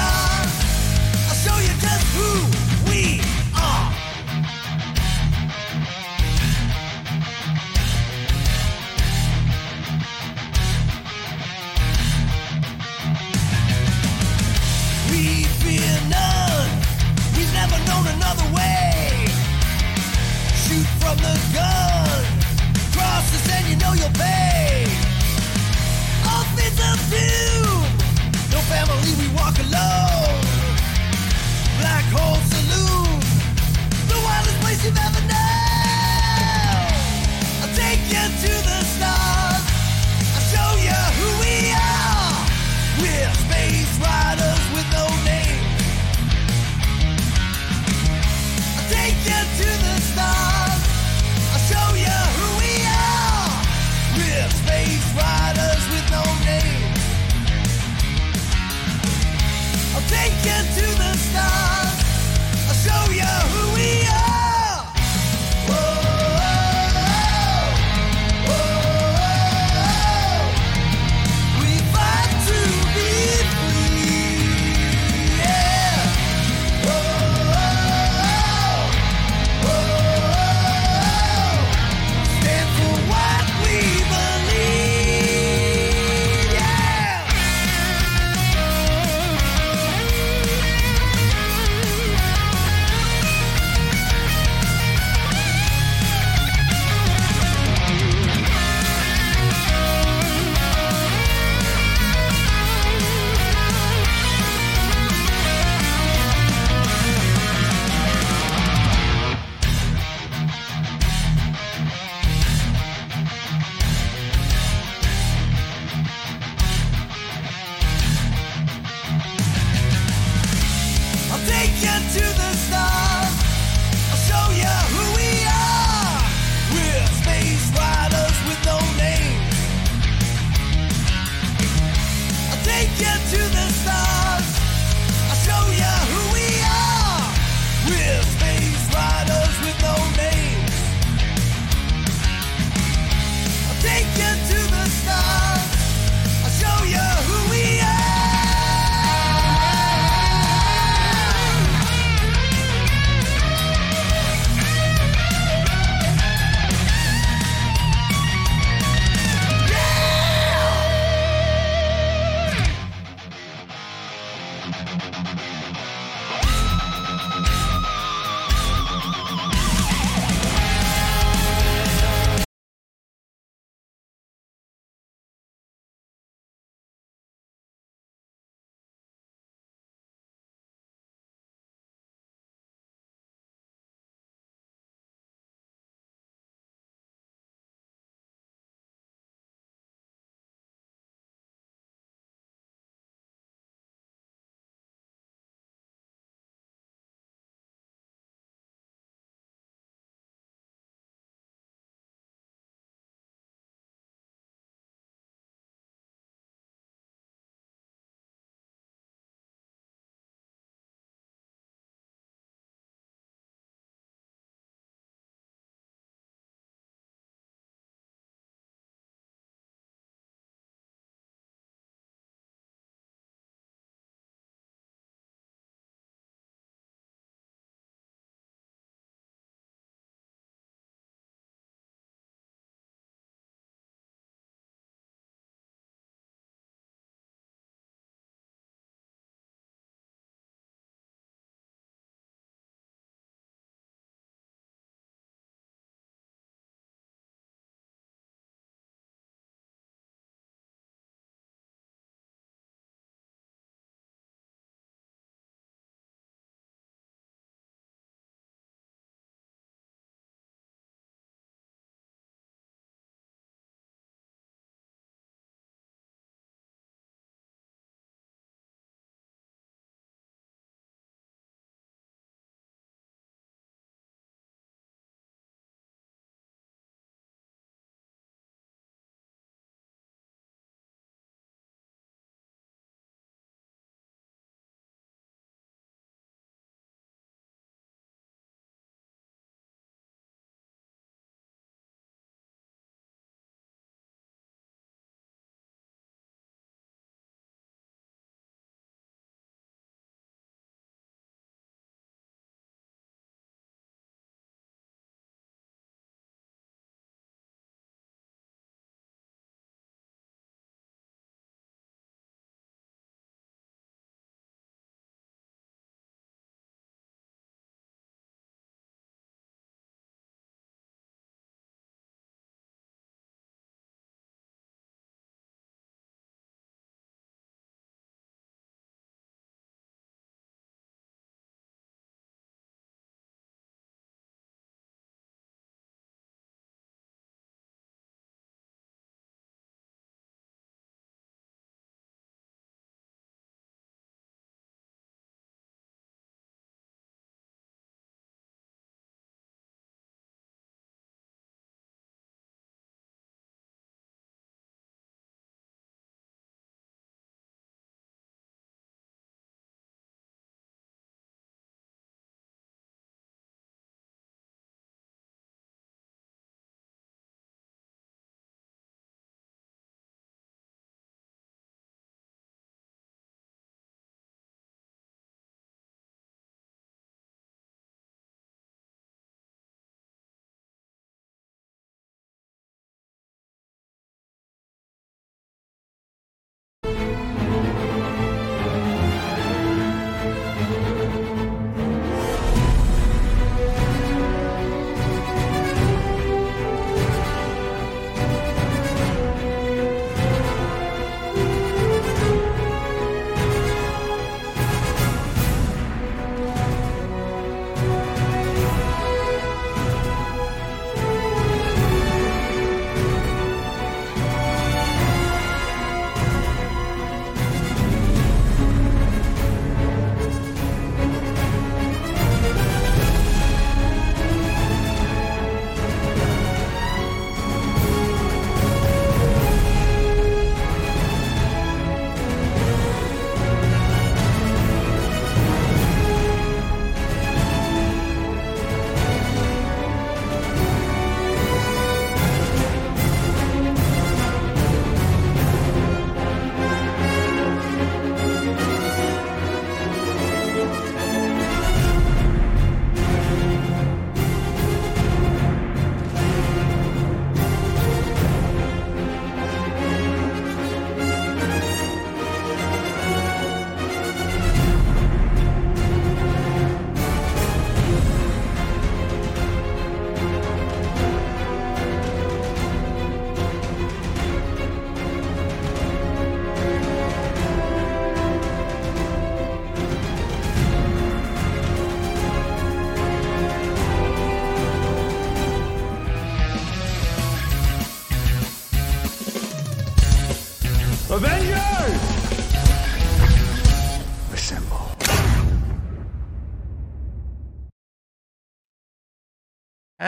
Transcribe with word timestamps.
star 0.00 0.39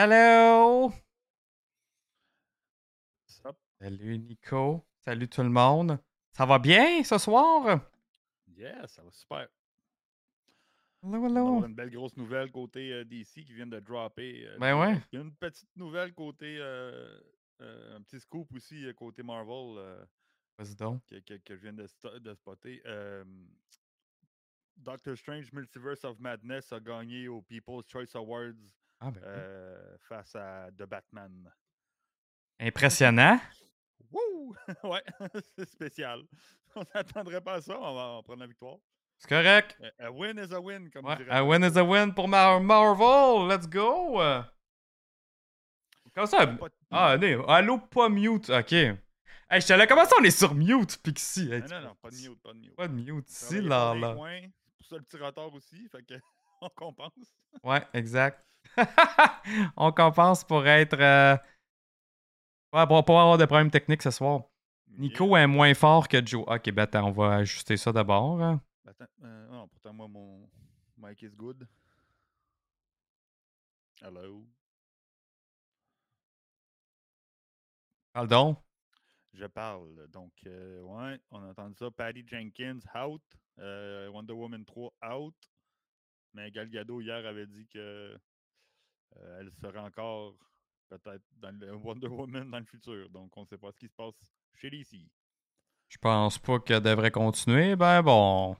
Hello! 0.05 0.91
Salut 3.79 4.17
Nico. 4.19 4.85
Salut 4.99 5.29
tout 5.29 5.43
le 5.43 5.47
monde. 5.49 5.97
Ça 6.33 6.45
va 6.45 6.59
bien 6.59 7.01
ce 7.05 7.17
soir? 7.17 7.79
Yeah, 8.47 8.85
ça 8.87 9.01
va 9.01 9.09
super. 9.11 9.47
Hello, 11.03 11.19
On 11.23 11.25
hello. 11.29 11.47
avoir 11.47 11.65
une 11.69 11.73
belle 11.75 11.89
grosse 11.89 12.17
nouvelle 12.17 12.51
côté 12.51 12.91
euh, 12.91 13.05
DC 13.05 13.45
qui 13.45 13.53
vient 13.53 13.65
de 13.65 13.79
dropper. 13.79 14.45
euh, 14.45 14.57
Ben 14.59 14.77
ouais. 14.77 15.01
Il 15.13 15.15
y 15.15 15.21
a 15.21 15.21
une 15.23 15.33
petite 15.35 15.73
nouvelle 15.77 16.13
côté. 16.13 16.57
euh, 16.59 17.17
un 17.61 18.01
petit 18.01 18.19
scoop 18.19 18.51
aussi 18.53 18.85
côté 18.97 19.23
Marvel 19.23 20.05
Vas-y 20.57 20.75
donc. 20.75 21.01
que, 21.05 21.15
que- 21.19 21.37
que 21.45 21.55
je 21.55 21.61
viens 21.61 21.71
de, 21.71 21.87
de 22.19 22.33
spotter. 22.33 22.83
Doctor 24.75 25.15
Strange 25.15 25.53
Multiverse 25.53 26.03
of 26.03 26.19
Madness 26.19 26.73
a 26.73 26.81
gagné 26.81 27.29
au 27.29 27.41
People's 27.41 27.87
Choice 27.87 28.13
Awards 28.15 28.51
Ah, 29.05 29.11
ben 29.11 29.21
oui. 29.21 29.27
euh, 29.35 29.97
face 30.07 30.33
à 30.35 30.69
The 30.77 30.83
Batman. 30.83 31.51
Impressionnant. 32.59 33.37
Wouh! 34.11 34.55
ouais, 34.83 35.03
c'est 35.57 35.69
spécial. 35.69 36.21
On 36.75 36.83
s'attendrait 36.85 37.41
pas 37.41 37.55
à 37.55 37.61
ça, 37.61 37.77
on 37.77 37.93
va 37.95 38.01
en 38.01 38.23
prendre 38.23 38.39
la 38.39 38.47
victoire. 38.47 38.77
C'est 39.17 39.27
correct. 39.27 39.77
A- 39.99 40.05
A 40.05 40.11
win 40.11 40.37
is 40.39 40.53
a 40.53 40.59
win, 40.61 40.89
comme 40.89 41.05
Ouais, 41.05 41.17
dirait 41.17 41.31
a 41.31 41.43
win 41.43 41.63
is 41.63 41.77
a 41.77 41.83
win 41.83 42.13
pour 42.13 42.27
Mar- 42.29 42.61
Marvel. 42.61 43.47
Let's 43.49 43.67
go. 43.69 44.19
Comment 46.15 46.27
ça? 46.27 46.57
Ah, 46.91 47.17
né. 47.17 47.37
Allô, 47.47 47.79
pas 47.79 48.07
mute. 48.07 48.49
Ok. 48.49 48.71
Hey, 48.71 49.61
je 49.61 49.87
Comment 49.87 50.05
ça, 50.05 50.15
on 50.19 50.23
est 50.23 50.31
sur 50.31 50.55
mute, 50.55 50.97
Pixie? 51.03 51.51
Hey, 51.51 51.61
Non, 51.61 51.67
non, 51.67 51.81
non, 51.87 51.95
pas 51.95 52.09
de 52.09 52.15
mute, 52.15 52.41
pas 52.41 52.53
de 52.53 52.59
mute. 52.59 52.75
Pas 52.75 52.87
de 52.87 52.93
mute. 52.93 53.29
Si, 53.29 53.61
là, 53.61 53.93
là. 53.95 54.15
C'est 54.15 54.77
pour 54.77 54.87
ça 54.87 54.95
le 54.97 55.01
petit 55.03 55.17
retard 55.17 55.53
aussi, 55.53 55.87
fait 55.89 56.03
que 56.03 56.13
on 56.61 56.69
compense. 56.69 57.11
Ouais, 57.63 57.83
exact. 57.93 58.43
on 59.77 59.91
compense 59.91 60.43
pour 60.43 60.65
être. 60.67 60.99
euh, 60.99 61.37
Ouais, 62.73 62.87
pour 62.87 63.05
pas 63.05 63.21
avoir 63.21 63.37
de 63.37 63.45
problèmes 63.45 63.69
techniques 63.69 64.01
ce 64.01 64.09
soir. 64.11 64.43
Nico 64.97 65.27
Yeah. 65.27 65.43
est 65.43 65.47
moins 65.47 65.73
fort 65.75 66.07
que 66.07 66.25
Joe. 66.25 66.43
Ok, 66.47 66.71
ben 66.71 66.83
attends, 66.83 67.07
on 67.07 67.11
va 67.11 67.35
ajuster 67.35 67.77
ça 67.77 67.91
d'abord. 67.91 68.41
hein. 68.41 68.61
Attends, 68.87 69.05
euh, 69.23 69.47
non, 69.49 69.67
pourtant 69.67 69.93
moi 69.93 70.07
mon 70.07 70.49
mic 70.97 71.21
is 71.21 71.29
good. 71.35 71.67
Hello. 74.01 74.45
Parle 78.11 78.27
donc. 78.27 78.57
Je 79.33 79.45
parle. 79.45 80.07
Donc, 80.11 80.31
euh, 80.45 80.81
ouais, 80.81 81.19
on 81.31 81.41
a 81.43 81.47
entendu 81.49 81.75
ça. 81.75 81.89
Patty 81.89 82.23
Jenkins, 82.27 82.79
out. 82.95 83.21
Euh, 83.59 84.07
Wonder 84.09 84.33
Woman 84.33 84.63
3, 84.65 84.93
out. 85.11 85.35
Mais 86.33 86.51
Gal 86.51 86.69
Gadot, 86.69 87.01
hier, 87.01 87.25
avait 87.25 87.47
dit 87.47 87.67
que 87.67 88.15
euh, 89.17 89.39
elle 89.39 89.51
serait 89.51 89.79
encore 89.79 90.35
peut-être 90.89 91.23
dans 91.37 91.57
le 91.57 91.73
Wonder 91.83 92.07
Woman 92.07 92.49
dans 92.49 92.59
le 92.59 92.65
futur. 92.65 93.09
Donc, 93.09 93.35
on 93.37 93.41
ne 93.41 93.45
sait 93.45 93.57
pas 93.57 93.71
ce 93.71 93.79
qui 93.79 93.87
se 93.87 93.95
passe 93.95 94.15
chez 94.53 94.69
DC. 94.69 94.97
Je 95.89 95.97
pense 95.97 96.39
pas 96.39 96.59
qu'elle 96.59 96.81
devrait 96.81 97.11
continuer. 97.11 97.75
Ben 97.75 98.01
bon. 98.01 98.55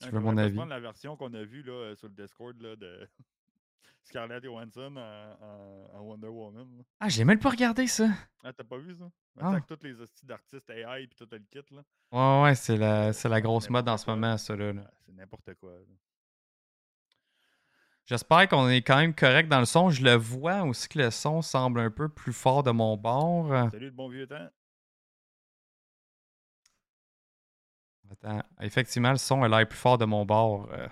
Tu 0.00 0.10
veux 0.10 0.20
mon 0.20 0.36
avis? 0.36 0.56
la 0.68 0.80
version 0.80 1.16
qu'on 1.16 1.32
a 1.34 1.42
vue 1.42 1.62
là, 1.62 1.72
euh, 1.72 1.96
sur 1.96 2.08
le 2.08 2.14
Discord 2.14 2.60
là, 2.60 2.76
de 2.76 3.08
Scarlett 4.02 4.44
Johansson 4.44 4.94
en, 4.96 6.00
Wonder 6.00 6.28
Woman. 6.28 6.76
là. 6.78 6.84
Ah, 7.00 7.08
j'ai 7.08 7.24
même 7.24 7.38
pas 7.40 7.50
regardé 7.50 7.86
ça. 7.86 8.08
Ah, 8.44 8.52
t'as 8.52 8.64
pas 8.64 8.78
vu 8.78 8.94
ça? 8.94 9.10
Ah. 9.40 9.50
Avec 9.50 9.66
tous 9.66 9.78
les 9.82 10.00
hosties 10.00 10.26
d'artistes 10.26 10.70
AI 10.70 11.04
et 11.04 11.08
tout 11.08 11.26
le 11.30 11.38
kit. 11.38 11.74
là. 11.74 11.82
Ouais, 12.12 12.42
ouais, 12.44 12.54
c'est 12.54 12.76
la, 12.76 13.12
c'est 13.12 13.28
la 13.28 13.40
grosse 13.40 13.68
mode 13.70 13.88
en 13.88 13.96
ce 13.96 14.08
moment, 14.08 14.36
ça 14.38 14.54
là. 14.56 14.72
Ah, 14.76 14.90
c'est 15.04 15.12
n'importe 15.12 15.54
quoi. 15.54 15.72
là. 15.72 15.94
J'espère 18.08 18.48
qu'on 18.48 18.68
est 18.70 18.80
quand 18.80 18.96
même 18.96 19.14
correct 19.14 19.48
dans 19.48 19.58
le 19.60 19.66
son. 19.66 19.90
Je 19.90 20.02
le 20.02 20.14
vois 20.14 20.62
aussi 20.62 20.88
que 20.88 20.98
le 20.98 21.10
son 21.10 21.42
semble 21.42 21.80
un 21.80 21.90
peu 21.90 22.08
plus 22.08 22.32
fort 22.32 22.62
de 22.62 22.70
mon 22.70 22.96
bord. 22.96 23.48
Salut 23.70 23.86
le 23.86 23.90
bon 23.90 24.08
vieux 24.08 24.26
temps. 24.26 24.48
Attends, 28.10 28.42
effectivement, 28.62 29.10
le 29.10 29.18
son 29.18 29.42
a 29.42 29.48
l'air 29.48 29.68
plus 29.68 29.76
fort 29.76 29.98
de 29.98 30.06
mon 30.06 30.24
bord. 30.24 30.70
euh, 30.72 30.88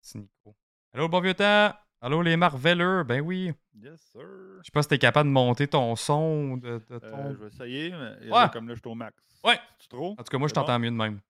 c'est 0.00 0.18
Nico. 0.18 0.56
Allô, 0.94 1.04
le 1.04 1.08
bon 1.10 1.20
vieux 1.20 1.34
temps! 1.34 1.74
Allô, 2.00 2.22
les 2.22 2.36
Marveleux! 2.38 3.04
Ben 3.04 3.20
oui! 3.20 3.52
Yes, 3.74 4.00
sir. 4.00 4.22
Je 4.22 4.64
sais 4.64 4.70
pas 4.72 4.80
si 4.82 4.88
t'es 4.88 4.98
capable 4.98 5.28
de 5.28 5.34
monter 5.34 5.68
ton 5.68 5.94
son 5.96 6.56
de, 6.56 6.78
de 6.88 6.98
ton... 6.98 7.26
Euh, 7.26 7.32
je 7.34 7.38
vais 7.38 7.46
essayer, 7.48 7.90
mais 7.90 8.30
Ouais. 8.30 8.48
comme 8.50 8.68
là, 8.68 8.74
je 8.74 8.80
suis 8.80 8.88
au 8.88 8.94
max. 8.94 9.22
Ouais. 9.44 9.60
C'est 9.78 9.88
trop? 9.88 10.12
En 10.12 10.16
tout 10.16 10.24
cas, 10.24 10.38
moi, 10.38 10.48
je 10.48 10.54
bon? 10.54 10.62
t'entends 10.62 10.78
mieux 10.78 10.90
de 10.90 10.96
même. 10.96 11.20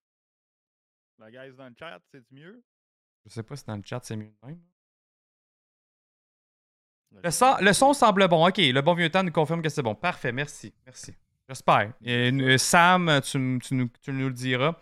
La 1.18 1.30
guys 1.32 1.52
dans 1.56 1.66
le 1.66 1.74
chat, 1.76 1.98
c'est 2.12 2.22
mieux? 2.30 2.62
Je 3.26 3.30
sais 3.32 3.42
pas 3.42 3.56
si 3.56 3.64
dans 3.64 3.74
le 3.76 3.82
chat, 3.84 3.98
c'est 4.04 4.14
mieux 4.16 4.30
de 4.42 4.46
même. 4.46 4.60
Le 7.24 7.30
son, 7.30 7.56
le 7.60 7.72
son 7.72 7.92
semble 7.94 8.28
bon. 8.28 8.46
OK, 8.46 8.58
le 8.58 8.80
bon 8.80 8.94
vieux 8.94 9.08
temps 9.10 9.22
nous 9.22 9.32
confirme 9.32 9.60
que 9.62 9.68
c'est 9.68 9.82
bon. 9.82 9.94
Parfait, 9.94 10.30
merci. 10.32 10.72
Merci. 10.86 11.14
J'espère. 11.48 11.92
Et, 12.04 12.30
euh, 12.30 12.58
Sam, 12.58 13.20
tu, 13.24 13.58
tu 13.62 13.74
nous, 13.74 13.88
tu 14.02 14.12
nous 14.12 14.28
le 14.28 14.34
diras. 14.34 14.74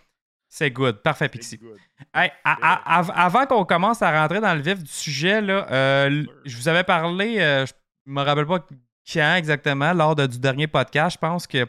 C'est 0.48 0.70
good. 0.70 1.02
Parfait, 1.02 1.28
Pixie. 1.28 1.58
good. 1.58 1.78
Hey, 2.14 2.30
à- 2.44 2.56
à- 2.60 2.98
av- 2.98 3.12
avant 3.14 3.46
qu'on 3.46 3.64
commence 3.64 4.02
à 4.02 4.10
rentrer 4.20 4.40
dans 4.40 4.54
le 4.54 4.60
vif 4.60 4.82
du 4.82 4.90
sujet, 4.90 5.40
là, 5.40 5.66
euh, 5.70 6.24
je 6.44 6.56
vous 6.56 6.68
avais 6.68 6.84
parlé, 6.84 7.36
euh, 7.40 7.66
je 7.66 7.72
me 8.06 8.22
rappelle 8.22 8.46
pas 8.46 8.60
quand 9.12 9.34
exactement, 9.36 9.92
lors 9.92 10.14
de- 10.16 10.26
du 10.26 10.38
dernier 10.38 10.66
podcast, 10.66 11.14
je 11.16 11.18
pense 11.18 11.46
que 11.46 11.66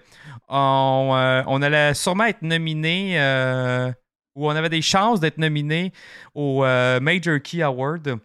on, 0.50 1.12
euh, 1.16 1.44
on 1.48 1.62
allait 1.62 1.94
sûrement 1.94 2.26
être 2.26 2.42
nominé, 2.42 3.20
euh, 3.20 3.92
ou 4.36 4.48
on 4.48 4.56
avait 4.56 4.70
des 4.70 4.82
chances 4.82 5.20
d'être 5.20 5.38
nominé 5.38 5.92
au 6.34 6.62
Major 7.02 7.40
Key 7.44 7.62
Award, 7.62 8.18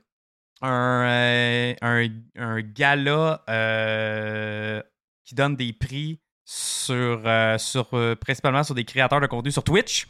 un, 0.63 1.05
euh, 1.07 1.75
un, 1.83 2.09
un 2.37 2.61
gala 2.61 3.43
euh, 3.49 4.83
qui 5.25 5.35
donne 5.35 5.57
des 5.57 5.73
prix 5.73 6.21
sur, 6.45 7.23
euh, 7.25 7.59
sur 7.59 7.89
principalement 8.21 8.63
sur 8.63 8.75
des 8.75 8.85
créateurs 8.85 9.21
de 9.21 9.27
contenu 9.27 9.51
sur 9.51 9.65
Twitch. 9.65 10.07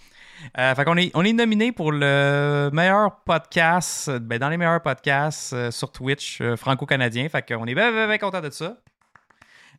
Euh, 0.59 0.75
fait 0.75 0.85
qu'on 0.85 0.97
est, 0.97 1.11
on 1.15 1.25
est 1.25 1.33
nominé 1.33 1.73
pour 1.73 1.93
le 1.93 2.71
meilleur 2.73 3.23
podcast, 3.25 4.11
ben, 4.11 4.39
dans 4.39 4.49
les 4.49 4.57
meilleurs 4.57 4.83
podcasts 4.83 5.53
euh, 5.53 5.71
sur 5.71 5.93
Twitch 5.93 6.41
euh, 6.41 6.57
franco-canadien. 6.57 7.29
Fait 7.29 7.47
qu'on 7.47 7.67
est 7.67 7.75
bien, 7.75 7.93
bien, 7.93 8.09
bien 8.09 8.19
content 8.19 8.41
de 8.41 8.51
ça. 8.51 8.77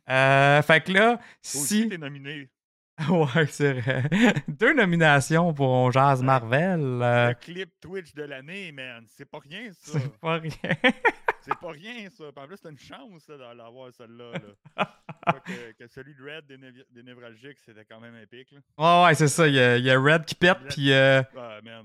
Fait 0.06 0.80
que 0.84 0.92
là, 0.92 1.18
aussi, 1.42 1.82
si. 1.82 1.88
t'es 1.88 1.98
nominé. 1.98 2.48
ouais, 3.10 3.46
c'est 3.48 3.72
vrai. 3.80 4.04
Deux 4.46 4.72
nominations 4.74 5.52
pour 5.52 5.68
On 5.68 5.90
Jazz. 5.90 6.22
Marvel. 6.22 6.80
euh, 7.02 7.28
Le 7.30 7.34
clip 7.34 7.70
Twitch 7.80 8.14
de 8.14 8.22
l'année, 8.22 8.70
man. 8.72 9.04
C'est 9.16 9.28
pas 9.28 9.38
rien, 9.38 9.70
ça. 9.72 9.98
c'est 9.98 10.16
pas 10.18 10.34
rien. 10.38 10.52
C'est 11.46 11.58
pas 11.60 11.72
rien, 11.72 12.08
ça. 12.08 12.24
Puis 12.34 12.42
En 12.42 12.46
plus, 12.46 12.56
t'as 12.58 12.70
une 12.70 12.78
chance 12.78 13.28
l'avoir, 13.54 13.90
celle-là. 13.92 14.32
Là. 14.78 14.86
Que, 15.44 15.72
que 15.84 15.86
celui 15.92 16.14
de 16.14 16.22
Red 16.22 16.46
des, 16.46 16.56
Név- 16.56 16.86
des 16.90 17.02
Névralgiques, 17.02 17.58
c'était 17.66 17.84
quand 17.84 18.00
même 18.00 18.16
épique. 18.16 18.48
Là. 18.52 18.60
Ouais, 18.78 19.06
ouais, 19.08 19.14
c'est 19.14 19.28
ça. 19.28 19.46
Il 19.46 19.52
y, 19.54 19.60
a, 19.60 19.76
il 19.76 19.84
y 19.84 19.90
a 19.90 20.00
Red 20.00 20.24
qui 20.24 20.36
pète, 20.36 20.56
puis 20.70 20.90
euh, 20.90 21.20
Ah, 21.36 21.58
man. 21.62 21.84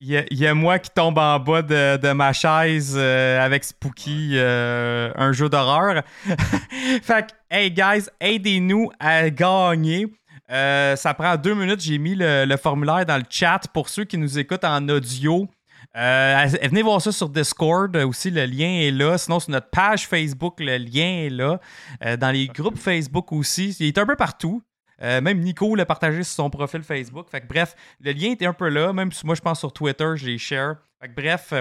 il 0.00 0.08
y, 0.08 0.16
a, 0.16 0.24
il 0.32 0.36
y 0.38 0.48
a 0.48 0.54
moi 0.54 0.80
qui 0.80 0.90
tombe 0.90 1.16
en 1.16 1.38
bas 1.38 1.62
de, 1.62 1.96
de 1.96 2.10
ma 2.10 2.32
chaise 2.32 2.96
euh, 2.98 3.38
avec 3.40 3.62
Spooky, 3.62 4.32
euh, 4.34 5.12
un 5.14 5.30
jeu 5.30 5.48
d'horreur. 5.48 6.02
fait 7.02 7.28
que, 7.28 7.32
hey 7.52 7.70
guys, 7.70 8.08
aidez-nous 8.18 8.90
à 8.98 9.30
gagner. 9.30 10.08
Euh, 10.50 10.96
ça 10.96 11.14
prend 11.14 11.36
deux 11.36 11.54
minutes. 11.54 11.80
J'ai 11.80 11.98
mis 11.98 12.14
le, 12.14 12.56
formulaire 12.56 13.04
dans 13.04 13.16
le 13.16 13.24
chat 13.28 13.60
pour 13.72 13.88
ceux 13.88 14.04
qui 14.04 14.18
nous 14.18 14.38
écoutent 14.38 14.64
en 14.64 14.88
audio. 14.88 15.48
Euh, 15.96 16.46
venez 16.62 16.82
voir 16.82 17.00
ça 17.00 17.12
sur 17.12 17.28
Discord 17.28 17.94
aussi, 17.96 18.30
le 18.30 18.44
lien 18.44 18.68
est 18.68 18.90
là. 18.90 19.18
Sinon, 19.18 19.40
sur 19.40 19.50
notre 19.50 19.70
page 19.70 20.06
Facebook, 20.06 20.60
le 20.60 20.76
lien 20.76 21.24
est 21.24 21.30
là. 21.30 21.60
Euh, 22.04 22.16
dans 22.16 22.30
les 22.30 22.46
groupes 22.46 22.78
Facebook 22.78 23.32
aussi. 23.32 23.76
Il 23.80 23.86
est 23.86 23.98
un 23.98 24.06
peu 24.06 24.16
partout. 24.16 24.62
Même 25.00 25.38
Nico 25.38 25.76
l'a 25.76 25.86
partagé 25.86 26.24
sur 26.24 26.34
son 26.34 26.50
profil 26.50 26.82
Facebook. 26.82 27.28
Fait 27.30 27.40
que 27.40 27.46
bref, 27.46 27.76
le 28.00 28.10
lien 28.10 28.32
était 28.32 28.46
un 28.46 28.52
peu 28.52 28.68
là. 28.68 28.92
Même 28.92 29.12
si 29.12 29.24
moi, 29.24 29.36
je 29.36 29.40
pense 29.40 29.60
sur 29.60 29.72
Twitter, 29.72 30.14
je 30.16 30.36
share. 30.36 30.74
Fait 31.00 31.08
que 31.08 31.14
bref, 31.14 31.54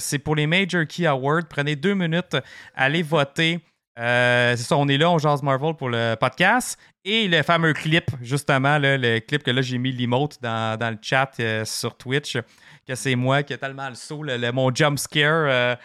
c'est 0.00 0.18
pour 0.18 0.34
les 0.34 0.46
Major 0.46 0.86
Key 0.86 1.04
Awards. 1.04 1.42
Prenez 1.50 1.76
deux 1.76 1.92
minutes, 1.92 2.38
allez 2.74 3.02
voter. 3.02 3.60
Euh, 3.98 4.56
c'est 4.56 4.64
ça, 4.64 4.76
on 4.76 4.88
est 4.88 4.98
là, 4.98 5.10
on 5.10 5.18
jase 5.18 5.42
Marvel 5.42 5.74
pour 5.74 5.88
le 5.88 6.16
podcast. 6.16 6.78
Et 7.04 7.28
le 7.28 7.42
fameux 7.42 7.72
clip, 7.74 8.10
justement, 8.22 8.78
le 8.78 9.18
clip 9.20 9.42
que 9.42 9.50
là, 9.50 9.60
j'ai 9.62 9.78
mis 9.78 9.92
l'emote 9.92 10.38
dans, 10.40 10.78
dans 10.78 10.90
le 10.90 10.98
chat 11.02 11.30
euh, 11.38 11.64
sur 11.64 11.96
Twitch, 11.96 12.38
que 12.88 12.94
c'est 12.94 13.14
moi 13.14 13.42
qui 13.42 13.52
a 13.52 13.58
tellement 13.58 13.88
le 13.88 13.94
saut, 13.94 14.22
le, 14.22 14.50
mon 14.52 14.74
jump 14.74 14.98
scare. 14.98 15.46
euh, 15.48 15.76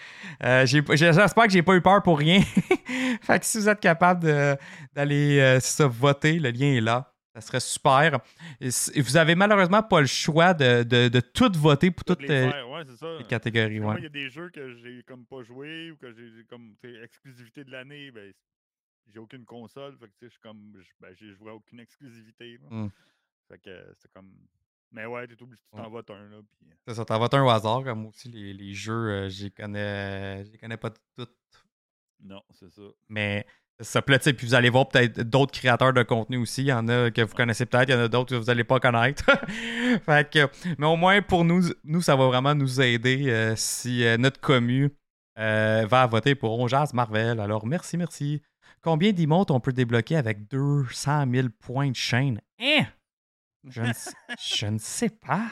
euh, 0.44 0.66
J'espère 0.66 1.44
que 1.46 1.52
j'ai 1.52 1.62
pas 1.62 1.76
eu 1.76 1.82
peur 1.82 2.02
pour 2.02 2.18
rien. 2.18 2.42
fait 3.22 3.40
que 3.40 3.46
si 3.46 3.58
vous 3.58 3.70
êtes 3.70 3.80
capable 3.82 4.58
d'aller 4.96 5.60
voter, 5.80 6.40
le 6.40 6.50
lien 6.52 6.74
est 6.74 6.82
là. 6.82 7.09
Ça 7.36 7.42
serait 7.42 7.60
super. 7.60 8.20
Et 8.60 9.02
vous 9.02 9.18
avez 9.18 9.36
malheureusement 9.36 9.84
pas 9.84 10.02
le 10.02 10.08
choix 10.08 10.54
de, 10.54 10.84
de, 10.84 11.10
de 11.10 11.20
tout 11.20 11.52
voter 11.56 11.92
pour 11.92 12.04
toutes 12.04 12.22
les 12.22 12.28
les, 12.28 12.52
faire, 12.52 12.70
ouais, 12.70 12.84
c'est 12.86 12.96
ça. 12.98 13.18
les 13.18 13.26
catégories. 13.26 13.80
Ouais. 13.80 13.96
il 14.00 14.04
y 14.04 14.08
a 14.08 14.10
des 14.10 14.30
jeux 14.30 14.50
que 14.50 14.74
j'ai 14.78 15.04
comme 15.04 15.26
pas 15.26 15.44
joué 15.44 15.92
ou 15.92 15.98
que 15.98 16.12
j'ai 16.12 16.44
comme 16.50 16.76
exclusivité 17.04 17.64
de 17.64 17.72
l'année, 17.72 18.12
ben 18.12 18.34
j'ai 19.12 19.20
aucune 19.20 19.46
console, 19.46 19.98
fait 19.98 20.08
que 20.08 20.14
je 20.24 20.28
suis 20.30 20.40
comme 20.40 20.74
ben, 21.00 21.14
j'ai 21.16 21.34
joué 21.34 21.52
à 21.52 21.56
aucune 21.56 21.80
exclusivité. 21.80 22.58
là. 22.58 22.68
Mm. 22.70 22.92
Fait 23.48 23.58
que 23.60 23.70
euh, 23.70 23.94
c'est 23.96 24.12
comme 24.12 24.32
Mais 24.92 25.06
ouais, 25.06 25.28
t'es 25.28 25.42
obligé, 25.42 25.62
tu 25.62 25.78
t'en 25.78 25.90
votes 25.90 26.10
un. 26.10 26.30
Là, 26.30 26.38
puis... 26.52 26.68
C'est 26.88 26.94
ça, 26.96 27.06
t'en 27.06 27.20
votes 27.20 27.34
un 27.34 27.44
au 27.44 27.50
hasard. 27.50 27.84
Comme 27.84 28.02
moi 28.02 28.10
aussi, 28.10 28.30
les, 28.30 28.54
les 28.54 28.74
jeux, 28.74 29.10
euh, 29.10 29.30
je 29.30 29.46
les 29.46 29.52
connais, 29.52 30.44
les 30.44 30.58
connais 30.58 30.78
pas 30.78 30.92
toutes. 31.16 31.36
Non, 32.22 32.42
c'est 32.52 32.70
ça. 32.70 32.82
Mais 33.08 33.46
ça 33.82 34.02
plaît, 34.02 34.20
puis 34.20 34.46
vous 34.46 34.56
allez 34.56 34.70
voir 34.70 34.90
peut-être 34.90 35.22
d'autres 35.22 35.58
créateurs 35.58 35.94
de 35.94 36.04
contenu 36.04 36.38
aussi. 36.38 36.64
Il 36.64 36.68
y 36.68 36.74
en 36.74 36.88
a 36.90 37.12
que 37.12 37.22
vous 37.22 37.34
connaissez 37.34 37.66
peut-être, 37.66 37.90
il 37.90 37.94
y 37.94 37.96
en 37.96 38.02
a 38.02 38.08
d'autres 38.08 38.32
que 38.32 38.36
vous 38.36 38.46
n'allez 38.46 38.64
pas 38.64 38.80
connaître. 38.80 39.24
fait 40.06 40.30
que, 40.30 40.50
mais 40.78 40.86
au 40.86 40.98
moins, 40.98 41.22
pour 41.22 41.46
nous, 41.46 41.64
nous, 41.84 42.02
ça 42.02 42.16
va 42.16 42.28
vraiment 42.28 42.56
nous 42.56 42.82
aider 42.82 43.30
euh, 43.30 43.56
si 43.56 44.04
euh, 44.06 44.18
notre 44.18 44.42
commu 44.42 44.94
euh, 45.38 45.86
va 45.88 46.08
voter 46.08 46.36
pour 46.36 46.60
On 46.60 46.68
Marvel. 46.94 47.40
Alors, 47.40 47.66
merci, 47.66 47.98
merci. 47.98 48.42
Combien 48.82 49.12
d'emotes 49.12 49.52
on 49.52 49.60
peut 49.60 49.74
débloquer 49.74 50.18
avec 50.18 50.48
200 50.50 51.26
000 51.32 51.48
points 51.60 51.92
de 51.92 51.96
chaîne? 51.96 52.42
Hein? 52.62 52.86
Je 53.68 53.82
ne, 53.82 53.94
je 54.42 54.66
ne 54.66 54.78
sais 54.78 55.10
pas. 55.10 55.48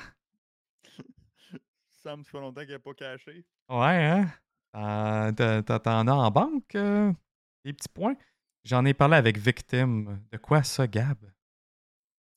Ça 2.03 2.15
me 2.15 2.23
fait 2.23 2.39
longtemps 2.39 2.61
qu'il 2.61 2.71
n'est 2.71 2.79
pas 2.79 2.93
caché. 2.93 3.45
Ouais, 3.69 4.25
hein? 4.73 5.33
T'en 5.33 6.07
as 6.07 6.13
en 6.13 6.31
banque? 6.31 6.77
Des 7.65 7.73
petits 7.73 7.89
points. 7.89 8.15
J'en 8.63 8.85
ai 8.85 8.93
parlé 8.93 9.15
avec 9.15 9.37
Victim. 9.37 10.21
De 10.31 10.37
quoi 10.37 10.63
ça, 10.63 10.87
Gab? 10.87 11.17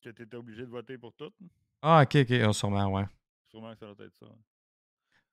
Que 0.03 0.11
tu 0.11 0.23
étais 0.23 0.37
obligé 0.37 0.63
de 0.63 0.71
voter 0.71 0.97
pour 0.99 1.13
tout? 1.15 1.33
Ah, 1.83 2.03
ok, 2.03 2.17
ok. 2.17 2.33
Oh, 2.49 2.53
sûrement, 2.53 2.87
ouais. 2.93 3.05
Sûrement 3.49 3.73
que 3.73 3.81
ça 3.81 3.95
doit 3.95 4.07
être 4.07 4.17
ça. 4.19 4.27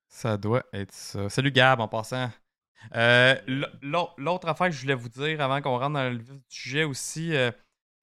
Ça 0.08 0.38
doit 0.38 0.66
être 0.74 0.92
ça. 0.94 1.30
Salut, 1.30 1.52
Gab, 1.52 1.80
en 1.80 1.88
passant. 1.88 2.30
Euh, 2.96 3.36
l'autre 4.18 4.48
affaire 4.48 4.68
que 4.68 4.74
je 4.74 4.82
voulais 4.82 4.96
vous 4.96 5.10
dire 5.10 5.42
avant 5.42 5.62
qu'on 5.62 5.78
rentre 5.78 5.94
dans 5.94 6.10
le 6.10 6.18
vif 6.18 6.34
du 6.34 6.44
sujet 6.48 6.84
aussi, 6.84 7.36
euh, 7.36 7.52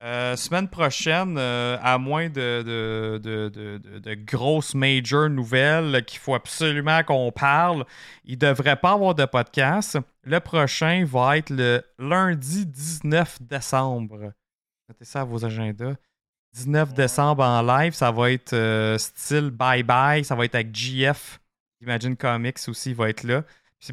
euh, 0.05 0.37
semaine 0.37 0.69
prochaine, 0.69 1.37
euh, 1.39 1.79
à 1.81 1.97
moins 1.97 2.29
de, 2.29 2.63
de, 2.63 4.15
grosses 4.15 4.75
major 4.75 5.31
nouvelles 5.31 6.05
qu'il 6.05 6.19
faut 6.19 6.35
absolument 6.35 7.03
qu'on 7.03 7.33
parle, 7.33 7.87
il 8.27 8.35
ne 8.35 8.49
devrait 8.49 8.77
pas 8.77 8.93
avoir 8.93 9.15
de 9.15 9.25
podcast. 9.25 9.99
Le 10.23 10.41
prochain 10.41 11.07
va 11.07 11.39
être 11.39 11.49
le 11.49 11.83
lundi 11.99 12.67
19 12.67 13.39
décembre. 13.41 14.35
Notez 14.91 15.07
ça 15.07 15.23
à 15.23 15.25
vos 15.25 15.43
agendas. 15.43 15.95
19 16.53 16.93
décembre 16.93 17.43
en 17.43 17.63
live, 17.63 17.95
ça 17.95 18.11
va 18.11 18.31
être 18.31 18.53
euh, 18.53 18.99
style 18.99 19.51
bye-bye. 19.51 20.23
Ça 20.23 20.35
va 20.35 20.45
être 20.45 20.55
avec 20.55 20.75
GF. 20.75 21.41
Imagine 21.81 22.15
Comics 22.15 22.61
aussi, 22.69 22.93
va 22.93 23.09
être 23.09 23.23
là. 23.23 23.43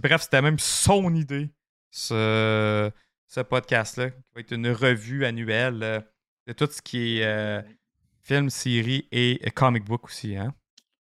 bref, 0.03 0.23
c'était 0.23 0.41
même 0.41 0.59
son 0.59 1.15
idée. 1.15 1.49
Ce 1.89 2.91
ce 3.31 3.39
podcast-là, 3.39 4.11
qui 4.11 4.21
va 4.35 4.41
être 4.41 4.51
une 4.51 4.67
revue 4.67 5.23
annuelle 5.23 5.81
euh, 5.83 6.01
de 6.47 6.53
tout 6.53 6.67
ce 6.67 6.81
qui 6.81 7.19
est 7.19 7.25
euh, 7.25 7.61
film, 8.19 8.49
série 8.49 9.07
et 9.09 9.39
euh, 9.45 9.49
comic 9.51 9.85
book 9.85 10.03
aussi. 10.05 10.35
Hein? 10.35 10.53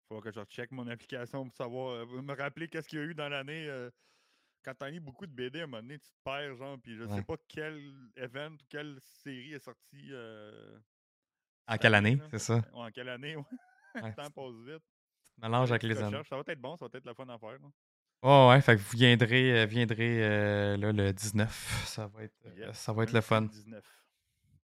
Faut 0.07 0.21
que 0.21 0.31
je 0.31 0.39
check 0.45 0.71
mon 0.71 0.87
application 0.87 1.43
pour 1.43 1.53
savoir, 1.53 2.07
me 2.07 2.33
rappeler 2.33 2.69
qu'est-ce 2.69 2.87
qu'il 2.87 2.99
y 2.99 3.01
a 3.01 3.05
eu 3.05 3.13
dans 3.13 3.27
l'année. 3.27 3.69
quand 4.63 4.73
t'as 4.75 4.89
lu 4.89 5.01
beaucoup 5.01 5.25
de 5.25 5.33
BD, 5.33 5.59
à 5.59 5.63
un 5.63 5.67
moment 5.67 5.81
donné, 5.81 5.99
tu 5.99 6.07
te 6.07 6.23
perds, 6.23 6.55
genre, 6.55 6.77
puis 6.81 6.95
je 6.95 7.05
sais 7.05 7.23
pas 7.23 7.35
quel 7.49 7.93
event 8.15 8.53
ou 8.53 8.65
quelle 8.69 8.97
série 9.01 9.53
est 9.53 9.59
sortie. 9.59 10.11
en 11.67 11.77
quelle 11.77 11.95
année, 11.95 12.17
c'est 12.31 12.39
ça? 12.39 12.61
en 12.71 12.89
quelle 12.91 13.09
année, 13.09 13.35
ouais. 13.35 13.43
le 13.95 14.01
temps 14.15 14.29
passe 14.29 14.55
vite. 14.65 14.83
Mélange 15.41 15.71
avec 15.71 15.83
les 15.83 15.97
années. 15.97 16.21
Ça 16.29 16.37
va 16.37 16.43
être 16.47 16.61
bon, 16.61 16.77
ça 16.77 16.87
va 16.87 16.97
être 16.97 17.05
la 17.05 17.13
fun 17.13 17.27
à 17.27 17.37
faire. 17.37 17.59
Oh 18.21 18.47
ouais, 18.49 18.59
fait 18.61 18.75
que 18.75 18.81
vous 18.81 18.97
viendrez, 18.97 19.61
euh, 19.61 19.65
viendrez 19.67 20.23
euh, 20.23 20.77
là, 20.77 20.91
le 20.91 21.13
19. 21.13 21.83
Ça 21.85 22.07
va 22.07 22.23
être, 22.23 22.33
euh, 22.45 22.73
ça 22.73 22.91
va 22.91 23.03
être 23.03 23.13
le 23.13 23.21
fun. 23.21 23.43
19. 23.43 23.83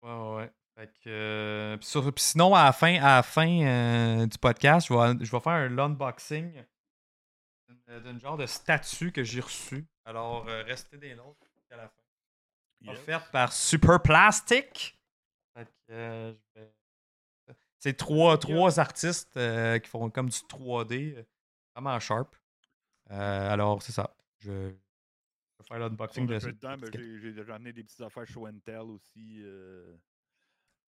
Ouais, 0.02 0.36
ouais. 0.36 0.52
Fait 0.76 0.92
que, 1.04 1.78
sinon, 2.16 2.52
à 2.54 2.64
la 2.64 2.72
fin, 2.72 2.96
à 2.96 3.16
la 3.16 3.22
fin 3.22 4.26
du 4.26 4.38
podcast, 4.38 4.88
je 4.88 4.94
vais, 4.94 5.24
je 5.24 5.30
vais 5.30 5.40
faire 5.40 5.52
un 5.52 5.78
unboxing 5.78 6.64
d'un 7.86 8.18
genre 8.18 8.36
de 8.36 8.46
statue 8.46 9.12
que 9.12 9.22
j'ai 9.22 9.40
reçu. 9.40 9.86
Alors, 10.04 10.44
restez 10.46 10.98
des 10.98 11.14
notes 11.14 11.38
à 11.70 11.76
la 11.76 11.88
fin. 11.88 12.92
Offerte 12.92 13.30
par 13.30 13.52
Super 13.52 14.02
Plastic. 14.02 14.98
C'est 17.78 17.96
trois, 17.96 18.36
trois 18.36 18.80
artistes 18.80 19.38
qui 19.80 19.88
font 19.88 20.10
comme 20.10 20.28
du 20.28 20.38
3D, 20.38 21.24
vraiment 21.72 22.00
sharp. 22.00 22.34
Euh, 23.10 23.50
alors, 23.50 23.82
c'est 23.82 23.92
ça. 23.92 24.14
Je, 24.38 24.50
vais 24.50 24.74
faire 25.62 25.78
l'unboxing 25.78 26.26
de 26.26 26.38
ça. 26.38 26.50
Ben, 26.52 26.78
j'ai 26.92 27.32
déjà 27.32 27.54
amené 27.56 27.72
des 27.72 27.84
petites 27.84 28.00
affaires 28.00 28.26
show 28.26 28.46
and 28.46 28.58
tell 28.64 28.90
aussi. 28.90 29.40
Euh, 29.42 29.96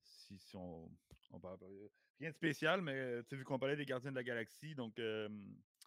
si, 0.02 0.38
si, 0.38 0.56
on, 0.56 0.90
on 1.32 1.40
parle. 1.40 1.58
Rien 2.18 2.30
de 2.30 2.34
spécial, 2.34 2.80
mais 2.80 3.22
tu 3.24 3.30
sais, 3.30 3.36
vu 3.36 3.44
qu'on 3.44 3.58
parlait 3.58 3.76
des 3.76 3.84
Gardiens 3.84 4.10
de 4.10 4.16
la 4.16 4.24
Galaxie, 4.24 4.74
donc. 4.74 4.98
Euh, 4.98 5.28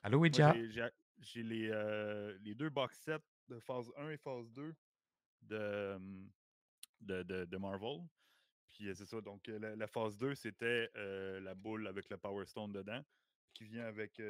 Allô, 0.03 0.19
Ouija? 0.19 0.55
J'ai 1.21 1.43
les, 1.43 1.67
les 2.41 2.55
deux 2.55 2.69
box 2.69 2.97
sets 2.99 3.17
de 3.49 3.59
phase 3.59 3.91
1 3.97 4.09
et 4.11 4.17
phase 4.17 4.49
2 4.53 4.73
de, 5.41 5.99
de, 7.01 7.23
de, 7.23 7.45
de 7.45 7.57
Marvel. 7.57 7.99
Puis 8.69 8.87
c'est 8.95 9.05
ça, 9.05 9.19
donc 9.19 9.47
la, 9.47 9.87
phase 9.87 10.17
2, 10.17 10.35
c'était 10.35 10.89
la 10.95 11.55
boule 11.55 11.87
avec 11.87 12.09
le 12.09 12.17
Power 12.17 12.45
Stone 12.45 12.71
dedans, 12.71 13.03
qui 13.53 13.65
vient 13.65 13.85
avec 13.85 14.21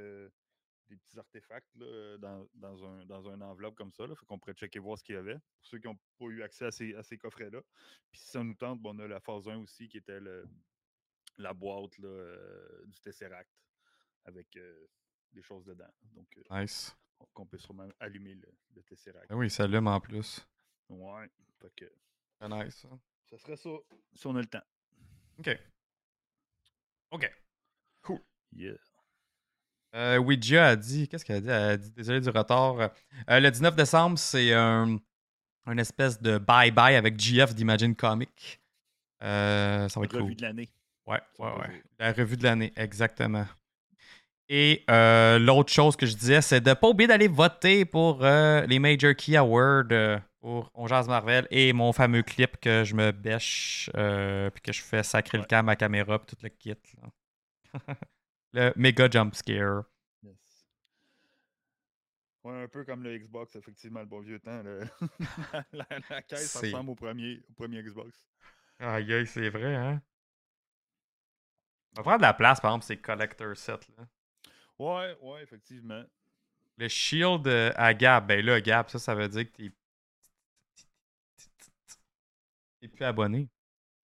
des 0.89 0.97
petits 0.97 1.19
artefacts 1.19 1.75
là, 1.75 2.17
dans, 2.17 2.47
dans, 2.55 2.85
un, 2.85 3.05
dans 3.05 3.29
une 3.29 3.43
enveloppe 3.43 3.75
comme 3.75 3.91
ça. 3.91 4.07
Là, 4.07 4.15
fait 4.15 4.25
qu'on 4.25 4.39
pourrait 4.39 4.53
checker 4.53 4.79
voir 4.79 4.97
ce 4.97 5.03
qu'il 5.03 5.15
y 5.15 5.17
avait. 5.17 5.35
Pour 5.35 5.67
ceux 5.67 5.79
qui 5.79 5.87
n'ont 5.87 5.99
pas 6.17 6.25
eu 6.25 6.41
accès 6.41 6.65
à 6.65 6.71
ces, 6.71 6.95
à 6.95 7.03
ces 7.03 7.17
coffrets-là. 7.17 7.61
Puis 8.11 8.21
si 8.21 8.29
ça 8.29 8.43
nous 8.43 8.55
tente, 8.55 8.81
bon, 8.81 8.95
on 8.95 8.99
a 8.99 9.07
la 9.07 9.19
phase 9.19 9.47
1 9.47 9.57
aussi 9.57 9.87
qui 9.87 9.97
était 9.97 10.19
le, 10.19 10.47
la 11.37 11.53
boîte 11.53 11.97
là, 11.99 12.07
euh, 12.07 12.85
du 12.85 12.99
Tesseract 12.99 13.51
avec 14.25 14.55
euh, 14.57 14.87
des 15.31 15.41
choses 15.41 15.65
dedans. 15.65 15.91
Donc, 16.13 16.27
euh, 16.37 16.61
nice. 16.61 16.95
Qu'on 17.33 17.45
peut 17.45 17.57
sûrement 17.57 17.89
allumer 17.99 18.35
le, 18.35 18.49
le 18.75 18.83
Tesseract. 18.83 19.27
Ah 19.29 19.35
oui, 19.35 19.49
ça 19.49 19.63
allume 19.63 19.87
en 19.87 19.99
plus. 19.99 20.47
Ouais. 20.89 21.29
Fait 21.59 21.73
que, 21.75 21.93
nice. 22.47 22.75
Ça. 22.75 22.89
ça 23.29 23.37
serait 23.37 23.57
ça 23.57 23.69
si 24.13 24.27
on 24.27 24.35
a 24.35 24.41
le 24.41 24.47
temps. 24.47 24.63
OK. 25.37 25.49
OK. 27.11 27.31
Cool. 28.01 28.21
Yeah. 28.53 28.77
Euh, 29.95 30.17
Ouija 30.17 30.67
a 30.67 30.75
dit, 30.75 31.07
qu'est-ce 31.07 31.25
qu'elle 31.25 31.37
a 31.37 31.41
dit? 31.41 31.47
Elle 31.49 31.71
a 31.71 31.77
dit, 31.77 31.91
désolé 31.91 32.21
du 32.21 32.29
retard. 32.29 32.75
Euh, 33.29 33.39
le 33.39 33.49
19 33.49 33.75
décembre, 33.75 34.19
c'est 34.19 34.53
un, 34.53 34.99
une 35.65 35.79
espèce 35.79 36.21
de 36.21 36.37
bye-bye 36.37 36.95
avec 36.95 37.19
GF 37.19 37.55
d'Imagine 37.55 37.95
Comic. 37.95 38.61
Euh, 39.23 39.89
ça 39.89 39.99
va 39.99 40.05
être 40.05 40.13
La 40.13 40.21
revue 40.21 40.35
de 40.35 40.41
l'année. 40.43 40.69
Ouais, 41.07 41.19
ouais, 41.39 41.51
ouais. 41.59 41.83
La 41.97 42.13
revue 42.13 42.37
de 42.37 42.43
l'année, 42.43 42.71
exactement. 42.75 43.45
Et 44.47 44.83
euh, 44.89 45.39
l'autre 45.39 45.71
chose 45.71 45.95
que 45.95 46.05
je 46.05 46.15
disais, 46.15 46.41
c'est 46.41 46.61
de 46.61 46.69
ne 46.69 46.75
pas 46.75 46.87
oublier 46.87 47.07
d'aller 47.07 47.27
voter 47.27 47.85
pour 47.85 48.23
les 48.23 48.79
Major 48.79 49.15
Key 49.15 49.35
Awards 49.35 50.21
pour 50.39 50.71
On 50.73 50.87
Jazz 50.87 51.07
Marvel 51.07 51.47
et 51.51 51.73
mon 51.73 51.93
fameux 51.93 52.23
clip 52.23 52.57
que 52.59 52.83
je 52.83 52.95
me 52.95 53.11
bêche 53.11 53.89
puis 53.93 54.61
que 54.61 54.71
je 54.71 54.81
fais 54.81 55.03
sacrer 55.03 55.37
le 55.37 55.43
cam 55.43 55.59
à 55.59 55.63
ma 55.63 55.75
caméra 55.75 56.17
puis 56.19 56.35
tout 56.35 56.41
le 56.41 56.49
kit. 56.49 56.75
Le 58.53 58.73
méga 58.75 59.09
jump 59.09 59.35
scare. 59.35 59.83
Yes. 60.23 60.65
Ouais, 62.43 62.63
un 62.63 62.67
peu 62.67 62.83
comme 62.83 63.03
le 63.03 63.17
Xbox, 63.17 63.55
effectivement, 63.55 63.99
le 63.99 64.05
bon 64.05 64.21
vieux 64.21 64.39
temps. 64.39 64.63
la, 65.73 66.21
caisse 66.23 66.55
ressemble 66.55 66.91
au 66.91 66.95
premier, 66.95 67.43
au 67.49 67.53
premier 67.53 67.83
Xbox. 67.83 68.25
Aïe, 68.79 69.13
aïe, 69.13 69.27
c'est 69.27 69.49
vrai, 69.49 69.75
hein? 69.75 70.01
On 71.93 72.01
va 72.01 72.03
prendre 72.03 72.19
de 72.19 72.23
la 72.23 72.33
place, 72.33 72.59
par 72.59 72.71
exemple, 72.71 72.85
ces 72.85 72.97
collector 72.97 73.55
sets. 73.57 73.87
Là. 73.97 74.07
Ouais, 74.77 75.17
ouais, 75.21 75.43
effectivement. 75.43 76.03
Le 76.77 76.87
shield 76.87 77.47
à 77.75 77.93
Gab, 77.93 78.27
ben 78.27 78.45
là, 78.45 78.61
Gab, 78.61 78.87
ça, 78.87 78.99
ça 78.99 79.13
veut 79.13 79.27
dire 79.27 79.51
que 79.51 79.57
t'es. 79.57 79.71
T'es 82.79 82.87
plus 82.87 83.03
abonné. 83.03 83.49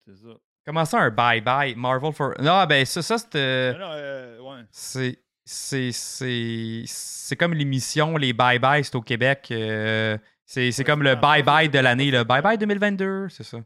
C'est 0.06 0.16
ça. 0.16 0.36
Comment 0.66 0.86
ça, 0.86 1.00
un 1.00 1.10
bye-bye? 1.10 1.76
Marvel 1.76 2.14
for. 2.14 2.34
Non, 2.40 2.66
ben 2.66 2.86
ça, 2.86 3.02
ça 3.02 3.18
c'est. 3.18 3.36
Euh, 3.36 4.40
ouais. 4.40 4.64
C'est. 4.72 5.20
C'est 5.46 7.36
comme 7.38 7.54
l'émission 7.54 8.16
Les 8.16 8.32
Bye 8.32 8.60
Bye, 8.60 8.84
c'est 8.86 8.96
au 8.96 9.02
Québec. 9.02 9.50
Euh, 9.52 10.18
c'est 10.46 10.86
comme 10.86 11.04
le 11.04 11.16
Bye 11.16 11.44
Bye 11.44 11.70
de 11.70 11.80
l'année, 11.80 12.12
le 12.12 12.24
Bye 12.24 12.42
Bye 12.42 12.58
2022, 12.58 13.28
c'est 13.30 13.44
ça. 13.44 13.58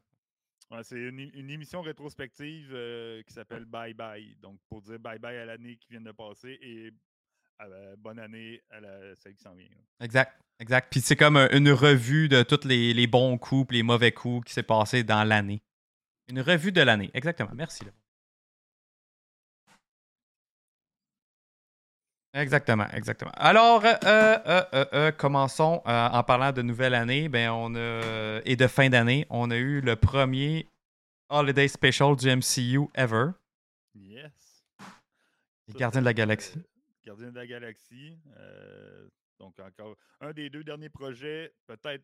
Ouais, 0.72 0.80
c'est 0.82 0.98
une, 0.98 1.20
une, 1.34 1.50
émission 1.50 1.82
rétrospective 1.82 2.72
euh, 2.74 3.22
qui 3.24 3.34
s'appelle 3.34 3.66
Bye 3.66 3.94
Bye. 3.94 4.36
Donc, 4.42 4.58
pour 4.68 4.82
dire 4.82 5.00
bye 5.00 5.20
bye 5.20 5.38
à 5.38 5.46
l'année 5.46 5.78
qui 5.78 5.88
vient 5.92 6.02
de 6.02 6.12
passer 6.12 6.58
et 6.62 6.92
bonne 8.00 8.20
année 8.20 8.62
à 8.72 8.80
la, 8.80 9.16
celle 9.16 9.36
qui 9.36 9.44
s'en 9.44 9.54
vient. 9.54 9.68
Exact, 10.02 10.34
exact. 10.60 10.88
Puis 10.92 11.02
c'est 11.02 11.16
comme 11.16 11.38
une 11.38 11.72
revue 11.72 12.28
de 12.28 12.44
tous 12.44 12.66
les, 12.66 12.94
les 12.94 13.08
bons 13.08 13.38
coups 13.38 13.72
les 13.72 13.84
mauvais 13.84 14.12
coups 14.12 14.48
qui 14.48 14.54
s'est 14.54 14.64
passé 14.64 15.04
dans 15.04 15.24
l'année. 15.24 15.62
Une 16.30 16.42
revue 16.42 16.72
de 16.72 16.82
l'année, 16.82 17.10
exactement. 17.13 17.52
Merci. 17.54 17.86
Exactement, 22.38 22.88
exactement. 22.94 23.32
Alors, 23.36 23.84
euh, 23.84 23.96
euh, 24.06 24.63
euh, 24.94 25.12
commençons 25.12 25.82
en 25.86 26.24
parlant 26.24 26.52
de 26.52 26.62
nouvelle 26.62 26.94
année 26.94 27.30
ben, 27.30 27.50
on 27.50 27.74
a, 27.76 28.42
et 28.46 28.56
de 28.56 28.68
fin 28.68 28.90
d'année. 28.90 29.26
On 29.30 29.50
a 29.50 29.56
eu 29.56 29.82
le 29.82 29.96
premier 29.96 30.70
Holiday 31.30 31.68
Special 31.68 32.16
du 32.16 32.28
MCU 32.28 32.90
ever. 32.94 33.32
Yes. 33.96 34.63
Les 35.68 35.74
Gardiens 35.74 36.02
de 36.02 36.06
la 36.06 36.13
Galaxie. 36.13 36.62
Gardiens 37.04 37.32
de 37.32 37.40
la 37.40 37.48
Galaxie. 37.48 38.20
donc, 39.40 39.60
encore 39.60 39.96
un 40.22 40.32
des 40.32 40.52
deux 40.52 40.63
derniers 40.63 40.90
projets, 40.90 41.54
peut-être 41.66 42.04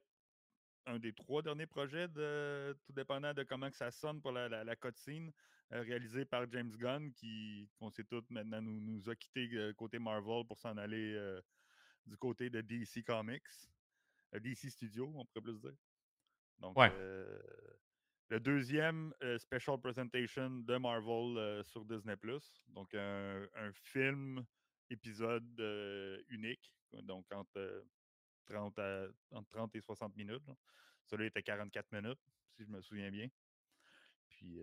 un 0.85 0.99
des 0.99 1.13
trois 1.13 1.41
derniers 1.41 1.65
projets, 1.65 2.07
de, 2.07 2.77
tout 2.85 2.93
dépendant 2.93 3.33
de 3.33 3.43
comment 3.43 3.69
que 3.69 3.75
ça 3.75 3.91
sonne 3.91 4.21
pour 4.21 4.31
la, 4.31 4.47
la, 4.63 4.75
cutscene, 4.75 5.31
réalisé 5.69 6.25
par 6.25 6.49
James 6.51 6.75
Gunn, 6.77 7.11
qui, 7.13 7.69
on 7.79 7.89
sait 7.89 8.03
tous 8.03 8.23
maintenant, 8.29 8.61
nous, 8.61 8.79
nous 8.79 9.09
a 9.09 9.15
quitté 9.15 9.49
côté 9.77 9.99
Marvel 9.99 10.45
pour 10.47 10.59
s'en 10.59 10.77
aller 10.77 11.39
du 12.05 12.17
côté 12.17 12.49
de 12.49 12.61
DC 12.61 13.03
Comics, 13.05 13.43
DC 14.33 14.69
Studios, 14.69 15.11
on 15.15 15.25
pourrait 15.25 15.41
plus 15.41 15.61
dire. 15.61 15.75
Donc, 16.59 16.77
le 18.29 18.39
deuxième 18.39 19.13
special 19.37 19.79
presentation 19.79 20.49
de 20.49 20.77
Marvel 20.77 21.63
sur 21.65 21.85
Disney 21.85 22.15
Donc, 22.69 22.93
un, 22.93 23.71
film 23.73 24.45
épisode 24.89 26.23
unique, 26.29 26.73
donc 27.03 27.25
entre 27.31 27.85
30, 28.45 28.79
entre 29.31 29.49
30 29.49 29.75
et 29.75 29.81
60 29.81 30.15
minutes. 30.15 30.49
Celui-là 31.05 31.27
était 31.27 31.43
44 31.43 31.91
minutes, 31.91 32.19
si 32.55 32.63
je 32.63 32.69
me 32.69 32.81
souviens 32.81 33.11
bien. 33.11 33.27
Puis, 34.29 34.61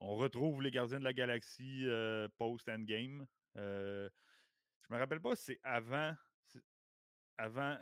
on 0.00 0.16
retrouve 0.16 0.62
les 0.62 0.70
Gardiens 0.70 1.00
de 1.00 1.04
la 1.04 1.12
Galaxie 1.12 1.86
post-Endgame. 2.36 3.26
je 3.56 4.10
me 4.90 4.98
rappelle 4.98 5.20
pas 5.20 5.34
si 5.36 5.44
c'est 5.44 5.60
avant, 5.64 6.14
avant 7.36 7.76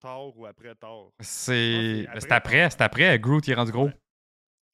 Thor 0.00 0.36
ou 0.38 0.46
après 0.46 0.74
Thor. 0.74 1.14
C'est 1.20 2.06
après, 2.30 2.70
c'est 2.70 2.82
après. 2.82 3.18
Groot 3.18 3.48
est 3.48 3.54
rendu 3.54 3.72
gros. 3.72 3.90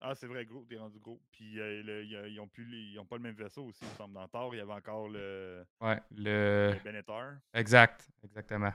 Ah, 0.01 0.15
c'est 0.15 0.29
vrai, 0.29 0.47
Groot 0.47 0.71
est 0.71 0.79
rendu 0.79 1.01
gros. 1.01 1.21
Puis 1.33 1.55
ils 1.55 2.37
n'ont 2.37 2.49
ils 2.57 2.99
ont 2.99 3.05
pas 3.05 3.17
le 3.17 3.23
même 3.23 3.35
vaisseau 3.35 3.65
aussi, 3.65 3.81
il 3.83 3.89
me 3.89 3.95
semble. 3.95 4.15
Dans 4.15 4.29
Thor, 4.29 4.55
il 4.55 4.59
y 4.59 4.61
avait 4.61 4.73
encore 4.73 5.09
le. 5.09 5.67
Ouais, 5.81 6.01
le. 6.11 6.73
Le 6.73 6.83
Benetar. 6.85 7.35
Exact, 7.53 8.09
exactement. 8.23 8.73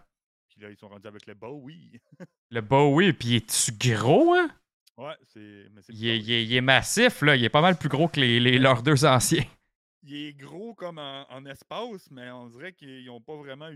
Puis 0.54 0.62
là, 0.62 0.70
ils 0.70 0.78
sont 0.78 0.88
rendus 0.88 1.08
avec 1.08 1.26
le 1.26 1.34
Bowie. 1.34 2.00
le 2.52 2.62
Bowie, 2.62 3.14
puis 3.14 3.38
est-tu 3.38 3.72
gros, 3.72 4.36
hein? 4.36 4.50
Ouais, 4.98 5.16
c'est. 5.24 5.66
Il, 5.90 6.08
est, 6.08 6.20
il, 6.20 6.54
est, 6.54 6.62
massif, 6.62 7.24
là. 7.24 7.36
Il 7.36 7.44
est 7.44 7.50
pas 7.50 7.62
mal 7.62 7.76
plus 7.78 7.90
gros 7.90 8.08
que 8.08 8.20
les, 8.20 8.40
les 8.40 8.60
leurs 8.60 8.84
deux 8.84 9.06
anciens. 9.06 9.44
Il 10.06 10.14
est 10.16 10.34
gros 10.34 10.74
comme 10.74 11.00
en, 11.00 11.46
espace, 11.46 12.12
mais 12.12 12.30
on 12.30 12.50
dirait 12.50 12.74
qu'ils 12.74 13.06
n'ont 13.06 13.22
pas 13.22 13.38
vraiment 13.38 13.70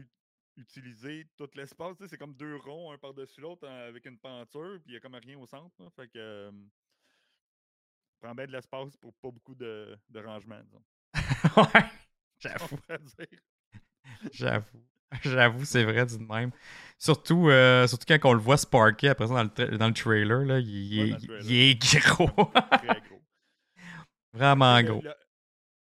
utilisé 0.58 1.26
tout 1.38 1.48
l'espace. 1.56 1.96
c'est 2.06 2.18
comme 2.18 2.36
deux 2.36 2.58
ronds, 2.58 2.92
un 2.92 2.98
par-dessus 2.98 3.40
l'autre, 3.40 3.66
avec 3.66 4.06
une 4.06 4.18
peinture, 4.18 4.78
puis 4.84 4.88
il 4.88 4.92
n'y 4.92 4.98
a 4.98 5.00
comme 5.00 5.16
rien 5.16 5.40
au 5.40 5.48
centre. 5.48 5.90
Fait 5.96 6.10
que. 6.10 6.18
Euh, 6.18 6.52
prend 8.20 8.36
bien 8.36 8.46
de 8.46 8.52
l'espace 8.52 8.98
pour 8.98 9.14
pas 9.16 9.32
beaucoup 9.32 9.56
de, 9.56 9.98
de 10.10 10.20
rangement, 10.20 10.60
disons. 10.64 10.84
ouais, 11.74 11.86
j'avoue. 12.40 12.78
J'avoue. 14.32 14.84
J'avoue, 15.24 15.66
c'est 15.66 15.84
vrai, 15.84 16.06
dit 16.06 16.18
de 16.18 16.24
même. 16.24 16.52
Surtout, 16.98 17.50
euh, 17.50 17.86
surtout 17.88 18.06
quand 18.08 18.30
on 18.30 18.34
le 18.34 18.40
voit 18.40 18.58
sparker 18.58 19.10
après 19.10 19.28
ça 19.28 19.34
dans 19.34 19.44
le, 19.44 19.78
dans 19.78 19.88
le 19.88 19.94
trailer, 19.94 20.46
là, 20.46 20.60
il, 20.60 21.00
est, 21.00 21.18
il 21.44 21.54
est 21.56 22.00
gros. 22.00 22.28
Très 22.28 23.02
gros. 23.02 23.22
Vraiment 24.34 24.82
gros. 24.82 25.04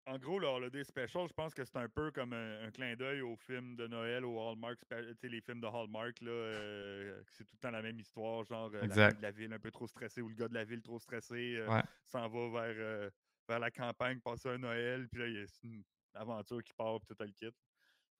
en 0.05 0.17
gros, 0.17 0.39
le 0.59 0.69
Day 0.69 0.83
Special, 0.83 1.27
je 1.27 1.33
pense 1.33 1.53
que 1.53 1.63
c'est 1.63 1.77
un 1.77 1.87
peu 1.89 2.11
comme 2.11 2.33
un, 2.33 2.69
clin 2.71 2.95
d'œil 2.95 3.21
aux 3.21 3.35
films 3.37 3.75
de 3.75 3.87
Noël, 3.87 4.23
aux 4.25 4.39
Hallmark, 4.39 4.77
les 5.23 5.41
films 5.41 5.61
de 5.61 5.67
Hallmark, 5.67 6.21
là, 6.21 6.31
euh, 6.31 7.21
c'est 7.31 7.45
tout 7.45 7.55
le 7.55 7.59
temps 7.59 7.71
la 7.71 7.81
même 7.81 7.99
histoire, 7.99 8.43
genre 8.43 8.69
euh, 8.73 8.87
la, 8.87 9.11
de 9.11 9.21
la 9.21 9.31
ville 9.31 9.53
un 9.53 9.59
peu 9.59 9.71
trop 9.71 9.87
stressée 9.87 10.21
ou 10.21 10.29
le 10.29 10.35
gars 10.35 10.47
de 10.47 10.53
la 10.53 10.65
ville 10.65 10.81
trop 10.81 10.99
stressé 10.99 11.59
s'en 12.03 12.27
va 12.27 12.61
vers, 12.61 13.09
vers 13.47 13.59
la 13.59 13.71
campagne, 13.71 14.19
passer 14.19 14.49
un 14.49 14.57
Noël, 14.57 15.07
puis 15.09 15.21
là, 15.21 15.27
il 15.27 15.33
y 15.33 15.39
a 15.39 15.45
une 15.63 15.83
aventure 16.13 16.61
qui 16.61 16.73
part, 16.73 16.99
puis 16.99 17.07
tout 17.07 17.23
le 17.23 17.31
kit 17.31 17.55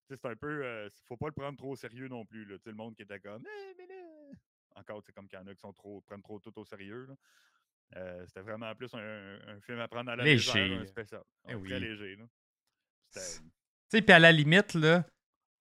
c'est 0.07 0.25
un 0.25 0.35
peu. 0.35 0.63
Euh, 0.63 0.89
faut 1.07 1.17
pas 1.17 1.27
le 1.27 1.33
prendre 1.33 1.57
trop 1.57 1.71
au 1.71 1.75
sérieux 1.75 2.07
non 2.07 2.25
plus. 2.25 2.45
Là. 2.45 2.57
Le 2.65 2.73
monde 2.73 2.95
qui 2.95 3.03
était 3.03 3.19
comme. 3.19 3.43
Eh, 3.45 4.79
Encore, 4.79 5.01
c'est 5.03 5.13
comme 5.13 5.27
qu'il 5.27 5.39
y 5.39 5.41
en 5.41 5.47
a 5.47 5.53
qui 5.53 5.61
sont 5.61 5.73
trop, 5.73 6.01
prennent 6.01 6.21
trop 6.21 6.39
tout 6.39 6.57
au 6.59 6.65
sérieux. 6.65 7.07
Euh, 7.95 8.25
c'était 8.27 8.41
vraiment 8.41 8.73
plus 8.75 8.93
un, 8.93 9.59
film 9.61 9.79
à 9.79 9.87
prendre 9.87 10.11
à 10.11 10.15
la 10.15 10.23
léger. 10.23 10.53
Légère, 10.53 10.81
un 10.81 10.85
spécial. 10.85 11.23
Eh 11.47 11.53
très 11.53 11.79
léger. 11.79 12.17
Tu 13.13 13.19
sais, 13.89 14.01
puis 14.01 14.11
à 14.11 14.19
la 14.19 14.31
limite, 14.31 14.73
là, 14.73 15.05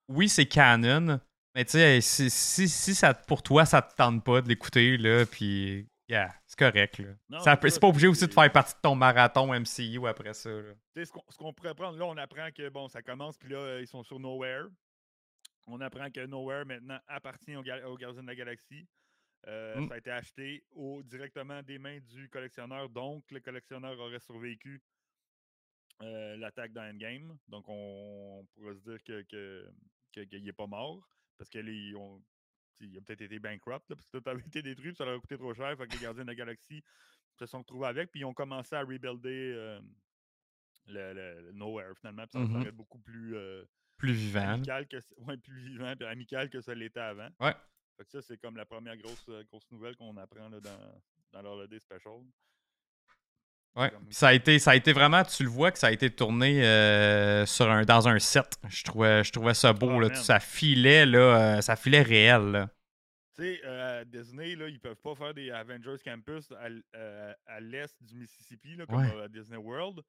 oui, 0.08 0.28
c'est 0.28 0.46
canon. 0.46 1.20
Mais 1.54 1.64
tu 1.64 1.72
sais, 1.72 2.00
si, 2.00 2.30
si, 2.30 2.68
si, 2.68 2.94
ça, 2.94 3.14
pour 3.14 3.42
toi, 3.42 3.64
ça 3.64 3.82
te 3.82 3.94
tente 3.94 4.24
pas 4.24 4.40
de 4.40 4.48
l'écouter, 4.48 4.96
là, 4.96 5.24
puis 5.24 5.86
Yeah, 6.14 6.32
c'est 6.46 6.56
correct. 6.56 6.98
Là. 6.98 7.58
c'est 7.58 7.80
pas 7.80 7.88
obligé 7.88 8.06
aussi 8.06 8.28
de 8.28 8.32
faire 8.32 8.52
partie 8.52 8.72
de 8.74 8.80
ton 8.80 8.94
marathon 8.94 9.52
MCU 9.52 10.06
après 10.06 10.32
ça. 10.32 10.48
Ce 10.94 11.36
qu'on 11.36 11.52
pourrait 11.52 11.74
prendre, 11.74 11.98
là, 11.98 12.04
on 12.04 12.16
apprend 12.16 12.52
que 12.52 12.68
bon, 12.68 12.86
ça 12.86 13.02
commence, 13.02 13.36
puis 13.36 13.48
là, 13.48 13.80
ils 13.80 13.88
sont 13.88 14.04
sur 14.04 14.20
Nowhere. 14.20 14.66
On 15.66 15.80
apprend 15.80 16.08
que 16.12 16.24
Nowhere 16.24 16.66
maintenant 16.66 17.00
appartient 17.08 17.56
aux, 17.56 17.62
Gardiens 17.62 18.22
de 18.22 18.28
la 18.28 18.34
Galaxie. 18.36 18.86
Euh, 19.48 19.80
mm. 19.80 19.88
Ça 19.88 19.94
a 19.94 19.98
été 19.98 20.10
acheté 20.12 20.64
au, 20.70 21.02
directement 21.02 21.62
des 21.64 21.78
mains 21.78 21.98
du 21.98 22.28
collectionneur, 22.28 22.88
donc 22.88 23.28
le 23.32 23.40
collectionneur 23.40 23.98
aurait 23.98 24.20
survécu 24.20 24.80
euh, 26.00 26.36
l'attaque 26.36 26.72
dans 26.72 26.88
Endgame. 26.88 27.36
Donc 27.48 27.64
on, 27.66 28.46
pourrait 28.54 28.76
se 28.76 28.88
dire 28.88 29.02
qu'il 29.02 29.26
que, 29.26 29.68
que, 30.12 30.36
n'est 30.36 30.52
pas 30.52 30.68
mort 30.68 31.08
parce 31.36 31.50
que 31.50 31.58
les, 31.58 31.92
il 32.80 32.96
a 32.96 33.00
peut-être 33.00 33.22
été 33.22 33.38
bankrupt, 33.38 33.84
parce 33.88 34.06
que 34.06 34.18
tout 34.18 34.28
avait 34.28 34.40
été 34.40 34.62
détruit, 34.62 34.94
ça 34.94 35.04
leur 35.04 35.16
a 35.16 35.20
coûté 35.20 35.36
trop 35.36 35.54
cher. 35.54 35.76
Fait 35.76 35.86
que 35.86 35.92
les 35.92 36.02
gardiens 36.02 36.24
de 36.24 36.28
la 36.28 36.34
galaxie 36.34 36.82
se 37.38 37.46
sont 37.46 37.58
retrouvés 37.58 37.86
avec, 37.86 38.10
puis 38.10 38.20
ils 38.20 38.24
ont 38.24 38.34
commencé 38.34 38.74
à 38.76 38.80
rebuilder 38.80 39.52
euh, 39.54 39.80
le, 40.86 41.52
Nowhere 41.52 41.94
finalement. 41.96 42.26
Puis 42.26 42.32
ça 42.32 42.38
mm-hmm. 42.40 42.52
paraît 42.52 42.72
beaucoup 42.72 42.98
plus, 42.98 43.36
euh, 43.36 43.64
plus 43.96 44.12
vivant. 44.12 44.54
Amical 44.54 44.86
que, 44.86 44.96
ouais, 45.18 45.36
plus 45.36 45.60
vivant 45.60 45.94
et 45.98 46.04
amical 46.04 46.50
que 46.50 46.60
ça 46.60 46.74
l'était 46.74 47.00
avant. 47.00 47.28
Ouais. 47.40 47.54
Fait 47.96 48.04
que 48.04 48.10
ça, 48.10 48.22
c'est 48.22 48.38
comme 48.38 48.56
la 48.56 48.66
première 48.66 48.96
grosse, 48.96 49.28
euh, 49.28 49.44
grosse 49.44 49.70
nouvelle 49.70 49.96
qu'on 49.96 50.16
apprend 50.16 50.48
là, 50.48 50.60
dans, 50.60 51.00
dans 51.32 51.42
l'Holiday 51.42 51.78
Special. 51.78 52.22
Ouais. 53.76 53.90
Ça 54.10 54.28
a 54.28 54.32
été, 54.34 54.58
ça 54.58 54.70
a 54.72 54.76
été 54.76 54.92
vraiment, 54.92 55.24
tu 55.24 55.42
le 55.42 55.48
vois 55.48 55.72
que 55.72 55.78
ça 55.78 55.88
a 55.88 55.90
été 55.90 56.10
tourné 56.10 56.60
sur 57.46 57.70
un, 57.70 57.82
dans 57.82 58.08
un 58.08 58.18
set. 58.18 58.56
Je 58.68 58.84
trouvais, 58.84 59.24
je 59.24 59.32
trouvais 59.32 59.54
ça 59.54 59.72
beau, 59.72 59.90
ah, 59.96 60.08
là, 60.08 60.14
ça 60.14 60.38
filait 60.38 61.06
là, 61.06 61.60
ça 61.60 61.74
filait 61.76 62.02
réel. 62.02 62.68
Tu 63.34 63.42
sais, 63.42 63.60
euh, 63.64 64.04
Disney, 64.04 64.54
là, 64.54 64.68
ils 64.68 64.78
peuvent 64.78 65.00
pas 65.02 65.16
faire 65.16 65.34
des 65.34 65.50
Avengers 65.50 65.96
Campus 66.04 66.52
à, 66.52 66.68
euh, 66.94 67.34
l'est 67.60 68.00
du 68.00 68.14
Mississippi, 68.14 68.76
là, 68.76 68.86
comme 68.86 69.00
à 69.00 69.26
Disney 69.26 69.56
World. 69.56 70.02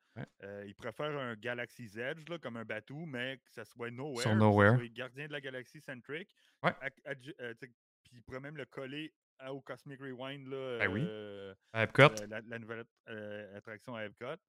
Euh, 0.43 0.63
ils 0.67 0.75
préfèrent 0.75 1.17
un 1.17 1.33
Galaxy's 1.33 1.97
Edge, 1.97 2.29
là, 2.29 2.37
comme 2.37 2.57
un 2.57 2.65
bateau, 2.65 3.03
mais 3.07 3.37
que 3.37 3.51
ça 3.51 3.65
soit 3.65 3.89
Nowhere. 3.89 4.21
Sur 4.21 4.35
Nowhere. 4.35 4.77
Soit 4.77 4.93
gardien 4.93 5.25
de 5.25 5.31
la 5.31 5.41
galaxie 5.41 5.81
centric. 5.81 6.29
Ouais. 6.61 6.73
Puis 7.15 8.13
ils 8.13 8.21
pourraient 8.21 8.39
même 8.39 8.57
le 8.57 8.65
coller 8.65 9.11
au 9.49 9.61
Cosmic 9.61 9.99
Rewind, 9.99 10.47
là, 10.47 10.79
ben 10.79 10.91
oui. 10.91 11.55
à 11.73 11.83
Epcot. 11.83 12.13
La, 12.27 12.41
la, 12.41 12.59
nouvelle 12.59 12.85
attraction 13.55 13.95
à 13.95 14.05
Epcot. 14.05 14.41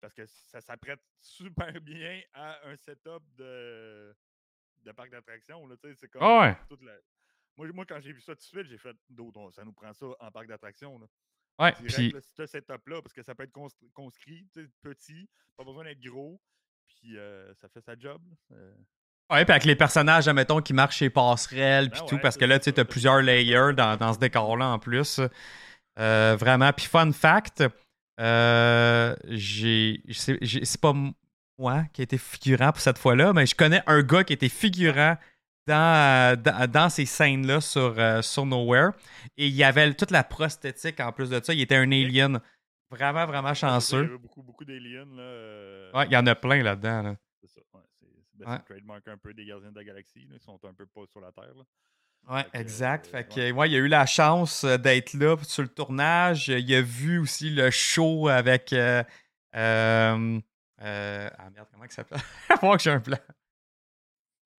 Parce 0.00 0.12
que 0.12 0.26
ça 0.26 0.60
s'apprête 0.60 1.00
super 1.20 1.80
bien 1.80 2.20
à 2.34 2.68
un 2.68 2.76
setup 2.76 3.22
de, 3.36 4.14
de 4.82 4.92
parc 4.92 5.10
d'attractions. 5.10 5.66
C'est 5.96 6.08
comme 6.08 6.22
oh 6.22 6.40
ouais. 6.40 6.56
toute 6.68 6.82
la, 6.82 6.92
moi, 7.56 7.68
moi, 7.72 7.84
quand 7.86 8.00
j'ai 8.00 8.12
vu 8.12 8.20
ça 8.20 8.34
tout 8.34 8.40
de 8.40 8.42
suite, 8.42 8.66
j'ai 8.66 8.78
fait 8.78 8.96
d'autres. 9.08 9.50
Ça 9.52 9.64
nous 9.64 9.72
prend 9.72 9.92
ça 9.92 10.06
en 10.18 10.30
parc 10.30 10.46
d'attraction. 10.46 11.00
Ouais, 11.58 11.72
puis... 11.72 12.12
ce 12.20 12.46
setup-là, 12.46 13.00
parce 13.00 13.12
que 13.12 13.22
ça 13.22 13.34
peut 13.34 13.44
être 13.44 13.52
conscrit, 13.92 14.44
petit, 14.82 15.28
pas 15.56 15.64
besoin 15.64 15.84
d'être 15.84 16.00
gros, 16.00 16.40
puis 16.86 17.16
euh, 17.16 17.54
ça 17.54 17.68
fait 17.68 17.80
sa 17.80 17.96
job. 17.96 18.22
Euh. 18.50 18.74
Ouais, 19.30 19.44
puis 19.44 19.52
avec 19.52 19.64
les 19.64 19.76
personnages, 19.76 20.28
admettons, 20.28 20.60
qui 20.60 20.74
marchent 20.74 20.98
chez 20.98 21.10
passerelles, 21.10 21.90
puis 21.90 22.00
ben 22.00 22.06
tout, 22.06 22.18
parce 22.18 22.36
que 22.36 22.44
là, 22.44 22.58
tu 22.58 22.72
as 22.76 22.84
plusieurs 22.84 23.22
layers 23.22 23.72
dans, 23.74 23.96
dans 23.96 24.12
ce 24.12 24.18
décor-là 24.18 24.66
en 24.66 24.78
plus. 24.78 25.20
Euh, 25.98 26.36
vraiment. 26.38 26.72
Puis 26.72 26.86
fun 26.86 27.12
fact, 27.12 27.64
j'ai. 28.18 30.02
C'est 30.08 30.80
pas 30.80 30.92
moi 31.58 31.84
qui 31.92 32.02
ai 32.02 32.04
été 32.04 32.18
figurant 32.18 32.72
pour 32.72 32.80
cette 32.80 32.98
fois-là, 32.98 33.32
mais 33.32 33.46
je 33.46 33.54
connais 33.54 33.82
un 33.86 34.02
gars 34.02 34.24
qui 34.24 34.32
était 34.32 34.48
figurant 34.48 35.16
dans, 35.66 36.40
dans, 36.70 36.88
ces 36.88 37.06
scènes-là 37.06 37.60
sur, 37.60 37.94
euh, 37.98 38.22
sur 38.22 38.46
Nowhere. 38.46 38.90
Et 39.36 39.46
il 39.46 39.54
y 39.54 39.64
avait 39.64 39.94
toute 39.94 40.10
la 40.10 40.24
prosthétique 40.24 41.00
en 41.00 41.12
plus 41.12 41.30
de 41.30 41.40
ça. 41.42 41.54
Il 41.54 41.60
était 41.60 41.76
un 41.76 41.90
alien. 41.90 42.40
Vraiment, 42.90 43.26
vraiment 43.26 43.54
chanceux. 43.54 44.02
Il 44.02 44.06
y 44.06 44.10
avait 44.10 44.18
beaucoup, 44.18 44.42
beaucoup 44.42 44.64
d'aliens. 44.64 45.06
Euh, 45.18 45.90
ouais, 45.92 46.06
il 46.06 46.12
y 46.12 46.16
en 46.16 46.26
a 46.26 46.34
plein 46.34 46.62
là-dedans. 46.62 47.02
Là. 47.02 47.14
Ça. 48.44 48.52
Ouais, 48.52 48.58
trademark 48.64 49.08
un 49.08 49.18
peu 49.18 49.34
des 49.34 49.44
gardiens 49.46 49.72
de 49.72 49.76
la 49.76 49.84
galaxie. 49.84 50.26
Ils 50.30 50.40
sont 50.40 50.60
un 50.64 50.74
peu 50.74 50.86
pas 50.86 51.02
sur 51.10 51.20
la 51.20 51.32
Terre. 51.32 51.54
Là. 51.54 51.64
Ouais, 52.34 52.46
exact. 52.54 53.06
fait 53.06 53.24
que, 53.28 53.52
ouais. 53.52 53.70
il 53.70 53.74
a 53.74 53.78
eu 53.78 53.88
la 53.88 54.06
chance 54.06 54.64
euh, 54.64 54.78
d'être 54.78 55.12
là 55.14 55.36
sur 55.42 55.62
le 55.62 55.68
tournage. 55.68 56.48
Il 56.48 56.74
a 56.74 56.80
vu 56.80 57.18
aussi 57.18 57.50
le 57.50 57.70
show 57.70 58.28
avec. 58.28 58.72
Euh, 58.72 59.02
ah 59.56 60.16
merde, 61.50 61.68
comment 61.70 61.84
il 61.84 61.92
s'appelle? 61.92 62.18
Faut 62.60 62.76
que 62.76 62.82
j'ai 62.82 62.90
un 62.90 63.00
plan. 63.00 63.18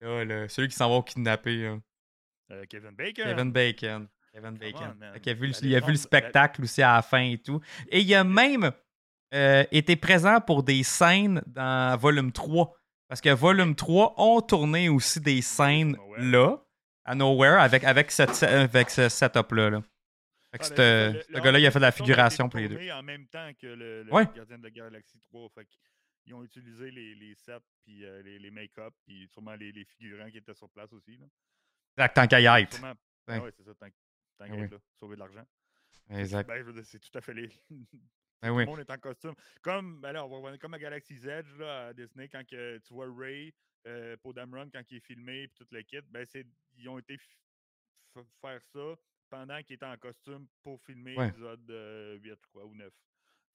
Ah, 0.04 0.48
celui 0.48 0.68
qui 0.68 0.76
s'en 0.76 0.90
va 0.90 0.96
au 0.96 1.04
kidnapper. 1.04 1.78
Euh, 2.52 2.66
Kevin 2.70 2.92
Bacon. 2.92 3.26
Kevin 3.26 3.52
Bacon. 3.52 4.08
Kevin 4.32 4.58
Bacon. 4.58 4.96
il, 5.64 5.76
a 5.76 5.80
vu, 5.80 5.92
le 5.92 5.98
spectacle 5.98 6.62
aussi 6.62 6.82
à 6.82 6.96
la 6.96 7.02
fin 7.02 7.22
et 7.24 7.38
tout. 7.38 7.62
Et 7.90 8.02
il 8.02 8.14
a 8.14 8.24
même. 8.24 8.72
euh, 9.34 9.64
été 9.72 9.96
présent 9.96 10.40
pour 10.40 10.64
des 10.64 10.84
scènes 10.84 11.42
dans 11.48 11.98
Volume 11.98 12.32
3. 12.32 12.74
Parce 13.08 13.22
que 13.22 13.30
Volume 13.30 13.76
3 13.76 14.16
ont 14.18 14.42
tourné 14.42 14.90
aussi 14.90 15.20
des 15.22 15.42
scènes 15.42 15.96
là, 16.18 16.58
à 17.04 17.14
Nowhere, 17.16 17.60
avec, 17.62 17.84
avec, 17.84 18.12
cette, 18.12 18.42
avec 18.44 18.90
ce 18.90 19.10
setup-là. 19.10 19.70
Là. 19.70 19.82
Fait 20.52 20.58
que 20.60 20.64
Ah, 20.64 20.68
ce 20.68 20.74
le- 20.74 21.14
le- 21.18 21.22
ce 21.24 21.32
le- 21.34 21.40
gars-là, 21.42 21.60
il 21.60 21.66
a 21.68 21.72
fait 21.72 21.80
de 21.80 21.84
la 21.84 21.92
figuration 21.92 22.50
pour 22.50 22.60
les 22.60 22.70
deux. 22.70 22.90
en 22.92 23.04
même 23.04 23.28
temps 23.28 23.52
que 23.60 23.68
le, 23.68 24.04
le 24.04 24.12
Ouais. 24.14 24.26
Gardien 24.36 24.58
de 24.58 24.64
la 24.64 24.70
Galaxie 24.72 25.20
3. 25.30 25.50
Fait 25.54 25.68
ils 26.28 26.34
ont 26.34 26.44
utilisé 26.44 26.90
les, 26.90 27.14
les 27.14 27.36
sets, 27.36 27.60
puis 27.84 28.04
euh, 28.04 28.24
les, 28.24 28.40
les 28.40 28.50
make-up, 28.50 28.92
puis 29.06 29.28
sûrement 29.32 29.54
les, 29.54 29.72
les 29.72 29.86
figurants 29.86 30.30
qui 30.32 30.38
étaient 30.40 30.56
sur 30.56 30.70
place 30.72 30.92
aussi. 30.92 31.18
Là. 31.18 31.26
Exact, 31.98 32.14
tant 32.16 32.28
qu'à 32.28 32.40
y 32.42 32.64
être. 32.64 32.74
Sûrement- 32.74 32.94
Ouais. 33.28 33.36
Ah 33.38 33.42
ouais, 33.42 33.52
c'est 33.58 33.64
ça, 33.64 33.74
tant, 33.76 33.88
tant 34.38 34.48
qu'à 34.48 34.56
être 34.56 34.72
là, 34.72 34.78
sauver 35.00 35.16
de 35.16 35.20
l'argent. 35.20 35.46
Exact. 36.12 36.48
Ben, 36.48 36.64
c'est 36.84 37.00
tout 37.00 37.16
à 37.18 37.22
fait 37.22 37.34
les. 37.34 37.50
Ben 38.42 38.50
Tout 38.52 38.58
le 38.60 38.66
monde 38.66 38.80
est 38.80 38.90
en 38.92 38.98
costume. 38.98 39.34
Comme, 39.62 40.02
ben 40.02 40.12
là, 40.12 40.26
on 40.26 40.42
va 40.42 40.58
comme 40.58 40.74
à 40.74 40.80
Galaxy's 40.80 41.26
Edge 41.26 41.48
là, 41.58 41.88
à 41.88 41.94
Disney, 41.94 42.28
quand 42.28 42.46
que 42.46 42.78
tu 42.80 42.94
vois 42.94 43.08
Ray, 43.16 43.54
euh, 43.88 44.16
Poe 44.18 44.34
Dameron, 44.34 44.70
quand 44.72 44.82
il 44.92 44.98
est 44.98 45.06
filmé, 45.06 45.48
puis 45.48 45.56
tout 45.66 45.68
le 45.72 45.82
kit, 45.82 46.02
ben 46.10 46.26
c'est, 46.26 46.46
ils 46.78 46.90
ont 46.90 47.00
été 47.00 47.18
faire 48.42 48.62
ça 48.62 48.96
pendant 49.30 49.62
qu'il 49.64 49.76
était 49.76 49.86
en 49.86 49.98
costume 49.98 50.48
pour 50.64 50.80
filmer 50.82 51.16
Ouais. 51.18 51.28
l'épisode 51.28 51.70
euh, 51.72 52.18
8 52.18 52.34
quoi, 52.52 52.66
ou 52.66 52.76
9. 52.76 52.92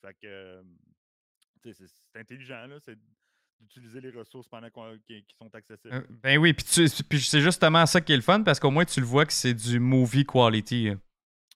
Fait 0.02 0.14
que, 0.14 0.26
euh, 0.26 0.62
c'est, 1.62 2.18
intelligent, 2.18 2.66
là, 2.66 2.78
c'est 2.80 2.98
d'utiliser 3.60 4.00
les 4.00 4.10
ressources 4.10 4.48
pendant 4.48 4.68
qui, 5.06 5.22
qui 5.22 5.36
sont 5.36 5.54
accessibles. 5.54 5.92
Euh, 5.94 6.02
Ben 6.22 6.38
oui, 6.38 6.54
puis, 6.54 6.64
c'est 6.66 7.40
justement 7.40 7.84
ça 7.84 8.00
qui 8.00 8.12
est 8.12 8.16
le 8.16 8.22
fun 8.22 8.42
parce 8.42 8.58
qu'au 8.58 8.70
moins 8.70 8.86
tu 8.86 9.00
le 9.00 9.06
vois 9.06 9.26
que 9.26 9.32
c'est 9.34 9.52
du 9.52 9.78
movie 9.78 10.24
quality 10.24 10.88
euh, 10.88 10.96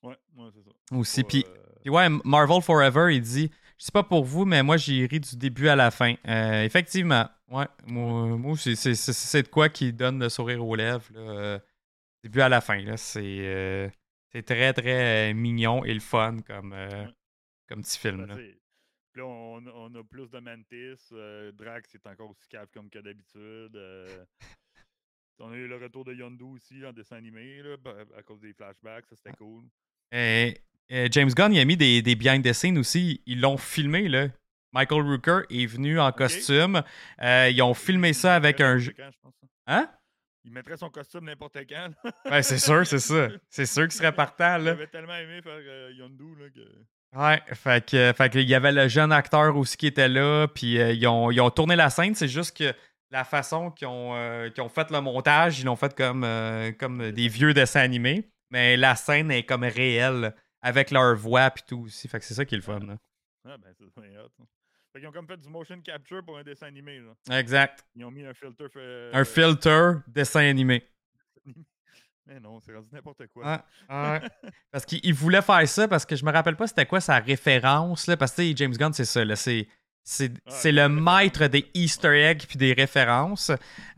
Ouais, 0.02 0.18
ouais, 0.36 0.50
c'est 0.54 0.62
ça. 0.62 0.70
aussi. 0.92 1.24
Puis, 1.24 1.44
euh, 1.48 1.56
puis 1.84 1.90
ouais, 1.90 2.08
Marvel 2.24 2.62
Forever, 2.62 3.14
il 3.14 3.20
dit 3.20 3.50
Je 3.78 3.84
sais 3.84 3.92
pas 3.92 4.02
pour 4.02 4.24
vous, 4.24 4.46
mais 4.46 4.62
moi 4.62 4.78
j'ai 4.78 5.04
ri 5.04 5.20
du 5.20 5.36
début 5.36 5.68
à 5.68 5.76
la 5.76 5.90
fin. 5.90 6.14
Euh, 6.26 6.62
effectivement, 6.64 7.28
ouais, 7.48 7.66
moi, 7.84 8.26
moi 8.38 8.56
c'est, 8.56 9.42
de 9.42 9.48
quoi 9.48 9.68
qui 9.68 9.92
donne 9.92 10.18
le 10.18 10.30
sourire 10.30 10.64
aux 10.66 10.74
lèvres, 10.74 11.04
là, 11.12 11.20
euh, 11.20 11.58
début 12.22 12.40
à 12.40 12.48
la 12.48 12.62
fin. 12.62 12.80
Là, 12.80 12.96
c'est, 12.96 13.20
euh, 13.22 13.90
c'est 14.32 14.42
très 14.44 14.72
très 14.72 15.34
mignon 15.34 15.84
et 15.84 15.92
le 15.92 16.00
fun 16.00 16.38
comme, 16.46 16.72
Ouais. 16.72 17.06
comme 17.68 17.82
petit 17.82 17.98
film. 17.98 18.24
Ben, 18.24 18.34
là. 18.34 18.42
là, 19.16 19.26
on, 19.26 19.66
on 19.66 19.94
a 19.94 20.04
plus 20.04 20.30
de 20.30 20.38
Mantis. 20.38 21.52
Drax 21.52 21.94
est 21.94 22.06
encore 22.06 22.30
aussi 22.30 22.48
cave 22.48 22.68
comme 22.72 22.88
que 22.88 23.00
d'habitude. 23.00 23.78
on 25.38 25.52
a 25.52 25.56
eu 25.56 25.68
le 25.68 25.76
retour 25.76 26.06
de 26.06 26.14
Yondu 26.14 26.44
aussi 26.44 26.86
en 26.86 26.94
dessin 26.94 27.16
animé 27.16 27.62
là, 27.62 27.76
à 28.16 28.22
cause 28.22 28.40
des 28.40 28.54
flashbacks. 28.54 29.04
Ça, 29.04 29.16
c'était 29.16 29.36
cool. 29.36 29.64
Euh, 30.14 30.50
euh, 30.92 31.08
James 31.10 31.30
Gunn, 31.30 31.52
il 31.52 31.60
a 31.60 31.64
mis 31.64 31.76
des, 31.76 32.02
des 32.02 32.14
behind 32.14 32.44
the 32.44 32.52
scenes 32.52 32.78
aussi. 32.78 33.22
Ils 33.26 33.40
l'ont 33.40 33.56
filmé, 33.56 34.08
là. 34.08 34.28
Michael 34.72 35.02
Rooker 35.02 35.40
est 35.50 35.66
venu 35.66 36.00
en 36.00 36.10
costume. 36.12 36.82
Euh, 37.22 37.48
ils 37.50 37.62
ont 37.62 37.74
filmé 37.74 38.08
Il 38.08 38.14
ça 38.14 38.34
avec 38.34 38.60
un. 38.60 38.78
jeu- 38.78 38.92
quand, 38.96 39.08
je 39.12 39.18
pense, 39.22 39.34
hein? 39.66 39.88
Il 40.44 40.52
mettrait 40.52 40.76
son 40.76 40.90
costume 40.90 41.24
n'importe 41.24 41.56
quand. 41.68 41.88
Ouais, 42.30 42.42
c'est 42.42 42.58
sûr, 42.58 42.86
c'est 42.86 42.98
ça. 42.98 43.28
C'est 43.48 43.66
sûr 43.66 43.84
qu'il 43.84 43.92
serait 43.92 44.12
partant, 44.12 44.58
là. 44.58 44.72
J'avais 44.72 44.88
tellement 44.88 45.14
aimé 45.14 45.40
faire 45.42 45.52
euh, 45.58 45.90
Yondu 45.96 46.34
là, 46.38 46.46
que. 46.54 46.60
Ouais, 47.16 47.54
fait 47.54 47.88
que, 47.88 48.12
fait 48.12 48.28
que 48.28 48.38
il 48.40 48.48
y 48.48 48.54
avait 48.56 48.72
le 48.72 48.88
jeune 48.88 49.12
acteur 49.12 49.56
aussi 49.56 49.76
qui 49.76 49.86
était 49.86 50.08
là, 50.08 50.48
puis 50.48 50.80
euh, 50.80 50.92
ils, 50.92 51.06
ont, 51.06 51.30
ils 51.30 51.40
ont 51.40 51.48
tourné 51.50 51.76
la 51.76 51.88
scène, 51.88 52.14
c'est 52.16 52.26
juste 52.28 52.56
que 52.56 52.74
la 53.12 53.22
façon 53.22 53.70
qu'ils 53.70 53.86
ont, 53.86 54.16
euh, 54.16 54.50
fait 54.74 54.90
le 54.90 55.00
montage, 55.00 55.60
ils 55.60 55.64
l'ont 55.64 55.76
fait 55.76 55.94
comme, 55.94 56.26
comme 56.80 57.12
des 57.12 57.28
vieux 57.28 57.54
dessins 57.54 57.80
animés, 57.82 58.28
mais 58.50 58.76
la 58.76 58.96
scène 58.96 59.30
est 59.30 59.44
comme 59.44 59.62
réelle, 59.62 60.34
avec 60.64 60.90
leur 60.90 61.14
voix 61.16 61.50
puis 61.50 61.62
tout 61.66 61.82
aussi, 61.82 62.08
fait 62.08 62.18
que 62.18 62.24
c'est 62.24 62.34
ça 62.34 62.44
qui 62.44 62.54
est 62.54 62.58
le 62.58 62.62
fun. 62.62 62.80
là. 62.80 62.96
Ah, 63.46 63.56
ben, 63.58 63.72
c'est 63.78 63.84
hot. 64.18 64.28
Fait 64.92 65.00
qu'ils 65.00 65.08
ont 65.08 65.12
comme 65.12 65.26
fait 65.26 65.36
du 65.36 65.48
motion 65.48 65.80
capture 65.80 66.24
pour 66.24 66.38
un 66.38 66.42
dessin 66.42 66.66
animé. 66.66 67.00
Là. 67.00 67.38
Exact. 67.38 67.84
Ils 67.94 68.04
ont 68.04 68.10
mis 68.10 68.24
un 68.24 68.32
filter. 68.32 68.68
fait- 68.68 69.10
Un 69.12 69.24
filter 69.24 69.92
dessin 70.08 70.40
animé. 70.48 70.88
Mais 72.26 72.40
non, 72.40 72.58
c'est 72.60 72.72
rendu 72.74 72.88
n'importe 72.90 73.26
quoi. 73.26 73.62
Ouais, 73.90 73.94
ouais. 73.96 74.20
Parce 74.70 74.86
qu'il 74.86 75.00
il 75.02 75.12
voulait 75.12 75.42
faire 75.42 75.68
ça 75.68 75.86
parce 75.86 76.06
que 76.06 76.16
je 76.16 76.24
me 76.24 76.32
rappelle 76.32 76.56
pas 76.56 76.66
c'était 76.66 76.86
quoi 76.86 76.98
sa 77.00 77.18
référence 77.18 78.06
là, 78.06 78.16
parce 78.16 78.32
que 78.32 78.40
tu 78.40 78.48
sais, 78.48 78.56
James 78.56 78.72
Gunn 78.72 78.94
c'est 78.94 79.04
ça 79.04 79.22
là, 79.26 79.36
c'est 79.36 79.68
c'est 80.04 80.72
le 80.72 80.88
maître 80.88 81.46
des 81.46 81.70
Easter 81.74 82.14
eggs 82.14 82.46
puis 82.46 82.58
des 82.58 82.72
références. 82.74 83.50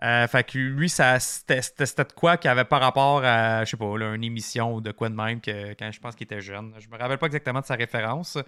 Euh, 0.03 0.27
fait 0.29 0.45
que 0.49 0.57
lui 0.59 0.89
ça 0.89 1.19
c'était 1.19 1.61
de 1.61 2.13
quoi 2.13 2.37
qui 2.37 2.47
avait 2.49 2.65
par 2.65 2.81
rapport 2.81 3.25
à 3.25 3.65
je 3.65 3.71
sais 3.71 3.77
pas 3.77 3.99
là, 3.99 4.15
une 4.15 4.23
émission 4.25 4.75
ou 4.75 4.81
de 4.81 4.93
quoi 4.93 5.09
de 5.09 5.15
même 5.15 5.41
que 5.41 5.75
quand 5.75 5.91
je 5.91 6.01
pense 6.01 6.15
qu'il 6.15 6.25
était 6.27 6.41
jeune. 6.41 6.75
Je 6.79 6.89
me 6.89 6.97
rappelle 6.97 7.19
pas 7.19 7.27
exactement 7.27 7.61
de 7.61 7.67
sa 7.67 7.75
référence. 7.75 8.39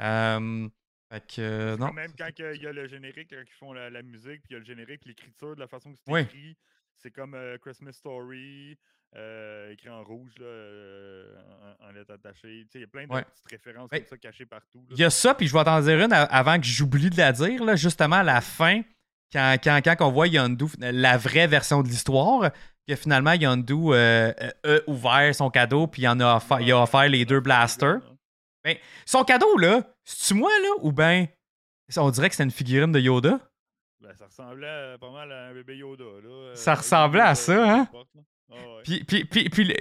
Euh, 0.00 0.68
fait 1.12 1.26
que 1.26 1.40
euh, 1.40 1.76
non. 1.76 1.86
Quand 1.88 1.92
même, 1.92 2.12
quand 2.18 2.28
il 2.38 2.62
y 2.62 2.66
a 2.66 2.72
le 2.72 2.88
générique, 2.88 3.30
quand 3.30 3.40
ils 3.40 3.58
font 3.58 3.72
la, 3.72 3.90
la 3.90 4.02
musique, 4.02 4.42
puis 4.42 4.50
il 4.50 4.52
y 4.54 4.56
a 4.56 4.58
le 4.58 4.64
générique, 4.64 5.04
l'écriture, 5.04 5.54
de 5.54 5.60
la 5.60 5.68
façon 5.68 5.92
que 5.92 5.98
c'est 6.04 6.10
Oui. 6.12 6.22
écrit, 6.22 6.56
c'est 6.96 7.10
comme 7.10 7.34
euh, 7.34 7.58
Christmas 7.58 7.92
Story, 7.92 8.76
euh, 9.14 9.72
écrit 9.72 9.88
en 9.88 10.02
rouge, 10.04 10.32
là, 10.38 10.46
euh, 10.46 11.34
en, 11.80 11.88
en 11.88 11.92
lettres 11.92 12.12
attachées. 12.12 12.66
Il 12.74 12.80
y 12.80 12.84
a 12.84 12.86
plein 12.86 13.06
de 13.06 13.12
Ouais. 13.12 13.22
petites 13.22 13.48
références 13.50 13.90
comme 13.90 14.04
ça 14.04 14.16
cachées 14.18 14.46
partout. 14.46 14.84
Il 14.90 14.98
y 14.98 15.04
a 15.04 15.10
ça, 15.10 15.34
puis 15.34 15.46
je 15.46 15.52
vais 15.56 15.64
t'en 15.64 15.80
dire 15.80 15.98
une 16.00 16.12
avant 16.12 16.58
que 16.58 16.66
j'oublie 16.66 17.10
de 17.10 17.16
la 17.16 17.32
dire, 17.32 17.64
là, 17.64 17.76
justement 17.76 18.16
à 18.16 18.22
la 18.22 18.40
fin, 18.40 18.82
quand, 19.32 19.56
quand, 19.62 19.80
quand 19.84 19.96
on 20.00 20.10
voit 20.10 20.28
Yondu, 20.28 20.66
la 20.78 21.16
vraie 21.16 21.46
version 21.46 21.82
de 21.82 21.88
l'histoire, 21.88 22.50
que 22.88 22.94
finalement 22.94 23.32
Yondu 23.32 23.74
euh, 23.92 24.32
a 24.64 24.78
ouvert 24.86 25.34
son 25.34 25.50
cadeau, 25.50 25.86
puis 25.86 26.02
il, 26.02 26.08
en 26.08 26.20
a 26.20 26.36
offert, 26.36 26.60
il 26.60 26.70
a 26.72 26.82
offert 26.82 27.08
les 27.08 27.24
deux 27.24 27.40
blasters. 27.40 28.00
Son 29.04 29.22
cadeau, 29.24 29.56
là, 29.58 29.82
c'est-tu 30.04 30.34
moi, 30.34 30.50
là, 30.60 30.68
ou 30.82 30.92
ben 30.92 31.26
on 31.96 32.10
dirait 32.10 32.28
que 32.28 32.34
c'est 32.34 32.42
une 32.42 32.50
figurine 32.50 32.90
de 32.92 32.98
Yoda? 33.00 33.38
Ben, 34.00 34.12
ça 34.16 34.26
ressemblait 34.26 34.96
pas 35.00 35.10
mal 35.10 35.30
à 35.30 35.46
un 35.46 35.54
bébé 35.54 35.76
Yoda. 35.78 36.04
Là, 36.04 36.54
Ça 36.54 36.74
ressemblait 36.74 37.20
à 37.22 37.34
ça, 37.36 37.74
hein? 37.78 37.88
Ah 38.50 38.54
ouais. 38.54 39.02
Puis, 39.04 39.24
puis, 39.24 39.48
puis, 39.48 39.74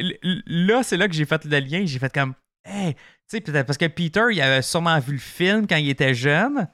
là, 0.46 0.84
c'est 0.84 0.98
là 0.98 1.08
que 1.08 1.14
j'ai 1.14 1.26
fait 1.26 1.46
le 1.46 1.60
lien. 1.60 1.86
J'ai 1.86 2.00
fait 2.00 2.14
comme, 2.14 2.34
hey, 2.64 2.94
tu 2.96 3.02
sais, 3.28 3.42
peut-être 3.42 3.66
parce 3.66 3.78
que 3.78 3.86
Peter, 3.88 4.26
il 4.32 4.42
avait 4.42 4.62
sûrement 4.62 5.00
vu 5.00 5.14
le 5.14 5.20
film 5.20 5.68
quand 5.68 5.78
il 5.78 5.90
était 5.90 6.14
jeune. 6.14 6.68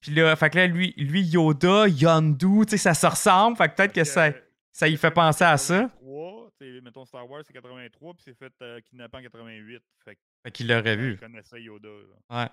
Puis 0.00 0.12
là, 0.14 0.34
fait 0.34 0.50
que 0.50 0.58
là, 0.58 0.66
lui, 0.66 0.94
lui 0.96 1.22
Yoda, 1.22 1.86
Yondu, 1.88 2.64
tu 2.64 2.70
sais, 2.70 2.76
ça 2.78 2.94
se 2.94 3.06
ressemble. 3.06 3.56
Fait 3.56 3.68
que 3.68 3.74
peut-être 3.74 3.92
que 3.92 4.04
ça, 4.04 4.32
que 4.32 4.38
ça 4.72 4.88
y 4.88 4.96
fait 4.96 5.10
penser 5.10 5.44
à 5.44 5.56
ça. 5.58 5.90
83, 6.00 6.50
tu 6.58 6.66
sais, 6.74 6.80
mettons 6.80 7.04
Star 7.04 7.28
Wars, 7.28 7.42
c'est 7.46 7.52
83, 7.52 8.14
puis 8.14 8.22
c'est 8.24 8.38
fait 8.38 8.52
euh, 8.62 8.80
kidnapper 8.80 9.18
en 9.18 9.22
88. 9.22 9.82
Fait 10.04 10.50
qu'il 10.50 10.68
l'aurait 10.68 10.94
je 10.94 11.00
vu. 11.00 11.16
connaissais 11.18 11.60
Yoda. 11.60 11.88
là. 11.88 12.42
Ouais. 12.42 12.48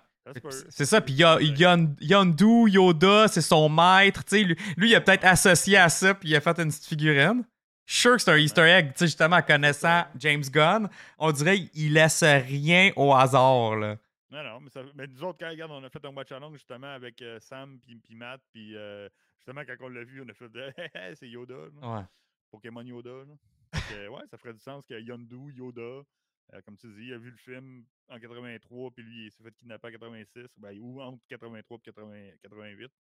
C'est 0.70 0.84
ça, 0.86 1.00
puis 1.00 1.14
Yondu, 1.14 2.70
Yoda, 2.70 3.30
c'est 3.30 3.42
son 3.42 3.70
maître, 3.70 4.26
tu 4.26 4.36
sais, 4.36 4.44
lui, 4.44 4.58
lui, 4.76 4.90
il 4.90 4.96
a 4.96 5.00
peut-être 5.00 5.24
associé 5.24 5.78
à 5.78 5.88
ça, 5.88 6.14
puis 6.16 6.30
il 6.30 6.36
a 6.36 6.42
fait 6.42 6.60
une 6.60 6.68
petite 6.68 6.86
figurine. 6.86 7.46
Je 7.88 7.94
suis 7.94 8.02
sûr 8.02 8.16
que 8.18 8.22
c'est 8.22 8.32
un 8.32 8.38
Easter 8.38 8.64
egg, 8.64 8.92
tu 8.92 9.00
sais, 9.00 9.06
justement, 9.06 9.42
connaissant 9.42 10.04
James 10.20 10.44
Gunn, 10.44 10.90
on 11.18 11.32
dirait 11.32 11.68
qu'il 11.68 11.94
laisse 11.94 12.22
rien 12.22 12.92
au 12.98 13.14
hasard, 13.14 13.78
là. 13.78 13.98
Non, 14.30 14.44
non, 14.44 14.60
mais, 14.60 14.70
ça, 14.70 14.82
mais 14.94 15.08
nous 15.08 15.24
autres, 15.24 15.40
quand 15.40 15.50
regarde, 15.50 15.72
on 15.72 15.82
a 15.82 15.90
fait 15.90 16.04
un 16.04 16.14
watch 16.14 16.34
along 16.34 16.52
justement 16.52 16.94
avec 16.94 17.22
euh, 17.22 17.40
Sam 17.40 17.80
puis, 17.80 18.14
Matt, 18.14 18.42
puis 18.52 18.76
euh, 18.76 19.08
justement, 19.38 19.62
quand 19.66 19.76
on 19.86 19.88
l'a 19.88 20.04
vu, 20.04 20.22
on 20.22 20.28
a 20.28 20.34
fait 20.34 20.50
de 20.50 20.74
c'est 21.16 21.30
Yoda, 21.30 21.56
là. 21.56 22.00
Ouais. 22.00 22.06
Pokémon 22.52 22.82
Yoda. 22.82 23.10
Là. 23.10 23.36
Fait 23.74 23.96
que, 23.96 24.08
ouais, 24.10 24.28
ça 24.30 24.38
ferait 24.38 24.54
du 24.54 24.60
sens 24.60 24.86
que 24.86 25.00
Yondu, 25.00 25.54
Yoda, 25.54 25.82
euh, 25.82 26.62
comme 26.66 26.76
tu 26.76 26.88
dis, 26.88 27.06
il 27.08 27.14
a 27.14 27.18
vu 27.18 27.32
le 27.32 27.38
film 27.38 27.86
en 28.10 28.20
83, 28.20 28.92
puis 28.92 29.04
lui, 29.04 29.28
il 29.28 29.32
s'est 29.32 29.44
fait 29.44 29.56
kidnapper 29.56 29.88
en 29.88 29.92
86, 29.92 30.48
ben, 30.58 30.78
ou 30.80 31.02
entre 31.02 31.24
83 31.30 31.78
et 31.78 31.82
80 31.82 32.32
88. 32.44 32.92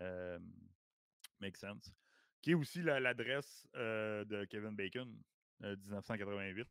Euh, 0.00 0.38
make 1.40 1.56
sense. 1.56 1.90
Qui 2.44 2.50
est 2.50 2.54
aussi 2.54 2.82
la- 2.82 3.00
l'adresse 3.00 3.66
euh, 3.74 4.22
de 4.26 4.44
Kevin 4.44 4.76
Bacon, 4.76 5.10
euh, 5.62 5.74
1988. 5.76 6.68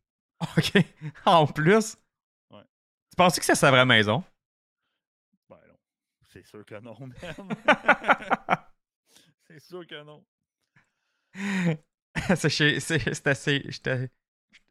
OK. 0.56 0.72
en 1.26 1.48
plus? 1.48 1.96
Ouais. 2.52 2.62
Tu 3.10 3.16
penses 3.16 3.36
que 3.40 3.44
c'est 3.44 3.56
sa 3.56 3.72
vraie 3.72 3.84
maison? 3.84 4.22
Ben 5.50 5.58
non, 5.66 5.74
c'est 6.28 6.46
sûr 6.46 6.64
que 6.64 6.76
non, 6.76 6.96
c'est 9.48 9.58
sûr 9.58 9.84
que 9.84 10.00
non. 10.04 10.24
Chez- 12.48 12.78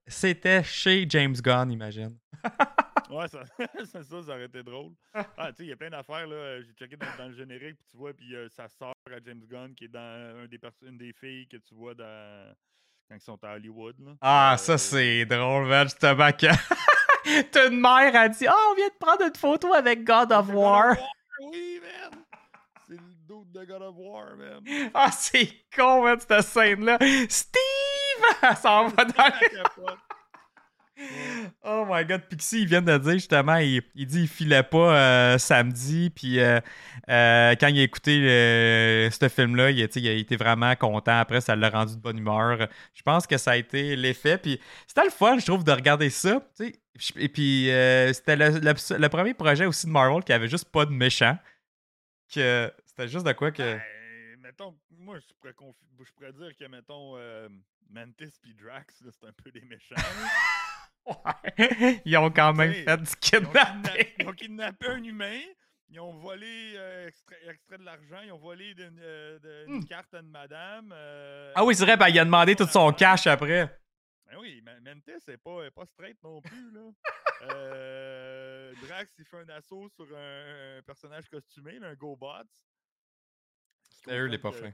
c'était 0.08 0.64
chez 0.64 1.06
James 1.10 1.36
Gunn, 1.36 1.70
imagine. 1.70 2.18
Ouais, 3.14 3.28
ça, 3.28 3.44
ça, 3.86 4.04
ça 4.04 4.18
aurait 4.18 4.46
été 4.46 4.64
drôle. 4.64 4.92
Ah, 5.14 5.24
tu 5.52 5.58
sais, 5.58 5.64
il 5.64 5.68
y 5.70 5.72
a 5.72 5.76
plein 5.76 5.90
d'affaires, 5.90 6.26
là. 6.28 6.36
euh, 6.36 6.64
J'ai 6.66 6.74
checké 6.74 6.96
dans, 6.98 7.06
dans 7.18 7.28
le 7.28 7.34
générique, 7.36 7.78
puis 7.78 7.86
tu 7.92 7.98
vois, 7.98 8.14
puis 8.14 8.36
euh, 8.36 8.48
sa 8.50 8.68
sœur 8.68 8.94
à 9.08 9.20
James 9.26 9.44
Gunn, 9.50 9.76
qui 9.76 9.86
est 9.86 9.90
dans 9.90 10.00
un 10.44 10.48
des 10.48 10.58
perso- 10.58 10.86
une 10.88 10.98
des 10.98 11.14
filles 11.14 11.48
que 11.48 11.58
tu 11.58 11.76
vois 11.76 11.94
dans, 11.94 12.54
quand 13.10 13.16
ils 13.16 13.22
sont 13.22 13.44
à 13.44 13.54
Hollywood, 13.56 13.96
là. 14.00 14.12
Ah, 14.22 14.54
Euh, 14.54 14.58
ça, 14.58 14.78
c'est 14.78 15.26
drôle, 15.26 15.68
man, 15.68 15.84
justement, 15.88 16.32
que... 16.32 16.48
T'as 17.52 17.70
une 17.70 17.80
mère 17.80 18.14
a 18.16 18.28
dit 18.28 18.46
«Oh, 18.50 18.70
on 18.72 18.76
vient 18.76 18.90
de 18.90 18.98
prendre 19.00 19.22
une 19.26 19.36
photo 19.36 19.74
avec 19.74 20.04
God 20.04 20.32
of 20.34 20.50
War. 20.50 20.96
Oui, 21.40 21.80
man! 21.82 22.20
C'est 22.86 22.96
le 22.96 23.14
doute 23.28 23.50
de 23.52 23.64
God 23.64 23.82
of 23.82 23.96
War, 23.98 24.36
man.» 24.36 24.62
Ah, 24.94 25.10
c'est 25.12 25.48
con, 25.74 26.04
man, 26.04 26.20
cette 26.20 26.42
scène-là. 26.42 26.98
Steve! 27.30 27.62
Elle 28.42 28.58
s'en 28.58 28.88
va 28.90 29.06
dans... 29.06 29.32
Oh 31.64 31.86
my 31.88 32.06
god, 32.06 32.22
Pixie, 32.30 32.62
il 32.62 32.68
vient 32.68 32.82
de 32.82 32.98
dire 32.98 33.14
justement, 33.14 33.58
il, 33.58 33.82
il 33.96 34.06
dit 34.06 34.20
qu'il 34.20 34.28
filait 34.28 34.64
pas 34.64 34.98
euh, 34.98 35.38
samedi, 35.38 36.10
puis 36.10 36.40
euh, 36.40 36.60
euh, 37.10 37.56
quand 37.60 37.68
il 37.68 37.80
a 37.80 37.84
écouté 37.84 38.14
ce 39.12 39.30
film-là, 39.30 39.72
il, 39.72 39.80
il, 39.80 40.08
a 40.08 40.12
été 40.12 40.36
vraiment 40.36 40.76
content. 40.76 41.20
Après, 41.20 41.42
ça 41.42 41.56
l'a 41.56 41.70
rendu 41.70 41.96
de 41.96 42.02
bonne 42.02 42.18
humeur. 42.18 42.68
Je 42.94 43.02
pense 43.02 43.28
que 43.28 43.38
ça 43.38 43.52
a 43.52 43.58
été 43.58 43.96
l'effet, 43.96 44.38
puis 44.38 44.60
c'était 44.88 45.06
le 45.06 45.10
fun, 45.10 45.38
je 45.40 45.46
trouve, 45.46 45.64
de 45.64 45.72
regarder 45.72 46.10
ça. 46.10 46.42
Et 47.16 47.30
puis, 47.30 47.70
c'était 48.14 48.36
le, 48.36 49.08
premier 49.08 49.34
projet 49.34 49.66
aussi 49.66 49.88
de 49.88 49.92
Marvel 49.92 50.24
qui 50.24 50.34
avait 50.34 50.50
juste 50.50 50.66
pas 50.66 50.86
de 50.86 50.92
méchant. 50.92 51.38
Que 52.34 52.72
c'était 52.86 53.08
juste 53.08 53.26
de 53.26 53.32
quoi 53.34 53.52
que. 53.52 53.62
Ben, 53.62 53.82
mettons, 54.40 54.76
moi, 54.92 55.18
je 55.20 55.34
pourrais, 55.40 55.54
je 56.06 56.12
pourrais 56.14 56.34
dire 56.34 56.58
que, 56.58 56.66
mettons, 56.66 57.18
Mantis 57.90 58.38
puis 58.42 58.54
Drax, 58.54 59.04
c'est 59.12 59.28
un 59.28 59.34
peu 59.44 59.52
des 59.52 59.62
méchants. 59.62 59.96
Ouais. 61.06 62.02
Ils 62.06 62.18
ont 62.18 62.32
quand 62.32 62.54
même 62.54 62.74
fait 62.74 62.98
du 62.98 63.16
kidnapping. 63.18 64.06
Ils 64.20 64.28
ont, 64.28 64.34
kidnappé 64.34 64.88
un 64.88 65.04
humain. 65.04 65.40
Ils 65.90 66.00
ont 66.00 66.14
volé 66.14 66.74
euh, 66.76 67.08
extrait, 67.08 67.78
de 67.78 67.84
l'argent. 67.84 68.22
Ils 68.26 68.32
ont 68.32 68.40
volé 68.40 68.74
de, 68.74 68.90
euh, 69.00 69.66
une 69.68 69.76
hmm. 69.76 69.86
carte 69.86 70.14
à 70.14 70.20
une 70.20 70.30
madame. 70.30 70.92
Euh, 70.94 71.52
ah 71.56 71.64
oui, 71.64 71.76
c'est 71.76 71.86
vrai, 71.86 71.98
ben, 71.98 72.08
il 72.08 72.18
a 72.18 72.26
demandé 72.26 72.56
tout 72.56 72.68
son 72.68 72.92
cash 72.94 73.28
après. 73.28 73.80
Ben 74.26 74.38
oui, 74.40 74.64
Mantis 74.64 75.22
c'est 75.24 75.38
pas, 75.38 75.70
pas 75.70 75.86
straight 75.86 76.18
non 76.24 76.42
plus. 76.42 76.72
Là. 76.72 76.82
Drax, 78.88 79.14
il 79.20 79.26
fait 79.26 79.38
un 79.38 79.50
assaut 79.50 79.88
sur 79.90 80.08
un, 80.18 80.82
personnage 80.82 81.30
costumé, 81.30 81.78
un 81.84 81.94
GoBots. 81.94 82.44
C'est 84.06 84.18
eux 84.18 84.26
les 84.26 84.38
pas 84.38 84.52
fins. 84.52 84.72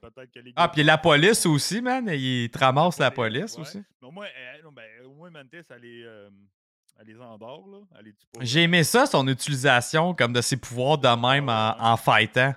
Ah, 0.56 0.70
puis 0.70 0.84
la 0.84 0.98
police 0.98 1.46
aussi, 1.46 1.82
man. 1.82 2.10
Il 2.12 2.50
te 2.50 2.58
ramasse 2.58 3.00
la 3.00 3.12
police, 3.12 3.58
aussi. 3.58 3.84
Mais 4.02 4.12
moi, 4.12 4.26
ben, 4.74 5.06
au 5.06 5.14
moins, 5.14 5.30
Mantis, 5.30 5.58
elle 5.70 5.82
les, 5.82 6.04
euh, 6.04 6.30
elle 7.00 7.08
les 7.08 7.20
endort, 7.20 7.68
là. 7.68 8.02
J'ai 8.42 8.64
aimé 8.64 8.84
ça, 8.84 9.06
son 9.06 9.28
utilisation 9.28 10.14
comme 10.14 10.34
de 10.34 10.42
ses 10.42 10.58
pouvoirs 10.58 10.98
de 10.98 11.08
même 11.08 11.50
en, 11.50 11.76
en 11.80 11.98
fightant. 11.98 12.54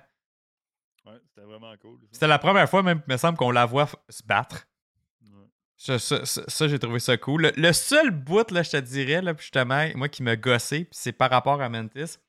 Ouais, 1.05 1.19
c'était 1.27 1.45
vraiment 1.45 1.73
cool. 1.81 1.99
C'était 2.11 2.27
la 2.27 2.39
première 2.39 2.69
fois, 2.69 2.81
même, 2.81 3.01
il 3.07 3.13
me 3.13 3.17
semble, 3.17 3.37
qu'on 3.37 3.51
la 3.51 3.65
voit 3.65 3.89
se 4.09 4.23
battre. 4.23 4.67
Ça, 5.75 5.99
ça, 5.99 6.67
j'ai 6.69 6.79
trouvé 6.79 6.99
ça 6.99 7.17
cool. 7.17 7.51
Le, 7.57 7.73
seul 7.73 8.09
bout, 8.11 8.49
là, 8.51 8.63
je 8.63 8.71
te 8.71 8.77
dirais, 8.77 9.21
là, 9.21 9.33
justement, 9.37 9.85
moi 9.95 10.07
qui 10.07 10.23
me 10.23 10.35
gossé, 10.35 10.87
c'est 10.91 11.11
par 11.11 11.29
rapport 11.29 11.61
à 11.61 11.67
Mantis 11.67 12.19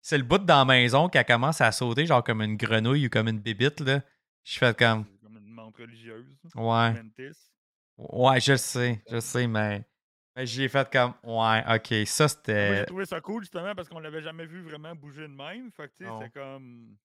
c'est 0.00 0.18
le 0.18 0.24
bout 0.24 0.38
dans 0.38 0.58
la 0.58 0.64
maison 0.64 1.08
qui 1.08 1.22
commence 1.24 1.60
à 1.60 1.72
sauter, 1.72 2.06
genre 2.06 2.24
comme 2.24 2.42
une 2.42 2.56
grenouille 2.56 3.06
ou 3.06 3.10
comme 3.10 3.28
une 3.28 3.40
bibite, 3.40 3.80
là. 3.80 4.02
Je 4.44 4.58
fais 4.58 4.74
comme. 4.74 5.04
Comme 5.22 5.36
une 5.36 5.50
montre 5.52 5.80
religieuse. 5.82 6.26
Ouais. 6.54 6.94
Ouais, 7.98 8.40
je 8.40 8.56
sais, 8.56 9.02
je 9.10 9.20
sais, 9.20 9.46
mais. 9.46 9.84
Mais 10.36 10.46
j'ai 10.46 10.68
fait 10.68 10.88
comme, 10.92 11.14
ouais, 11.24 11.64
ok, 11.68 12.06
ça 12.06 12.28
c'était. 12.28 12.78
J'ai 12.78 12.84
trouvé 12.86 13.04
ça 13.06 13.20
cool 13.20 13.42
justement 13.42 13.74
parce 13.74 13.88
qu'on 13.88 13.98
l'avait 13.98 14.22
jamais 14.22 14.46
vu 14.46 14.62
vraiment 14.62 14.94
bouger 14.94 15.22
de 15.22 15.34
même. 15.34 15.72
Fait 15.72 15.88
que 15.88 15.94
tu 15.96 16.04
sais, 16.04 16.10
c'est 16.22 16.32
comme. 16.32 16.96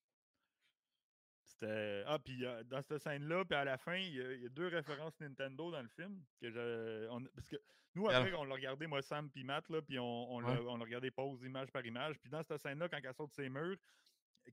C'était. 1.63 2.03
Ah, 2.07 2.19
puis 2.19 2.45
euh, 2.45 2.63
dans 2.63 2.81
cette 2.81 2.99
scène-là, 2.99 3.45
puis 3.45 3.55
à 3.55 3.63
la 3.63 3.77
fin, 3.77 3.95
il 3.95 4.15
y, 4.15 4.45
a 4.45 4.49
deux 4.49 4.67
références 4.67 5.19
Nintendo 5.19 5.71
dans 5.71 5.81
le 5.81 5.87
film. 5.89 6.21
Que 6.41 6.51
je... 6.51 7.07
Parce 7.35 7.47
que 7.47 7.55
nous, 7.95 8.09
après, 8.09 8.33
on 8.33 8.43
l'a 8.43 8.55
regardé, 8.55 8.87
moi, 8.87 9.01
Sam 9.01 9.29
puis 9.29 9.43
Matt, 9.43 9.69
là, 9.69 9.81
puis 9.81 9.99
on, 9.99 10.31
on 10.31 10.39
l'a 10.41 10.83
regardé 10.83 11.11
pause 11.11 11.43
image 11.43 11.71
par 11.71 11.85
image. 11.85 12.17
Puis 12.19 12.29
dans 12.29 12.43
cette 12.43 12.59
scène-là, 12.59 12.89
quand 12.89 12.99
elle 13.01 13.13
sort 13.13 13.27
de 13.27 13.33
ses 13.33 13.49
murs, 13.49 13.77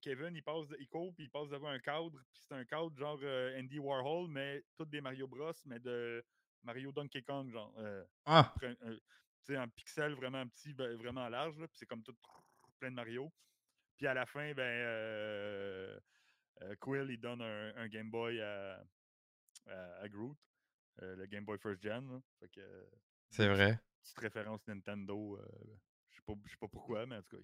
Kevin, 0.03 0.37
il, 0.37 0.43
passe, 0.43 0.67
il 0.79 0.89
court, 0.89 1.13
puis 1.15 1.25
il 1.25 1.31
passe 1.31 1.49
devant 1.49 1.69
un 1.69 1.81
cadre. 1.81 2.19
Puis 2.33 2.43
c'est 2.47 2.55
un 2.55 2.65
cadre 2.65 2.97
genre 2.97 3.19
euh, 3.23 3.59
Andy 3.59 3.79
Warhol, 3.79 4.29
mais 4.29 4.63
tout 4.77 4.85
des 4.85 5.01
Mario 5.01 5.27
Bros, 5.27 5.53
mais 5.65 5.81
de 5.81 6.25
Mario 6.63 6.93
Donkey 6.93 7.23
Kong, 7.23 7.51
genre. 7.51 7.75
Euh, 7.79 8.05
ah. 8.27 8.55
tu 8.61 8.77
sais, 9.43 9.59
en 9.59 9.69
pixel 9.69 10.13
vraiment 10.15 10.47
petit, 10.49 10.75
ben, 10.75 10.97
vraiment 10.97 11.29
large, 11.29 11.59
là, 11.59 11.67
puis 11.67 11.79
c'est 11.79 11.87
comme 11.87 12.03
tout 12.03 12.15
plein 12.79 12.91
de 12.91 12.97
Mario. 12.97 13.33
Puis 13.97 14.07
à 14.07 14.15
la 14.15 14.27
fin, 14.27 14.53
ben, 14.53 16.01
euh, 16.63 16.75
Quill, 16.81 17.11
il 17.11 17.21
donne 17.21 17.43
un, 17.43 17.89
Game 17.89 18.11
Boy 18.11 18.41
à, 18.41 18.83
à, 19.67 20.09
Groot, 20.09 20.37
le 21.01 21.27
Game 21.27 21.45
Boy 21.45 21.59
First 21.59 21.83
Gen. 21.83 22.21
Que, 22.53 22.87
c'est 23.31 23.49
vrai. 23.49 23.79
Petite 24.03 24.19
référence 24.19 24.61
Nintendo. 24.67 25.37
Euh, 25.37 25.47
je 26.11 26.17
sais 26.17 26.23
pas, 26.27 26.33
sais 26.49 26.57
pas 26.61 26.69
pourquoi, 26.69 27.07
mais 27.07 27.17
en 27.17 27.23
tout 27.23 27.37
cas. 27.37 27.43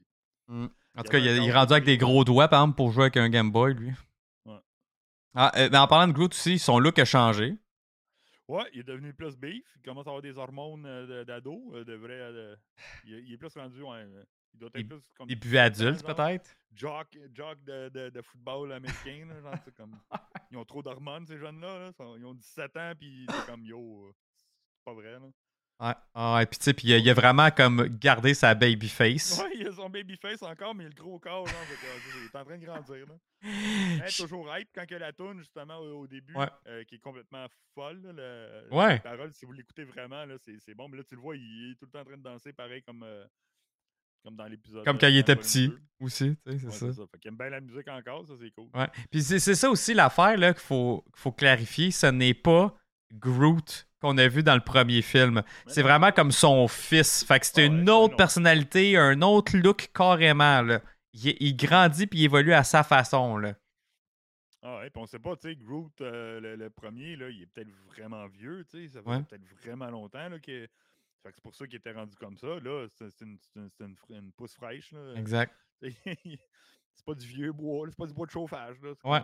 Mmh. 0.49 0.67
En 0.97 1.03
tout 1.03 1.11
cas, 1.11 1.19
il, 1.19 1.27
est 1.27 1.53
rendu 1.53 1.73
avec 1.73 1.85
des 1.85 1.99
gros 1.99 2.25
doigts, 2.25 2.49
par 2.49 2.63
exemple, 2.63 2.77
pour 2.77 2.93
jouer 2.93 3.05
avec 3.05 3.17
un 3.17 3.29
Game 3.29 3.51
Boy, 3.51 3.75
lui. 3.75 3.93
Ouais. 4.45 4.61
Ah, 5.35 5.53
euh, 5.57 5.69
mais 5.71 5.79
en 5.79 5.89
parlant 5.89 6.09
de 6.09 6.13
Groot 6.13 6.33
aussi, 6.33 6.59
son 6.59 6.79
look 6.79 6.99
a 6.99 7.05
changé. 7.05 7.57
Ouais, 8.49 8.65
il 8.73 8.81
est 8.81 8.85
devenu 8.85 9.13
plus 9.13 9.37
beef. 9.37 9.65
Il 9.77 9.83
commence 9.83 10.07
à 10.07 10.11
avoir 10.11 10.23
des 10.23 10.39
hormones 10.39 10.87
euh, 10.87 11.25
d'ado. 11.25 11.73
De 11.85 11.95
vrai. 11.95 12.57
il, 13.05 13.33
est 13.33 13.37
plus 13.37 13.55
rendu. 13.57 13.83
Ouais, 13.83 14.07
il 14.57 14.59
doit 14.59 14.71
être 14.75 14.89
plus 14.89 15.01
comme. 15.15 15.29
Il 15.29 15.39
buvait 15.39 15.59
adulte, 15.59 16.05
peut-être? 16.05 16.57
Jock, 16.75 17.19
jock 17.33 17.63
de, 17.65 17.89
de, 17.89 18.11
de, 18.11 18.23
football 18.23 18.73
américain. 18.73 19.27
Là, 19.29 19.41
genre, 19.41 19.55
comme, 19.77 19.99
ils 20.51 20.59
ont 20.59 20.65
trop 20.65 20.83
d'hormones, 20.83 21.27
ces 21.27 21.39
jeunes-là. 21.39 21.91
Ils 22.19 22.27
ont 22.27 22.35
17 22.35 22.77
ans, 22.77 22.93
puis 22.99 23.27
c'est 23.29 23.47
comme 23.47 23.65
yo. 23.65 24.13
C'est 24.37 24.85
pas 24.85 24.93
vrai. 24.93 25.13
Là. 25.13 25.31
Ouais, 25.79 25.93
ah, 26.15 26.39
et 26.41 26.47
puis 26.47 26.59
tu 26.59 26.65
sais, 26.65 26.73
puis 26.73 26.89
il 26.89 27.11
a 27.11 27.13
vraiment 27.13 27.51
comme 27.51 27.87
gardé 28.01 28.33
sa 28.33 28.55
baby 28.55 28.89
face. 28.89 29.39
Ouais, 29.43 29.51
il 29.57 29.69
a 29.69 29.73
son 29.73 29.91
baby 29.91 30.17
face 30.17 30.43
encore, 30.43 30.75
mais 30.75 30.85
il 30.85 30.87
a 30.87 30.89
le 30.89 30.95
gros 30.95 31.19
corps, 31.19 31.47
genre, 31.47 31.61
il 31.69 32.25
est 32.25 32.37
en 32.37 32.45
train 32.45 32.57
de 32.57 32.65
grandir. 32.65 33.07
Là. 33.07 33.15
Il 33.47 34.17
toujours 34.17 34.49
hype 34.57 34.71
quand 34.75 34.85
il 34.91 34.97
la 34.97 35.13
tourne, 35.13 35.39
justement, 35.39 35.77
au, 35.79 36.07
début, 36.07 36.35
euh, 36.67 36.83
qui 36.85 36.95
est 36.95 36.99
complètement 36.99 37.47
folle. 37.75 38.01
Là, 38.03 38.63
ouais. 38.71 38.95
La 38.95 38.99
parole, 39.01 39.33
si 39.35 39.45
vous 39.45 39.53
l'écoutez 39.53 39.85
vraiment, 39.85 40.25
là, 40.25 40.37
c'est, 40.39 40.75
bon. 40.75 40.89
Mais 40.89 40.97
là, 40.97 41.05
tu 41.05 41.15
le 41.15 41.21
vois, 41.21 41.37
il 41.37 41.71
est 41.71 41.75
tout 41.75 41.85
le 41.85 41.91
temps 41.91 42.01
en 42.01 42.05
train 42.05 42.17
de 42.17 42.23
danser, 42.23 42.55
pareil 42.55 42.83
comme, 42.83 43.03
euh, 43.03 43.27
comme 44.27 44.37
dans 44.37 44.47
l'épisode. 44.47 44.85
Comme 44.85 44.99
quand 44.99 45.07
il 45.07 45.19
était 45.19 45.37
petit 45.37 45.73
aussi, 46.01 46.37
tu 46.45 46.53
sais, 46.53 46.59
c'est 46.59 46.73
ça. 46.73 46.93
ça. 46.93 47.03
Fait 47.13 47.19
qu'il 47.21 47.29
aime 47.29 47.37
bien 47.37 47.49
la 47.49 47.61
musique 47.61 47.87
encore, 47.87 48.27
ça, 48.27 48.35
c'est 48.41 48.51
cool. 48.51 48.67
Ouais. 48.75 48.89
Puis 49.11 49.23
c'est, 49.23 49.55
ça 49.55 49.71
aussi 49.71 49.95
l'affaire 49.95 50.37
là, 50.37 50.53
qu'il 50.53 50.63
faut, 50.63 51.05
faut 51.15 51.31
clarifier. 51.31 51.93
Ce 51.93 52.07
n'est 52.07 52.35
pas 52.35 52.77
Groot 53.13 53.87
qu'on 54.01 54.19
a 54.19 54.27
vu 54.27 54.43
dans 54.43 54.57
le 54.57 54.61
premier 54.61 55.01
film. 55.01 55.43
C'est 55.69 55.83
vraiment 55.83 56.11
comme 56.11 56.33
son 56.33 56.67
fils. 56.67 57.25
Fait 57.25 57.39
que 57.39 57.47
c'est 57.47 57.67
une 57.67 57.89
autre 57.89 58.17
personnalité, 58.17 58.97
un 58.97 59.23
autre 59.23 59.57
look 59.57 59.91
carrément. 59.95 60.61
Là. 60.61 60.81
Il, 61.15 61.57
grandit 61.57 62.09
puis 62.09 62.19
il 62.19 62.25
évolue 62.25 62.53
à 62.53 62.65
sa 62.65 62.83
façon. 62.83 63.39
Là. 63.39 63.55
Ah 64.61 64.79
ouais, 64.79 64.91
puis 64.91 65.01
on 65.01 65.07
sait 65.07 65.21
pas, 65.21 65.37
tu 65.37 65.49
sais, 65.49 65.55
Groot, 65.55 66.01
euh, 66.01 66.57
le, 66.57 66.69
premier, 66.71 67.15
là, 67.15 67.31
il 67.31 67.43
est 67.43 67.47
peut-être 67.47 67.71
vraiment 67.87 68.27
vieux, 68.27 68.65
tu 68.69 68.89
sais, 68.89 68.95
ça 68.95 69.01
fait 69.01 69.23
peut-être 69.29 69.45
vraiment 69.63 69.89
longtemps 69.89 70.29
là, 70.29 70.41
que... 70.41 70.69
Fait 71.23 71.31
que 71.31 71.37
c'est 71.37 71.43
pour 71.43 71.55
ça 71.55 71.67
qu'il 71.67 71.77
était 71.77 71.93
rendu 71.93 72.17
comme 72.17 72.37
ça. 72.37 72.59
Là, 72.61 72.87
c'est 72.95 73.21
une, 73.23 73.39
une, 73.57 73.97
une, 74.11 74.33
pousse 74.33 74.55
fraîche. 74.55 74.93
Là. 74.93 75.15
Exact. 75.17 75.53
c'est 75.83 77.05
pas 77.05 77.15
du 77.15 77.27
vieux 77.27 77.53
bois, 77.53 77.87
c'est 77.89 77.97
pas 77.97 78.07
du 78.07 78.15
bois 78.15 78.27
de 78.27 78.31
chauffage. 78.31 78.77
Là. 78.83 78.93
Ouais. 79.05 79.21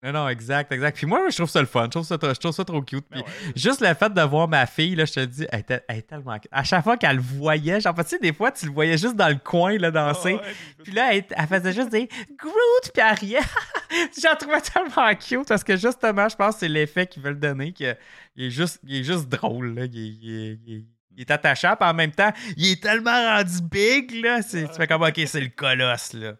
Non, 0.00 0.12
non, 0.12 0.28
exact, 0.28 0.70
exact. 0.70 0.96
Puis 0.96 1.06
moi, 1.06 1.28
je 1.28 1.34
trouve 1.34 1.50
ça 1.50 1.60
le 1.60 1.66
fun. 1.66 1.84
Je 1.86 1.90
trouve 1.90 2.04
ça, 2.04 2.16
je 2.22 2.38
trouve 2.38 2.52
ça 2.52 2.64
trop 2.64 2.80
cute. 2.82 3.04
Puis 3.10 3.20
juste 3.56 3.80
le 3.80 3.92
fait 3.94 4.12
de 4.14 4.22
voir 4.22 4.46
ma 4.46 4.64
fille, 4.66 4.94
là, 4.94 5.04
je 5.04 5.12
te 5.12 5.24
dis, 5.24 5.44
elle, 5.50 5.64
est 5.88 6.02
tellement. 6.02 6.38
À 6.52 6.62
chaque 6.62 6.84
fois 6.84 6.96
qu'elle 6.96 7.16
le 7.16 7.22
voyait, 7.22 7.80
genre, 7.80 7.96
tu 7.96 8.02
sais, 8.04 8.18
des 8.20 8.32
fois, 8.32 8.52
tu 8.52 8.66
le 8.66 8.72
voyais 8.72 8.96
juste 8.96 9.16
dans 9.16 9.28
le 9.28 9.38
coin, 9.42 9.76
là, 9.76 9.90
danser. 9.90 10.38
puis 10.84 10.92
là, 10.92 11.12
elle, 11.12 11.24
faisait 11.48 11.72
juste 11.72 11.90
des 11.90 12.08
Groot, 12.36 12.92
puis 12.94 13.02
rien. 13.02 13.40
J'en 14.22 14.36
trouvais 14.36 14.60
tellement 14.60 15.14
cute 15.16 15.48
parce 15.48 15.64
que 15.64 15.76
justement, 15.76 16.28
je 16.28 16.36
pense 16.36 16.54
que 16.54 16.60
c'est 16.60 16.68
l'effet 16.68 17.08
qu'ils 17.08 17.22
veulent 17.24 17.40
donner. 17.40 17.72
qu'il 17.72 17.96
est, 18.36 18.50
juste, 18.50 18.78
il 18.84 18.98
est 19.00 19.04
juste 19.04 19.28
drôle, 19.28 19.74
là. 19.74 19.86
Il, 19.86 20.70
est 20.70 20.84
attachant, 21.26 21.76
puis 21.76 21.88
en 21.88 21.94
même 21.94 22.12
temps, 22.12 22.32
il 22.56 22.72
est 22.72 22.82
tellement 22.82 23.10
rendu 23.10 23.62
big, 23.62 24.12
là. 24.22 24.42
Tu 24.42 24.66
fais 24.66 24.86
comme, 24.86 25.02
ok, 25.02 25.20
c'est 25.26 25.40
le 25.40 25.48
colosse, 25.48 26.12
là. 26.12 26.36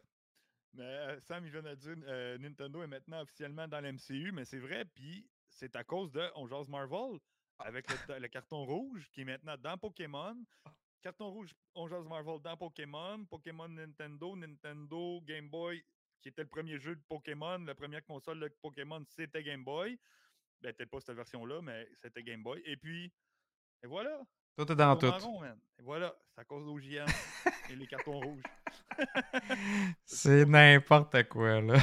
Mais 0.74 1.18
Sam, 1.20 1.44
il 1.44 1.50
vient 1.50 1.62
de 1.62 1.74
dire 1.74 1.96
euh, 2.06 2.38
Nintendo 2.38 2.82
est 2.82 2.86
maintenant 2.86 3.22
officiellement 3.22 3.66
dans 3.66 3.80
l'MCU, 3.80 4.30
mais 4.32 4.44
c'est 4.44 4.58
vrai, 4.58 4.84
puis 4.84 5.26
c'est 5.48 5.74
à 5.74 5.82
cause 5.82 6.12
de 6.12 6.22
On 6.36 6.46
Jase 6.46 6.68
Marvel 6.68 7.18
avec 7.58 7.86
le, 7.90 8.28
carton 8.28 8.64
rouge 8.64 9.08
qui 9.12 9.22
est 9.22 9.24
maintenant 9.24 9.56
dans 9.58 9.76
Pokémon. 9.76 10.36
Carton 11.02 11.30
rouge, 11.30 11.54
On 11.74 11.88
Jase 11.88 12.06
Marvel 12.06 12.40
dans 12.42 12.56
Pokémon, 12.56 13.24
Pokémon 13.24 13.68
Nintendo, 13.68 14.36
Nintendo 14.36 15.20
Game 15.22 15.48
Boy, 15.48 15.82
qui 16.20 16.28
était 16.28 16.42
le 16.42 16.48
premier 16.48 16.78
jeu 16.78 16.94
de 16.94 17.02
Pokémon, 17.08 17.58
la 17.58 17.74
première 17.74 18.04
console 18.04 18.40
de 18.40 18.48
Pokémon, 18.60 19.02
c'était 19.08 19.42
Game 19.42 19.64
Boy. 19.64 19.98
Ben, 20.60 20.72
peut-être 20.72 20.90
pas 20.90 21.00
cette 21.00 21.16
version-là, 21.16 21.60
mais 21.62 21.88
c'était 22.02 22.22
Game 22.22 22.42
Boy. 22.42 22.60
Et 22.64 22.76
puis, 22.76 23.12
et 23.82 23.86
voilà. 23.86 24.20
Tout 24.58 24.72
est 24.72 24.74
dans 24.74 24.96
tout. 24.96 25.06
Et 25.06 25.82
voilà, 25.82 26.12
c'est 26.34 26.40
à 26.40 26.44
cause 26.44 26.64
d'OGM 26.64 27.06
et 27.70 27.76
les 27.76 27.86
cartons 27.86 28.18
rouges. 28.18 28.42
c'est 30.04 30.44
n'importe 30.46 31.28
quoi, 31.28 31.60
là. 31.60 31.78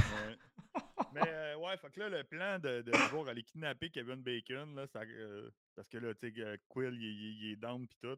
Mais 1.13 1.21
euh, 1.25 1.55
ouais, 1.55 1.77
fait 1.77 1.89
que 1.89 2.01
là, 2.01 2.09
le 2.09 2.25
plan 2.25 2.59
de, 2.59 2.81
de 2.81 3.29
aller 3.29 3.43
kidnapper 3.43 3.89
Kevin 3.91 4.21
Bacon, 4.21 4.75
là, 4.75 4.87
ça, 4.87 5.03
euh, 5.03 5.49
parce 5.73 5.87
que 5.87 5.99
là, 5.99 6.13
tu 6.15 6.33
sais, 6.33 6.41
euh, 6.41 6.57
Quill, 6.67 7.01
il, 7.01 7.53
est 7.53 7.55
down 7.55 7.87
pis 7.87 7.95
tout. 8.01 8.17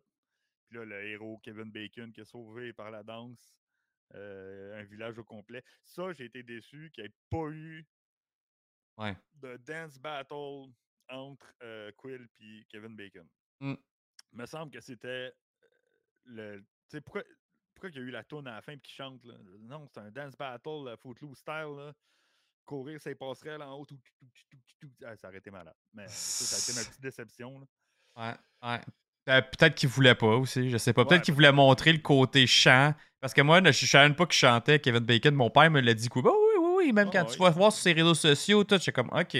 Puis 0.67 0.79
là, 0.79 0.85
le 0.85 1.05
héros 1.05 1.39
Kevin 1.43 1.71
Bacon 1.71 2.11
qui 2.11 2.21
est 2.21 2.25
sauvé 2.25 2.73
par 2.73 2.89
la 2.89 3.03
danse 3.03 3.53
un 4.15 4.83
village 4.85 5.19
au 5.19 5.23
complet. 5.23 5.63
Ça, 5.83 6.13
j'ai 6.13 6.25
été 6.25 6.41
déçu 6.41 6.89
qu'il 6.95 7.03
n'y 7.03 7.09
ait 7.09 7.13
pas 7.29 7.49
eu 7.49 7.85
de 9.35 9.57
dance 9.57 9.99
battle 9.99 10.71
entre 11.09 11.53
Quill 11.97 12.27
et 12.39 12.65
Kevin 12.69 12.95
Bacon. 12.95 13.27
Mm. 13.59 13.75
Il 14.33 14.39
me 14.39 14.45
semble 14.45 14.71
que 14.71 14.79
c'était 14.79 15.33
le. 16.25 16.59
Tu 16.59 16.65
sais, 16.89 17.01
pourquoi, 17.01 17.23
pourquoi 17.73 17.89
il 17.89 17.95
y 17.95 17.99
a 17.99 18.01
eu 18.01 18.11
la 18.11 18.23
tourne 18.23 18.47
à 18.47 18.55
la 18.55 18.61
fin 18.61 18.73
et 18.73 18.79
qui 18.79 18.93
chante, 18.93 19.23
là? 19.23 19.33
Non, 19.61 19.87
c'est 19.93 19.99
un 19.99 20.11
dance 20.11 20.35
battle, 20.35 20.87
euh, 20.87 20.97
footloose 20.97 21.37
style, 21.37 21.75
là. 21.77 21.93
Courir, 22.65 22.99
passerait 23.17 23.57
là 23.57 23.69
en 23.69 23.75
haut, 23.79 23.85
tout, 23.85 23.95
tout, 23.95 24.25
tout, 24.25 24.57
tout, 24.57 24.57
tout. 24.81 25.05
Ah, 25.05 25.15
ça 25.15 25.29
aurait 25.29 25.37
été 25.37 25.49
malade. 25.49 25.75
Mais 25.93 26.05
ça, 26.07 26.55
a 26.55 26.59
été 26.59 26.73
ma 26.73 26.85
petite 26.85 27.01
déception, 27.01 27.59
là. 27.59 27.65
Ouais, 28.17 28.69
ouais. 28.69 28.81
Euh, 29.29 29.41
peut-être 29.41 29.75
qu'il 29.75 29.89
voulait 29.89 30.15
pas 30.15 30.35
aussi, 30.35 30.69
je 30.69 30.77
sais 30.77 30.93
pas. 30.93 31.05
Peut-être 31.05 31.19
Ouais, 31.19 31.25
qu'il 31.25 31.33
voulait 31.33 31.51
montrer 31.51 31.93
le 31.93 31.99
côté 31.99 32.47
chant. 32.47 32.93
Parce 33.19 33.33
que 33.33 33.41
moi, 33.41 33.59
je 33.59 33.67
ne 33.67 33.71
savais 33.71 34.13
pas 34.13 34.25
qu'il 34.25 34.37
chantait 34.37 34.79
Kevin 34.79 35.03
Bacon. 35.03 35.35
Mon 35.35 35.49
père 35.49 35.69
me 35.71 35.81
l'a 35.81 35.93
dit 35.93 36.07
quoi. 36.07 36.21
Bah 36.21 36.31
oui, 36.33 36.59
oui, 36.59 36.73
oui. 36.77 36.93
Même 36.93 37.09
Ah 37.09 37.19
quand 37.19 37.25
tu 37.25 37.37
vas 37.39 37.49
voir 37.49 37.71
sur 37.71 37.81
ses 37.81 37.93
réseaux 37.93 38.13
sociaux, 38.13 38.63
tout, 38.63 38.77
j'étais 38.77 38.91
comme 38.91 39.09
OK. 39.11 39.37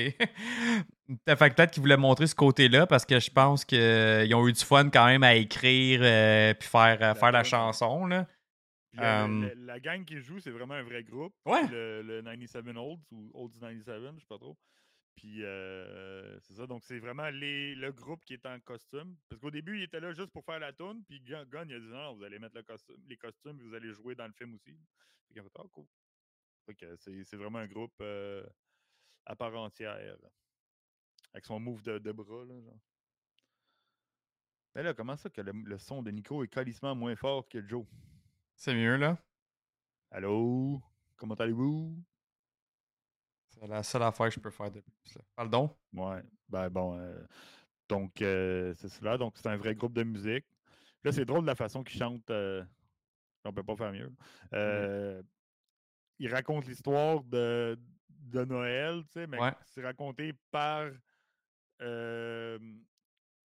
Fait 1.28 1.56
peut-être 1.56 1.72
qu'il 1.72 1.82
voulait 1.82 1.98
montrer 1.98 2.28
ce 2.28 2.36
côté-là 2.36 2.86
parce 2.88 3.06
que 3.06 3.20
je 3.20 3.32
pense 3.32 3.64
qu'ils 3.66 4.34
ont 4.36 4.48
eu 4.48 4.54
du 4.54 4.64
fun 4.64 4.90
quand 4.90 5.06
même 5.06 5.24
à 5.24 5.36
écrire 5.36 6.02
euh, 6.04 6.54
puis 6.54 6.68
faire, 6.68 6.98
euh, 7.02 7.14
faire 7.16 7.32
la 7.32 7.44
chanson. 7.44 8.06
Là. 8.06 8.28
Puis 8.92 9.02
Um, 9.04 9.44
le- 9.44 9.54
la 9.66 9.80
gang 9.80 10.04
qui 10.06 10.20
joue, 10.20 10.40
c'est 10.40 10.50
vraiment 10.52 10.74
un 10.74 10.84
vrai 10.84 11.04
groupe. 11.04 11.34
Ouais. 11.46 11.68
Le, 11.68 12.02
le 12.02 12.22
97 12.24 12.66
Olds 12.76 13.00
ou 13.12 13.32
Olds 13.34 13.54
97, 13.60 14.02
je 14.16 14.20
sais 14.20 14.26
pas 14.28 14.38
trop. 14.38 14.58
Puis 15.16 15.44
euh, 15.44 16.40
c'est 16.42 16.54
ça, 16.54 16.68
donc 16.68 16.84
c'est 16.84 17.00
vraiment 17.00 17.30
les, 17.30 17.74
le 17.76 17.92
groupe 17.92 18.24
qui 18.26 18.34
est 18.34 18.46
en 18.46 18.60
costume. 18.60 19.16
Parce 19.30 19.42
qu'au 19.42 19.50
début, 19.52 19.78
il 19.78 19.84
était 19.84 20.00
là 20.00 20.12
juste 20.14 20.32
pour 20.32 20.44
faire 20.46 20.60
la 20.60 20.74
tune, 20.74 21.04
puis 21.08 21.20
Gun, 21.22 21.44
Gun, 21.46 21.66
il 21.68 21.76
a 21.76 21.80
dit 21.80 21.88
non, 21.88 22.14
vous 22.16 22.24
allez 22.24 22.38
mettre 22.40 22.56
le 22.56 22.64
costume, 22.64 22.98
les 23.08 23.18
costumes, 23.18 23.58
puis 23.58 23.68
vous 23.68 23.74
allez 23.76 23.92
jouer 23.94 24.14
dans 24.16 24.28
le 24.28 24.34
film 24.34 24.54
aussi. 24.56 24.78
Fait 26.66 26.96
c'est 26.98 27.24
c'est 27.24 27.38
vraiment 27.38 27.60
un 27.60 27.68
groupe 27.68 27.94
euh, 28.02 28.44
à 29.26 29.36
part 29.36 29.56
entière. 29.56 30.18
Avec 31.34 31.46
son 31.46 31.60
move 31.60 31.82
de, 31.84 32.00
de 32.00 32.12
bras, 32.12 32.46
là, 32.46 32.60
genre. 32.62 32.80
Mais 34.76 34.84
là, 34.84 34.94
comment 34.94 35.16
ça 35.18 35.30
que 35.30 35.42
le, 35.42 35.52
le 35.52 35.78
son 35.78 36.04
de 36.04 36.12
Nico 36.12 36.44
est 36.44 36.48
calissement 36.48 36.96
moins 36.96 37.16
fort 37.16 37.48
que 37.48 37.66
Joe? 37.68 37.86
C'est 38.56 38.74
mieux, 38.76 38.96
là. 38.98 39.18
Allô? 40.12 40.82
Comment 41.16 41.36
allez-vous? 41.36 41.98
C'est 43.50 43.68
la 43.68 43.82
seule 43.84 44.04
affaire 44.04 44.28
que 44.28 44.36
je 44.36 44.40
peux 44.40 44.52
faire 44.52 44.70
de 44.72 44.82
plus. 44.82 45.16
là. 45.16 45.22
Pardon? 45.36 45.76
Ouais, 45.94 46.22
ben 46.48 46.70
bon. 46.70 46.98
euh, 47.00 47.24
donc, 47.90 48.22
euh, 48.22 48.74
c'est 48.76 48.90
cela. 48.90 49.18
Donc, 49.18 49.38
c'est 49.38 49.48
un 49.48 49.58
vrai 49.58 49.74
groupe 49.74 49.94
de 49.94 50.04
musique. 50.04 50.46
Là, 51.04 51.12
c'est 51.12 51.26
drôle 51.26 51.42
de 51.42 51.48
la 51.48 51.56
façon 51.56 51.84
qu'ils 51.84 51.98
chantent. 52.00 52.30
euh, 52.30 52.64
on 53.46 53.54
peut 53.54 53.64
pas 53.64 53.76
faire 53.78 53.94
mieux. 53.94 54.14
Euh, 54.54 55.24
Ils 56.20 56.32
racontent 56.32 56.68
l'histoire 56.68 57.24
de, 57.24 57.80
de 58.10 58.44
Noël, 58.44 59.04
tu 59.06 59.14
sais, 59.14 59.28
mais 59.28 59.40
Ouais. 59.40 59.54
c'est 59.66 59.84
raconté 59.84 60.34
par 60.52 60.92
euh, 61.82 62.58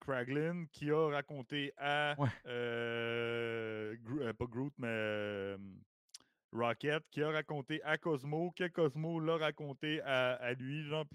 Kraglin 0.01 0.65
qui 0.73 0.91
a 0.91 1.11
raconté 1.11 1.73
à. 1.79 2.15
Ouais. 2.19 2.29
euh, 2.47 3.95
Gro- 4.05 4.33
pas 4.33 4.47
Groot, 4.47 4.73
mais. 4.79 5.57
Rocket, 6.55 7.03
qui 7.11 7.23
a 7.23 7.31
raconté 7.31 7.81
à 7.83 7.97
Cosmo, 7.97 8.53
que 8.55 8.69
Cosmo 8.69 9.19
l'a 9.21 9.39
raconté 9.39 10.03
à, 10.03 10.33
à 10.35 10.53
lui, 10.53 10.85
genre, 10.87 11.07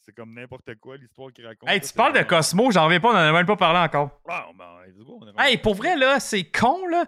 c'est 0.00 0.14
comme 0.14 0.32
n'importe 0.32 0.74
quoi 0.80 0.96
l'histoire 0.96 1.30
qu'il 1.30 1.46
raconte. 1.46 1.68
Hey, 1.68 1.78
là, 1.78 1.86
tu 1.86 1.92
parles 1.92 2.14
de 2.18 2.22
Cosmo, 2.22 2.70
j'en 2.70 2.84
reviens 2.86 2.98
pas, 3.00 3.08
on 3.08 3.12
en 3.12 3.16
a 3.16 3.32
même 3.32 3.44
pas 3.44 3.56
parlé 3.56 3.78
encore. 3.80 4.18
Ah, 4.26 4.48
ben, 4.56 5.04
go, 5.04 5.20
on 5.20 5.38
Hey, 5.42 5.58
pour 5.58 5.74
vrai, 5.74 5.94
là, 5.96 6.18
c'est 6.20 6.44
con, 6.50 6.86
là. 6.86 7.04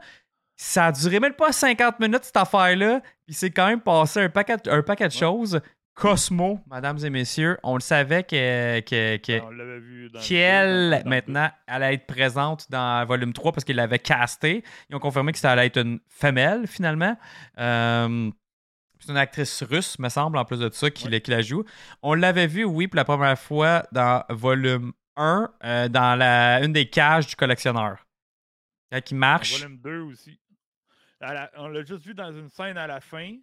Ça 0.57 0.87
a 0.87 0.93
duré 0.93 1.19
même 1.21 1.33
pas 1.35 1.53
50 1.53 1.99
minutes, 2.01 2.25
cette 2.25 2.37
affaire-là. 2.37 3.01
Puis 3.27 3.35
c'est 3.35 3.51
quand 3.51 3.67
même 3.67 3.81
passé 3.81 4.21
un 4.21 4.29
paquet, 4.29 4.57
un 4.69 4.83
paquet 4.83 5.09
de 5.09 5.13
choses. 5.13 5.61
Cosmo, 5.95 6.61
mesdames 6.71 6.99
et 7.05 7.11
messieurs, 7.11 7.57
on 7.63 7.75
le 7.77 7.81
savait 7.81 8.25
que, 8.25 8.81
que, 8.81 9.17
que- 9.19 9.41
on 9.43 9.51
l'avait 9.51 9.79
vu 9.79 10.11
dans 10.11 10.19
le 10.19 10.27
qu'elle, 10.27 11.03
maintenant, 11.07 11.51
allait 11.69 11.95
être 11.95 12.07
présente 12.07 12.69
dans 12.71 13.05
volume 13.07 13.33
3 13.33 13.53
parce 13.53 13.65
qu'ils 13.65 13.77
l'avaient 13.77 14.01
casté. 14.01 14.65
Ils 14.91 14.97
ont 14.97 15.01
confirmé 15.01 15.31
que 15.33 15.39
ça 15.39 15.53
allait 15.53 15.67
être 15.67 15.79
une 15.79 16.01
femelle, 16.09 16.67
finalement. 16.67 17.17
Euh, 17.59 18.31
c'est 18.99 19.11
une 19.13 19.17
actrice 19.19 19.63
russe, 19.63 19.99
me 20.01 20.09
semble, 20.09 20.37
en 20.37 20.45
plus 20.45 20.59
de 20.59 20.69
ça, 20.73 20.91
qui, 20.91 21.05
Ouais. 21.05 21.11
la- 21.13 21.21
qui 21.21 21.31
la 21.31 21.43
joue. 21.43 21.65
On 22.03 22.15
l'avait 22.15 22.49
vu, 22.49 22.65
oui, 22.65 22.89
pour 22.89 22.97
la 22.97 23.05
première 23.05 23.39
fois 23.39 23.85
dans 23.93 24.25
volume 24.31 24.93
1, 25.17 25.49
euh, 25.63 25.89
dans 25.89 26.19
la, 26.19 26.61
une 26.65 26.73
des 26.73 26.91
cages 26.91 27.29
du 27.29 27.37
collectionneur. 27.37 28.05
Quand 28.91 28.99
il 29.11 29.15
Dans 29.15 29.19
marche. 29.21 29.61
volume 29.61 29.79
2 29.81 30.01
aussi. 30.01 30.41
La- 31.21 31.51
on 31.57 31.69
l'a 31.69 31.85
juste 31.85 32.05
vu 32.05 32.15
dans 32.15 32.33
une 32.33 32.49
scène 32.51 32.77
à 32.79 32.87
la 32.89 33.01
fin. 33.01 33.37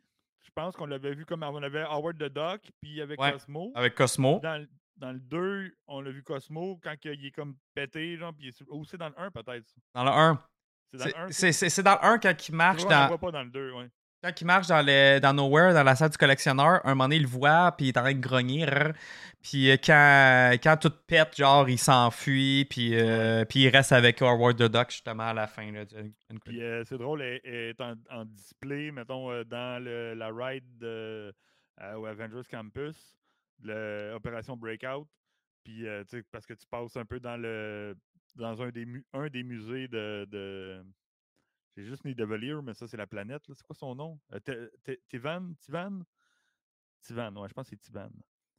Je 0.44 0.50
pense 0.56 0.76
qu'on 0.76 0.86
l'avait 0.88 1.14
vu 1.14 1.26
comme 1.26 1.44
on 1.44 1.62
avait 1.64 1.82
Howard 1.84 2.18
the 2.18 2.32
Duck, 2.34 2.62
puis 2.82 3.02
avec 3.02 3.20
Ouais, 3.20 3.32
Cosmo. 3.32 3.72
Avec 3.76 3.96
Cosmo. 3.96 4.40
Dans, 4.42 4.58
le- 4.62 4.70
dans 4.98 5.12
le 5.12 5.20
2, 5.20 5.72
on 5.88 6.02
l'a 6.02 6.12
vu 6.12 6.24
Cosmo 6.24 6.80
quand 6.84 6.96
il 7.06 7.26
est 7.26 7.32
comme 7.32 7.56
pété, 7.76 8.18
genre, 8.18 8.34
puis 8.34 8.46
il 8.46 8.50
est 8.50 8.52
sur- 8.52 8.66
aussi 8.74 8.98
dans 8.98 9.10
le 9.10 9.20
1 9.20 9.32
peut-être. 9.32 9.74
Dans 9.94 10.04
le 10.04 10.10
1. 10.12 10.44
C'est 10.92 10.98
dans 10.98 11.06
le 11.06 11.18
1. 11.18 11.32
C'est 11.32 11.52
c'est- 11.52 11.70
c'est 11.70 11.84
dans 11.84 11.94
le 11.94 12.04
1 12.06 12.18
quand 12.20 12.48
il 12.50 12.56
marche 12.56 12.82
On 12.84 12.86
ne 12.86 12.90
dans. 12.92 13.08
voit 13.08 13.18
pas 13.20 13.32
dans 13.32 13.44
le 13.44 13.50
2, 13.50 13.72
ouais. 13.74 13.90
Quand 14.24 14.40
il 14.40 14.46
marche 14.46 14.68
dans, 14.68 14.86
le, 14.86 15.20
dans 15.20 15.34
Nowhere, 15.34 15.74
dans 15.74 15.84
la 15.84 15.96
salle 15.96 16.12
du 16.12 16.18
collectionneur, 16.18 16.80
un 16.86 16.90
moment 16.90 17.06
donné, 17.06 17.16
il 17.16 17.24
le 17.24 17.28
voit, 17.28 17.72
puis 17.76 17.88
il 17.88 17.90
est 17.90 17.98
en 17.98 18.02
train 18.02 18.14
de 18.14 18.20
grogner. 18.20 18.66
rrr. 18.66 18.94
Puis 19.42 19.72
euh, 19.72 19.78
quand, 19.84 20.52
quand 20.62 20.78
tout 20.78 20.94
pète, 21.08 21.36
genre, 21.36 21.68
il 21.68 21.80
s'enfuit, 21.80 22.66
puis, 22.70 22.92
euh, 22.94 23.44
puis 23.46 23.62
il 23.62 23.70
reste 23.70 23.92
avec 23.92 24.22
Howard 24.22 24.58
the 24.58 24.72
Duck, 24.72 24.92
justement, 24.92 25.24
à 25.30 25.34
la 25.34 25.48
fin. 25.48 25.72
Là, 25.72 25.86
Puis 26.46 26.62
euh, 26.62 26.84
c'est 26.86 27.00
drôle, 27.00 27.24
elle, 27.24 27.42
elle 27.44 27.54
est 27.70 27.82
en, 27.82 27.96
en 28.12 28.26
display, 28.26 28.92
mettons, 28.92 29.32
euh, 29.32 29.44
dans 29.44 29.84
le- 29.84 30.14
la 30.14 30.30
ride 30.32 30.78
de, 30.78 31.34
au 31.96 32.06
Avengers 32.06 32.48
Campus, 32.52 33.18
le 33.64 34.14
Opération 34.14 34.56
Breakout. 34.56 35.08
Puis, 35.64 35.86
tu 35.86 36.18
sais, 36.18 36.24
parce 36.32 36.46
que 36.46 36.54
tu 36.54 36.68
passes 36.68 36.96
un 36.98 37.06
peu 37.06 37.20
dans 37.20 37.38
le 37.38 37.96
dans 38.36 38.62
un 38.62 38.70
des, 38.70 38.86
mu- 38.86 39.04
un 39.14 39.28
des 39.30 39.42
musées 39.44 39.88
de. 39.88 40.28
de 40.30 40.84
J'ai 41.76 41.86
juste 41.86 42.04
Nidavellir, 42.06 42.62
mais 42.62 42.74
ça, 42.74 42.88
c'est 42.88 42.98
la 42.98 43.08
planète. 43.08 43.44
C'est 43.48 43.64
quoi 43.64 43.76
son 43.76 43.96
nom? 43.96 44.20
Euh, 44.34 44.70
Tivan? 45.10 45.54
Tivan? 45.60 46.02
Tivan, 47.02 47.36
ouais, 47.38 47.48
je 47.50 47.54
pense 47.54 47.66
que 47.70 47.76
c'est 47.76 47.82
Tivan. 47.82 48.10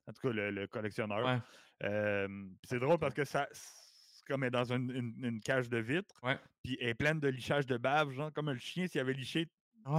En 0.07 0.13
tout 0.13 0.21
cas, 0.21 0.33
le, 0.33 0.51
le 0.51 0.67
collectionneur. 0.67 1.25
Ouais. 1.25 1.89
Euh, 1.89 2.49
c'est 2.65 2.79
drôle 2.81 2.99
parce 2.99 3.15
que 3.15 3.25
ça. 3.25 3.49
C'est 3.53 4.25
comme 4.27 4.45
elle 4.45 4.49
est 4.49 4.51
dans 4.51 4.73
une, 4.73 4.91
une- 4.91 5.25
une 5.25 5.41
cage 5.41 5.69
de 5.69 5.79
vitre. 5.79 6.15
Puis 6.63 6.77
elle 6.81 6.89
est 6.91 6.95
pleine 6.95 7.19
de 7.21 7.29
lichage 7.29 7.67
de 7.67 7.77
bave, 7.77 8.11
genre 8.13 8.33
comme 8.33 8.51
le 8.51 8.59
chien 8.59 8.87
s'il 8.87 9.01
avait 9.01 9.13
liché. 9.13 9.49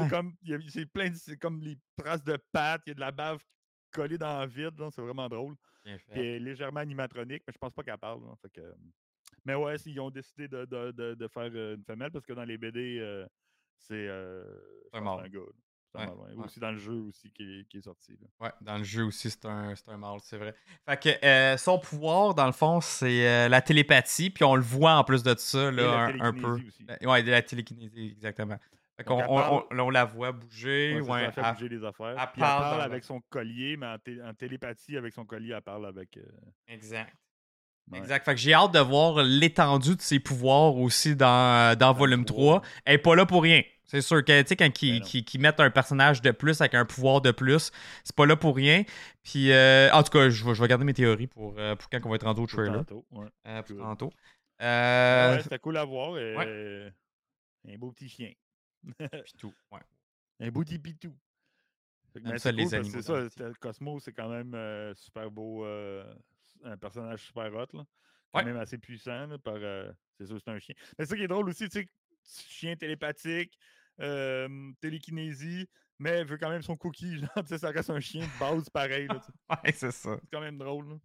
C'est 0.04 0.10
comme, 0.10 0.34
c'est 0.70 0.86
plein 0.86 1.10
de- 1.10 1.36
comme 1.36 1.62
les 1.62 1.78
traces 1.98 2.24
de 2.24 2.38
pattes, 2.54 2.84
il 2.86 2.90
y 2.90 2.92
a 2.92 2.96
de 2.96 3.00
la 3.02 3.12
bave 3.12 3.44
collée 3.92 4.18
dans 4.18 4.42
le 4.42 4.48
vide, 4.48 4.82
c'est 4.92 5.02
vraiment 5.02 5.28
drôle. 5.28 5.56
Puis 5.98 6.06
elle 6.22 6.26
est 6.26 6.40
légèrement 6.40 6.80
animatronique, 6.80 7.44
mais 7.46 7.52
je 7.54 7.58
pense 7.58 7.74
pas 7.74 7.84
qu'elle 7.84 7.98
parle. 7.98 8.22
genre, 8.22 8.40
fait 8.40 8.50
que- 8.50 8.76
Mais 9.46 9.56
ouais, 9.56 9.76
ils 9.86 10.00
ont 10.00 10.10
décidé 10.10 10.48
de, 10.48 10.66
de- 10.66 10.92
de- 10.92 11.14
de 11.16 11.28
faire 11.28 11.50
euh, 11.54 11.76
une 11.76 11.84
femelle 11.84 12.12
parce 12.12 12.26
que 12.26 12.34
dans 12.34 12.46
les 12.46 12.58
BD, 12.58 12.98
euh, 13.00 13.26
c'est 13.78 14.08
euh, 14.08 14.44
C'est 14.92 14.98
un 14.98 15.02
mâle. 15.02 15.30
Ouais. 15.96 16.08
Aussi 16.46 16.60
dans 16.60 16.72
le 16.72 16.78
jeu 16.80 16.94
aussi 16.94 17.30
qui 17.32 17.44
est, 17.60 17.68
qui 17.70 17.78
est 17.78 17.82
sorti. 17.82 18.14
là. 18.20 18.28
Ouais, 18.40 18.52
dans 18.62 18.78
le 18.80 18.84
jeu 18.84 19.04
aussi, 19.04 19.30
c'est 19.30 19.46
un, 19.46 19.76
un 19.88 19.98
mâle, 19.98 20.18
c'est 20.24 20.38
vrai. 20.38 20.56
Fait 20.90 21.00
que 21.00 21.24
euh, 21.26 21.56
son 21.58 21.78
pouvoir, 21.78 22.34
dans 22.34 22.48
le 22.48 22.52
fond, 22.52 22.82
c'est 22.82 23.28
euh, 23.28 23.48
la 23.48 23.62
télépathie, 23.62 24.32
puis 24.32 24.44
on 24.44 24.56
le 24.56 24.64
voit 24.64 24.96
en 24.96 25.04
plus 25.04 25.22
de 25.22 25.36
ça, 25.38 25.70
là, 25.72 26.06
un, 26.06 26.20
un 26.20 26.34
peu. 26.34 26.48
aussi. 26.68 26.84
Euh, 26.90 27.08
Ouais, 27.08 27.22
de 27.22 27.30
la 27.30 27.44
télékinésie, 27.44 28.08
exactement. 28.12 28.58
Fait 28.98 29.04
qu'on 29.04 29.22
on, 29.22 29.66
on- 29.72 29.80
on 29.82 29.90
la 29.92 30.06
voit 30.06 30.32
bouger. 30.32 31.00
Ouais, 31.02 31.08
ça, 31.08 31.22
elle 31.26 31.32
fait 31.34 31.54
bouger 31.54 31.70
les 31.70 31.84
affaires. 31.84 32.08
elle 32.10 32.16
parle 32.16 32.30
elle 32.36 32.42
parle 32.42 32.78
dans- 32.80 32.84
avec 32.86 33.04
son 33.04 33.22
collier, 33.30 33.78
mais 33.78 33.86
en, 33.88 34.00
té- 34.00 34.22
en 34.24 34.34
télépathie 34.34 34.98
avec 34.98 35.14
son 35.14 35.26
collier, 35.26 35.54
elle 35.56 35.62
parle 35.62 35.86
avec. 35.86 36.18
euh, 36.18 36.24
Exact. 36.68 37.14
Ouais. 37.92 38.00
Exact. 38.00 38.26
Fait 38.26 38.34
que 38.36 38.40
j'ai 38.40 38.54
hâte 38.54 38.74
de 38.74 38.80
voir 38.80 39.22
l'étendue 39.24 39.96
de 39.96 40.02
ses 40.02 40.20
pouvoirs 40.20 40.76
aussi 40.76 41.16
dans, 41.16 41.78
dans 41.78 41.88
Dans 41.88 41.94
le 41.94 41.98
Volume 42.00 42.26
trois. 42.26 42.60
3. 42.60 42.70
Elle 42.86 42.96
est 42.96 42.98
pas 43.00 43.16
là 43.16 43.26
pour 43.26 43.44
rien. 43.44 43.62
C'est 43.86 44.02
sûr 44.02 44.24
que, 44.26 44.42
tu 44.42 44.48
sais, 44.48 44.56
quand 44.56 44.82
ils, 44.82 44.92
Ben 44.94 45.00
non. 45.02 45.06
qu'ils- 45.06 45.24
qu'ils 45.26 45.40
mettent 45.42 45.60
un 45.60 45.70
personnage 45.70 46.22
de 46.22 46.32
plus 46.32 46.62
avec 46.62 46.74
un 46.74 46.84
pouvoir 46.86 47.22
de 47.22 47.30
plus, 47.32 47.72
c'est 48.04 48.16
pas 48.16 48.26
là 48.26 48.36
pour 48.36 48.56
rien. 48.56 48.84
Puis, 49.22 49.52
euh, 49.52 49.92
en 49.92 50.02
tout 50.02 50.10
cas, 50.12 50.30
je 50.30 50.44
vais, 50.44 50.56
je 50.56 50.62
vais 50.62 50.68
garder 50.68 50.84
mes 50.86 50.96
théories 50.96 51.28
pour, 51.28 51.54
euh, 51.60 51.76
pour 51.76 51.90
quand 51.92 52.00
on 52.06 52.10
va 52.10 52.16
être 52.16 52.26
rendu 52.26 52.42
au 52.42 52.48
trailer. 52.48 52.74
tantôt, 52.78 53.06
ouais. 53.12 53.28
euh, 53.48 53.62
pour 53.62 53.76
Good. 53.76 53.86
tantôt. 53.86 54.14
Euh, 54.62 55.36
Ouais, 55.36 55.44
c'était 55.44 55.60
cool 55.60 55.78
à 55.78 55.84
voir. 55.86 56.14
euh, 56.16 56.90
Un 57.70 57.78
beau 57.78 57.92
petit 57.92 58.10
chien. 58.10 58.32
Ouais. 59.72 59.80
Un 60.40 60.50
beau 60.50 60.62
petit 60.64 60.80
pitou. 60.80 61.14
J'aime 62.16 62.24
mais 62.26 62.32
ça, 62.40 62.50
c'est 62.50 62.52
les 62.54 62.74
animaux 62.74 63.02
C'est 63.02 63.02
ça, 63.04 63.50
Cosmo, 63.60 64.00
c'est 64.00 64.12
quand 64.14 64.30
même 64.30 64.54
euh, 64.56 64.94
super 64.96 65.30
beau. 65.30 65.66
Un 66.64 66.78
personnage 66.78 67.22
super 67.24 67.54
hot. 67.54 67.68
Là. 67.74 67.86
Quand 68.34 68.40
Ouais. 68.40 68.46
même 68.46 68.58
assez 68.58 68.78
puissant. 68.78 69.28
là, 69.28 69.38
par, 69.38 69.56
euh, 69.58 69.92
c'est 70.18 70.26
sûr, 70.26 70.40
c'est 70.40 70.50
un 70.52 70.60
chien. 70.60 70.74
Mais 70.98 71.06
c'est 71.06 71.12
ça 71.12 71.16
qui 71.18 71.24
est 71.24 71.28
drôle 71.28 71.50
aussi, 71.50 71.70
tu 71.70 71.82
sais, 71.82 71.88
chien 72.24 72.76
télépathique, 72.76 73.58
euh, 74.00 74.72
télékinésie, 74.82 75.68
mais 76.00 76.24
veut 76.24 76.38
quand 76.38 76.50
même 76.50 76.64
son 76.64 76.76
cookie. 76.76 77.20
Genre, 77.20 77.30
ça 77.60 77.70
reste 77.70 77.90
un 77.92 78.00
chien 78.00 78.26
de 78.26 78.40
base 78.40 78.70
pareil. 78.70 79.08
là. 79.08 79.22
Ouais, 79.64 79.72
c'est 79.72 79.92
ça. 79.92 80.18
c'est 80.20 80.30
quand 80.32 80.42
même 80.42 80.58
drôle. 80.58 80.90
là. 80.90 80.96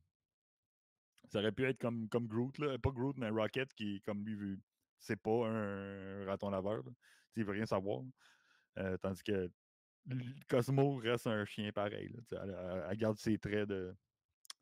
Ça 1.31 1.41
aurait 1.41 1.53
pu 1.53 1.65
être 1.67 1.79
comme, 1.79 2.09
comme 2.09 2.27
Groot, 2.27 2.57
là. 2.59 2.79
pas 2.79 2.91
Groot, 2.91 3.17
mais 3.19 3.29
Rocket, 3.29 3.75
qui, 3.75 4.01
comme 4.03 4.25
lui, 4.25 4.35
veut- 4.35 4.59
c'est 4.99 5.21
pas 5.21 5.47
un 5.47 6.25
raton 6.25 6.49
laveur. 6.51 6.83
Il 7.37 7.45
veut 7.45 7.53
rien 7.53 7.67
savoir. 7.67 8.03
Euh, 8.79 8.97
tandis 8.97 9.23
que 9.23 9.51
Cosmo 10.49 10.97
reste 10.97 11.27
un 11.27 11.45
chien 11.45 11.71
pareil. 11.73 12.11
là, 12.31 12.87
elle 12.91 12.97
garde 12.97 13.19
ses 13.19 13.39
traits 13.39 13.69
de, 13.69 13.95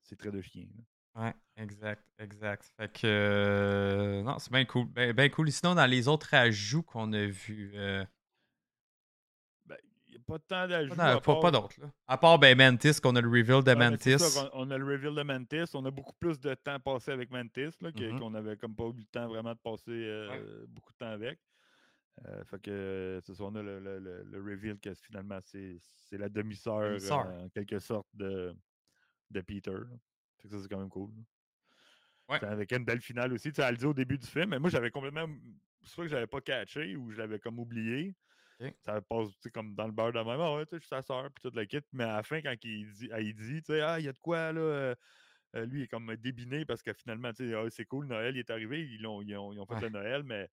ses 0.07 0.17
traits 0.17 0.33
de 0.35 0.41
chien. 0.41 0.67
là. 0.75 1.25
Ouais, 1.25 1.35
exact, 1.57 2.05
exact. 2.19 2.71
Fait 2.77 2.93
que. 2.93 3.07
euh, 3.07 4.23
non, 4.23 4.39
c'est 4.39 4.53
bien 4.53 4.65
cool. 4.67 4.87
Ben, 4.87 5.13
ben 5.15 5.31
cool. 5.31 5.51
Sinon, 5.51 5.75
dans 5.75 5.87
les 5.87 6.09
autres 6.09 6.33
ajouts 6.35 6.83
qu'on 6.83 7.13
a 7.15 7.25
vus. 7.27 7.73
euh, 7.75 8.05
Ben, 9.65 9.77
il 10.09 10.11
n'y 10.13 10.17
a 10.19 10.21
pas 10.27 10.39
tant 10.41 10.69
d'ajouts. 10.69 10.95
pas 10.95 11.15
pas, 11.15 11.21
part- 11.21 11.41
pas 11.41 11.51
d'autres. 11.51 11.75
À 12.07 12.19
part 12.19 12.39
ben, 12.39 12.57
Mantis, 12.57 13.01
qu'on 13.01 13.17
a 13.17 13.21
le 13.21 13.29
reveal 13.29 13.63
de 13.63 13.71
c'est 13.71 13.75
Mantis. 13.77 14.19
ça 14.19 14.51
on 14.53 14.71
a 14.71 14.77
le 14.79 14.85
reveal 14.85 15.15
de 15.15 15.23
Mantis. 15.23 15.71
On 15.75 15.85
a 15.87 15.91
beaucoup 15.91 16.15
plus 16.21 16.39
de 16.39 16.55
temps 16.55 16.79
passé 16.81 17.11
avec 17.13 17.31
Mantis, 17.31 17.71
Mhm. 17.83 18.19
qu'on 18.19 18.35
avait 18.35 18.57
comme 18.59 18.75
pas 18.77 18.85
eu 18.85 18.93
le 18.99 19.05
temps 19.07 19.29
vraiment 19.29 19.55
de 19.55 19.59
passer 19.59 19.91
euh, 19.91 20.67
beaucoup 20.69 20.93
de 20.93 20.99
temps 20.99 21.11
avec. 21.13 21.41
Euh, 22.27 22.45
fait 22.45 22.61
que 22.63 23.21
c'est 23.25 23.35
ça, 23.35 23.45
on 23.45 23.55
a 23.57 23.63
le, 23.63 23.79
le- 23.81 23.99
le- 23.99 24.23
le 24.23 24.39
reveal 24.43 24.79
que 24.79 24.95
finalement 24.95 25.39
c'est 25.45 25.77
c'est 25.81 26.17
la 26.19 26.29
demi-sœur 26.31 26.99
en 27.13 27.49
quelque 27.51 27.79
sorte 27.79 28.07
de, 28.15 28.55
de 29.31 29.41
Peter. 29.41 29.73
là. 29.73 29.97
Fait 30.41 30.49
que 30.49 30.55
ça 30.55 30.63
c'est 30.63 30.69
quand 30.69 30.79
même 30.79 30.89
cool. 30.91 31.13
Ouais. 32.29 32.45
Avec 32.45 32.73
une 32.73 32.85
belle 32.85 33.01
finale 33.01 33.33
aussi. 33.33 33.53
Tu 33.53 33.61
elle 33.61 33.73
le 33.73 33.77
dit 33.77 33.87
au 33.87 33.95
début 33.95 34.19
du 34.19 34.27
film, 34.27 34.51
mais 34.51 34.59
moi 34.59 34.71
j'avais 34.71 34.91
complètement. 34.91 35.29
Soit 35.83 36.05
que 36.05 36.11
j'avais 36.11 36.27
pas 36.27 36.41
catché 36.41 36.97
ou 36.97 37.11
je 37.13 37.19
l'avais 37.19 37.39
comme 37.39 37.59
oublié. 37.61 38.17
Ça 38.81 39.01
passe 39.03 39.29
comme 39.53 39.75
dans 39.75 39.87
le 39.87 39.93
beurre 39.93 40.13
de 40.13 40.19
même. 40.19 40.41
Ah 40.41 40.55
ouais, 40.55 40.65
tu 40.65 40.71
sais, 40.71 40.77
je 40.77 40.81
suis 40.81 40.89
sa 40.89 41.03
soeur, 41.03 41.31
puis 41.33 41.43
toute 41.43 41.55
la 41.55 41.67
kit. 41.67 41.81
Mais 41.93 42.05
à 42.05 42.17
la 42.17 42.23
fin, 42.23 42.41
quand 42.41 42.55
il 42.65 42.91
dit, 42.91 43.09
elle, 43.13 43.27
il 43.27 43.35
dit, 43.35 43.63
tu 43.63 43.73
sais, 43.73 43.81
ah, 43.83 44.01
il 44.01 44.07
y 44.07 44.09
a 44.09 44.13
de 44.13 44.19
quoi 44.19 44.53
là. 44.53 44.61
euh, 44.61 44.95
euh, 45.55 45.67
lui, 45.67 45.81
il 45.81 45.85
est 45.85 45.89
comme 45.89 46.15
débiné 46.17 46.65
parce 46.65 46.83
que 46.83 46.93
finalement, 46.93 47.33
tu 47.33 47.49
sais, 47.51 47.55
ah, 47.55 47.65
c'est 47.71 47.85
cool, 47.85 48.07
Noël 48.07 48.35
il 48.37 48.41
est 48.41 48.51
arrivé, 48.51 48.83
ils 48.83 49.07
ont, 49.07 49.23
ils 49.23 49.37
ont, 49.37 49.53
ils 49.53 49.61
ont 49.61 49.67
fait 49.67 49.75
Ouais. 49.75 49.81
le 49.83 49.89
Noël, 49.91 50.23
mais 50.25 50.49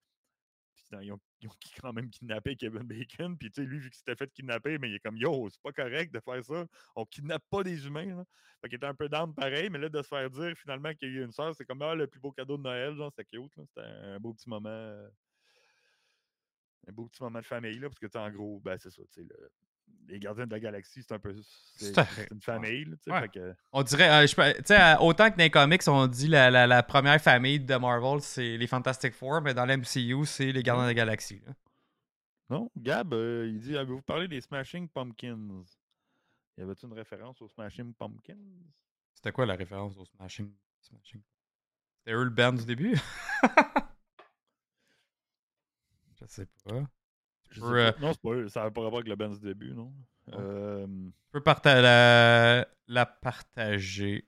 ils, 1.01 1.11
ont, 1.11 1.19
ils 1.41 1.47
ont 1.47 1.51
quand 1.81 1.93
même 1.93 2.09
kidnappé 2.09 2.55
Kevin 2.55 2.83
Bacon. 2.83 3.37
Puis, 3.37 3.49
tu 3.51 3.61
sais, 3.61 3.67
lui, 3.67 3.79
vu 3.79 3.89
qu'il 3.89 3.97
s'était 3.97 4.15
fait 4.15 4.31
kidnapper, 4.31 4.77
mais 4.77 4.89
il 4.89 4.95
est 4.95 4.99
comme, 4.99 5.17
yo, 5.17 5.49
c'est 5.49 5.61
pas 5.61 5.71
correct 5.71 6.13
de 6.13 6.19
faire 6.19 6.43
ça. 6.43 6.65
On 6.95 7.05
kidnappe 7.05 7.43
pas 7.49 7.63
des 7.63 7.85
humains. 7.85 8.15
Là. 8.17 8.25
Fait 8.61 8.69
qu'il 8.69 8.77
était 8.77 8.85
un 8.85 8.95
peu 8.95 9.09
d'âme 9.09 9.33
pareil, 9.33 9.69
mais 9.69 9.79
là, 9.79 9.89
de 9.89 10.01
se 10.01 10.07
faire 10.07 10.29
dire 10.29 10.55
finalement 10.57 10.93
qu'il 10.93 11.13
y 11.13 11.19
a 11.19 11.23
une 11.23 11.31
soeur, 11.31 11.55
c'est 11.55 11.65
comme, 11.65 11.81
ah, 11.81 11.95
le 11.95 12.07
plus 12.07 12.19
beau 12.19 12.31
cadeau 12.31 12.57
de 12.57 12.63
Noël, 12.63 12.95
genre, 12.95 13.11
c'était 13.15 13.25
cute. 13.37 13.53
C'était 13.67 13.81
un 13.81 14.19
beau 14.19 14.33
petit 14.33 14.49
moment. 14.49 14.69
euh, 14.69 15.09
un 16.87 16.91
beau 16.91 17.07
petit 17.07 17.21
moment 17.23 17.39
de 17.39 17.45
famille, 17.45 17.79
là, 17.79 17.89
parce 17.89 17.99
que, 17.99 18.07
tu 18.07 18.17
en 18.17 18.29
gros, 18.31 18.59
ben, 18.59 18.77
c'est 18.77 18.89
ça, 18.91 19.01
tu 19.03 19.21
sais, 19.21 19.27
le- 19.27 19.51
les 20.07 20.19
gardiens 20.19 20.45
de 20.45 20.51
la 20.51 20.59
galaxie, 20.59 21.01
c'est 21.03 21.13
un 21.13 21.19
peu. 21.19 21.35
C'est 21.75 21.93
une 22.31 22.41
famille, 22.41 22.85
là, 22.85 22.95
tu 22.97 23.03
sais, 23.03 23.11
Ouais. 23.11 23.21
fait 23.21 23.29
que- 23.29 23.55
On 23.71 23.83
dirait, 23.83 24.09
euh, 24.09 24.27
je 24.27 24.35
peux- 24.35 24.53
tu 24.53 24.63
sais, 24.67 24.95
autant 24.99 25.25
que 25.31 25.37
dans 25.37 25.43
les 25.43 25.49
comics, 25.49 25.81
on 25.87 26.07
dit 26.07 26.27
la, 26.27 26.49
la, 26.51 26.67
la 26.67 26.83
première 26.83 27.21
famille 27.21 27.59
de 27.59 27.75
Marvel, 27.75 28.21
c'est 28.21 28.57
les 28.57 28.67
Fantastic 28.67 29.13
Four, 29.13 29.41
mais 29.41 29.53
dans 29.53 29.65
l'MCU, 29.65 30.25
c'est 30.25 30.51
les 30.51 30.63
Gardiens 30.63 30.83
de 30.83 30.89
la 30.89 30.93
Galaxie. 30.93 31.41
là. 31.45 31.53
Non, 32.49 32.69
Gab, 32.77 33.13
euh, 33.13 33.47
il 33.47 33.59
dit 33.59 33.75
Avez-vous 33.77 34.01
parlé 34.01 34.27
des 34.27 34.41
Smashing 34.41 34.87
Pumpkins? 34.89 35.63
Y 36.57 36.61
avait-tu 36.61 36.85
une 36.85 36.93
référence 36.93 37.41
aux 37.41 37.47
Smashing 37.47 37.93
Pumpkins? 37.95 38.37
C'était 39.15 39.31
quoi 39.31 39.45
la 39.45 39.55
référence 39.55 39.97
au 39.97 40.05
Smashing? 40.05 40.51
Smashing? 40.81 41.21
C'était 41.99 42.13
eux 42.15 42.23
le 42.25 42.29
band 42.29 42.51
du 42.53 42.65
début? 42.65 42.95
je 46.19 46.25
sais 46.27 46.47
pas. 46.65 46.83
Euh. 47.61 47.91
Non, 47.99 48.13
c'est 48.13 48.21
pas 48.21 48.29
eux. 48.31 48.47
Ça 48.49 48.61
n'avait 48.61 48.71
pas 48.71 48.81
rapport 48.81 48.99
avec 48.99 49.09
le 49.09 49.15
band 49.15 49.29
du 49.29 49.39
début, 49.39 49.73
non? 49.73 49.93
Non. 50.27 50.37
Euh, 50.39 50.87
Je 50.87 51.31
peux 51.31 51.41
parta- 51.43 51.81
la, 51.81 52.67
la 52.87 53.05
partager. 53.05 54.27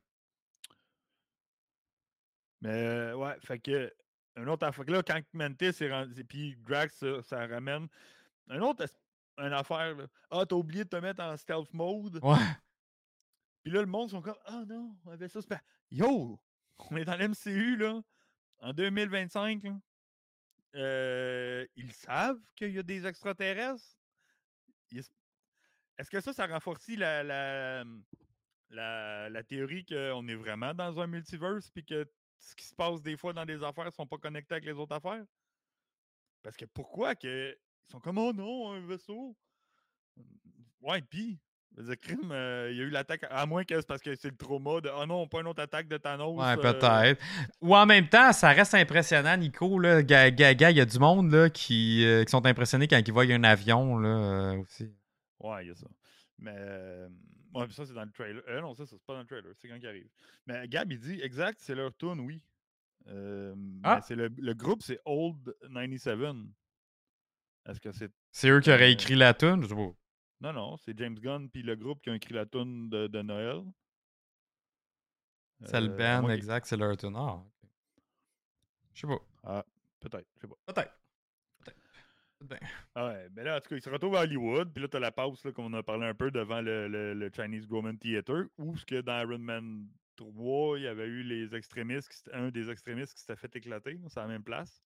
Mais 2.61 2.69
euh, 2.73 3.15
ouais, 3.15 3.35
fait 3.43 3.59
que. 3.59 3.93
Un 4.37 4.47
autre 4.47 4.65
affaire. 4.67 4.83
Là, 4.89 5.01
quand 5.01 5.21
Mantis 5.33 5.65
est 5.81 5.91
rendu. 5.91 6.25
Puis 6.25 6.57
Drax, 6.57 6.93
ça, 6.97 7.21
ça 7.23 7.47
ramène. 7.47 7.87
Un 8.49 8.59
autre. 8.61 8.85
Une 9.37 9.53
affaire. 9.53 9.95
là. 9.95 10.07
Ah, 10.29 10.45
t'as 10.47 10.55
oublié 10.55 10.83
de 10.83 10.89
te 10.89 10.95
mettre 10.97 11.23
en 11.23 11.37
stealth 11.37 11.73
mode? 11.73 12.19
Ouais. 12.21 12.35
Puis 13.63 13.71
là, 13.71 13.79
le 13.81 13.87
monde 13.87 14.09
sont 14.09 14.21
comme 14.21 14.35
Ah 14.45 14.63
non, 14.67 14.95
on 15.05 15.11
avait 15.11 15.27
ça. 15.29 15.41
c'est 15.41 15.47
pas- 15.47 15.61
Yo 15.89 16.39
On 16.91 16.95
est 16.97 17.05
dans 17.05 17.15
l'MCU, 17.15 17.77
là. 17.77 18.01
En 18.59 18.73
2025, 18.73 19.63
là. 19.63 19.71
Euh, 20.75 21.65
ils 21.75 21.93
savent 21.93 22.41
qu'il 22.55 22.71
y 22.71 22.79
a 22.79 22.83
des 22.83 23.05
extraterrestres? 23.05 23.97
Est-ce 25.97 26.09
que 26.09 26.19
ça, 26.19 26.33
ça 26.33 26.47
renforce 26.47 26.89
la, 26.89 27.23
la, 27.23 27.85
la, 28.69 29.29
la 29.29 29.43
théorie 29.43 29.85
qu'on 29.85 30.27
est 30.27 30.35
vraiment 30.35 30.73
dans 30.73 30.99
un 30.99 31.07
multiverse 31.07 31.71
puis 31.71 31.85
que 31.85 32.05
ce 32.37 32.55
qui 32.55 32.65
se 32.65 32.75
passe 32.75 33.01
des 33.01 33.15
fois 33.17 33.33
dans 33.33 33.45
des 33.45 33.63
affaires 33.63 33.85
ne 33.85 33.91
sont 33.91 34.07
pas 34.07 34.17
connectés 34.17 34.55
avec 34.55 34.65
les 34.65 34.73
autres 34.73 34.95
affaires? 34.95 35.23
Parce 36.41 36.57
que 36.57 36.65
pourquoi 36.65 37.15
que 37.15 37.57
ils 37.87 37.91
sont 37.91 37.99
comme 37.99 38.17
Oh 38.17 38.33
non, 38.33 38.71
un 38.71 38.85
vaisseau? 38.85 39.37
Ouais, 40.81 41.01
puis. 41.01 41.39
Le 41.77 41.95
crime, 41.95 42.31
euh, 42.31 42.69
il 42.71 42.77
y 42.77 42.81
a 42.81 42.83
eu 42.83 42.89
l'attaque, 42.89 43.25
à 43.29 43.45
moins 43.45 43.65
que 43.65 43.75
c'est 43.75 43.85
parce 43.87 44.01
que 44.01 44.15
c'est 44.15 44.29
le 44.29 44.37
trauma 44.37 44.79
de 44.79 44.89
Oh 44.97 45.05
non, 45.05 45.27
pas 45.27 45.41
une 45.41 45.47
autre 45.47 45.61
attaque 45.61 45.89
de 45.89 45.97
Thanos. 45.97 46.37
Ouais, 46.39 46.53
euh, 46.53 46.55
peut-être. 46.55 47.21
Ou 47.61 47.75
en 47.75 47.85
même 47.85 48.07
temps, 48.07 48.31
ça 48.31 48.49
reste 48.51 48.73
impressionnant, 48.75 49.35
Nico. 49.35 49.77
Là. 49.77 50.01
Ga- 50.01 50.31
ga- 50.31 50.53
ga, 50.53 50.71
Il 50.71 50.77
y 50.77 50.81
a 50.81 50.85
du 50.85 50.99
monde 50.99 51.31
là, 51.31 51.49
qui, 51.49 52.05
euh, 52.05 52.23
qui 52.23 52.31
sont 52.31 52.45
impressionnés 52.45 52.87
quand 52.87 53.01
ils 53.05 53.11
voient 53.11 53.23
un 53.25 53.43
avion 53.43 53.97
là, 53.97 54.53
aussi. 54.57 54.89
Ouais, 55.39 55.65
il 55.65 55.67
y 55.67 55.71
a 55.71 55.75
ça. 55.75 55.87
Mais 56.39 56.55
ouais, 57.53 57.65
ça, 57.71 57.85
c'est 57.85 57.93
dans 57.93 58.05
le 58.05 58.11
trailer. 58.11 58.41
Non, 58.61 58.73
ça, 58.73 58.85
ça, 58.85 58.95
c'est 58.97 59.05
pas 59.05 59.13
dans 59.13 59.19
le 59.21 59.25
trailer, 59.25 59.51
c'est 59.57 59.67
quand 59.67 59.75
il 59.75 59.87
arrive. 59.87 60.07
Mais 60.47 60.67
Gab, 60.69 60.89
il 60.91 60.99
dit 60.99 61.19
exact, 61.21 61.59
c'est 61.61 61.75
leur 61.75 61.93
tune, 61.97 62.21
oui. 62.21 62.41
Ah! 63.83 63.99
C'est 64.07 64.15
le, 64.15 64.29
le 64.37 64.53
groupe, 64.53 64.81
c'est 64.81 64.99
Old 65.05 65.53
97. 65.61 66.17
Est-ce 67.67 67.79
que 67.81 67.91
c'est. 67.91 68.11
C'est 68.31 68.49
eux 68.49 68.61
qui 68.61 68.71
auraient 68.71 68.91
écrit 68.93 69.15
la 69.15 69.33
tune? 69.33 69.61
Je 69.63 69.67
sais 69.67 69.75
pas. 69.75 69.91
Non, 70.41 70.53
non, 70.53 70.77
c'est 70.77 70.97
James 70.97 71.17
Gunn 71.19 71.49
puis 71.49 71.63
le 71.63 71.75
groupe 71.75 72.01
qui 72.01 72.09
ont 72.09 72.13
écrit 72.13 72.33
la 72.33 72.45
tune 72.45 72.89
de, 72.89 73.07
de 73.07 73.21
Noël. 73.21 73.63
C'est 75.63 75.79
le 75.81 75.89
Euh, 75.91 75.97
band, 76.21 76.29
exact, 76.29 76.65
c'est 76.67 76.77
leur 76.77 76.95
tune. 76.97 77.15
Ah. 77.15 77.41
Je 78.93 79.01
sais 79.01 79.07
pas. 79.07 79.19
Ah, 79.43 79.65
peut-être, 79.99 80.27
je 80.35 80.41
sais 80.41 80.47
pas. 80.47 80.55
Peut-être. 80.73 80.93
Peut-être. 81.63 81.77
Ben, 82.41 82.59
Ah 82.93 83.07
ouais, 83.07 83.29
mais 83.31 83.43
là, 83.43 83.57
en 83.57 83.61
tout 83.61 83.69
cas, 83.69 83.75
il 83.77 83.81
se 83.81 83.89
retrouve 83.89 84.15
à 84.15 84.21
Hollywood, 84.21 84.71
puis 84.73 84.81
là, 84.81 84.87
t'as 84.89 84.99
la 84.99 85.11
pause, 85.11 85.43
là, 85.45 85.51
comme 85.51 85.65
on 85.65 85.73
a 85.73 85.83
parlé 85.83 86.05
un 86.05 86.13
peu, 86.13 86.29
devant 86.31 86.61
le, 86.61 86.87
le- 86.87 87.13
le 87.13 87.31
Chinese 87.33 87.65
Roman 87.67 87.95
Theater, 87.95 88.43
où 88.57 88.75
ce 88.77 88.85
que 88.85 89.01
dans 89.01 89.19
Iron 89.21 89.39
Man 89.39 89.87
3, 90.17 90.77
il 90.79 90.83
y 90.83 90.87
avait 90.87 91.07
eu 91.07 91.23
les 91.23 91.55
extrémistes, 91.55 92.09
qui 92.09 92.29
un 92.33 92.51
des 92.51 92.69
extrémistes 92.69 93.13
qui 93.15 93.21
s'était 93.21 93.35
fait 93.37 93.55
éclater, 93.55 93.99
c'est 94.09 94.19
à 94.19 94.23
la 94.23 94.27
même 94.27 94.43
place. 94.43 94.83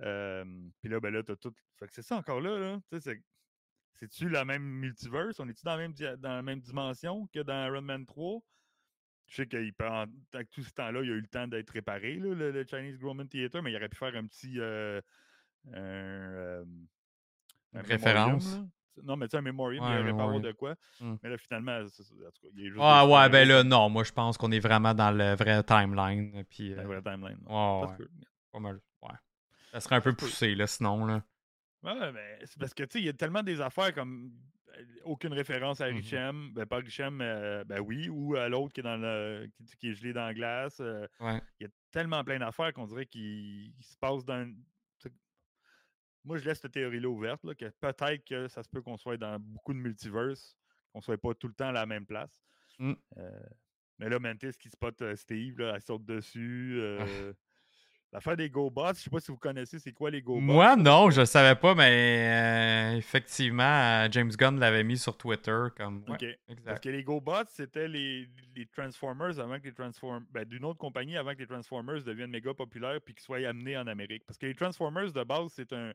Euh, 0.00 0.44
puis 0.80 0.88
là, 0.90 0.98
ben 1.00 1.12
là, 1.14 1.22
t'as 1.22 1.36
tout. 1.36 1.54
Fait 1.78 1.86
que 1.86 1.92
c'est 1.94 2.02
ça 2.02 2.16
encore 2.16 2.40
là, 2.40 2.58
là. 2.58 2.80
Tu 2.90 3.00
sais, 3.00 3.22
c'est-tu 4.02 4.28
la 4.28 4.44
même 4.44 4.64
multiverse? 4.64 5.38
On 5.38 5.48
est-tu 5.48 5.64
dans, 5.64 5.76
la 5.76 5.78
même 5.78 5.92
dans 6.18 6.34
la 6.34 6.42
même 6.42 6.60
dimension 6.60 7.28
que 7.32 7.38
dans 7.38 7.66
Iron 7.66 7.82
Man 7.82 8.04
3? 8.04 8.40
Je 9.28 9.36
sais 9.36 9.46
qu'il 9.46 9.72
avec 10.32 10.50
tout 10.50 10.62
ce 10.62 10.72
temps-là, 10.72 11.02
il 11.02 11.10
a 11.10 11.14
eu 11.14 11.20
le 11.20 11.28
temps 11.28 11.46
d'être 11.46 11.70
réparé, 11.70 12.16
là, 12.16 12.34
le, 12.34 12.50
le 12.50 12.66
Chinese 12.68 13.00
Roman 13.00 13.26
Theater, 13.26 13.62
mais 13.62 13.70
il 13.70 13.76
aurait 13.76 13.88
pu 13.88 13.96
faire 13.96 14.14
un 14.16 14.26
petit. 14.26 14.58
euh, 14.58 15.00
un, 15.72 15.80
euh, 15.80 16.64
Une 17.74 17.80
référence? 17.80 18.56
là. 18.56 18.64
Non, 19.04 19.16
mais 19.16 19.26
tu 19.26 19.30
sais, 19.30 19.36
un 19.38 19.42
memoriam, 19.42 19.82
Ouais, 19.84 19.90
il 19.94 20.00
aurait 20.00 20.12
pas 20.12 20.24
avoir 20.24 20.40
de 20.40 20.52
quoi. 20.52 20.74
Hmm. 21.00 21.14
Mais 21.22 21.30
là, 21.30 21.38
finalement, 21.38 21.86
c'est 21.88 22.02
ça, 22.02 22.12
en 22.12 22.30
tout 22.30 22.42
cas, 22.42 22.48
il 22.54 22.66
est 22.66 22.68
juste. 22.68 22.80
Ah 22.82 23.06
ouais, 23.06 23.28
ben 23.30 23.48
là, 23.48 23.62
non, 23.62 23.88
moi 23.88 24.04
je 24.04 24.12
pense 24.12 24.36
qu'on 24.36 24.50
est 24.50 24.60
vraiment 24.60 24.92
dans 24.94 25.12
le 25.12 25.34
vrai 25.34 25.62
timeline. 25.62 26.44
Puis, 26.50 26.74
la 26.74 26.82
euh, 26.82 26.86
vraie 26.86 27.02
timeline. 27.02 27.38
ouais, 27.46 28.06
pas 28.50 28.60
mal. 28.60 28.80
Ouais. 29.00 29.14
Ça 29.72 29.80
serait 29.80 29.96
un 29.96 30.00
peu 30.02 30.12
poussé, 30.12 30.54
là, 30.56 30.66
sinon. 30.66 31.06
Là. 31.06 31.22
Ouais, 31.82 32.12
mais 32.12 32.38
c'est 32.44 32.58
parce 32.58 32.74
que, 32.74 32.82
tu 32.84 32.92
sais, 32.92 32.98
il 33.00 33.06
y 33.06 33.08
a 33.08 33.12
tellement 33.12 33.42
des 33.42 33.60
affaires 33.60 33.92
comme 33.94 34.32
euh, 34.78 34.84
aucune 35.04 35.32
référence 35.32 35.80
à 35.80 35.88
Mhm. 35.90 35.96
Richem. 35.96 36.52
Ben, 36.54 36.64
pas 36.66 36.76
Richem, 36.78 37.20
euh, 37.20 37.64
ben 37.64 37.80
oui, 37.80 38.08
ou 38.08 38.36
à 38.36 38.48
l'autre 38.48 38.72
qui 38.72 38.80
est 38.80 38.84
dans 38.84 38.96
le 38.96 39.48
qui, 39.56 39.76
qui 39.76 39.88
est 39.90 39.94
gelé 39.94 40.12
dans 40.12 40.24
la 40.26 40.34
glace. 40.34 40.78
euh, 40.80 41.06
Ouais. 41.20 41.40
Il 41.60 41.64
y 41.64 41.66
a 41.66 41.70
tellement 41.90 42.22
plein 42.24 42.38
d'affaires 42.38 42.72
qu'on 42.72 42.86
dirait 42.86 43.06
qu'il 43.06 43.72
se 43.80 43.96
passe 43.98 44.24
dans. 44.24 44.50
Moi, 46.24 46.38
je 46.38 46.44
laisse 46.44 46.60
cette 46.60 46.70
théorie-là 46.72 47.08
ouverte, 47.08 47.42
là, 47.42 47.52
que 47.56 47.64
peut-être 47.80 48.24
que 48.24 48.46
ça 48.46 48.62
se 48.62 48.68
peut 48.68 48.80
qu'on 48.80 48.96
soit 48.96 49.16
dans 49.16 49.40
beaucoup 49.40 49.72
de 49.74 49.78
multiverses, 49.80 50.56
qu'on 50.92 51.00
soit 51.00 51.18
pas 51.18 51.34
tout 51.34 51.48
le 51.48 51.54
temps 51.54 51.70
à 51.70 51.72
la 51.72 51.84
même 51.84 52.06
place. 52.06 52.40
Mm. 52.78 52.92
Euh, 53.16 53.40
mais 53.98 54.08
là, 54.08 54.20
Mantis 54.20 54.52
qui 54.56 54.68
spot 54.70 55.02
euh, 55.02 55.16
Steve, 55.16 55.58
là, 55.58 55.72
elle 55.74 55.80
saute 55.82 56.04
dessus. 56.04 56.80
L'affaire 58.12 58.36
des 58.36 58.50
GoBots, 58.50 58.92
je 58.94 59.00
sais 59.00 59.08
pas 59.10 59.20
si 59.20 59.30
vous 59.30 59.38
connaissez 59.38 59.78
c'est 59.78 59.92
quoi 59.92 60.10
les 60.10 60.20
GoBots? 60.20 60.40
Moi, 60.42 60.76
non, 60.76 61.08
je 61.08 61.24
savais 61.24 61.58
pas, 61.58 61.74
mais 61.74 62.92
euh, 62.94 62.96
effectivement, 62.98 63.62
euh, 63.62 64.08
James 64.10 64.30
Gunn 64.30 64.58
l'avait 64.60 64.84
mis 64.84 64.98
sur 64.98 65.16
Twitter 65.16 65.58
comme. 65.76 66.04
Ouais, 66.06 66.14
OK. 66.16 66.26
Parce 66.46 66.58
exact. 66.58 66.84
que 66.84 66.88
les 66.90 67.02
GoBots, 67.04 67.44
c'était 67.48 67.88
les, 67.88 68.28
les 68.54 68.66
Transformers 68.66 69.40
avant 69.40 69.58
que 69.58 69.64
les 69.64 69.72
Transformers. 69.72 70.26
Ben, 70.30 70.44
d'une 70.44 70.64
autre 70.66 70.78
compagnie 70.78 71.16
avant 71.16 71.32
que 71.32 71.38
les 71.38 71.46
Transformers 71.46 72.02
deviennent 72.02 72.30
méga 72.30 72.52
populaires 72.52 73.00
puis 73.00 73.14
qu'ils 73.14 73.22
soient 73.22 73.38
amenés 73.48 73.78
en 73.78 73.86
Amérique. 73.86 74.24
Parce 74.26 74.36
que 74.38 74.44
les 74.44 74.54
Transformers, 74.54 75.10
de 75.10 75.24
base, 75.24 75.50
c'est 75.54 75.72
un, 75.72 75.92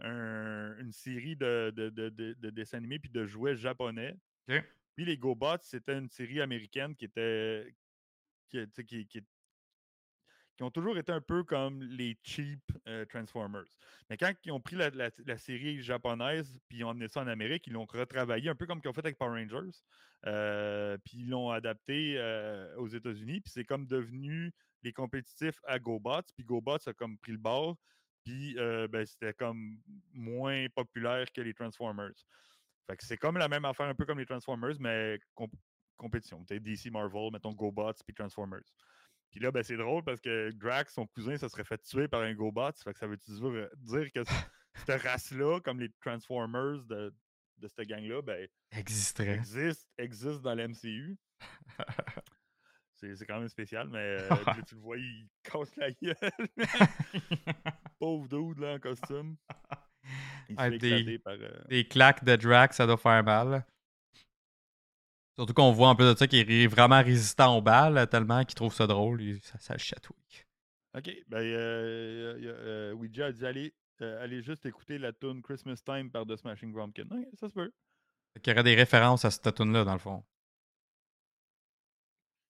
un- 0.00 0.76
une 0.80 0.92
série 0.92 1.36
de, 1.36 1.72
de, 1.74 1.88
de- 1.88 2.10
de- 2.10 2.36
de 2.38 2.50
dessins 2.50 2.76
animés 2.76 2.98
puis 2.98 3.10
de 3.10 3.24
jouets 3.24 3.56
japonais. 3.56 4.14
Ok. 4.50 4.62
Puis 4.96 5.06
les 5.06 5.16
GoBots, 5.16 5.56
c'était 5.62 5.96
une 5.98 6.10
série 6.10 6.42
américaine 6.42 6.94
qui 6.94 7.06
était. 7.06 7.74
qui, 8.50 9.06
qui- 9.06 9.24
qui 10.56 10.62
ont 10.62 10.70
toujours 10.70 10.96
été 10.98 11.10
un 11.10 11.20
peu 11.20 11.42
comme 11.42 11.82
les 11.82 12.16
cheap 12.22 12.60
euh, 12.86 13.04
Transformers. 13.06 13.66
Mais 14.08 14.16
quand 14.16 14.32
ils 14.44 14.52
ont 14.52 14.60
pris 14.60 14.76
la, 14.76 15.38
série 15.38 15.82
japonaise 15.82 16.56
puis 16.68 16.78
ils 16.78 16.84
ont 16.84 16.90
amené 16.90 17.08
ça 17.08 17.20
en 17.20 17.26
Amérique, 17.26 17.66
ils 17.66 17.72
l'ont 17.72 17.86
retravaillé 17.86 18.50
un 18.50 18.54
peu 18.54 18.66
comme 18.66 18.80
ils 18.82 18.88
ont 18.88 18.92
fait 18.92 19.04
avec 19.04 19.18
Power 19.18 19.40
Rangers. 19.40 19.76
Euh, 20.26 20.96
puis 21.04 21.18
ils 21.18 21.28
l'ont 21.28 21.50
adapté 21.50 22.14
euh, 22.18 22.74
aux 22.76 22.88
États-Unis. 22.88 23.40
Puis 23.40 23.52
c'est 23.52 23.64
comme 23.64 23.86
devenu 23.86 24.52
les 24.82 24.92
compétitifs 24.92 25.60
à 25.64 25.78
GoBots. 25.78 26.22
Puis 26.36 26.44
GoBots 26.44 26.86
a 26.86 26.92
comme 26.92 27.18
pris 27.18 27.32
le 27.32 27.38
bord. 27.38 27.76
Puis 28.24 28.54
ben, 28.54 29.04
c'était 29.04 29.34
comme 29.34 29.78
moins 30.14 30.66
populaire 30.74 31.30
que 31.30 31.42
les 31.42 31.52
Transformers. 31.52 32.14
C'est 33.00 33.18
comme 33.18 33.36
la 33.36 33.48
même 33.48 33.66
affaire, 33.66 33.86
un 33.86 33.94
peu 33.94 34.06
comme 34.06 34.18
les 34.18 34.24
Transformers, 34.24 34.76
mais 34.80 35.18
compétition. 35.98 36.42
DC, 36.48 36.90
Marvel, 36.90 37.30
mettons 37.32 37.52
GoBots 37.52 37.92
puis 38.06 38.14
Transformers. 38.14 38.64
Puis 39.34 39.42
là, 39.42 39.50
ben, 39.50 39.64
c'est 39.64 39.76
drôle 39.76 40.04
parce 40.04 40.20
que 40.20 40.52
Drax, 40.52 40.94
son 40.94 41.08
cousin, 41.08 41.36
ça 41.36 41.48
serait 41.48 41.64
fait 41.64 41.82
tuer 41.82 42.06
par 42.06 42.20
un 42.20 42.32
GoBot. 42.34 42.70
Fait 42.84 42.92
que 42.92 42.98
ça 43.00 43.08
veut 43.08 43.16
dire, 43.16 43.68
dire 43.78 44.12
que 44.12 44.20
cette 44.86 45.02
race-là, 45.02 45.58
comme 45.58 45.80
les 45.80 45.90
Transformers 46.00 46.84
de, 46.84 47.12
de 47.58 47.68
cette 47.68 47.88
gang-là, 47.88 48.22
ben, 48.22 48.46
existerait. 48.70 49.34
Existe, 49.34 49.88
existe 49.98 50.40
dans 50.42 50.54
l'MCU. 50.54 51.18
c'est 52.94 53.26
quand 53.26 53.40
même 53.40 53.48
spécial, 53.48 53.88
mais 53.90 53.98
euh, 54.30 54.36
tu 54.68 54.76
le 54.76 54.80
vois, 54.80 54.98
il 54.98 55.26
casse 55.42 55.74
la 55.78 55.90
gueule. 55.90 56.14
Pauvre 57.98 58.28
dude 58.28 58.60
là, 58.60 58.74
en 58.74 58.78
costume. 58.78 59.36
Il 60.48 60.54
ah, 60.58 60.70
des, 60.70 61.18
par, 61.18 61.34
euh, 61.34 61.64
des 61.68 61.88
claques 61.88 62.22
de 62.22 62.36
Drax, 62.36 62.76
ça 62.76 62.86
doit 62.86 62.98
faire 62.98 63.24
mal. 63.24 63.66
Surtout 65.36 65.54
qu'on 65.54 65.72
voit 65.72 65.88
en 65.88 65.96
plus 65.96 66.04
de 66.04 66.16
ça 66.16 66.26
qu'il 66.26 66.50
est 66.50 66.66
vraiment 66.66 67.02
résistant 67.02 67.56
aux 67.56 67.62
balles, 67.62 68.06
tellement 68.08 68.44
qu'il 68.44 68.54
trouve 68.54 68.72
ça 68.72 68.86
drôle. 68.86 69.20
ça, 69.42 69.58
ça 69.58 69.74
le 69.74 69.80
chatouille. 69.80 70.44
OK. 70.96 71.10
Ben, 71.28 71.38
euh, 71.38 72.38
euh, 72.40 72.92
Ouija 72.92 73.26
a 73.26 73.32
dit 73.32 73.44
allez, 73.44 73.74
euh, 74.00 74.22
allez 74.22 74.42
juste 74.42 74.64
écouter 74.64 74.96
la 74.98 75.12
tune 75.12 75.42
Christmas 75.42 75.80
Time 75.84 76.10
par 76.10 76.24
The 76.24 76.36
Smashing 76.36 76.72
Pumpkins. 76.72 77.08
ça 77.38 77.48
se 77.48 77.54
peut. 77.54 77.72
Il 78.36 78.48
y 78.48 78.52
aurait 78.52 78.62
des 78.62 78.74
références 78.74 79.24
à 79.24 79.30
cette 79.30 79.54
tune-là, 79.54 79.84
dans 79.84 79.92
le 79.92 79.98
fond. 79.98 80.24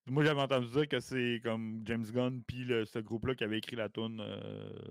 Moi, 0.07 0.23
j'avais 0.23 0.43
entendu 0.43 0.69
dire 0.69 0.87
que 0.87 1.01
c'est 1.01 1.41
comme 1.43 1.83
James 1.87 2.05
Gunn 2.05 2.43
puis 2.47 2.67
ce 2.85 2.99
groupe-là 2.99 3.35
qui 3.35 3.45
avait 3.45 3.57
écrit 3.57 3.77
la 3.77 3.89
tune, 3.89 4.23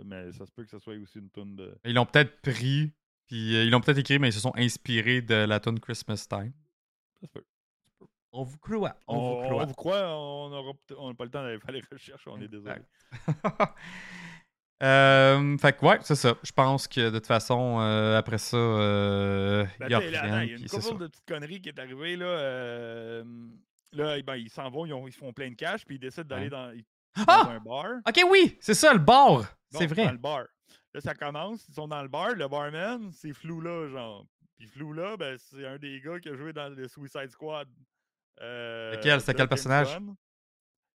mais 0.05 0.31
ça 0.31 0.47
se 0.47 0.51
peut 0.51 0.63
que 0.63 0.71
ce 0.71 0.79
soit 0.79 0.95
aussi 0.95 1.19
une 1.19 1.29
tune 1.29 1.55
de. 1.55 1.77
Ils 1.85 1.93
l'ont 1.93 2.07
peut-être 2.07 2.41
pris, 2.41 2.91
puis 3.27 3.53
ils 3.63 3.69
l'ont 3.69 3.81
peut-être 3.81 3.99
écrit, 3.99 4.17
mais 4.17 4.29
ils 4.29 4.33
se 4.33 4.39
sont 4.39 4.53
inspirés 4.55 5.21
de 5.21 5.35
la 5.35 5.59
tune 5.59 5.79
Christmas 5.79 6.25
Time. 6.27 6.53
Ça 7.19 7.27
se 7.27 7.31
peut. 7.31 7.45
On 8.35 8.43
vous 8.43 8.57
croit. 8.57 8.95
On, 9.07 9.15
vous 9.19 9.41
croit. 9.43 9.59
On 9.59 9.65
vous 9.65 9.73
croit. 9.73 10.97
On 10.97 11.07
n'a 11.07 11.13
pas 11.13 11.23
le 11.23 11.29
temps 11.29 11.43
d'aller 11.43 11.59
faire 11.59 11.71
les 11.71 11.83
recherches. 11.89 12.27
On 12.27 12.41
est 12.41 12.47
désolé. 12.47 12.81
euh, 14.83 15.57
fait 15.59 15.77
que 15.77 15.85
ouais, 15.85 15.99
c'est 16.01 16.15
ça. 16.15 16.35
Je 16.41 16.51
pense 16.51 16.87
que 16.87 17.11
de 17.11 17.19
toute 17.19 17.27
façon, 17.27 17.79
euh, 17.79 18.17
après 18.17 18.39
ça, 18.39 18.57
euh, 18.57 19.65
ben, 19.79 19.85
il 19.87 19.91
y 19.91 19.93
a 19.93 19.99
rien. 19.99 20.43
Il 20.43 20.49
y 20.49 20.53
a 20.53 20.57
une 20.57 20.67
couple 20.67 21.03
de 21.03 21.07
petites 21.07 21.27
conneries 21.27 21.61
qui 21.61 21.69
est 21.69 21.77
arrivée. 21.77 22.15
Là, 22.15 23.21
là 23.91 24.19
ben, 24.23 24.35
ils 24.35 24.49
s'en 24.49 24.67
vont, 24.71 24.87
ils, 24.87 24.93
ont, 24.93 25.07
ils, 25.07 25.13
font 25.13 25.31
plein 25.31 25.51
de 25.51 25.55
cash, 25.55 25.85
puis 25.85 25.97
ils 25.97 25.99
décident 25.99 26.27
d'aller 26.27 26.49
dans, 26.49 26.73
ah! 27.27 27.49
un 27.51 27.59
bar. 27.59 27.85
Ok, 28.07 28.19
oui, 28.31 28.57
c'est 28.59 28.73
ça, 28.73 28.93
le 28.93 28.99
bar. 28.99 29.43
c'est 29.69 29.85
vrai. 29.85 30.05
Dans 30.05 30.11
le 30.11 30.17
bar. 30.17 30.45
Là, 30.95 31.01
ça 31.01 31.13
commence. 31.13 31.67
Ils 31.69 31.75
sont 31.75 31.87
dans 31.87 32.01
le 32.01 32.09
bar. 32.09 32.33
Le 32.33 32.47
barman, 32.47 33.11
c'est 33.13 33.33
Flou 33.33 33.61
là, 33.61 33.87
genre. 33.89 34.25
Puis 34.57 34.67
Flou 34.67 34.91
là, 34.91 35.17
ben, 35.17 35.37
c'est 35.37 35.67
un 35.67 35.77
des 35.77 36.01
gars 36.01 36.19
qui 36.19 36.29
a 36.29 36.35
joué 36.35 36.51
dans 36.51 36.69
le 36.69 36.87
Suicide 36.87 37.29
Squad. 37.29 37.67
Euh, 38.41 38.95
Lequel? 38.95 39.21
C'est 39.21 39.33
quel 39.33 39.47
personnage? 39.47 39.97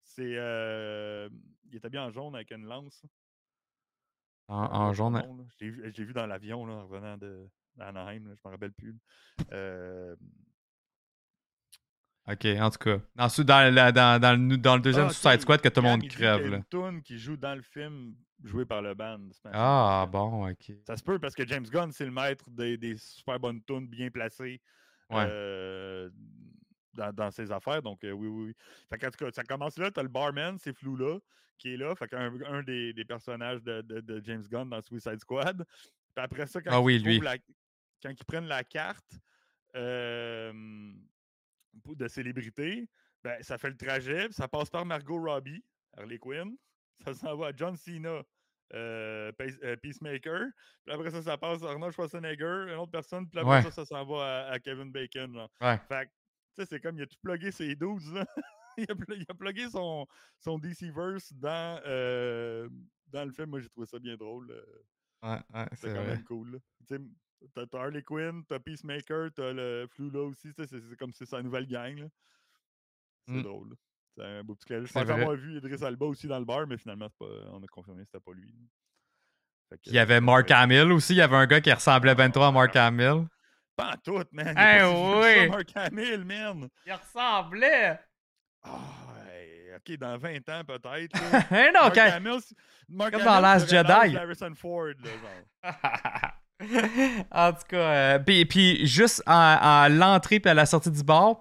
C'est. 0.03 0.35
Euh, 0.37 1.29
il 1.71 1.77
était 1.77 1.91
bien 1.91 2.05
en 2.05 2.11
jaune 2.11 2.35
avec 2.35 2.51
une 2.51 2.67
lance. 2.67 3.05
En, 4.49 4.93
jaune 4.95 5.17
hein? 5.17 5.47
J'ai 5.59 6.05
vu 6.05 6.15
dans 6.15 6.27
l'avion 6.27 6.63
en 6.63 6.87
revenant 6.87 7.19
de 7.19 7.47
d'Anaheim, 7.77 8.35
je 8.35 8.49
me 8.49 8.51
rappelle 8.51 8.73
plus. 8.73 8.97
Euh, 9.53 10.17
ok, 12.27 12.47
en 12.61 12.71
tout 12.71 12.79
cas. 12.79 12.99
Dans, 13.15 13.29
dans, 13.29 13.93
dans, 13.93 14.21
dans, 14.59 14.77
le, 14.77 14.83
deuxième 14.83 15.07
ah, 15.07 15.11
Suicide 15.11 15.41
Squad 15.43 15.61
que 15.61 15.69
tout 15.69 15.81
le 15.81 15.89
monde 15.89 16.09
crève. 16.09 16.47
Une 16.47 16.65
tune 16.65 17.03
qui 17.03 17.19
joue 17.19 17.37
dans 17.37 17.55
le 17.55 17.63
film 17.63 18.17
joué 18.43 18.65
par 18.65 18.83
le 18.83 18.95
band. 18.95 19.29
Ah, 19.53 20.09
bon, 20.11 20.51
ok. 20.51 20.73
Ça 20.87 20.97
se 20.97 21.03
peut 21.03 21.19
parce 21.19 21.35
que 21.35 21.47
James 21.47 21.67
Gunn, 21.67 21.93
c'est 21.93 22.05
le 22.05 22.11
maître 22.11 22.51
des, 22.51 22.77
des 22.77 22.97
super 22.97 23.39
bonnes 23.39 23.63
tunes 23.65 23.87
bien 23.87 24.11
placées. 24.11 24.61
Ouais. 25.11 25.27
Euh, 25.29 26.11
dans, 26.99 27.31
ses 27.31 27.51
affaires. 27.51 27.83
Donc, 27.83 28.05
euh, 28.05 28.13
oui, 28.13 28.29
oui, 28.29 28.47
oui. 28.47 28.55
Fait 28.89 29.07
en 29.07 29.11
tout 29.11 29.25
cas, 29.25 29.31
ça 29.33 29.45
commence 29.45 29.79
là. 29.79 29.91
Tu 29.91 30.01
as 30.01 30.03
le 30.03 30.09
barman, 30.09 30.59
c'est 30.59 30.73
flou 30.73 30.97
là, 30.97 31.19
qui 31.59 31.75
est 31.75 31.77
là. 31.77 31.95
Fait 31.95 32.09
qu'un 32.09 32.33
un 32.45 32.63
des, 32.63 32.93
des, 32.93 33.05
personnages 33.05 33.63
de, 33.63 33.81
de, 33.83 34.21
James 34.25 34.45
Gunn 34.51 34.69
dans 34.69 34.83
Suicide 34.83 35.21
Squad. 35.21 35.65
Puis 36.15 36.25
après 36.25 36.47
ça, 36.47 36.61
quand, 36.61 36.71
ah, 36.73 36.81
oui, 36.81 37.01
ils, 37.05 37.23
La, 37.23 37.37
quand 38.03 38.11
ils 38.11 38.25
prennent 38.25 38.49
la 38.49 38.65
carte 38.65 39.19
euh, 39.77 40.53
de 41.87 42.09
célébrité, 42.09 42.89
ben, 43.23 43.43
ça 43.43 43.59
fait 43.59 43.71
le 43.71 43.77
trajet. 43.77 44.29
Ça 44.31 44.49
passe 44.49 44.71
par 44.71 44.85
Margot 44.85 45.21
Robbie, 45.21 45.65
Harley 45.97 46.19
Quinn. 46.19 46.57
Ça 47.05 47.15
s'en 47.15 47.37
va 47.37 47.49
à 47.49 47.53
John 47.55 47.77
Cena. 47.77 48.23
Euh, 48.75 49.33
Peacemaker. 49.83 50.49
Puis 50.85 50.95
après 50.95 51.11
ça, 51.11 51.23
ça 51.23 51.39
passe 51.39 51.63
à 51.63 51.71
Arnold 51.71 51.95
Schwarzenegger, 51.95 52.67
une 52.69 52.75
autre 52.75 52.91
personne. 52.91 53.27
Puis 53.27 53.41
après 53.41 53.63
ça, 53.63 53.71
ça 53.71 53.87
s'en 53.87 54.05
va 54.05 54.49
à, 54.51 54.59
Kevin 54.59 54.91
Bacon. 54.91 55.49
Ouais. 55.61 55.79
Fait 55.89 56.11
c'est 56.67 56.81
comme 56.81 56.97
il 56.97 57.03
a 57.03 57.07
tout 57.07 57.19
plugué 57.23 57.51
ses 57.51 57.75
12, 57.75 58.15
là. 58.15 58.27
il, 58.79 58.91
a, 58.91 58.95
il, 59.15 59.27
a, 59.29 59.35
plugué 59.35 59.69
son, 59.69 60.07
son 60.39 60.59
DC-verse 60.59 61.33
dans, 61.35 61.81
euh, 61.87 62.69
dans 63.09 63.25
le 63.25 63.33
film. 63.33 63.51
Moi, 63.51 63.61
j'ai 63.61 63.69
trouvé 63.69 63.87
ça 63.87 63.99
bien 63.99 64.17
drôle. 64.17 64.51
Euh. 64.51 64.83
Ouais, 65.23 65.41
ouais, 65.55 65.67
c'est 65.75 65.93
quand 65.93 66.05
même 66.05 66.25
cool. 66.25 66.61
T'as 67.55 67.67
Harley 67.73 68.03
Quinn, 68.03 68.45
t'as 68.47 68.59
Peacemaker, 68.59 69.31
t'as 69.35 69.53
le 69.53 69.87
Flou 69.91 70.11
là 70.11 70.23
aussi. 70.23 70.53
C'est 70.53 70.97
comme 70.97 71.13
c'est 71.13 71.27
sa 71.27 71.43
nouvelle 71.43 71.67
gang. 71.67 72.09
C'est 73.27 73.35
mmh. 73.35 73.43
drôle. 73.43 73.77
C'est 74.17 74.25
un 74.25 74.43
beau 74.43 74.55
petit 74.55 74.67
clin 74.67 74.85
Je 74.85 74.93
pensais 74.93 75.11
avoir 75.11 75.37
vu 75.37 75.57
Idris 75.57 75.85
Alba 75.85 76.07
aussi 76.07 76.27
dans 76.27 76.39
le 76.39 76.45
bar, 76.45 76.67
mais 76.67 76.77
finalement, 76.77 77.09
pas, 77.19 77.27
on 77.53 77.63
a 77.63 77.67
confirmé 77.67 78.03
que 78.03 78.09
c'était 78.13 78.25
pas 78.25 78.33
lui. 78.33 78.53
il 79.87 79.93
y 79.93 79.99
avait 79.99 80.21
Mark 80.21 80.51
Hamill 80.51 80.93
aussi. 80.93 81.15
Il 81.15 81.19
y 81.19 81.23
avait 81.23 81.37
un 81.37 81.47
gars 81.47 81.61
qui 81.61 81.73
ressemblait 81.73 82.15
23 82.15 82.49
à 82.49 82.53
Mark 82.53 82.75
Hamill. 82.75 83.27
Pas 83.79 83.93
en 83.93 83.97
tout, 84.05 84.25
man. 84.33 84.59
Hey, 84.59 84.83
oui. 84.83 85.49
Mark 85.49 85.71
Hamill, 85.77 86.25
man. 86.25 86.69
Il 86.85 86.93
ressemblait. 86.93 88.01
Ah, 88.65 88.71
ok, 89.77 89.97
dans 89.99 90.19
20 90.19 90.49
ans 90.49 90.63
peut-être. 90.67 91.17
hey, 91.53 91.71
non, 91.73 91.83
Mark 91.83 91.95
quand... 91.95 92.11
Hamill, 92.11 92.41
Mark 92.89 93.13
Comme 93.13 93.23
dans 93.23 93.41
Last 93.41 93.71
Jedi. 93.71 94.17
Harrison 94.17 94.53
Ford, 94.57 94.95
là, 95.63 96.35
en 97.31 97.53
tout 97.53 97.67
cas, 97.69 97.77
euh, 97.77 98.19
puis, 98.19 98.45
puis, 98.47 98.85
juste 98.85 99.23
à, 99.27 99.87
l'entrée 99.89 100.41
et 100.45 100.49
à 100.49 100.55
la 100.55 100.67
sortie 100.67 100.91
du 100.91 101.05
bar, 101.05 101.41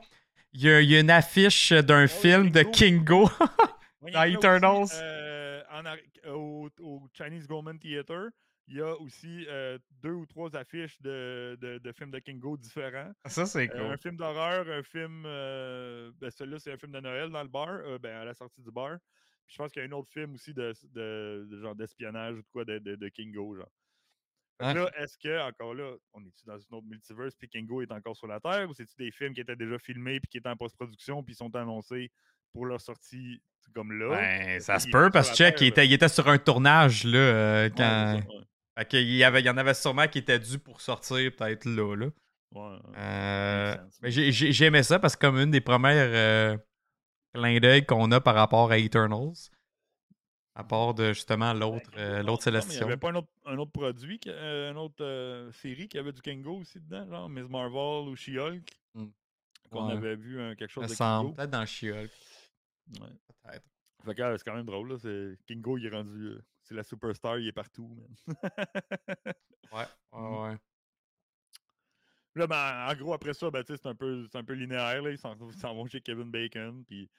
il 0.54 0.62
y, 0.62 0.86
y, 0.86 0.96
a 0.96 1.00
une 1.00 1.10
affiche 1.10 1.72
d'un 1.72 2.04
oh, 2.04 2.08
film 2.08 2.52
de 2.52 2.62
Kingo 2.62 3.32
dans 4.14 4.24
Eternals. 4.24 4.90
Euh, 4.94 5.64
en, 5.72 6.32
au, 6.32 6.70
au, 6.82 7.02
Chinese 7.18 7.48
Goldman 7.48 7.80
Theater 7.80 8.30
il 8.68 8.78
y 8.78 8.82
a 8.82 8.94
aussi 9.00 9.46
euh, 9.48 9.78
deux 10.02 10.12
ou 10.12 10.26
trois 10.26 10.54
affiches 10.56 11.02
de, 11.02 11.58
de, 11.60 11.92
films 11.94 12.12
de 12.12 12.20
Kingo 12.20 12.58
différents. 12.58 13.12
Ça, 13.26 13.46
c'est 13.46 13.70
euh, 13.74 13.78
cool. 13.78 13.92
un 13.94 13.98
film 13.98 14.18
d'horreur, 14.18 14.68
un 14.70 14.84
film. 14.84 15.24
Euh, 15.26 16.12
ben, 16.20 16.30
celui-là, 16.30 16.60
c'est 16.60 16.74
un 16.74 16.78
film 16.78 16.92
de 16.92 17.00
Noël 17.00 17.30
dans 17.30 17.44
le 17.44 17.50
bar, 17.50 17.80
ben, 18.00 18.18
à 18.18 18.26
la 18.26 18.34
sortie 18.34 18.62
du 18.62 18.72
bar. 18.72 18.98
Puis 19.46 19.54
je 19.54 19.58
pense 19.58 19.72
qu'il 19.72 19.82
y 19.82 19.86
a 19.86 19.88
un 19.88 19.92
autre 19.94 20.12
film 20.12 20.34
aussi 20.34 20.54
de, 20.54 20.74
de, 20.92 21.60
genre 21.62 21.76
d'espionnage 21.76 22.36
ou 22.36 22.42
de 22.42 22.48
quoi 22.52 22.66
de, 22.66 22.80
de, 22.80 23.10
Kingo, 23.10 23.56
genre. 23.56 23.72
Là, 24.60 24.90
est-ce 24.98 25.18
que, 25.18 25.48
encore 25.48 25.74
là, 25.76 25.96
on 26.14 26.26
est 26.26 26.46
dans 26.46 26.58
une 26.58 26.76
autre 26.76 26.88
multiverse, 26.88 27.36
puis 27.36 27.48
Kingo 27.48 27.82
est 27.84 27.92
encore 27.92 28.18
sur 28.18 28.28
la 28.28 28.40
Terre, 28.40 28.68
ou 28.68 28.74
c'est-tu 28.74 28.96
des 28.98 29.12
films 29.12 29.34
qui 29.34 29.42
étaient 29.42 29.56
déjà 29.56 29.78
filmés, 29.78 30.20
puis 30.20 30.28
qui 30.30 30.38
étaient 30.40 30.50
en 30.50 30.58
post-production, 30.58 31.24
puis 31.24 31.36
sont 31.36 31.56
annoncés 31.56 32.12
pour 32.52 32.66
leur 32.66 32.82
sortie 32.82 33.40
comme 33.74 33.94
là? 33.94 34.10
Ben, 34.10 34.60
ça 34.60 34.80
se 34.80 34.90
peut, 34.90 35.10
parce 35.12 35.30
que 35.30 35.36
check, 35.36 35.62
il 35.62 35.68
était, 35.68 35.86
il 35.86 35.94
était, 35.94 36.10
sur 36.10 36.28
un 36.28 36.40
tournage, 36.40 37.06
là, 37.06 37.70
quand. 37.70 38.20
Fait 38.78 38.86
qu'il 38.86 39.16
y, 39.16 39.24
avait, 39.24 39.40
il 39.40 39.46
y 39.46 39.50
en 39.50 39.58
avait 39.58 39.74
sûrement 39.74 40.08
qui 40.08 40.20
étaient 40.20 40.38
dû 40.38 40.60
pour 40.60 40.82
sortir 40.82 41.32
peut-être 41.36 41.66
là. 41.66 41.96
là. 41.96 42.08
Ouais, 42.54 42.78
euh, 42.98 43.76
mais 44.02 44.12
j'aimais 44.12 44.84
ça 44.84 45.00
parce 45.00 45.16
que 45.16 45.22
comme 45.22 45.38
une 45.40 45.52
des 45.52 45.62
premières 45.62 46.10
euh, 46.12 46.58
clins 47.34 47.60
d'œil 47.60 47.86
qu'on 47.86 48.12
a 48.12 48.22
par 48.22 48.36
rapport 48.36 48.72
à 48.72 48.78
Eternals. 48.78 49.50
À 50.54 50.64
part 50.64 50.94
de 50.94 51.10
justement 51.14 51.54
ben, 51.54 51.60
l'autre 51.60 51.90
euh, 51.98 52.24
l'autre 52.24 52.44
Célestion. 52.44 52.74
Il 52.74 52.78
n'y 52.78 52.84
avait 52.84 52.98
pas 52.98 53.10
un 53.10 53.16
autre, 53.16 53.28
un 53.46 53.58
autre 53.58 53.72
produit, 53.72 54.20
euh, 54.26 54.72
une 54.72 54.78
autre 54.78 55.04
euh, 55.04 55.52
série 55.52 55.88
qui 55.88 56.00
avait 56.00 56.12
du 56.12 56.22
Kango 56.22 56.62
aussi 56.62 56.80
dedans, 56.80 57.08
genre 57.08 57.30
Miss 57.30 57.48
Marvel 57.48 58.10
ou 58.10 58.16
She-Hulk. 58.16 58.68
Hmm. 58.96 59.10
Qu'on 59.70 59.90
avait 59.90 60.16
vu 60.16 60.56
quelque 60.56 60.72
chose 60.72 60.88
de 60.88 60.96
Kingo. 60.96 61.34
Peut-être 61.34 61.50
dans 61.52 61.66
She-Hulk. 61.66 62.12
Ouais. 63.02 63.08
Peut-être. 63.44 63.66
Fait 64.06 64.16
que 64.16 64.38
c'est 64.38 64.44
quand 64.44 64.56
même 64.56 64.66
drôle. 64.66 64.94
Là. 64.94 65.36
Kingo, 65.48 65.78
il 65.78 65.86
est 65.86 65.90
rendu 65.90 66.38
c'est 66.68 66.76
la 66.76 66.84
superstar, 66.84 67.40
il 67.40 67.48
est 67.48 67.54
partout, 67.54 67.88
man. 67.88 68.36
ouais, 69.72 69.80
ouais, 69.80 69.86
mmh. 70.12 70.42
ouais. 70.42 70.58
Là, 72.36 72.46
ben, 72.46 72.88
en 72.88 72.96
gros, 72.96 73.14
après 73.14 73.34
ça, 73.34 73.50
ben, 73.50 73.64
c'est 73.66 73.86
un 73.86 73.96
peu, 73.96 74.28
un 74.32 74.44
peu 74.44 74.54
linéaire. 74.54 75.02
Là. 75.02 75.10
Ils 75.10 75.18
s'en 75.18 75.36
vont 75.36 75.88
chez 75.88 76.02
Kevin 76.02 76.30
Bacon. 76.30 76.84
Puis, 76.86 77.10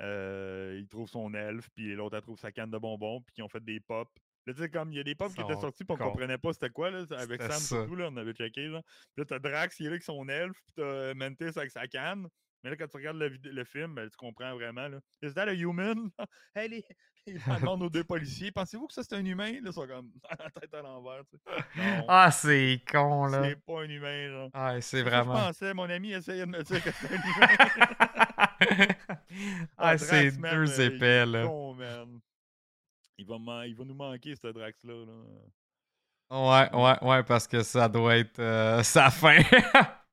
euh, 0.00 0.76
il 0.78 0.86
trouve 0.86 1.08
son 1.08 1.34
elfe, 1.34 1.68
puis 1.74 1.94
l'autre, 1.94 2.16
elle 2.16 2.22
trouve 2.22 2.38
sa 2.38 2.52
canne 2.52 2.70
de 2.70 2.78
bonbons, 2.78 3.20
puis 3.22 3.34
ils 3.38 3.42
ont 3.42 3.48
fait 3.48 3.64
des 3.64 3.80
pops. 3.80 4.14
Là, 4.46 4.54
tu 4.54 4.60
sais, 4.60 4.70
comme 4.70 4.92
il 4.92 4.96
y 4.96 5.00
a 5.00 5.02
des 5.02 5.14
pops 5.14 5.34
qui 5.34 5.42
étaient 5.42 5.56
sortis, 5.56 5.84
puis 5.84 5.94
on 5.98 6.02
comprenait 6.02 6.38
pas 6.38 6.52
c'était 6.52 6.70
quoi, 6.70 6.90
là, 6.90 7.04
avec 7.18 7.42
Sam 7.42 7.50
ça. 7.50 7.60
surtout, 7.60 7.96
là, 7.96 8.08
on 8.10 8.16
avait 8.16 8.32
checké, 8.32 8.68
là. 8.68 8.80
Puis 8.82 9.18
là, 9.18 9.24
t'as 9.26 9.38
Drax 9.38 9.76
qui 9.76 9.82
est 9.82 9.86
là 9.86 9.92
avec 9.92 10.02
son 10.02 10.26
elfe, 10.28 10.56
puis 10.64 10.72
t'as 10.76 11.14
Mantis 11.14 11.58
avec 11.58 11.70
sa 11.70 11.86
canne. 11.86 12.28
Mais 12.62 12.70
là, 12.70 12.76
quand 12.76 12.88
tu 12.88 12.96
regardes 12.98 13.16
le, 13.16 13.28
le 13.42 13.64
film, 13.64 13.94
ben, 13.94 14.08
tu 14.10 14.16
comprends 14.16 14.54
vraiment, 14.54 14.88
là. 14.88 14.98
Is 15.22 15.32
that 15.34 15.48
a 15.48 15.54
human? 15.54 16.10
hey, 16.54 16.68
les... 16.68 16.84
Ils 17.26 17.38
demandent 17.60 17.82
aux 17.82 17.90
deux 17.90 18.02
policiers, 18.02 18.50
pensez-vous 18.50 18.86
que 18.86 18.94
ça, 18.94 19.02
c'est 19.02 19.14
un 19.14 19.24
humain? 19.24 19.52
Là, 19.52 19.58
ils 19.66 19.72
sont 19.72 19.86
comme 19.86 20.10
la 20.38 20.50
tête 20.50 20.72
à 20.72 20.80
l'envers, 20.80 21.22
tu 21.30 21.36
sais. 21.36 22.04
Ah, 22.08 22.30
c'est 22.30 22.82
con, 22.90 23.26
là. 23.26 23.42
c'est 23.44 23.56
pas 23.64 23.82
un 23.82 23.88
humain, 23.90 24.30
genre. 24.30 24.50
Ah, 24.54 24.74
c'est 24.80 24.80
C'est 24.80 25.02
vraiment. 25.02 25.36
Je 25.36 25.46
pensais, 25.46 25.74
mon 25.74 25.88
ami 25.90 26.12
essayait 26.12 26.46
de 26.46 26.50
me 26.50 26.62
dire 26.62 26.82
que 26.82 26.90
c'était 26.90 27.14
un 27.14 27.18
humain. 28.78 28.86
ah, 29.76 29.96
Drax, 29.96 30.02
c'est 30.02 30.30
deux 30.32 30.80
euh, 30.80 30.86
épais, 30.86 31.26
là. 31.26 31.46
con, 31.46 31.74
man. 31.74 32.20
Il 33.18 33.26
va, 33.26 33.38
man- 33.38 33.66
il 33.68 33.76
va 33.76 33.84
nous 33.84 33.94
manquer, 33.94 34.34
ce 34.34 34.46
Drax-là. 34.48 35.04
Là. 35.04 35.12
Ouais, 36.30 36.74
ouais, 36.74 36.98
ouais, 37.08 37.22
parce 37.24 37.46
que 37.46 37.62
ça 37.62 37.86
doit 37.88 38.16
être 38.16 38.38
euh, 38.38 38.82
sa 38.82 39.10
fin. 39.10 39.38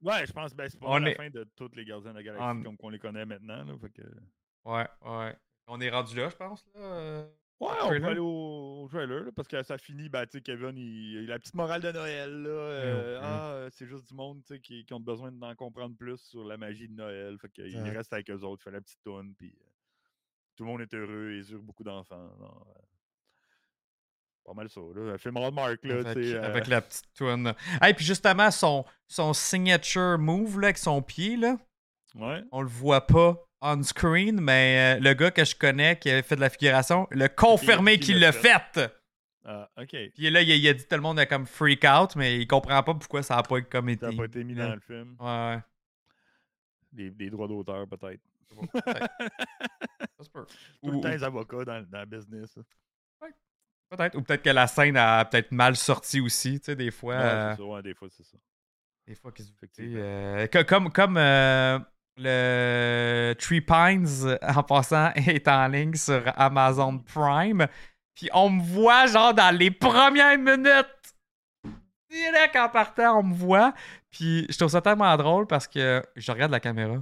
Ouais, 0.01 0.25
je 0.25 0.31
pense 0.31 0.51
que 0.51 0.57
ben, 0.57 0.69
c'est 0.69 0.79
pas 0.79 0.87
On 0.87 0.97
la 0.99 1.09
est- 1.11 1.15
fin 1.15 1.29
de 1.29 1.43
tous 1.55 1.71
les 1.75 1.83
gardiens 1.85 2.11
de 2.11 2.17
la 2.17 2.23
galaxie 2.23 2.59
On- 2.59 2.63
comme 2.63 2.77
qu'on 2.77 2.89
les 2.89 2.99
connaît 2.99 3.25
maintenant. 3.25 3.63
Là, 3.63 3.73
fait 3.79 3.89
que... 3.89 4.01
ouais, 4.65 4.87
ouais. 5.05 5.35
On 5.67 5.81
est 5.81 5.89
rendu 5.89 6.15
là, 6.15 6.29
je 6.29 6.35
pense, 6.35 6.65
là. 6.75 6.81
euh. 6.81 7.27
Ouais, 7.59 7.69
on 7.81 7.89
peut 7.89 8.05
aller 8.05 8.19
au, 8.19 8.83
au 8.83 8.87
trailer 8.87 9.23
là, 9.23 9.31
parce 9.35 9.47
que 9.47 9.63
ça 9.63 9.79
finit, 9.79 10.09
ben, 10.09 10.27
tu 10.27 10.33
sais, 10.37 10.41
Kevin, 10.41 10.77
il, 10.77 11.23
il 11.23 11.31
a 11.31 11.33
la 11.33 11.39
petite 11.39 11.55
morale 11.55 11.81
de 11.81 11.91
Noël. 11.91 12.43
Là, 12.43 12.49
euh, 12.49 13.15
oui. 13.17 13.21
Ah, 13.25 13.51
euh, 13.53 13.69
c'est 13.71 13.87
juste 13.87 14.07
du 14.07 14.13
monde 14.13 14.43
tu 14.43 14.53
sais, 14.53 14.59
qui, 14.59 14.85
qui 14.85 14.93
ont 14.93 14.99
besoin 14.99 15.31
d'en 15.31 15.55
comprendre 15.55 15.95
plus 15.97 16.17
sur 16.17 16.43
la 16.45 16.55
magie 16.57 16.87
de 16.87 16.93
Noël. 16.93 17.35
Fait 17.39 17.49
qu'il 17.49 17.75
reste 17.89 18.13
avec 18.13 18.29
eux 18.29 18.39
autres, 18.43 18.61
il 18.61 18.63
fait 18.65 18.71
la 18.71 18.81
petite 18.81 19.01
toune, 19.03 19.33
puis 19.35 19.57
euh, 19.59 19.65
tout 20.55 20.65
le 20.65 20.69
monde 20.69 20.81
est 20.81 20.93
heureux, 20.93 21.31
ils 21.33 21.51
eurent 21.51 21.63
beaucoup 21.63 21.83
d'enfants. 21.83 22.29
euh, 22.39 22.45
Pas 24.47 24.53
mal 24.53 24.69
ça, 24.69 24.79
là. 24.95 25.11
Un 25.13 25.17
film 25.17 25.35
Hallmark, 25.37 25.83
là, 25.83 25.95
avec, 26.09 26.17
euh, 26.17 26.41
avec 26.43 26.67
la 26.67 26.79
petite 26.81 27.03
toune. 27.13 27.53
Hey, 27.81 27.93
puis 27.93 28.05
justement, 28.05 28.49
son, 28.49 28.85
son 29.05 29.33
signature 29.33 30.17
move, 30.17 30.61
là, 30.61 30.67
avec 30.67 30.77
son 30.77 31.01
pied, 31.01 31.35
là, 31.35 31.57
Ouais. 32.15 32.41
on 32.53 32.61
le 32.61 32.67
voit 32.69 33.05
pas 33.05 33.43
on 33.59 33.83
screen, 33.83 34.39
mais 34.39 34.97
euh, 34.97 34.99
le 35.03 35.13
gars 35.15 35.31
que 35.31 35.43
je 35.43 35.55
connais 35.55 35.97
qui 35.99 36.09
a 36.11 36.21
fait 36.23 36.35
de 36.37 36.41
la 36.41 36.49
figuration, 36.49 37.07
le 37.11 37.27
confirmé 37.27 37.99
qui 37.99 38.05
qu'il 38.13 38.19
l'a 38.19 38.27
l'a 38.27 38.31
fait. 38.31 38.79
Ah, 39.43 39.69
ok. 39.77 39.95
Puis 40.13 40.29
là, 40.29 40.41
il 40.41 40.51
a, 40.51 40.55
il 40.55 40.67
a 40.67 40.73
dit 40.73 40.83
que 40.83 40.87
tout 40.89 40.95
le 40.95 41.01
monde 41.01 41.19
a 41.19 41.25
comme 41.25 41.45
freak 41.45 41.83
out, 41.83 42.15
mais 42.15 42.37
il 42.39 42.47
comprend 42.47 42.81
pas 42.83 42.93
pourquoi 42.93 43.23
ça 43.23 43.35
a 43.37 43.43
pas 43.43 43.57
été 43.57 43.67
comme 43.67 43.89
été. 43.89 44.05
Ça 44.05 44.11
n'a 44.11 44.17
pas 44.17 44.25
été 44.25 44.43
mis 44.43 44.53
dans 44.55 44.73
le 44.75 44.79
film. 44.79 45.15
Ouais. 45.19 45.57
Des, 46.93 47.09
des 47.09 47.29
droits 47.29 47.47
d'auteur, 47.47 47.85
peut-être. 47.87 48.21
Tout 50.33 50.39
Ou- 50.83 50.91
le 50.91 51.01
temps, 51.01 51.09
les 51.09 51.23
avocats 51.23 51.65
dans, 51.65 51.81
dans 51.89 51.99
le 51.99 52.05
business. 52.05 52.57
Peut-être. 53.89 54.15
Ou 54.17 54.21
peut-être 54.21 54.43
que 54.43 54.49
la 54.49 54.67
scène 54.67 54.97
a 54.97 55.23
peut-être 55.25 55.51
mal 55.51 55.75
sorti 55.75 56.19
aussi. 56.19 56.59
Tu 56.59 56.65
sais, 56.65 56.75
des 56.75 56.91
fois. 56.91 57.15
Ouais, 57.15 57.21
euh, 57.23 57.51
c'est 57.51 57.61
ça, 57.61 57.67
ouais, 57.67 57.81
des 57.81 57.93
fois, 57.93 58.07
c'est 58.11 58.23
ça. 58.25 58.37
Des 59.07 59.15
fois 59.15 59.31
qu'ils 59.31 59.47
euh, 59.97 60.47
co- 60.47 60.63
Comme, 60.65 60.91
comme 60.91 61.15
euh, 61.17 61.79
le 62.17 63.33
Three 63.39 63.61
Pines, 63.61 64.05
euh, 64.25 64.37
en 64.41 64.63
passant, 64.63 65.11
est 65.15 65.47
en 65.47 65.67
ligne 65.67 65.95
sur 65.95 66.21
Amazon 66.35 66.99
Prime. 66.99 67.67
Puis 68.15 68.29
on 68.33 68.49
me 68.49 68.61
voit, 68.61 69.05
genre, 69.07 69.33
dans 69.33 69.55
les 69.55 69.71
premières 69.71 70.37
minutes. 70.37 71.15
Direct 72.09 72.55
en 72.55 72.69
partant, 72.69 73.19
on 73.19 73.23
me 73.23 73.33
voit. 73.35 73.73
Puis 74.09 74.45
je 74.49 74.57
trouve 74.57 74.69
ça 74.69 74.81
tellement 74.81 75.15
drôle 75.17 75.45
parce 75.45 75.67
que 75.67 76.01
je 76.15 76.31
regarde 76.31 76.51
la 76.51 76.59
caméra. 76.59 76.97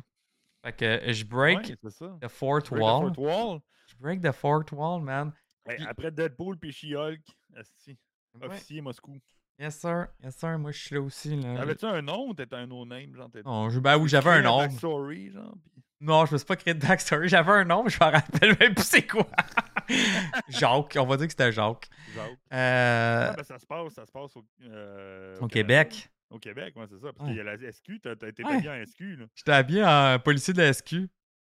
Fait 0.65 0.73
que 0.73 1.13
je 1.13 1.23
break 1.23 1.59
Ouais, 1.83 2.17
the 2.21 2.27
fourth 2.27 2.69
Break 2.71 2.81
the 2.81 2.83
wall. 2.83 3.01
fourth 3.01 3.17
wall? 3.17 3.59
Je 3.87 3.95
break 3.99 4.21
the 4.21 4.31
fourth 4.31 4.71
wall, 4.71 5.01
man. 5.01 5.31
Hey, 5.67 5.77
Puis- 5.77 5.85
après 5.87 6.11
Deadpool 6.11 6.57
puis 6.57 6.71
She-Hulk, 6.71 7.21
Ouais. 7.55 8.47
officier 8.47 8.81
Moscou. 8.81 9.17
Yes, 9.57 9.79
sir. 9.79 10.07
Yes, 10.23 10.35
sir. 10.35 10.59
Moi, 10.59 10.71
je 10.71 10.79
suis 10.79 10.95
là 10.95 11.01
aussi. 11.01 11.35
Là. 11.37 11.61
Avais-tu 11.61 11.85
un 11.85 12.01
nom 12.01 12.27
ou 12.29 12.33
t'étais 12.33 12.57
un 12.57 12.67
no-name? 12.67 13.15
Genre, 13.15 13.29
Non, 13.45 13.69
je- 13.69 13.79
ben 13.79 13.97
oui, 13.97 14.09
j'avais 14.09 14.29
un 14.31 14.41
nom. 14.41 14.57
backstory, 14.59 15.31
genre, 15.31 15.55
Non, 16.01 16.25
je 16.25 16.33
me 16.33 16.37
suis 16.37 16.45
pas 16.45 16.57
créé 16.57 16.73
de 16.73 16.85
backstory. 16.85 17.29
J'avais 17.29 17.51
un 17.53 17.63
nom, 17.63 17.83
mais 17.83 17.89
je 17.89 17.97
me 18.03 18.11
rappelle 18.11 18.57
même 18.59 18.75
plus 18.75 18.83
c'est 18.85 19.07
quoi. 19.07 19.25
Jacques, 20.49 20.97
on 20.99 21.05
va 21.05 21.17
dire 21.17 21.27
que 21.27 21.31
c'était 21.31 21.51
Jacques. 21.51 21.87
Jacques. 22.13 22.37
Euh, 22.53 23.29
Ah, 23.31 23.33
ben, 23.35 23.43
ça 23.43 23.57
se 23.57 23.65
passe, 23.65 23.93
ça 23.93 24.05
se 24.05 24.11
passe 24.11 24.35
au, 24.35 24.45
euh, 24.63 25.37
au. 25.39 25.47
Québec. 25.47 26.09
Au 26.29 26.37
Québec, 26.39 26.75
ouais, 26.75 26.85
c'est 26.89 26.99
ça. 26.99 27.13
Parce 27.13 27.19
Ouais. 27.21 27.27
qu'il 27.27 27.37
y 27.37 27.39
a 27.39 27.43
la 27.43 27.55
SQ, 27.71 27.99
t'as 28.01 28.11
été 28.27 28.43
Ouais. 28.43 28.57
payé 28.57 28.69
en 28.69 28.73
SQ, 28.85 29.15
là. 29.15 29.25
J'étais 29.35 29.51
habillé 29.53 29.85
en 29.85 30.19
policier 30.19 30.53
de 30.53 30.61
la 30.61 30.67
SQ. 30.73 30.93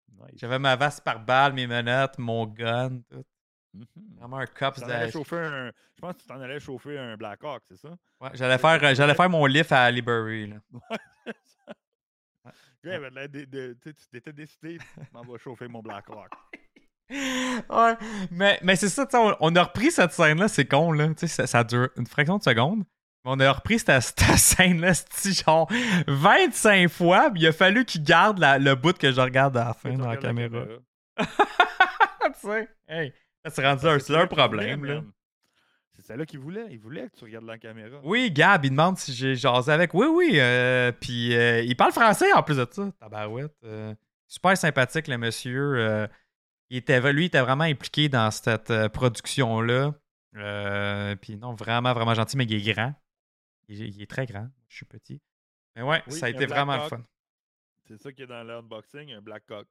Nice. 0.09 0.31
J'avais 0.35 0.59
ma 0.59 0.75
veste 0.75 1.01
par 1.03 1.23
balle, 1.23 1.53
mes 1.53 1.65
menottes, 1.67 2.17
mon 2.17 2.45
gun, 2.45 2.99
tout. 3.09 3.23
Vraiment 4.17 4.37
un 4.37 4.45
cops 4.45 4.79
de 4.81 5.09
chauffer 5.11 5.37
un... 5.37 5.67
Je 5.95 6.01
pense 6.01 6.15
que 6.15 6.21
tu 6.21 6.27
t'en 6.27 6.41
allais 6.41 6.59
chauffer 6.59 6.97
un 6.97 7.15
Blackhawk, 7.15 7.63
c'est 7.69 7.77
ça? 7.77 7.89
Ouais, 8.19 8.29
j'allais 8.33 8.57
faire, 8.57 8.83
euh, 8.83 8.93
j'allais 8.95 9.15
faire 9.15 9.29
mon 9.29 9.45
lift 9.45 9.71
à 9.71 9.89
Liberty. 9.91 10.47
Là. 10.47 10.57
De, 12.83 13.45
de- 13.45 13.73
tu 13.73 13.79
sais, 13.83 13.93
tu 13.93 14.07
t'étais 14.11 14.33
décidé, 14.33 14.79
m'en 15.13 15.21
va 15.21 15.37
chauffer 15.37 15.67
mon 15.67 15.81
Blackhawk. 15.81 16.31
ouais, 17.11 17.97
mais, 18.31 18.57
mais 18.63 18.75
c'est 18.75 18.89
ça, 18.89 19.05
tu 19.05 19.11
sais, 19.11 19.17
on, 19.17 19.35
on 19.39 19.55
a 19.55 19.63
repris 19.63 19.91
cette 19.91 20.13
scène-là, 20.13 20.47
c'est 20.47 20.65
con, 20.65 20.91
là. 20.91 21.07
Tu 21.09 21.13
sais, 21.19 21.27
ça, 21.27 21.45
ça 21.45 21.63
dure 21.63 21.89
une 21.97 22.07
fraction 22.07 22.37
de 22.39 22.43
seconde. 22.43 22.79
Mais 23.23 23.31
on 23.35 23.39
a 23.39 23.51
repris 23.51 23.77
cette, 23.77 24.01
cette 24.01 24.19
scène-là, 24.37 24.93
genre 25.45 25.69
25 26.07 26.89
fois, 26.89 27.29
puis 27.29 27.41
il 27.43 27.47
a 27.47 27.51
fallu 27.51 27.85
qu'il 27.85 28.03
garde 28.03 28.39
la- 28.39 28.57
le 28.57 28.73
bout 28.73 28.97
que 28.97 29.11
je 29.11 29.21
regarde 29.21 29.55
à 29.57 29.65
la 29.65 29.73
fin 29.75 29.93
dans 29.93 30.07
la 30.07 30.17
caméra. 30.17 30.65
tu 31.19 31.25
sais, 32.37 32.67
hey, 32.87 33.13
c'est 33.49 33.65
rendu 33.65 33.85
un, 33.87 33.97
leur 34.09 34.27
problème, 34.29 34.85
là. 34.85 35.01
C'est 35.95 36.03
ça 36.05 36.15
là 36.15 36.25
qu'il 36.25 36.39
voulait. 36.39 36.67
Il 36.71 36.79
voulait 36.79 37.09
que 37.09 37.15
tu 37.17 37.25
regardes 37.25 37.45
la 37.45 37.57
caméra. 37.57 37.99
Oui, 38.03 38.31
Gab, 38.31 38.63
il 38.65 38.71
demande 38.71 38.97
si 38.97 39.13
j'ai 39.13 39.35
jasé 39.35 39.71
avec. 39.71 39.93
Oui, 39.93 40.07
oui. 40.07 40.31
euh, 40.39 40.91
puis 40.91 41.35
euh, 41.35 41.61
il 41.61 41.75
parle 41.75 41.91
français 41.91 42.31
en 42.33 42.41
plus 42.43 42.57
de 42.57 42.67
ça. 42.71 42.91
Tabarouette. 42.99 43.53
euh, 43.65 43.93
super 44.27 44.57
sympathique, 44.57 45.07
le 45.07 45.17
monsieur. 45.17 46.07
il 46.69 46.77
était, 46.77 46.99
lui, 47.13 47.23
il 47.23 47.27
était 47.27 47.41
vraiment 47.41 47.65
impliqué 47.65 48.07
dans 48.09 48.31
cette 48.31 48.71
production-là. 48.89 49.93
Puis 51.21 51.35
non, 51.35 51.53
vraiment, 51.55 51.93
vraiment 51.93 52.13
gentil, 52.13 52.37
mais 52.37 52.45
il 52.45 52.67
est 52.69 52.73
grand. 52.73 52.95
Il, 53.67 53.81
est- 53.83 53.89
il 53.89 54.01
est 54.01 54.09
très 54.09 54.25
grand. 54.25 54.47
Je 54.69 54.77
suis 54.77 54.85
petit. 54.85 55.21
Mais 55.75 55.81
ouais, 55.83 56.01
Oui, 56.07 56.13
ça 56.13 56.25
a 56.27 56.29
été 56.29 56.45
vraiment 56.45 56.73
le 56.73 56.79
Black 56.79 56.89
fun. 56.89 57.01
C'est 57.87 57.97
ça 58.01 58.11
qui 58.11 58.23
est 58.23 58.27
dans 58.27 58.43
l'unboxing, 58.43 59.11
un 59.13 59.21
Blackhawk. 59.21 59.67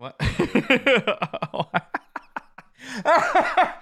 Ouais. 0.00 0.10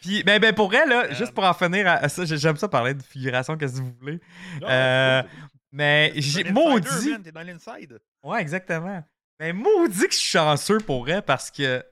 Puis, 0.00 0.22
ben, 0.22 0.38
ben, 0.40 0.54
pour 0.54 0.72
elle, 0.74 0.88
là, 0.88 1.04
Euh, 1.06 1.14
juste 1.14 1.32
pour 1.34 1.44
en 1.44 1.52
finir 1.54 1.86
à, 1.88 1.94
à 1.94 2.08
ça, 2.08 2.24
j'ai- 2.24 2.38
j'aime 2.38 2.56
ça 2.56 2.68
parler 2.68 2.94
de 2.94 3.02
figuration, 3.02 3.56
qu'est-ce 3.56 3.74
que 3.78 3.80
vous 3.84 3.94
voulez. 4.00 4.20
Non, 4.60 4.68
Euh, 4.68 5.22
Mais 5.72 6.12
t'es 6.14 6.20
j'ai 6.22 6.44
maudit. 6.44 7.10
man, 7.10 7.22
T'es 7.22 7.32
dans 7.32 7.42
l'inside. 7.42 7.98
Ouais, 8.22 8.40
exactement. 8.40 9.04
Mais 9.40 9.52
maudit 9.52 10.06
que 10.06 10.12
je 10.12 10.18
suis 10.18 10.30
chanceux 10.30 10.78
pour 10.78 11.08
elle 11.08 11.22
parce 11.22 11.50
que. 11.50 11.84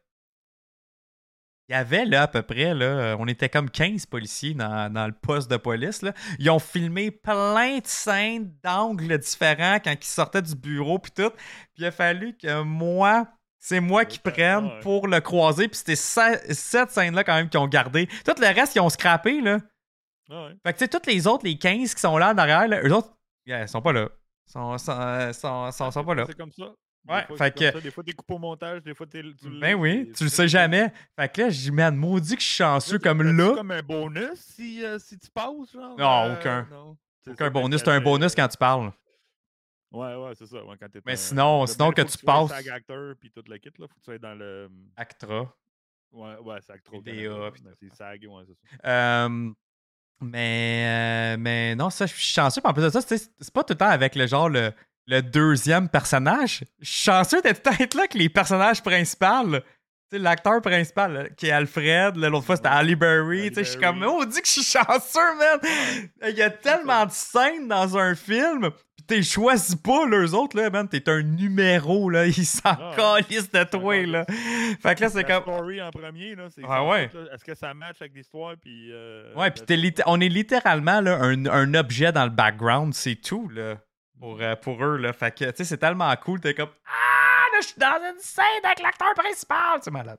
Il 1.69 1.73
y 1.73 1.75
avait 1.75 2.05
là 2.05 2.23
à 2.23 2.29
peu 2.29 2.43
près, 2.43 2.75
là, 2.75 3.17
on 3.19 3.27
était 3.27 3.49
comme 3.49 3.69
15 3.69 4.07
policiers 4.07 4.55
dans, 4.55 4.91
dans 4.93 5.07
le 5.09 5.13
poste 5.13 5.51
de 5.51 5.57
police. 5.57 6.01
Là. 6.03 6.13
Ils 6.39 6.49
ont 6.49 6.61
filmé 6.61 7.11
plein 7.11 7.79
de 7.79 7.87
scènes 7.87 8.55
d'angles 8.63 9.19
différents 9.19 9.81
quand 9.81 9.93
ils 9.93 10.05
sortaient 10.05 10.43
du 10.43 10.55
bureau 10.55 11.01
puis 11.01 11.11
tout. 11.11 11.31
Puis 11.31 11.79
il 11.79 11.87
a 11.87 11.91
fallu 11.91 12.37
que 12.37 12.63
moi, 12.63 13.27
c'est 13.59 13.81
moi 13.81 14.05
qui 14.05 14.19
prenne 14.19 14.71
pour 14.83 15.09
le 15.09 15.21
croiser. 15.21 15.69
Puis 15.69 15.79
c'était 15.79 15.97
ce- 15.97 16.53
cette 16.55 16.91
scène-là 16.91 17.25
quand 17.25 17.35
même 17.35 17.49
qu'ils 17.49 17.61
ont 17.61 17.67
gardé. 17.69 18.07
Tout 18.25 18.35
le 18.41 18.47
reste, 18.55 18.75
ils 18.77 18.81
ont 18.81 18.89
scrappé. 18.91 19.41
Là. 19.41 19.59
Ah 20.31 20.47
ouais. 20.47 20.57
Fait 20.65 20.73
que 20.73 20.79
tu 20.79 20.85
sais, 20.85 20.89
toutes 20.89 21.07
les 21.07 21.27
autres, 21.27 21.45
les 21.45 21.57
15 21.59 21.95
qui 21.95 22.01
sont 22.01 22.19
là 22.19 22.33
en 22.33 22.39
arrière, 22.39 22.67
là, 22.69 22.81
eux 22.83 22.93
autres, 22.93 23.13
yeah, 23.47 23.63
ils 23.63 23.69
sont 23.69 23.81
pas 23.83 23.93
là. 23.93 24.09
Ils 24.49 24.53
sont, 24.53 24.79
sont, 24.79 24.93
euh, 25.01 25.33
sont, 25.33 25.71
sont- 25.73 25.91
sont 25.91 26.01
Des 26.01 26.07
pas 26.07 26.15
là. 26.15 26.25
C'est 26.27 26.37
comme 26.37 26.53
ça. 26.53 26.65
Ouais, 27.09 27.21
des 27.21 27.27
fois, 27.29 27.37
fait 27.37 27.45
c'est 27.45 27.71
que- 27.71 27.79
ça. 27.79 27.81
Des 27.81 27.91
fois, 27.93 28.03
t'es 28.03 28.13
coupé 28.13 28.35
au 28.35 28.39
montage, 28.39 28.83
des 28.83 28.93
fois, 28.95 29.07
t'es. 29.07 29.23
Ben 29.61 29.75
oui, 29.77 30.07
c'est- 30.09 30.13
tu 30.19 30.25
le 30.25 30.31
c'est- 30.31 30.37
sais 30.37 30.49
jamais. 30.49 30.93
Fait 31.17 31.33
que 31.33 31.41
là, 31.43 31.51
j'ai 31.51 31.71
man, 31.71 31.95
maudit 31.95 32.35
que 32.35 32.43
je 32.43 32.47
suis 32.47 32.57
chanceux 32.57 32.95
Là, 32.97 32.99
comme 32.99 33.23
là. 33.23 33.55
comme 33.55 33.71
un 33.71 33.83
bonus 33.83 34.35
si, 34.35 34.85
euh, 34.85 34.99
si 34.99 35.17
tu 35.17 35.29
passes, 35.31 35.71
genre? 35.73 35.97
Non, 35.97 36.25
euh, 36.25 36.35
aucun. 36.35 36.67
Non. 36.71 36.97
C'est 37.25 37.31
Aucun 37.33 37.51
bonus, 37.51 37.81
c'est 37.85 37.91
un 37.91 38.01
bonus 38.01 38.35
quand 38.35 38.49
tu 38.49 38.57
parles. 38.57 38.91
Ouais, 39.93 40.15
ouais, 40.15 40.33
c'est 40.35 40.47
ça. 40.47 40.65
ouais, 40.65 40.77
quand 40.79 40.89
Mais 41.05 41.13
un- 41.13 41.17
sinon- 41.17 41.61
ben, 41.61 41.67
sinon 41.67 41.91
il 41.91 41.95
que 41.95 42.03
faut 42.03 42.09
tu 42.09 42.19
un 42.25 42.27
passes- 42.27 42.51
SAG 42.51 42.69
acteur 42.71 43.15
puis 43.21 43.31
tout 43.31 43.43
le 43.47 43.57
kit, 43.59 43.71
là. 43.79 43.87
Faut 43.87 43.95
que 43.95 44.01
tu 44.01 44.05
sois 44.05 44.19
dans 44.19 44.35
le. 44.35 44.69
Actra. 44.97 45.55
Ouais, 46.13 46.37
ouais, 46.39 46.61
SAG 46.61 46.83
trop. 46.83 47.01
DA. 47.03 47.51
C'est 47.81 47.95
SAG, 47.95 48.27
ouais, 48.27 48.43
c'est 48.47 48.55
ça. 48.83 48.89
Euh, 49.27 49.51
mais, 50.21 51.35
euh, 51.35 51.37
mais 51.39 51.75
non, 51.77 51.91
ça, 51.91 52.07
je 52.07 52.15
suis 52.15 52.23
chanceux. 52.27 52.61
En 52.65 52.73
plus 52.73 52.83
de 52.83 52.91
ça, 52.91 53.01
c'est 53.01 53.19
c'est 53.19 53.53
pas 53.53 53.63
tout 53.65 53.75
le 53.75 53.79
temps 53.79 53.89
avec 53.89 54.15
le 54.15 54.27
genre 54.27 54.49
le, 54.49 54.73
le 55.07 55.21
deuxième 55.23 55.89
personnage. 55.89 56.65
Je 56.81 56.91
suis 56.91 57.03
chanceux 57.03 57.43
d'être 57.43 57.65
là 57.97 58.03
avec 58.03 58.15
les 58.15 58.29
personnages 58.29 58.83
principaux. 58.83 59.57
L'acteur 60.13 60.61
principal, 60.63 61.13
là, 61.13 61.29
qui 61.31 61.47
est 61.49 61.51
Alfred, 61.53 62.17
là, 62.17 62.29
l'autre 62.29 62.47
fois 62.47 62.57
c'était 62.57 62.69
Ali 62.69 62.95
Berry, 62.97 63.51
je 63.55 63.63
suis 63.63 63.81
comme, 63.81 64.03
oh, 64.07 64.21
on 64.23 64.25
dit 64.25 64.41
que 64.41 64.47
je 64.47 64.53
suis 64.53 64.63
chanceux, 64.63 65.35
man! 65.39 65.61
Il 66.29 66.37
y 66.37 66.43
a 66.43 66.51
tellement 66.51 67.05
de 67.07 67.11
scènes 67.11 67.69
dans 67.69 67.97
un 67.99 68.15
film, 68.15 68.71
pis 68.97 69.05
t'es 69.07 69.23
choisis 69.23 69.75
pas, 69.75 70.07
les 70.11 70.33
autres, 70.35 70.57
là, 70.61 70.71
man, 70.71 70.89
t'es 70.89 71.09
un 71.09 71.23
numéro, 71.23 72.09
là, 72.11 72.27
ils 72.27 72.47
s'en 72.47 72.61
Ah, 72.65 72.95
calissent 72.97 73.51
de 73.51 73.65
toi, 73.65 74.05
là. 74.07 74.25
Fait 74.81 74.95
que 74.95 75.01
là, 75.03 75.09
c'est 75.11 75.25
comme... 75.25 75.43
story 75.43 75.81
en 75.83 75.91
premier, 75.91 76.35
là. 76.35 76.45
c'est 76.55 76.63
Ah 76.69 76.85
ouais. 76.85 77.11
là. 77.13 77.21
Est-ce 77.35 77.45
que 77.45 77.55
ça 77.55 77.75
match 77.75 77.97
avec 78.01 78.15
l'histoire? 78.15 78.55
Puis. 78.61 78.91
euh, 78.93 79.33
Ouais, 79.35 79.51
pis 79.51 79.63
litté- 79.77 80.03
on 80.07 80.21
est 80.21 80.29
littéralement, 80.29 81.01
là, 81.01 81.19
un, 81.21 81.47
un 81.47 81.75
objet 81.75 82.13
dans 82.13 82.25
le 82.25 82.31
background, 82.31 82.95
c'est 82.95 83.17
tout, 83.17 83.49
là, 83.49 83.77
pour, 84.21 84.39
euh, 84.41 84.55
pour 84.57 84.83
eux, 84.85 84.97
là. 84.99 85.13
Fait 85.13 85.31
que, 85.37 85.45
tu 85.47 85.51
sais, 85.57 85.65
c'est 85.65 85.79
tellement 85.79 86.15
cool, 86.17 86.41
t'es 86.41 86.55
comme, 86.55 86.71
ah, 86.87 87.16
là, 87.57 87.61
je 87.63 87.67
suis 87.67 87.79
dans 87.79 88.13
une 88.15 88.19
scène 88.21 88.65
avec 88.65 88.81
l'acteur 88.81 89.15
principal, 89.15 89.81
c'est 89.83 89.91
malade. 89.91 90.19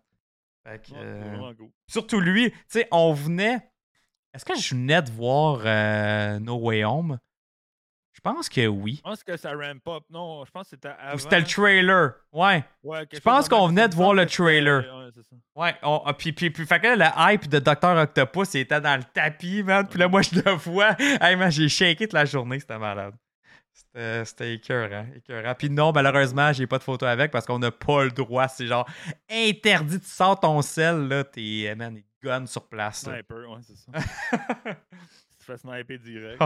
Fait 0.65 0.81
que... 0.85 0.91
Ouais, 0.91 0.97
euh, 1.01 1.53
surtout 1.87 2.19
lui, 2.19 2.51
tu 2.51 2.57
sais, 2.67 2.87
on 2.91 3.13
venait. 3.13 3.69
Est-ce 4.33 4.43
que 4.45 4.55
je 4.55 4.75
venais 4.75 5.01
de 5.01 5.09
voir 5.11 5.61
euh, 5.65 6.39
No 6.39 6.55
Way 6.57 6.83
Home? 6.83 7.17
Je 8.13 8.19
pense 8.21 8.49
que 8.49 8.65
oui. 8.65 8.95
Je 8.97 9.01
pense 9.01 9.23
que 9.23 9.37
ça 9.37 9.51
ramp 9.51 9.87
up. 9.95 10.03
Non, 10.09 10.43
je 10.43 10.49
pense 10.51 10.63
que 10.63 10.69
c'était 10.71 10.89
avant. 10.99 11.17
C'était 11.19 11.39
le 11.39 11.45
trailer. 11.45 12.13
Ouais. 12.31 12.63
Ouais, 12.83 13.07
Je 13.13 13.19
pense 13.19 13.47
qu'on 13.47 13.67
venait 13.67 13.87
de 13.87 13.93
voir 13.95 14.15
le 14.15 14.25
trailer. 14.25 14.79
Ouais, 14.83 15.09
c'est 15.13 15.23
ça. 15.23 15.35
Ouais. 15.55 15.75
on- 15.83 16.01
ah, 16.03 16.13
puis, 16.13 16.33
puis, 16.33 16.49
puis, 16.49 16.65
fait 16.65 16.79
que 16.79 16.87
là, 16.87 16.95
le 16.95 17.33
hype 17.33 17.47
de 17.47 17.59
Dr. 17.59 17.95
Octopus, 17.95 18.55
il 18.55 18.61
était 18.61 18.81
dans 18.81 18.97
le 18.97 19.03
tapis, 19.03 19.61
man. 19.61 19.87
Puis 19.87 19.99
là, 19.99 20.07
moi, 20.07 20.23
je 20.23 20.31
le 20.35 20.51
vois. 20.51 20.95
Hey, 20.99 21.35
man, 21.35 21.51
j'ai 21.51 21.69
shaké 21.69 22.07
toute 22.07 22.13
la 22.13 22.25
journée. 22.25 22.59
C'était 22.59 22.79
malade. 22.79 23.13
C'était 23.77 24.25
c'était 24.25 24.53
écœurant, 24.55 25.05
écœurant. 25.15 25.53
Puis 25.53 25.69
non, 25.69 25.91
malheureusement, 25.91 26.51
j'ai 26.51 26.65
pas 26.65 26.79
de 26.79 26.83
photo 26.83 27.05
avec 27.05 27.29
parce 27.31 27.45
qu'on 27.45 27.59
n'a 27.59 27.69
pas 27.71 28.05
le 28.05 28.11
droit. 28.11 28.47
C'est 28.47 28.65
genre 28.65 28.89
interdit. 29.29 29.99
Tu 29.99 30.07
sors 30.07 30.39
ton 30.39 30.61
sel, 30.63 31.07
là, 31.07 31.23
t'es, 31.23 31.73
man, 31.75 31.95
il 31.95 32.03
gun 32.23 32.47
sur 32.47 32.67
place. 32.67 33.01
Sniper, 33.03 33.47
ouais, 33.51 33.59
c'est 33.61 33.75
ça. 33.77 33.91
tu 35.39 35.45
fais 35.45 35.57
sniper 35.57 35.99
direct. 35.99 36.41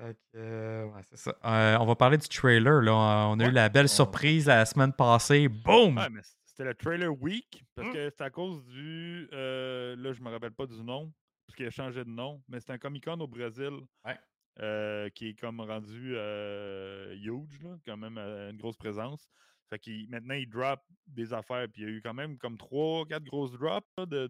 Ouais. 0.00 0.14
Euh, 0.36 0.84
ouais, 0.86 1.00
c'est 1.10 1.18
ça. 1.18 1.34
Euh, 1.44 1.76
on 1.80 1.84
va 1.86 1.94
parler 1.96 2.16
du 2.18 2.28
trailer. 2.28 2.80
Là. 2.82 2.92
On 3.28 3.38
a 3.40 3.46
eu 3.46 3.50
la 3.50 3.68
belle 3.68 3.88
surprise 3.88 4.46
la 4.46 4.64
semaine 4.64 4.92
passée. 4.92 5.48
Boom! 5.48 5.96
Ouais, 5.98 6.08
mais 6.10 6.20
c'était 6.46 6.64
le 6.64 6.74
trailer 6.74 7.10
week 7.20 7.62
parce 7.74 7.88
Mm. 7.88 7.92
que 7.92 8.10
c'est 8.10 8.22
à 8.24 8.30
cause 8.30 8.64
du. 8.66 9.28
euh, 9.32 9.96
là, 9.98 10.12
je 10.12 10.20
me 10.22 10.30
rappelle 10.30 10.52
pas 10.52 10.66
du 10.66 10.82
nom, 10.82 11.12
parce 11.46 11.56
qu'il 11.56 11.66
a 11.66 11.70
changé 11.70 12.04
de 12.04 12.10
nom, 12.10 12.40
mais 12.48 12.60
c'est 12.60 12.70
un 12.72 12.78
Comic 12.78 13.04
Con 13.04 13.18
au 13.20 13.26
Brésil. 13.26 13.70
Ouais. 14.06 14.16
Euh, 14.60 15.08
qui 15.10 15.28
est 15.28 15.34
comme 15.38 15.60
rendu 15.60 16.12
euh, 16.16 17.14
huge, 17.14 17.60
là, 17.62 17.76
quand 17.86 17.96
même 17.96 18.18
euh, 18.18 18.50
une 18.50 18.56
grosse 18.56 18.76
présence. 18.76 19.28
Fait 19.70 19.78
qu'il 19.78 20.08
maintenant 20.08 20.34
il 20.34 20.48
drop 20.48 20.80
des 21.06 21.32
affaires, 21.32 21.66
puis 21.72 21.82
il 21.82 21.88
y 21.88 21.90
a 21.90 21.94
eu 21.94 22.00
quand 22.02 22.14
même 22.14 22.38
comme 22.38 22.56
3-4 22.56 23.22
grosses 23.24 23.52
drops 23.52 23.86
là, 23.98 24.06
de. 24.06 24.28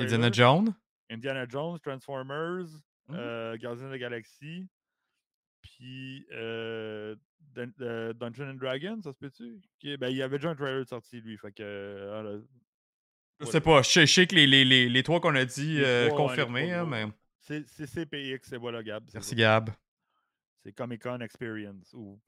Indiana 0.00 0.30
Jones? 0.32 0.74
Indiana 1.10 1.46
Jones, 1.48 1.78
Transformers, 1.80 2.66
Mhm. 3.08 3.16
euh, 3.16 3.56
Guardians 3.56 3.86
of 3.86 3.92
the 3.94 3.98
Galaxy, 3.98 4.66
puis 5.62 6.26
Dun- 7.54 7.72
Dungeon 8.14 8.50
and 8.50 8.54
Dragons, 8.54 9.00
ça 9.02 9.12
se 9.12 9.18
peut-tu? 9.18 9.60
Ben, 9.98 10.08
il 10.08 10.16
y 10.16 10.22
avait 10.22 10.38
déjà 10.38 10.50
un 10.50 10.54
trailer 10.54 10.80
de 10.84 10.88
sortie, 10.88 11.20
lui. 11.20 11.36
Fait 11.38 11.52
que. 11.52 12.10
ah, 12.12 12.38
Je 13.40 13.46
sais 13.46 13.60
pas. 13.60 13.82
Je 13.82 14.06
sais- 14.06 14.26
que 14.26 14.34
les, 14.34 14.46
les, 14.46 14.64
les, 14.64 14.88
les 14.88 15.02
trois 15.02 15.20
qu'on 15.20 15.34
a 15.34 15.44
dit 15.44 15.80
confirmés, 16.16 16.72
hein, 16.72 16.86
mais 16.86 17.06
c'est 17.66 17.86
CPX, 17.86 18.48
c'est 18.48 18.56
voilà, 18.56 18.82
Gab. 18.82 19.04
merci. 19.12 19.34
Gab. 19.34 19.70
C'est 20.64 20.72
Comic 20.72 21.02
Con 21.02 21.20
Experience. 21.20 21.92
Ou... 21.94 22.18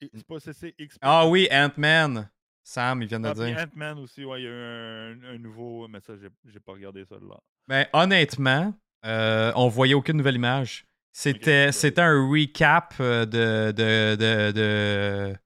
C'est 0.00 0.26
pas 0.26 0.38
CCX. 0.40 0.98
Ah 1.00 1.26
oui, 1.26 1.48
Ant-Man. 1.50 2.28
Sam, 2.62 3.02
il 3.02 3.08
vient 3.08 3.20
de 3.20 3.28
Ah, 3.28 3.34
dire. 3.34 3.58
Ant-Man 3.58 3.98
aussi, 3.98 4.24
ouais, 4.24 4.40
il 4.40 4.44
y 4.44 4.48
a 4.48 4.50
eu 4.50 4.54
un, 4.54 5.24
un 5.34 5.38
nouveau, 5.38 5.86
mais 5.88 6.00
ça, 6.00 6.14
j'ai 6.16 6.60
pas 6.60 6.72
regardé 6.72 7.04
ça 7.04 7.16
là. 7.16 7.36
Mais 7.68 7.88
honnêtement, 7.92 8.74
euh, 9.04 9.52
on 9.56 9.68
voyait 9.68 9.94
aucune 9.94 10.16
nouvelle 10.16 10.36
image. 10.36 10.84
C'était 11.12 11.68
Ok. 11.68 11.74
c'était 11.74 12.02
un 12.02 12.28
recap 12.28 12.94
euh, 13.00 13.24
de, 13.24 13.72
de, 13.72 14.16
de, 14.16 14.52
de- 14.52 15.36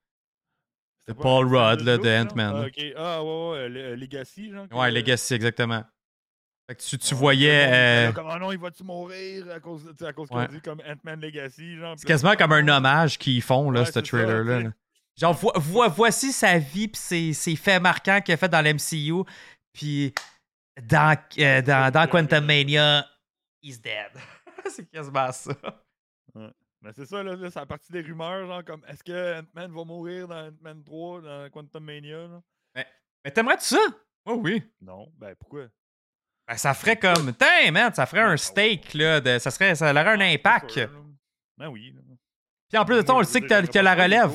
Paul 1.13 1.47
Rudd, 1.47 1.81
là, 1.83 1.99
de? 1.99 2.09
Ant-Man, 2.09 2.55
Ah, 2.57 2.61
là. 2.61 2.67
ok. 2.67 2.85
Ah, 2.97 3.25
ouais, 3.25 3.51
ouais, 3.51 3.69
le- 3.69 3.95
Legacy, 3.97 4.51
genre. 4.51 4.67
Ouais, 4.73 4.91
Legacy, 4.91 5.35
exactement. 5.35 5.85
Fait 6.71 6.77
que 6.77 6.83
tu, 6.83 6.99
tu 6.99 7.15
voyais. 7.17 7.67
euh, 7.69 8.13
Comme, 8.13 8.29
ah 8.31 8.39
non, 8.39 8.53
il 8.53 8.59
va-tu 8.59 8.85
mourir 8.85 9.51
à 9.51 9.59
cause, 9.59 9.93
à 10.07 10.13
cause 10.13 10.29
qu'on 10.29 10.45
dit 10.45 10.61
comme 10.61 10.81
Ant-Man 10.87 11.21
Legacy. 11.21 11.77
C'est 11.97 12.07
quasiment 12.07 12.37
comme 12.37 12.53
un 12.53 12.69
ah, 12.69 12.77
hommage 12.77 13.19
qu'ils 13.19 13.43
font, 13.43 13.73
là, 13.73 13.81
Ouais, 13.81 13.87
ce 13.91 13.99
trailer-là. 13.99 14.71
Genre, 15.17 15.35
vo- 15.35 15.53
vo- 15.57 15.91
voici 15.91 16.31
sa 16.31 16.59
vie, 16.59 16.87
puis 16.87 17.01
ses, 17.01 17.33
ses 17.33 17.57
faits 17.57 17.83
marquants 17.83 18.21
qu'il 18.21 18.35
a 18.35 18.37
fait 18.37 18.49
dans 18.49 18.63
l'MCU, 18.65 19.29
puis 19.73 20.15
dans, 20.81 21.17
euh, 21.41 21.61
dans, 21.61 21.93
dans 21.93 22.07
Quantum 22.07 22.45
Mania, 22.47 23.05
he's 23.61 23.81
dead. 23.83 24.13
c'est 24.71 24.89
quasiment 24.89 25.33
ça. 25.33 25.53
Mais 26.37 26.93
c'est 26.95 27.07
ça, 27.07 27.21
là, 27.25 27.35
là, 27.35 27.51
c'est 27.51 27.59
à 27.59 27.67
partir 27.67 27.91
des 27.93 28.03
rumeurs, 28.03 28.47
genre, 28.47 28.65
comme, 28.65 28.85
est-ce 28.87 29.03
que 29.03 29.41
Ant-Man 29.41 29.73
va 29.73 29.85
mourir 29.85 30.29
dans 30.29 30.47
Ant-Man 30.47 30.85
3, 30.85 31.21
dans 31.21 31.51
Quantum 31.51 31.83
Mania, 31.85 32.29
là? 32.29 32.85
Mais 33.25 33.31
t'aimerais-tu 33.33 33.65
ça? 33.65 33.81
Oh 34.25 34.35
oui. 34.41 34.63
Non, 34.81 35.13
ben 35.19 35.35
pourquoi? 35.35 35.67
Ben, 36.51 36.57
ça 36.57 36.75
ferait 36.75 36.97
comme. 36.97 37.33
Tain, 37.35 37.71
man, 37.71 37.95
ça 37.95 38.07
ferait 38.07 38.23
un 38.23 38.37
steak, 38.37 38.95
là. 38.95 39.21
De, 39.21 39.39
ça, 39.39 39.53
serait, 39.53 39.77
ça 39.77 39.91
aurait 39.93 40.01
un 40.01 40.21
Ah, 40.21 40.25
impact. 40.25 40.81
Ben 41.57 41.69
oui. 41.69 41.95
Puis 42.69 42.77
en 42.79 42.85
plus 42.85 42.97
de 43.01 43.07
ça, 43.07 43.15
on 43.15 43.21
le 43.21 43.25
sait 43.25 43.41
que 43.41 43.47
t'as 43.47 43.63
que 43.65 43.79
la 43.79 43.95
relève. 43.95 44.33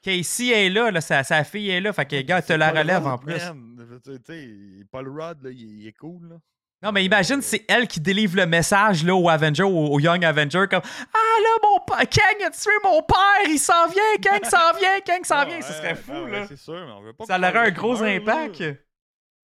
Casey 0.00 0.48
est 0.48 0.70
là, 0.70 0.90
là 0.90 1.00
sa, 1.02 1.24
sa 1.24 1.44
fille 1.44 1.68
est 1.70 1.80
là. 1.82 1.92
Fait 1.92 2.06
que, 2.06 2.20
gars, 2.22 2.40
t'as 2.40 2.56
la 2.56 2.70
relève 2.70 3.06
en 3.06 3.18
plus. 3.18 3.34
man. 3.34 3.74
Tu 4.02 4.12
sais, 4.24 4.48
Paul 4.90 5.08
Rudd, 5.08 5.42
là, 5.42 5.50
il, 5.50 5.80
il 5.82 5.86
est 5.88 5.92
cool, 5.92 6.28
là. 6.30 6.36
Non, 6.80 6.92
mais 6.92 7.04
imagine, 7.04 7.42
c'est 7.42 7.64
elle 7.68 7.88
qui 7.88 7.98
délivre 8.00 8.36
le 8.36 8.46
message 8.46 9.02
là, 9.04 9.14
au 9.14 9.28
Avenger, 9.28 9.64
au, 9.64 9.88
au 9.88 9.98
Young 10.00 10.24
Avenger, 10.24 10.64
comme 10.70 10.82
Ah 10.84 11.40
là, 11.42 11.48
mon 11.64 11.80
père, 11.80 12.08
Kang 12.08 12.46
a 12.46 12.50
tué 12.50 12.70
mon 12.84 13.02
père, 13.02 13.48
il 13.50 13.58
s'en 13.58 13.88
vient, 13.88 14.16
Kang 14.22 14.44
s'en 14.44 14.78
vient, 14.78 15.00
Kang 15.04 15.24
s'en 15.24 15.44
vient. 15.44 15.60
Ce 15.60 15.72
serait 15.72 15.96
fou, 15.96 16.12
ouais, 16.12 16.30
là. 16.30 16.46
C'est 16.46 16.56
sûr, 16.56 16.74
mais 16.86 16.92
on 16.92 17.02
veut 17.02 17.12
pas 17.14 17.24
Ça 17.26 17.36
aurait 17.36 17.56
un 17.56 17.70
gros 17.72 18.00
impact. 18.02 18.62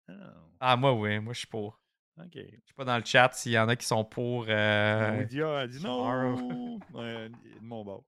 Ah, 0.08 0.12
Ah, 0.60 0.76
moi, 0.76 0.92
oui, 0.94 1.18
moi, 1.18 1.32
je 1.32 1.40
suis 1.40 1.48
pour. 1.48 1.80
Ok. 2.18 2.32
Je 2.34 2.40
suis 2.64 2.74
pas 2.76 2.84
dans 2.84 2.96
le 2.98 3.04
chat 3.04 3.30
s'il 3.34 3.52
y 3.52 3.58
en 3.58 3.68
a 3.68 3.76
qui 3.76 3.86
sont 3.86 4.04
pour. 4.04 4.46
Euh... 4.48 5.20
Lydia 5.22 5.58
a 5.60 5.66
dit 5.66 5.78
Tomorrow. 5.82 6.36
non. 6.36 6.78
Ouais, 6.92 7.28
de 7.28 7.34
mon 7.62 7.84
bord. 7.84 8.04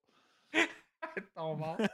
ton 1.34 1.57
mort. 1.57 1.76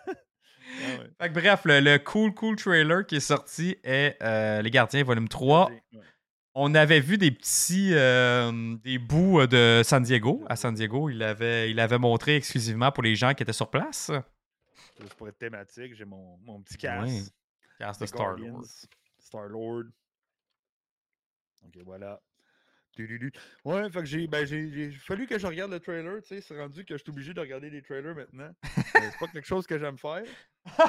Ah 0.65 1.01
ouais. 1.01 1.11
Fait 1.21 1.29
que 1.29 1.35
bref, 1.35 1.65
le, 1.65 1.81
le 1.81 1.99
cool, 1.99 2.33
cool 2.35 2.55
trailer 2.55 3.05
qui 3.05 3.17
est 3.17 3.21
sorti 3.21 3.77
est 3.83 4.17
euh, 4.23 4.63
Les 4.63 4.71
Gardiens, 4.71 5.03
volume 5.03 5.29
3. 5.29 5.69
Ouais. 5.69 5.83
On 6.55 6.75
avait 6.77 7.01
vu 7.01 7.19
des 7.19 7.33
petits 7.33 7.91
euh, 7.95 8.77
des 8.85 8.99
bouts 8.99 9.41
euh, 9.41 9.47
de 9.49 9.83
San 9.85 10.03
Diego. 10.05 10.45
À 10.49 10.55
San 10.55 10.73
Diego, 10.73 11.11
il 11.11 11.23
avait, 11.25 11.69
il 11.71 11.81
avait 11.81 11.99
montré 11.99 12.37
exclusivement 12.37 12.93
pour 12.93 13.03
les 13.03 13.17
gens 13.17 13.35
qui 13.35 13.43
étaient 13.43 13.53
sur 13.53 13.71
place. 13.71 14.13
Juste 15.01 15.15
pour 15.15 15.29
être 15.29 15.39
thématique, 15.39 15.95
j'ai 15.97 16.05
mon, 16.05 16.39
mon 16.45 16.63
petit 16.63 16.77
casque. 16.77 17.07
Ouais. 17.13 17.23
Cast 17.79 18.01
de 18.01 18.07
Star 18.07 18.37
Guardians, 18.37 18.53
Lord. 18.53 18.65
Star-Lord. 19.19 19.85
Ok, 21.65 21.79
voilà. 21.85 22.21
Ouais, 23.65 23.89
fait 23.91 24.01
que 24.01 24.05
j'ai 24.05 24.27
ben, 24.27 24.45
j'ai 24.45 24.91
fallu 24.93 25.27
que 25.27 25.39
je 25.39 25.47
regarde 25.47 25.71
le 25.71 25.81
trailer, 25.81 26.21
tu 26.21 26.29
sais, 26.29 26.41
c'est 26.43 26.59
rendu 26.59 26.85
que 26.85 26.95
je 26.97 27.03
suis 27.03 27.11
obligé 27.11 27.33
de 27.33 27.41
regarder 27.41 27.71
des 27.71 27.81
trailers 27.81 28.15
maintenant. 28.15 28.51
Euh, 28.75 28.81
c'est 29.01 29.19
pas 29.19 29.29
quelque 29.29 29.47
chose 29.47 29.67
que 29.67 29.79
j'aime 29.79 29.97
faire. 29.97 30.23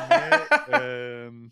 Mais, 0.09 0.49
euh, 0.69 1.47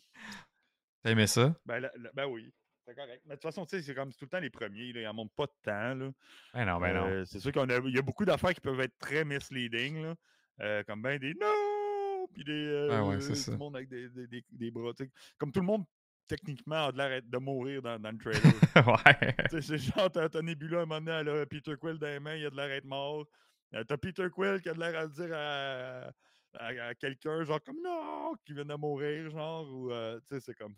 T'as 1.03 1.11
aimé 1.11 1.25
ça? 1.27 1.55
ben, 1.65 1.79
la- 1.79 1.91
la- 1.97 2.11
ben 2.13 2.25
oui, 2.25 2.53
c'est 2.85 2.93
correct. 2.93 3.21
Mais 3.25 3.35
de 3.35 3.39
toute 3.39 3.43
façon, 3.43 3.65
tu 3.65 3.77
sais, 3.77 3.81
c'est 3.81 3.95
comme 3.95 4.11
tout 4.11 4.25
le 4.25 4.29
temps 4.29 4.39
les 4.41 4.49
premiers, 4.49 4.91
là, 4.91 5.01
ils 5.01 5.07
en 5.07 5.13
montrent 5.13 5.33
pas 5.35 5.45
de 5.45 5.53
temps, 5.63 5.95
là. 5.95 6.11
Ben 6.53 6.65
non, 6.65 6.79
ben 6.81 6.93
non. 6.93 7.07
Euh, 7.07 7.23
c'est 7.25 7.39
sûr 7.39 7.51
qu'il 7.53 7.93
y 7.93 7.97
a 7.97 8.01
beaucoup 8.01 8.25
d'affaires 8.25 8.53
qui 8.53 8.59
peuvent 8.61 8.81
être 8.81 8.97
très 8.99 9.23
misleading, 9.23 10.01
là. 10.03 10.15
Euh, 10.59 10.83
comme 10.83 11.01
ben 11.01 11.17
des 11.17 11.33
non! 11.33 12.27
Puis 12.33 12.43
des. 12.43 12.51
euh, 12.51 12.89
Ah 12.91 13.05
ouais, 13.05 13.21
c'est 13.21 13.35
ça. 13.35 13.55
monde 13.55 13.75
avec 13.77 13.87
des, 13.87 14.09
des, 14.09 14.27
des- 14.27 14.45
des 14.51 14.69
bras. 14.69 14.93
tu 14.93 15.05
sais. 15.05 15.11
Comme 15.37 15.51
tout 15.53 15.61
le 15.61 15.65
monde, 15.65 15.85
techniquement, 16.27 16.87
a 16.87 16.91
de 16.91 16.97
l'air 16.97 17.21
de 17.23 17.37
mourir 17.37 17.81
dans, 17.81 17.99
dans 17.99 18.11
le 18.11 18.17
trailer. 18.19 18.53
ouais. 18.87 19.61
C'est 19.61 19.77
genre, 19.77 20.11
t'as 20.11 20.29
t'as 20.29 20.41
Nebula 20.41 20.79
à 20.79 20.81
un 20.83 20.85
moment 20.85 21.01
donné, 21.01 21.41
a 21.41 21.45
Peter 21.45 21.75
Quill 21.79 21.97
dans 21.97 22.07
les 22.07 22.19
mains, 22.19 22.35
il 22.35 22.45
a 22.45 22.49
de 22.49 22.55
l'air 22.55 22.67
d'être 22.67 22.85
mort. 22.85 23.25
Euh, 23.73 23.83
t'as 23.83 23.97
Peter 23.97 24.27
Quill 24.33 24.61
qui 24.61 24.69
a 24.69 24.73
de 24.73 24.79
l'air 24.79 24.97
à 24.99 25.03
le 25.03 25.09
dire 25.09 25.29
à, 25.33 26.11
à- 26.59 26.87
à 26.89 26.95
quelqu'un, 26.95 27.43
genre 27.43 27.61
comme 27.63 27.81
non, 27.81 28.35
qui 28.45 28.53
vient 28.53 28.65
de 28.65 28.73
mourir, 28.75 29.29
genre, 29.29 29.67
ou 29.71 29.91
euh, 29.91 30.19
tu 30.27 30.35
sais, 30.35 30.39
c'est 30.41 30.55
comme. 30.55 30.75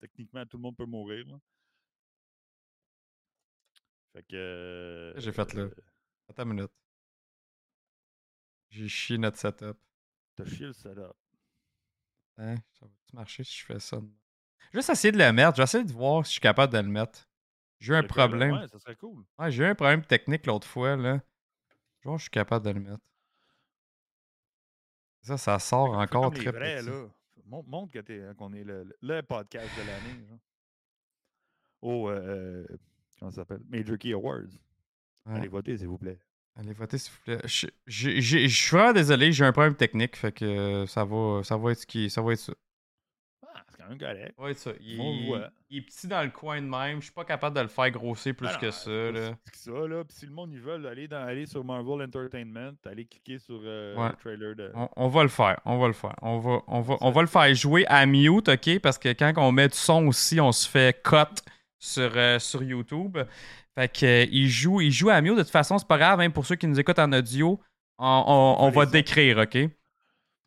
techniquement, 0.00 0.44
tout 0.46 0.56
le 0.56 0.62
monde 0.62 0.76
peut 0.76 0.86
mourir. 0.86 1.26
là. 1.28 1.38
Fait 4.12 4.22
que. 4.24 4.34
euh, 4.36 5.12
J'ai 5.20 5.32
fait 5.32 5.52
là. 5.54 5.68
Attends 6.28 6.42
une 6.44 6.54
minute. 6.54 6.72
J'ai 8.70 8.88
chié 8.88 9.18
notre 9.18 9.38
setup. 9.38 9.78
T'as 10.36 10.44
chié 10.46 10.66
le 10.66 10.72
setup. 10.72 11.14
Hein? 12.38 12.56
Ça 12.78 12.86
va-tu 12.86 13.14
marcher 13.16 13.44
si 13.44 13.58
je 13.58 13.64
fais 13.66 13.78
ça? 13.80 14.00
Juste 14.72 14.90
essayer 14.90 15.12
de 15.12 15.18
le 15.18 15.32
mettre. 15.32 15.56
Je 15.56 15.62
essayer 15.62 15.84
de 15.84 15.92
voir 15.92 16.24
si 16.24 16.30
je 16.30 16.32
suis 16.34 16.40
capable 16.40 16.72
de 16.72 16.78
le 16.78 16.88
mettre. 16.88 17.28
J'ai 17.80 17.92
eu 17.92 17.96
un 17.96 18.02
problème. 18.02 18.52
Ouais, 18.52 18.68
ça 18.68 18.78
serait 18.78 18.96
cool. 18.96 19.24
Ouais, 19.38 19.50
j'ai 19.50 19.64
eu 19.64 19.66
un 19.66 19.74
problème 19.74 20.04
technique 20.04 20.46
l'autre 20.46 20.66
fois, 20.66 20.96
là. 20.96 21.20
Genre, 22.04 22.18
je 22.18 22.22
suis 22.22 22.30
capable 22.30 22.64
de 22.66 22.70
le 22.70 22.80
mettre. 22.80 23.02
Ça, 25.22 25.36
ça 25.36 25.58
sort 25.58 25.98
encore 25.98 26.30
très 26.32 26.50
vrais, 26.50 26.76
petit. 26.78 26.86
là. 26.88 27.06
Montre, 27.46 27.98
hein, 27.98 28.34
qu'on 28.34 28.52
est 28.52 28.62
le, 28.64 29.22
podcast 29.22 29.68
de 29.76 29.86
l'année. 29.86 30.26
Au, 31.82 32.08
euh, 32.08 32.64
comment 33.18 33.30
ça 33.32 33.36
s'appelle? 33.42 33.60
Major 33.68 33.98
Key 33.98 34.12
Awards. 34.12 34.44
Ouais. 35.26 35.34
Allez 35.36 35.48
voter, 35.48 35.76
s'il 35.76 35.88
vous 35.88 35.98
plaît. 35.98 36.20
Allez 36.54 36.72
voter, 36.72 36.98
s'il 36.98 37.12
vous 37.12 37.20
plaît. 37.24 37.40
Je, 37.46 37.66
je- 37.86 38.20
je- 38.20 38.46
je 38.46 38.54
suis 38.66 38.76
vraiment 38.76 38.92
désolé, 38.92 39.32
j'ai 39.32 39.44
un 39.44 39.52
problème 39.52 39.74
technique, 39.74 40.16
fait 40.16 40.32
que 40.32 40.44
euh, 40.44 40.86
ça 40.86 41.04
va, 41.04 41.42
ça 41.42 41.56
va 41.56 41.72
être 41.72 41.80
ce 41.80 41.86
qui, 41.86 42.08
ça 42.08 42.22
va 42.22 42.32
être 42.34 42.38
ça. 42.38 42.52
C'est 43.88 43.96
quand 43.98 44.14
même 44.14 44.34
correct. 44.36 44.58
Ça. 44.58 44.70
Il, 44.80 45.00
On 45.00 45.16
le 45.20 45.26
voit. 45.26 45.50
il 45.70 45.78
est 45.78 45.80
petit 45.82 46.06
dans 46.06 46.22
le 46.22 46.30
coin 46.30 46.60
de 46.60 46.66
même. 46.66 46.98
Je 46.98 47.04
suis 47.04 47.12
pas 47.12 47.24
capable 47.24 47.56
de 47.56 47.62
le 47.62 47.68
faire 47.68 47.90
grossir 47.90 48.34
plus 48.34 48.48
Ah 48.50 48.58
que 48.60 48.70
ça. 48.70 48.90
Là. 48.90 49.28
si 49.28 49.34
petit 49.36 49.50
que 49.52 49.58
ça, 49.58 49.70
là. 49.88 50.04
Puis 50.04 50.16
si 50.16 50.26
le 50.26 50.32
monde, 50.32 50.50
ils 50.52 50.60
veulent 50.60 50.86
aller, 50.86 51.08
dans, 51.08 51.22
aller 51.24 51.46
sur 51.46 51.64
Marvel 51.64 52.02
Entertainment, 52.02 52.72
aller 52.86 53.04
cliquer 53.06 53.38
sur 53.38 53.60
euh, 53.64 53.96
Ouais. 53.96 54.08
le 54.10 54.16
trailer 54.16 54.54
de... 54.56 54.70
On, 54.74 54.88
on 54.96 55.08
va 55.08 55.22
le 55.22 55.28
faire, 55.28 55.58
on 55.64 55.78
va 55.78 55.86
le 55.86 55.92
faire. 55.92 56.14
On 56.22 56.38
va, 56.38 56.60
on 56.66 56.80
va, 56.80 56.96
on 57.00 57.10
va 57.10 57.20
le 57.22 57.26
faire 57.26 57.54
jouer 57.54 57.86
à 57.88 58.04
mute, 58.06 58.48
ok? 58.48 58.78
Parce 58.80 58.98
que 58.98 59.08
quand 59.10 59.32
on 59.38 59.52
met 59.52 59.68
du 59.68 59.76
son 59.76 60.06
aussi, 60.06 60.40
on 60.40 60.52
se 60.52 60.68
fait 60.68 61.02
cut 61.02 61.16
sur, 61.78 62.10
euh, 62.16 62.38
sur 62.38 62.62
YouTube. 62.62 63.18
Fait 63.78 63.88
que 63.88 64.04
euh, 64.04 64.26
il 64.30 64.48
joue, 64.48 64.80
il 64.80 64.90
joue 64.92 65.10
à 65.10 65.20
mute. 65.20 65.36
De 65.36 65.42
toute 65.42 65.50
façon, 65.50 65.78
c'est 65.78 65.86
pas 65.88 65.98
grave, 65.98 66.20
hein, 66.20 66.30
pour 66.30 66.44
ceux 66.44 66.56
qui 66.56 66.66
nous 66.66 66.78
écoutent 66.80 66.98
en 66.98 67.12
audio, 67.12 67.60
on, 67.98 68.56
on- 68.58 68.70
va 68.70 68.86
décrire, 68.86 69.38
ok? 69.38 69.58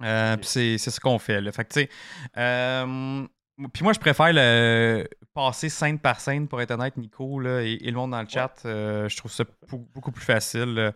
Euh, 0.02 0.36
c'est, 0.41 0.78
ce 0.78 1.00
qu'on 1.00 1.20
fait. 1.20 1.39
Là. 1.39 1.52
Fait 1.52 1.64
que, 1.66 1.74
tu 1.74 1.80
sais, 1.82 1.89
euh, 2.38 3.26
puis 3.74 3.84
moi, 3.84 3.94
je 3.94 4.00
préfère 4.00 4.34
le 4.34 5.08
passer 5.34 5.70
scène 5.70 6.00
par 6.00 6.20
scène, 6.20 6.48
pour 6.48 6.60
être 6.62 6.72
honnête, 6.72 6.98
Nico, 6.98 7.39
là, 7.39 7.62
et, 7.62 7.74
et 7.74 7.91
le 7.91 7.96
monde 7.98 8.12
dans 8.12 8.22
le 8.22 8.28
chat. 8.28 8.54
euh, 8.66 9.08
je 9.08 9.16
trouve 9.18 9.32
ça 9.32 9.44
beaucoup 9.70 10.12
plus 10.12 10.26
facile. 10.26 10.74
là. 10.74 10.94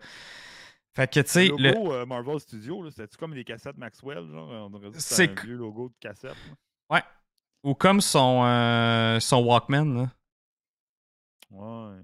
Fait 0.94 1.10
que, 1.12 1.20
tu 1.20 1.28
sais, 1.30 1.46
le 1.46 1.70
logo 1.72 1.92
euh, 1.92 2.06
Marvel 2.06 2.40
Studios, 2.40 2.82
là, 2.82 2.90
c'était 2.90 3.16
comme 3.16 3.34
des 3.34 3.44
cassettes 3.44 3.78
Maxwell, 3.78 4.28
genre? 4.30 4.70
On 4.72 4.92
C'est 4.94 5.30
un 5.30 5.42
vieux 5.42 5.56
logo 5.56 5.88
de 5.90 5.94
cassette. 6.00 6.30
là. 6.30 6.96
Ouais. 6.96 7.02
Ou 7.62 7.74
comme 7.74 8.00
son, 8.00 9.18
son 9.20 9.44
Walkman. 9.44 10.10
Ouais. 11.50 11.98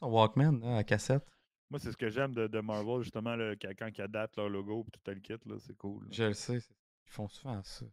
Son 0.00 0.08
Walkman 0.08 0.60
là, 0.60 0.76
à 0.78 0.84
cassette. 0.84 1.24
Moi, 1.70 1.80
c'est 1.80 1.90
ce 1.90 1.96
que 1.96 2.08
j'aime 2.10 2.32
de, 2.32 2.46
de 2.46 2.60
Marvel, 2.60 3.02
justement, 3.02 3.34
là, 3.34 3.54
quand 3.56 3.88
ils 3.96 4.00
adaptent 4.00 4.36
leur 4.36 4.48
logo 4.48 4.84
et 4.86 4.90
tout 4.92 5.00
le 5.10 5.14
kit, 5.20 5.34
là, 5.46 5.56
c'est 5.58 5.76
cool. 5.76 6.04
là. 6.04 6.08
Je 6.12 6.22
le 6.24 6.32
sais. 6.34 6.58
Ils 6.58 7.10
font 7.12 7.28
souvent 7.28 7.62
ça. 7.64 7.86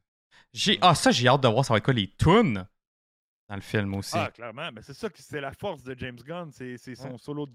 J'ai... 0.51 0.77
Ah, 0.81 0.93
ça, 0.95 1.11
j'ai 1.11 1.27
hâte 1.27 1.41
de 1.41 1.47
voir 1.47 1.65
ça 1.65 1.73
va 1.73 1.77
être 1.79 1.85
quoi 1.85 1.93
les 1.93 2.07
tunes? 2.15 2.67
Dans 3.49 3.55
le 3.55 3.61
film 3.61 3.93
aussi. 3.95 4.15
Ah, 4.17 4.31
clairement. 4.31 4.71
Mais 4.71 4.81
c'est 4.81 4.93
ça 4.93 5.09
que 5.09 5.21
c'est 5.21 5.41
la 5.41 5.51
force 5.51 5.83
de 5.83 5.95
James 5.97 6.15
Gunn. 6.23 6.51
C'est 6.51 6.77
c'est 6.77 6.95
son 6.95 7.11
Ouais. 7.11 7.17
solo. 7.17 7.47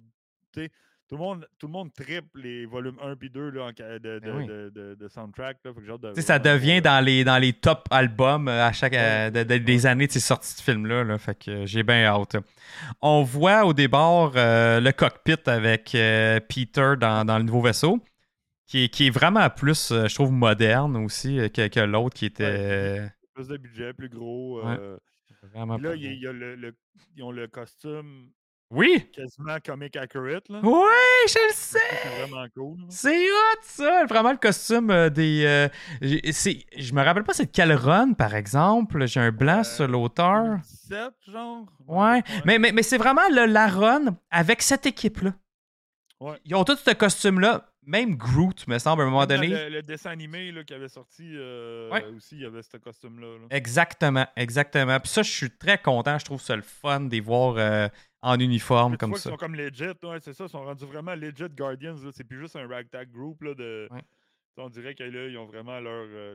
de- 0.54 0.68
Tout 1.08 1.16
le, 1.16 1.22
monde, 1.22 1.48
tout 1.58 1.66
le 1.68 1.72
monde 1.72 1.90
triple 1.94 2.38
les 2.38 2.66
volumes 2.66 2.98
1 3.02 3.16
puis 3.16 3.30
2 3.30 3.48
là, 3.48 3.72
de, 3.72 3.98
de, 3.98 4.18
Ben 4.20 4.36
oui. 4.36 4.46
de, 4.46 4.70
de- 4.74 4.94
de 4.94 5.08
soundtrack. 5.08 5.56
Là. 5.64 6.12
Ça 6.20 6.38
devient 6.38 6.82
dans 6.82 7.02
les, 7.02 7.24
dans 7.24 7.38
les 7.38 7.54
top 7.54 7.88
albums 7.90 8.46
euh, 8.48 8.66
à 8.66 8.72
chaque, 8.72 8.92
euh, 8.92 9.30
Ouais. 9.30 9.30
de- 9.30 9.42
de- 9.44 9.64
des 9.64 9.86
années 9.86 10.06
de 10.06 10.12
ces 10.12 10.20
sorties 10.20 10.54
de 10.56 10.60
films-là. 10.60 11.04
là. 11.04 11.16
Fait 11.16 11.34
que 11.38 11.50
euh, 11.50 11.66
j'ai 11.66 11.82
bien 11.82 12.04
hâte. 12.04 12.36
On 13.00 13.22
voit 13.22 13.64
au 13.64 13.72
départ 13.72 14.32
euh, 14.36 14.80
le 14.80 14.92
cockpit 14.92 15.36
avec 15.46 15.94
euh, 15.94 16.40
Peter 16.40 16.92
dans, 17.00 17.24
dans 17.24 17.38
le 17.38 17.44
nouveau 17.44 17.62
vaisseau, 17.62 18.00
qui 18.66 18.84
est, 18.84 18.88
qui 18.90 19.06
est 19.06 19.10
vraiment 19.10 19.48
plus, 19.48 19.90
euh, 19.92 20.08
je 20.08 20.14
trouve, 20.14 20.30
moderne 20.30 20.94
aussi 20.98 21.38
euh, 21.40 21.48
que, 21.48 21.68
que 21.68 21.80
l'autre 21.80 22.16
qui 22.16 22.26
était 22.26 22.44
euh, 22.44 23.06
Plus 23.34 23.48
de 23.48 23.56
budget, 23.56 23.94
plus 23.94 24.10
gros. 24.10 24.60
Ouais. 24.62 24.76
euh, 24.78 24.98
là, 25.54 25.64
il 25.64 25.70
y 25.70 25.72
a, 25.72 25.78
beau. 25.78 25.94
il 25.94 26.20
y 26.22 26.26
a 26.26 26.32
le, 26.32 26.54
le- 26.54 26.76
ils 27.16 27.22
ont 27.22 27.30
le 27.32 27.46
costume 27.48 28.28
Oui! 28.70 29.08
quasiment 29.14 29.56
comic 29.64 29.96
accurate. 29.96 30.46
Là. 30.50 30.60
Oui, 30.62 30.82
je 31.26 31.48
le 31.48 31.54
sais! 31.54 31.78
C'est 32.02 32.26
vraiment 32.26 32.46
cool. 32.54 32.76
C'est 32.90 33.30
hot, 33.30 33.58
ça! 33.62 34.04
Vraiment, 34.06 34.30
le 34.32 34.36
costume 34.36 34.90
euh, 34.90 35.08
des. 35.08 35.44
euh, 35.46 35.68
je 36.02 36.92
me 36.92 37.02
rappelle 37.02 37.24
pas 37.24 37.32
c'est 37.32 37.46
de 37.46 37.50
quel 37.50 37.72
run, 37.72 38.12
par 38.12 38.34
exemple. 38.34 39.06
J'ai 39.06 39.20
un 39.20 39.30
blanc 39.32 39.60
Euh, 39.60 39.64
sur 39.64 39.88
l'auteur. 39.88 40.44
2017, 40.44 41.12
genre? 41.28 41.66
Ouais. 41.86 42.22
Mais, 42.44 42.58
mais, 42.58 42.72
mais 42.72 42.82
c'est 42.82 42.98
vraiment 42.98 43.26
le, 43.30 43.46
la 43.46 43.68
run 43.68 44.16
avec 44.30 44.60
cette 44.60 44.84
équipe-là. 44.84 45.32
Ouais. 46.20 46.36
Ils 46.44 46.54
ont 46.54 46.64
tous 46.64 46.76
ce 46.76 46.90
costume-là. 46.92 47.64
Même 47.86 48.16
Groot, 48.16 48.66
me 48.66 48.78
semble, 48.78 49.00
à 49.00 49.04
un 49.06 49.08
moment 49.08 49.20
Même 49.24 49.28
donné. 49.28 49.48
Le, 49.48 49.68
le 49.76 49.82
dessin 49.82 50.10
animé 50.10 50.52
là, 50.52 50.62
qui 50.62 50.74
avait 50.74 50.90
sorti 50.90 51.22
euh, 51.34 51.88
Ouais. 51.90 52.04
aussi, 52.14 52.34
il 52.34 52.42
y 52.42 52.44
avait 52.44 52.60
ce 52.62 52.76
costume-là. 52.76 53.26
là. 53.26 53.46
Exactement, 53.48 54.26
exactement. 54.36 55.00
Puis 55.00 55.08
ça, 55.10 55.22
je 55.22 55.30
suis 55.30 55.50
très 55.56 55.78
content. 55.78 56.18
Je 56.18 56.26
trouve 56.26 56.42
ça 56.42 56.54
le 56.54 56.60
fun 56.60 57.00
de 57.00 57.18
voir 57.22 57.54
euh, 57.56 57.88
en 58.22 58.38
uniforme 58.40 58.96
comme 58.96 59.12
qu'ils 59.12 59.20
ça. 59.20 59.30
sont 59.30 59.36
comme 59.36 59.54
legit, 59.54 59.84
ouais, 60.02 60.18
c'est 60.20 60.32
ça, 60.32 60.44
ils 60.44 60.48
sont 60.50 60.64
rendus 60.64 60.84
vraiment 60.86 61.14
legit 61.14 61.48
Guardians. 61.50 61.96
là. 62.02 62.10
C'est 62.12 62.24
plus 62.24 62.40
juste 62.40 62.56
un 62.56 62.66
ragtag 62.66 63.10
group 63.10 63.42
là, 63.42 63.54
de. 63.54 63.88
Ouais. 63.90 64.02
On 64.60 64.68
dirait 64.68 64.96
que 64.96 65.04
là, 65.04 65.28
ils 65.28 65.38
ont 65.38 65.46
vraiment 65.46 65.78
leur 65.78 66.04
euh, 66.08 66.34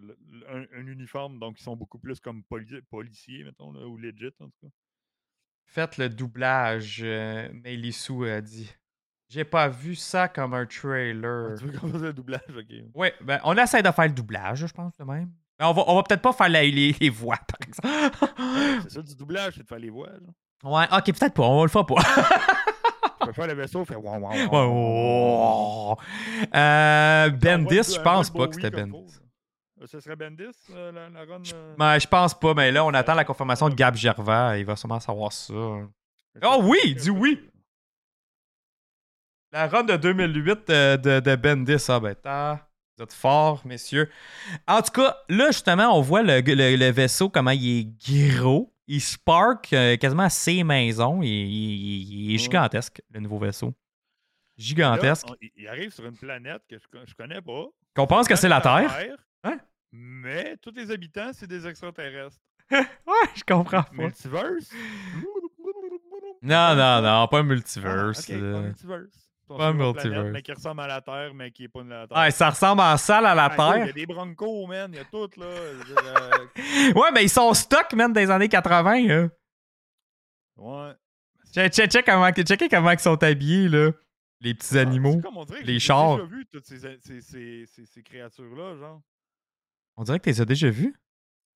un, 0.50 0.62
un 0.80 0.88
uniforme, 0.88 1.40
donc 1.40 1.60
ils 1.60 1.64
sont 1.64 1.76
beaucoup 1.76 2.00
plus 2.00 2.22
comme 2.22 2.42
poli- 2.44 2.82
policiers, 2.90 3.44
mettons, 3.44 3.74
là, 3.74 3.86
ou 3.86 3.98
legit 3.98 4.28
en 4.40 4.46
tout 4.46 4.58
cas. 4.62 4.68
Faites 5.66 5.98
le 5.98 6.08
doublage, 6.08 7.02
euh, 7.04 7.50
Melisou 7.52 8.24
a 8.24 8.40
dit. 8.40 8.74
J'ai 9.28 9.44
pas 9.44 9.68
vu 9.68 9.96
ça 9.96 10.28
comme 10.30 10.54
un 10.54 10.66
trailer. 10.66 11.58
Tu 11.58 11.66
veux 11.66 11.78
qu'on 11.78 11.88
fasse 11.90 12.02
le 12.02 12.14
doublage, 12.14 12.42
ok. 12.56 12.74
Oui, 12.94 13.08
ben, 13.22 13.40
on 13.44 13.58
essaie 13.58 13.82
de 13.82 13.92
faire 13.92 14.06
le 14.06 14.14
doublage, 14.14 14.66
je 14.68 14.74
pense, 14.74 14.96
de 14.98 15.04
même. 15.04 15.32
Mais 15.60 15.66
on 15.66 15.74
va, 15.74 15.84
on 15.88 15.96
va 15.96 16.04
peut-être 16.04 16.22
pas 16.22 16.34
faire 16.34 16.50
la- 16.50 16.62
les, 16.64 16.94
les 16.94 17.10
voix, 17.10 17.38
par 17.38 17.60
exemple. 17.68 18.34
C'est 18.84 18.92
ça 18.92 19.02
du 19.02 19.16
doublage, 19.16 19.56
c'est 19.56 19.64
de 19.64 19.68
faire 19.68 19.80
les 19.80 19.90
voix. 19.90 20.10
Genre. 20.12 20.34
Ouais, 20.64 20.86
ok, 20.91 21.05
peut-être 21.05 21.34
pas, 21.34 21.43
on 21.43 21.64
le 21.64 21.70
fera 21.70 21.86
pas. 21.86 21.95
Peux 23.26 23.32
faire 23.34 23.47
le 23.47 23.53
vaisseau, 23.53 23.86
faire 23.86 24.03
wow, 24.03 24.20
wow. 24.51 25.97
Euh, 26.53 27.30
Bendis, 27.30 27.93
je 27.95 28.01
pense 28.01 28.30
pas 28.30 28.47
que 28.47 28.55
c'était 28.55 28.70
Bendis. 28.72 29.16
Euh, 29.82 29.86
Ce 29.88 29.99
serait 30.01 30.16
Bendis, 30.16 30.43
euh, 30.72 30.91
la, 30.91 31.09
la 31.09 31.20
run. 31.22 31.41
euh, 31.53 31.76
Ben, 31.78 31.99
je 31.99 32.07
pense 32.07 32.34
pas, 32.38 32.53
mais 32.53 32.72
là, 32.72 32.84
on 32.84 32.93
attend 32.93 33.14
la 33.14 33.24
confirmation 33.24 33.70
de 33.70 33.76
Gab 33.76 33.95
Gervais. 33.95 34.59
Il 34.59 34.66
va 34.66 34.76
sûrement 34.76 34.99
savoir 34.99 35.32
ça. 35.32 35.53
Oh 35.53 36.59
oui, 36.64 36.80
il 36.86 36.95
dit 36.95 37.09
oui. 37.11 37.49
La 39.51 39.68
run 39.68 39.84
de 39.84 39.95
2008 39.95 40.70
euh, 40.70 40.97
de, 40.97 41.20
de 41.20 41.36
Bendis, 41.36 41.86
ah 41.89 41.99
ben, 41.99 42.16
t'as- 42.16 42.68
vous 42.97 43.03
êtes 43.03 43.14
forts, 43.14 43.61
messieurs. 43.66 44.09
En 44.68 44.82
tout 44.82 44.91
cas, 44.91 45.16
là, 45.30 45.47
justement, 45.47 45.97
on 45.97 46.01
voit 46.01 46.24
le, 46.24 46.41
le- 46.41 46.76
le 46.76 46.91
vaisseau, 46.91 47.30
comment 47.30 47.51
il 47.51 47.80
est 47.80 48.34
gros. 48.36 48.73
Il 48.88 49.00
spark 49.02 49.72
euh, 49.74 49.96
quasiment 49.98 50.24
à 50.24 50.30
ses 50.30 50.64
maisons. 50.64 51.22
Il, 51.22 51.28
il- 51.30 52.14
il 52.14 52.30
est 52.30 52.34
Ouais. 52.34 52.38
gigantesque, 52.38 53.02
le 53.12 53.20
nouveau 53.22 53.40
vaisseau. 53.40 53.68
Là, 53.68 53.74
Gigantesque. 54.58 55.26
on- 55.30 55.36
il- 55.56 55.68
arrive 55.68 55.92
sur 55.94 56.06
une 56.06 56.18
planète 56.18 56.62
que 56.70 56.78
je, 56.78 56.86
je 57.08 57.14
connais 57.16 57.42
pas. 57.42 57.66
Qu'on 57.96 58.08
pense 58.08 58.28
que 58.28 58.36
c'est 58.36 58.50
la 58.50 58.62
Terre. 58.62 59.18
Hein? 59.44 59.58
Mais 59.92 60.58
tous 60.58 60.72
les 60.76 60.92
habitants, 60.92 61.32
c'est 61.34 61.48
des 61.48 61.66
extraterrestres. 61.68 62.38
Ouais, 62.72 63.30
je 63.36 63.44
comprends 63.46 63.84
pas. 63.84 63.90
Multiverse? 63.94 64.72
Non, 66.42 66.76
non, 66.76 67.02
non, 67.02 67.28
pas 67.28 67.38
un 67.38 67.40
Ah, 67.40 67.44
multiverse. 67.44 68.20
ok, 68.30 68.36
pas 68.36 68.42
là. 68.42 68.60
multiverse. 68.62 69.23
Pas 69.48 69.56
une 69.72 69.78
planète, 69.78 69.96
multiverse. 69.96 70.30
mais 70.32 70.41
qui 70.41 70.52
ressemble 70.54 70.82
à 70.82 70.88
la 70.88 71.02
Terre, 71.02 71.34
mais 71.34 71.52
qui 71.52 71.66
est 71.66 71.68
pas 71.68 71.84
de 71.84 71.89
la 71.89 72.08
Terre. 72.08 72.18
Ouais, 72.18 72.32
ça 72.32 72.50
ressemble 72.50 72.82
en 72.82 72.96
salle 72.98 73.26
à 73.26 73.36
la 73.36 73.46
Ah, 73.46 73.50
yo, 73.50 73.56
Il 73.56 73.82
y 73.82 73.84
Terre. 73.84 73.89
a 73.89 73.91
des 73.94 74.06
broncos, 74.06 74.68
man. 74.68 74.91
Il 74.94 74.98
y 74.98 75.00
a 75.00 75.06
tout, 75.06 75.30
là. 75.39 75.46
Euh, 75.46 75.74
Ouais, 76.96 77.12
mais 77.14 77.24
ils 77.24 77.30
sont 77.30 77.54
stock, 77.54 77.94
man, 77.94 78.12
des 78.14 78.30
années 78.32 78.48
80. 78.50 79.08
Là. 79.08 79.28
ouais. 80.58 80.94
Check, 81.54 81.72
check, 81.74 81.91
check 81.91 82.06
comment, 82.06 82.32
checkez 82.32 82.68
comment 82.70 82.91
ils 82.91 83.00
sont 83.00 83.22
habillés, 83.22 83.70
là. 83.70 83.91
Les 84.41 84.54
petits 84.56 84.78
Ah, 84.78 84.82
animaux. 84.82 85.22
comme 85.22 85.38
on 85.38 85.46
les 85.62 85.74
j'ai 85.74 85.80
chars. 85.80 86.16
déjà 86.18 86.28
vu 86.28 86.46
toutes 86.52 86.66
ces, 86.66 86.80
ces, 86.80 87.22
ces, 87.22 87.66
ces, 87.86 88.02
créatures-là, 88.04 88.76
genre. 88.78 89.02
On 89.96 90.04
dirait 90.04 90.20
que 90.20 90.24
tu 90.24 90.30
les 90.30 90.41
as 90.41 90.46
déjà 90.46 90.70
vus. 90.70 90.96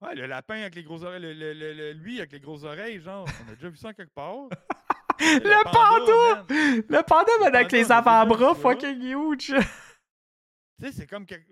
Ouais, 0.01 0.13
le 0.13 0.25
lapin 0.27 0.55
avec 0.61 0.75
les 0.75 0.83
grosses 0.83 1.01
oreilles, 1.03 1.21
le, 1.21 1.33
le- 1.33 1.53
le- 1.53 1.73
le- 1.73 1.91
lui 1.93 2.19
avec 2.19 2.31
les 2.31 2.39
grosses 2.39 2.63
oreilles, 2.63 3.01
genre. 3.01 3.25
On 3.47 3.51
a 3.51 3.55
déjà 3.55 3.69
vu 3.69 3.77
ça 3.77 3.93
quelque 3.93 4.13
part. 4.13 4.47
Le 5.19 5.63
panda! 5.63 6.45
Le 6.49 7.03
panda, 7.03 7.31
man, 7.39 7.55
avec 7.55 7.71
les 7.71 7.91
avant-bras 7.91 8.55
fucking 8.55 9.01
huge. 9.01 9.53
Tu 10.79 10.85
sais, 10.85 10.91
c'est 10.91 11.07
comme. 11.07 11.25
quelque- 11.25 11.51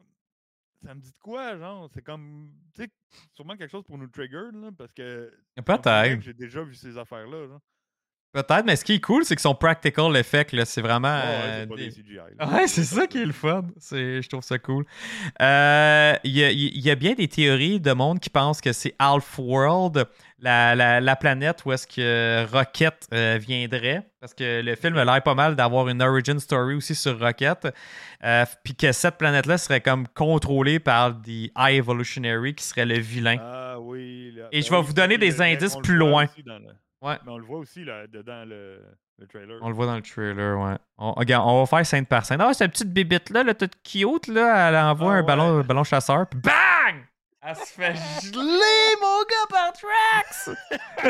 Ça 0.85 0.93
me 0.93 0.99
dit 1.01 1.11
de 1.11 1.17
quoi, 1.17 1.57
genre? 1.57 1.89
C'est 1.91 2.03
comme. 2.03 2.51
Tu 2.75 2.83
sais, 2.83 2.89
sûrement 3.33 3.55
quelque 3.57 3.71
chose 3.71 3.83
pour 3.83 3.97
nous 3.97 4.07
trigger, 4.07 4.49
là, 4.53 4.69
parce 4.77 4.93
que. 4.93 5.33
Peut-être. 5.55 6.15
que 6.19 6.21
J'ai 6.21 6.33
déjà 6.33 6.61
vu 6.63 6.75
ces 6.75 6.95
affaires-là, 6.95 7.47
genre. 7.47 7.61
Peut-être, 8.35 8.65
mais 8.65 8.75
ce 8.75 8.83
qui 8.83 8.95
est 8.95 8.99
cool, 8.99 9.23
c'est 9.23 9.35
qu'ils 9.35 9.41
sont 9.43 9.55
practical 9.55 10.13
effect, 10.17 10.51
là. 10.51 10.65
C'est 10.65 10.81
vraiment. 10.81 11.07
Ouais, 11.15 11.23
ouais, 11.23 11.31
euh, 11.45 11.59
c'est 11.61 11.67
pas 11.69 12.45
des-. 12.51 12.55
Ouais, 12.55 12.67
c'est 12.67 12.83
ça 12.83 13.07
qui 13.07 13.21
est 13.21 13.25
le 13.25 13.31
fun. 13.31 13.63
C'est, 13.79 14.21
je 14.21 14.27
trouve 14.29 14.43
ça 14.43 14.59
cool. 14.59 14.85
Euh, 15.41 16.13
Il 16.23 16.31
y, 16.37 16.81
y 16.81 16.91
a 16.91 16.95
bien 16.95 17.13
des 17.13 17.27
théories 17.29 17.79
de 17.79 17.93
monde 17.93 18.19
qui 18.19 18.29
pensent 18.29 18.59
que 18.59 18.73
c'est 18.73 18.93
Half-World, 18.99 20.05
la, 20.39 20.75
la, 20.75 20.99
la 20.99 21.15
planète 21.15 21.63
où 21.65 21.71
est-ce 21.71 21.87
que 21.87 22.45
Rocket 22.51 23.07
euh, 23.13 23.39
viendrait. 23.41 24.03
Parce 24.19 24.33
que 24.33 24.61
le 24.61 24.75
film 24.75 24.97
a 24.97 25.05
l'air 25.05 25.21
pas 25.23 25.35
mal 25.35 25.55
d'avoir 25.55 25.87
une 25.87 26.01
origin 26.01 26.39
story 26.39 26.75
aussi 26.75 26.93
sur 26.95 27.17
Rocket. 27.19 27.67
Puis 28.63 28.75
que 28.75 28.91
cette 28.91 29.17
planète-là 29.17 29.57
serait 29.57 29.81
comme 29.81 30.07
contrôlée 30.09 30.79
par 30.79 31.13
des 31.13 31.51
High 31.57 31.77
Evolutionary 31.77 32.53
qui 32.55 32.63
serait 32.65 32.85
le 32.85 32.97
vilain. 32.99 33.37
Ah 33.39 33.79
oui. 33.79 34.31
là. 34.35 34.47
Et 34.51 34.59
Ben 34.59 34.65
je 34.65 34.69
vais 34.71 34.77
oui, 34.77 34.83
vous 34.85 34.93
donner 34.93 35.17
des 35.17 35.41
indices 35.41 35.77
plus 35.83 35.95
loin. 35.95 36.25
aussi 36.25 36.43
dans 36.43 36.57
le- 36.59 36.65
Ouais. 37.05 37.17
Mais 37.25 37.31
on 37.31 37.37
le 37.37 37.45
voit 37.45 37.59
aussi 37.59 37.83
là, 37.85 38.07
dedans 38.07 38.43
le, 38.45 38.81
le 39.19 39.27
trailer. 39.27 39.59
On 39.61 39.69
le 39.69 39.75
voit 39.75 39.85
dans 39.85 39.95
le 39.95 40.01
trailer, 40.01 40.57
ouais. 40.59 40.75
On, 40.97 41.11
regarde, 41.13 41.47
on 41.47 41.59
va 41.63 41.65
faire 41.67 41.85
scène 41.85 42.05
par 42.05 42.25
scène. 42.25 42.41
Ah, 42.41 42.53
cette 42.53 42.71
petite 42.71 42.91
bébite 42.91 43.29
là, 43.29 43.43
là 43.43 43.53
toute 43.53 43.75
cute, 43.83 44.27
là, 44.27 44.69
elle 44.69 44.75
envoie 44.75 45.13
Ah 45.13 45.15
un 45.15 45.19
ouais. 45.19 45.23
ballon, 45.23 45.59
un 45.59 45.61
ballon 45.61 45.83
chasseur, 45.83 46.27
puis 46.27 46.39
BANG! 46.39 47.05
Elle 47.47 47.55
se 47.57 47.65
fait 47.73 47.93
geler, 48.23 48.95
mon 49.01 49.23
gars, 49.23 49.47
par 49.49 49.71
Trax! 49.73 50.49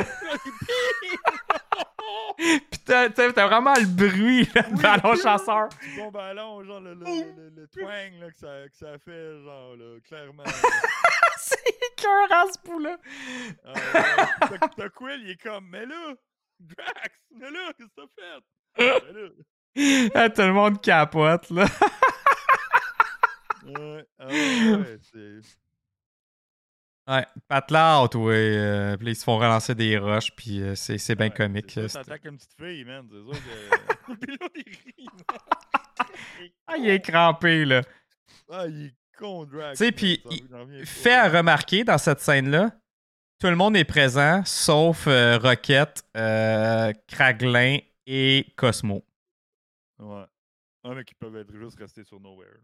Puis 2.38 2.80
t'as, 2.86 3.08
vraiment 3.48 3.74
le 3.76 3.86
bruit, 3.88 4.48
là, 4.54 4.62
de 4.64 4.76
Oui. 4.76 4.82
ballon 4.82 5.16
chasseur. 5.16 5.70
Bon 5.98 6.12
ballon, 6.12 6.62
genre 6.66 6.82
le, 6.82 6.94
le, 6.94 7.06
le, 7.06 7.50
le- 7.56 7.68
twang 7.70 8.14
là, 8.20 8.30
que, 8.32 8.38
ça, 8.38 8.68
que 8.70 8.76
ça 8.78 8.98
fait, 9.00 9.42
genre 9.44 9.76
là, 9.78 9.98
clairement. 10.08 10.44
C'est 11.38 11.58
écœurant, 11.92 12.52
ce 12.52 12.58
bout-là. 12.70 12.98
Ah. 13.66 13.74
T'as- 14.78 14.90
Quill, 14.90 15.22
il 15.24 15.30
est 15.32 15.42
comme, 15.42 15.68
mais 15.70 15.86
là, 15.86 16.14
Drax, 16.60 17.16
mais 17.32 17.50
là, 17.52 17.72
qu'est-ce 17.78 17.90
que 17.90 17.94
t'as 17.96 18.08
fait? 18.16 18.40
Mais 19.06 19.14
là. 19.14 19.30
Ah, 20.16 20.30
tout 20.30 20.42
le 20.42 20.54
monde 20.54 20.82
capote, 20.82 21.50
là. 21.50 21.66
Ouais, 23.66 24.06
ah 24.20 24.28
ouais, 24.28 24.76
ouais, 24.76 24.98
c'est. 25.12 25.42
Ouais, 27.08 27.26
Patlout, 27.48 28.16
ouais. 28.18 28.34
euh, 28.58 28.98
puis 28.98 29.06
là, 29.06 29.12
ils 29.12 29.16
se 29.16 29.24
font 29.24 29.38
relancer 29.38 29.76
des 29.76 29.98
roches, 29.98 30.32
puis 30.36 30.62
euh, 30.62 30.74
c'est, 30.74 30.98
c'est 30.98 31.16
bien 31.16 31.28
ouais, 31.28 31.34
comique. 31.34 31.72
c'est 31.72 31.88
ça, 31.88 32.04
T'attaques 32.04 32.26
une 32.26 32.38
petite 32.38 32.56
fille, 32.60 32.84
man, 32.84 33.08
c'est 33.12 33.22
sûr 33.22 33.44
que. 33.44 34.14
Puis 34.26 34.38
là, 34.40 34.48
il 34.56 34.64
rit, 34.64 35.08
man. 35.16 36.08
Ah, 36.68 36.78
il 36.78 36.90
est 36.90 37.02
crampé, 37.02 37.66
là. 37.66 37.82
Ah, 38.52 38.66
il 38.68 38.88
est 38.88 38.94
con, 39.18 39.46
Drax. 39.46 39.78
Tu 39.78 39.86
sais, 39.86 39.92
puis 39.92 40.24
Fait 40.84 41.14
à 41.14 41.30
remarquer 41.30 41.84
dans 41.84 41.98
cette 41.98 42.20
scène-là, 42.22 42.72
tout 43.40 43.48
le 43.48 43.56
monde 43.56 43.76
est 43.78 43.86
présent, 43.86 44.42
sauf 44.46 45.06
euh, 45.08 45.38
Rocket, 45.38 46.04
euh, 46.18 46.92
Kraglin 47.08 47.78
et 48.08 48.48
Cosmo. 48.56 49.06
Ouais. 50.00 50.24
Ah, 50.88 50.94
mais 50.94 51.04
qui 51.04 51.16
peuvent 51.16 51.36
être 51.36 51.52
juste 51.58 51.80
restés 51.80 52.04
sur 52.04 52.20
Nowhere. 52.20 52.58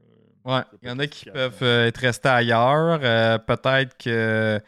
là. 0.45 0.57
Ouais, 0.57 0.63
il 0.84 0.88
y 0.88 0.91
en 0.91 0.99
a 0.99 1.07
qui 1.07 1.26
peuvent 1.26 1.63
euh, 1.63 1.88
être 1.88 1.97
restés 1.97 2.30
ailleurs. 2.30 2.99
Euh, 3.03 3.38
Peut-être 3.39 3.97
que 3.97 4.59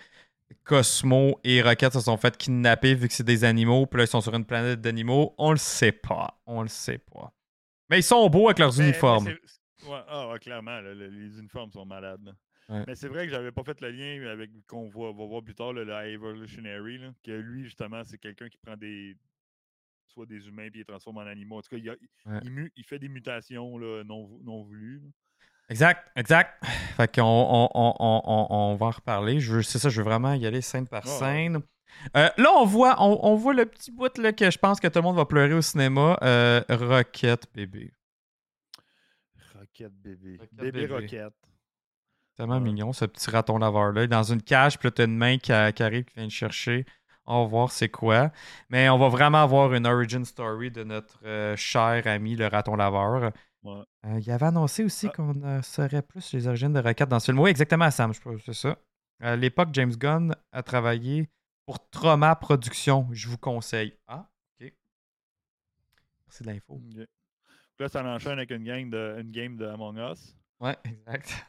Cosmo 0.64 1.40
et 1.44 1.62
Rocket 1.62 1.94
se 1.94 2.00
sont 2.02 2.18
fait 2.18 2.36
kidnapper 2.38 2.96
vu 2.96 3.08
que 3.08 3.14
c'est 3.14 3.24
des 3.24 3.44
animaux, 3.44 3.86
puis 3.86 3.98
là 4.00 4.04
ils 4.06 4.08
sont 4.08 4.22
sur 4.22 4.34
une 4.34 4.46
planète 4.46 4.82
d'animaux. 4.82 5.36
On 5.38 5.52
le 5.52 5.58
sait 5.58 5.92
pas. 5.92 6.40
On 6.46 6.62
le 6.62 6.68
sait 6.68 6.98
pas. 7.00 7.32
Mais 7.90 8.00
ils 8.00 8.04
sont 8.04 8.28
beaux 8.30 8.48
avec 8.48 8.60
leurs 8.60 8.72
Mais- 8.78 8.80
mais 8.84 8.90
uniformes. 8.90 9.28
ouais, 9.28 10.02
ah, 10.08 10.30
ouais, 10.30 10.40
clairement, 10.40 10.80
là, 10.82 10.94
les 10.94 11.38
uniformes 11.40 11.72
sont 11.72 11.86
malades. 11.86 12.24
là. 12.24 12.32
Ouais. 12.70 12.84
Mais 12.88 12.96
c'est 12.96 13.10
vrai 13.10 13.26
que 13.28 13.32
j'avais 13.34 13.52
pas 13.52 13.64
fait 13.64 13.80
le 13.82 13.92
lien 13.92 14.26
avec 14.32 14.50
qu'on 14.68 14.88
va, 14.90 15.12
va 15.12 15.26
voir 15.28 15.44
plus 15.44 15.54
tard, 15.54 15.74
là, 15.74 15.84
le 15.84 16.12
Evolutionary, 16.14 16.98
là, 16.98 17.10
que 17.24 17.32
lui, 17.32 17.66
justement, 17.66 18.02
c'est 18.06 18.18
quelqu'un 18.18 18.48
qui 18.48 18.58
prend 18.58 18.78
des 18.78 19.18
soit 20.14 20.26
des 20.26 20.48
humains 20.48 20.70
puis 20.70 20.76
il 20.76 20.80
les 20.80 20.86
transforme 20.86 21.18
en 21.18 21.22
animaux. 21.28 21.58
En 21.58 21.62
tout 21.62 21.70
cas, 21.70 21.78
il, 21.78 21.90
a- 21.90 21.96
Ouais. 22.26 22.40
il 22.44 22.52
mu- 22.52 22.72
il 22.76 22.84
fait 22.86 23.00
des 23.00 23.10
mutations 23.10 23.78
là, 23.78 24.04
non, 24.04 24.30
non 24.44 24.64
voulues. 24.64 25.00
là. 25.04 25.10
Exact, 25.70 26.10
exact. 26.16 26.62
Fait 26.98 27.14
qu'on 27.16 27.22
on, 27.24 27.70
on, 27.74 27.96
on, 28.00 28.22
on- 28.26 28.48
on 28.50 28.76
va 28.76 28.86
en 28.88 28.92
reparler. 28.92 29.40
C'est 29.64 29.80
ça, 29.80 29.90
je 29.90 29.98
veux 30.02 30.04
vraiment 30.06 30.34
y 30.34 30.46
aller 30.46 30.62
scène 30.62 30.88
par 30.88 31.08
scène. 31.08 31.62
Euh, 32.18 32.30
là, 32.38 32.50
on 32.58 32.66
voit, 32.66 32.96
on, 33.00 33.20
on 33.24 33.36
voit 33.36 33.54
le 33.54 33.66
petit 33.66 33.92
bout 33.92 34.16
là, 34.18 34.34
que 34.34 34.50
je 34.52 34.58
pense 34.58 34.80
que 34.80 34.88
tout 34.88 35.00
le 35.00 35.04
monde 35.04 35.16
va 35.16 35.26
pleurer 35.26 35.54
au 35.54 35.62
cinéma. 35.62 36.18
Euh, 36.22 36.62
Rocket, 36.70 37.48
bébé. 37.54 37.94
Rocket 39.56 39.92
bébé. 40.02 40.38
Rocket 40.40 40.54
bébé, 40.54 40.72
bébé. 40.88 40.94
Rocket. 40.94 41.34
Tellement 42.36 42.56
Ouais. 42.56 42.62
mignon, 42.62 42.94
ce 42.94 43.06
petit 43.06 43.30
raton 43.30 43.58
laveur-là. 43.60 44.02
Il 44.02 44.06
est 44.06 44.08
Dans 44.08 44.24
une 44.24 44.42
cage, 44.42 44.78
puis 44.80 44.88
là, 44.88 44.92
t'as 44.92 45.06
une 45.06 45.16
main 45.18 45.38
qui, 45.38 45.52
a- 45.54 45.72
qui 45.72 45.84
arrive, 45.84 46.04
qui 46.06 46.16
vient 46.16 46.24
le 46.24 46.30
chercher. 46.30 46.86
On 47.26 47.44
va 47.44 47.48
voir 47.50 47.72
c'est 47.72 47.90
quoi. 47.90 48.32
Mais 48.70 48.90
on 48.90 48.98
va 48.98 49.08
vraiment 49.10 49.42
avoir 49.44 49.74
une 49.74 49.88
origin 49.88 50.26
story 50.26 50.72
de 50.72 50.84
notre 50.84 51.20
euh, 51.26 51.56
cher 51.56 52.06
ami, 52.06 52.36
le 52.36 52.48
raton 52.48 52.76
laveur. 52.76 53.32
Ouais. 53.64 53.82
Euh, 54.06 54.20
il 54.20 54.30
avait 54.32 54.48
annoncé 54.48 54.84
aussi 54.84 55.08
Ah. 55.08 55.14
qu'on 55.16 55.42
euh, 55.44 55.62
saurait 55.62 56.02
plus 56.02 56.34
les 56.34 56.48
origines 56.48 56.74
de 56.74 56.82
Rocket 56.82 57.08
dans 57.08 57.20
ce 57.20 57.26
film. 57.28 57.40
Oui, 57.40 57.50
exactement, 57.50 57.90
Sam, 57.92 58.14
je 58.14 58.20
pense 58.20 58.38
que 58.38 58.54
c'est 58.54 58.68
ça. 58.68 58.78
À 59.22 59.36
l'époque, 59.38 59.70
James 59.72 59.96
Gunn 59.96 60.36
a 60.52 60.64
travaillé 60.64 61.30
pour 61.66 61.90
Trauma 61.90 62.36
Productions. 62.36 63.08
Je 63.14 63.30
vous 63.30 63.38
conseille. 63.38 63.96
Ah, 64.06 64.28
OK. 64.60 64.74
Merci 66.28 66.44
de 66.44 66.48
l'info. 66.52 66.82
Là, 67.80 67.88
ça 67.88 68.04
enchaîne 68.04 68.34
avec 68.34 68.52
une 68.52 68.64
game 68.64 68.90
de, 68.90 69.18
une 69.22 69.32
game 69.32 69.56
de 69.56 69.66
Among 69.66 69.98
Us. 69.98 70.36
Ouais, 70.60 70.78
exact. 70.84 71.46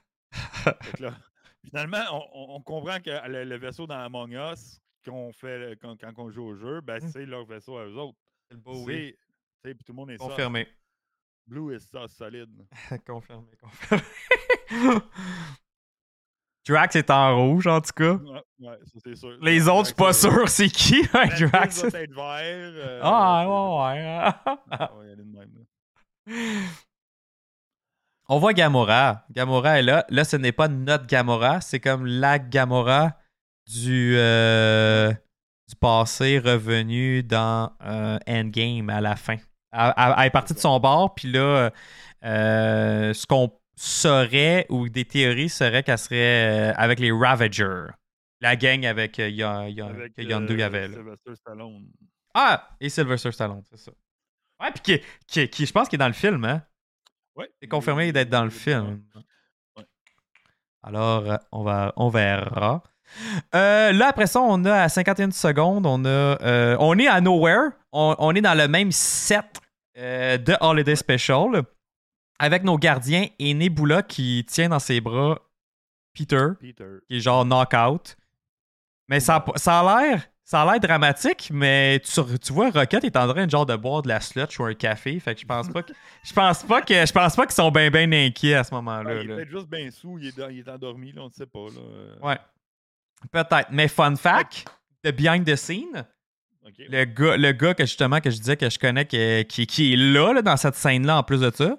Là, 1.00 1.14
finalement, 1.64 2.02
on, 2.12 2.22
on- 2.32 2.56
on 2.56 2.60
comprend 2.62 2.98
que 3.00 3.28
le, 3.28 3.44
le 3.44 3.56
vaisseau 3.56 3.86
dans 3.86 3.98
Among 3.98 4.32
Us, 4.32 4.80
qu'on 5.04 5.32
fait 5.32 5.58
le- 5.58 5.76
quand, 5.76 5.96
quand 6.00 6.12
on 6.18 6.30
joue 6.30 6.44
au 6.44 6.54
jeu, 6.54 6.80
ben, 6.80 7.02
Mm. 7.02 7.08
c'est 7.08 7.26
leur 7.26 7.44
vaisseau 7.44 7.76
à 7.78 7.84
eux 7.86 7.94
autres. 7.96 8.18
C'est 8.48 8.54
le 8.54 8.60
beau, 8.60 8.84
oui. 8.84 9.16
Puis 9.62 9.74
tout 9.84 9.92
le 9.92 9.96
monde 9.96 10.10
est. 10.10 10.16
Confirmé. 10.18 10.68
Blue 11.46 11.74
est 11.74 11.78
ça, 11.80 12.06
solide. 12.08 12.50
confirmé, 13.06 13.48
confirmé. 13.60 14.02
Drax 16.66 16.96
est 16.96 17.10
en 17.10 17.36
rouge, 17.36 17.66
en 17.66 17.80
tout 17.82 17.92
cas. 17.94 18.14
Ouais, 18.14 18.42
ouais, 18.60 18.78
ça 18.86 18.98
c'est 19.04 19.14
sûr. 19.16 19.36
Les 19.42 19.60
Drax, 19.60 19.68
autres, 19.70 19.80
je 19.80 19.86
suis 19.86 19.94
pas 19.94 20.12
sûr 20.14 20.48
c'est 20.48 20.68
qui, 20.70 21.02
hein, 21.12 21.26
Mantis 21.26 21.44
Drax. 21.44 21.80
doit 21.82 22.00
être 22.00 22.14
vert. 22.14 22.72
euh, 22.74 23.00
Ah, 23.02 23.82
ouais, 23.86 24.40
ouais. 24.98 25.16
Même. 25.24 25.66
On 28.28 28.38
voit 28.38 28.54
Gamora. 28.54 29.26
Gamora 29.30 29.78
est 29.78 29.82
là. 29.82 30.06
Là, 30.08 30.24
ce 30.24 30.36
n'est 30.36 30.52
pas 30.52 30.68
notre 30.68 31.06
Gamora, 31.06 31.60
c'est 31.60 31.80
comme 31.80 32.06
la 32.06 32.38
Gamora 32.38 33.18
du, 33.66 34.14
euh, 34.16 35.10
du 35.68 35.76
passé 35.76 36.38
revenu 36.38 37.22
dans 37.22 37.72
euh, 37.82 38.18
Endgame 38.28 38.90
à 38.90 39.00
la 39.00 39.16
fin. 39.16 39.36
Elle, 39.72 39.92
elle- 39.96 40.14
elle 40.18 40.26
est 40.26 40.30
partie 40.30 40.54
de 40.54 40.58
son 40.58 40.78
bord, 40.80 41.14
puis 41.14 41.30
là, 41.32 41.70
euh, 42.24 43.12
ce 43.14 43.26
qu'on 43.26 43.52
saurait, 43.76 44.66
ou 44.68 44.88
des 44.88 45.04
théories 45.04 45.48
seraient 45.48 45.82
qu'elle 45.82 45.98
serait 45.98 46.72
avec 46.76 47.00
les 47.00 47.10
Ravagers. 47.10 47.86
La 48.40 48.56
gang 48.56 48.84
avec 48.86 49.18
Yon- 49.18 49.66
Yon- 49.68 49.88
Avec 49.88 50.14
que 50.14 50.22
Yondu 50.22 50.60
avait. 50.62 50.88
là. 50.88 50.94
Sylvester 50.94 51.34
Stallone. 51.36 51.86
Ah! 52.34 52.68
Et 52.80 52.88
Sylvester 52.88 53.32
Stallone, 53.32 53.62
c'est 53.70 53.78
ça. 53.78 53.90
Ouais, 54.60 54.70
puis 54.72 54.80
qui, 54.82 55.00
qui, 55.26 55.48
qui- 55.48 55.66
je 55.66 55.72
pense 55.72 55.88
qu'il 55.88 55.96
est 55.96 55.98
dans 55.98 56.06
le 56.08 56.12
film, 56.12 56.44
hein? 56.44 56.62
Ouais. 57.34 57.50
C'est 57.60 57.68
confirmé 57.68 58.12
d'être 58.12 58.28
dans 58.28 58.44
le 58.44 58.50
film. 58.50 59.02
Ouais. 59.76 59.84
Alors, 60.82 61.38
on, 61.50 61.62
va, 61.64 61.92
on 61.96 62.08
verra. 62.10 62.82
Euh, 63.54 63.92
là, 63.92 64.08
après 64.08 64.26
ça, 64.26 64.40
on 64.40 64.64
a 64.64 64.82
à 64.82 64.88
51 64.88 65.30
secondes, 65.30 65.86
on 65.86 66.04
a. 66.04 66.08
euh, 66.08 66.76
on 66.80 66.98
est 66.98 67.06
à 67.08 67.20
Nowhere. 67.20 67.70
On, 67.92 68.14
on 68.18 68.34
est 68.34 68.40
dans 68.40 68.56
le 68.58 68.68
même 68.68 68.90
set 68.92 69.44
euh, 69.98 70.36
de 70.38 70.54
Holiday 70.60 70.96
Special. 70.96 71.62
Avec 72.38 72.64
nos 72.64 72.76
gardiens 72.78 73.26
et 73.38 73.54
Nebula 73.54 74.02
qui 74.02 74.44
tient 74.48 74.68
dans 74.68 74.80
ses 74.80 75.00
bras 75.00 75.38
Peter, 76.14 76.48
Peter. 76.60 76.84
qui 77.08 77.16
est 77.16 77.20
genre 77.20 77.44
knockout. 77.44 78.16
Mais 79.08 79.20
ça, 79.20 79.36
a- 79.36 79.58
ça 79.58 79.80
a 79.80 80.02
l'air. 80.02 80.22
Ça 80.46 80.60
a 80.60 80.70
l'air 80.70 80.78
dramatique, 80.80 81.48
mais 81.54 82.00
tu, 82.04 82.20
tu 82.38 82.52
vois, 82.52 82.68
Rocket 82.70 83.02
est 83.04 83.16
en 83.16 83.26
train 83.32 83.46
de 83.46 83.50
genre 83.50 83.64
de 83.64 83.76
boire 83.76 84.02
de 84.02 84.08
la 84.08 84.20
sludge 84.20 84.60
ou 84.60 84.64
un 84.64 84.74
café. 84.74 85.18
Fait 85.18 85.34
que 85.34 85.40
je 85.40 85.46
pense 85.46 85.70
pas 85.70 85.82
que. 85.82 85.92
Je 86.22 86.32
pense 86.34 86.62
pas 86.64 86.82
que. 86.82 87.06
Je 87.06 87.12
pense 87.12 87.34
pas 87.34 87.46
qu'ils 87.46 87.54
sont 87.54 87.70
bien 87.70 87.90
bien 87.90 88.12
inquiets 88.12 88.54
à 88.56 88.64
ce 88.64 88.74
moment-là. 88.74 89.08
Ouais, 89.14 89.24
il 89.24 89.30
est 89.30 89.34
peut-être 89.36 89.48
juste 89.50 89.68
bien 89.70 89.90
sous, 89.90 90.18
il 90.18 90.26
est, 90.28 90.36
dans- 90.36 90.50
il 90.50 90.58
est 90.58 90.68
endormi, 90.68 91.12
là, 91.12 91.22
on 91.22 91.28
ne 91.28 91.32
sait 91.32 91.46
pas. 91.46 91.60
Là. 91.60 92.28
Ouais. 92.28 92.38
Peut-être. 93.32 93.68
Mais 93.70 93.88
fun 93.88 94.16
fact, 94.16 94.64
de 95.02 95.10
behind 95.10 95.44
the 95.46 95.56
scene, 95.56 96.06
le 96.78 97.04
gars, 97.04 97.36
le 97.36 97.52
gars 97.52 97.74
que 97.74 97.84
justement 97.84 98.20
que 98.20 98.30
je 98.30 98.38
disais 98.38 98.56
que 98.56 98.70
je 98.70 98.78
connais 98.78 99.04
qui, 99.06 99.44
qui, 99.48 99.66
qui 99.66 99.92
est 99.92 99.96
là, 99.96 100.32
là, 100.32 100.42
dans 100.42 100.56
cette 100.56 100.74
scène-là 100.76 101.18
en 101.18 101.22
plus 101.22 101.40
de 101.40 101.50
ça, 101.54 101.78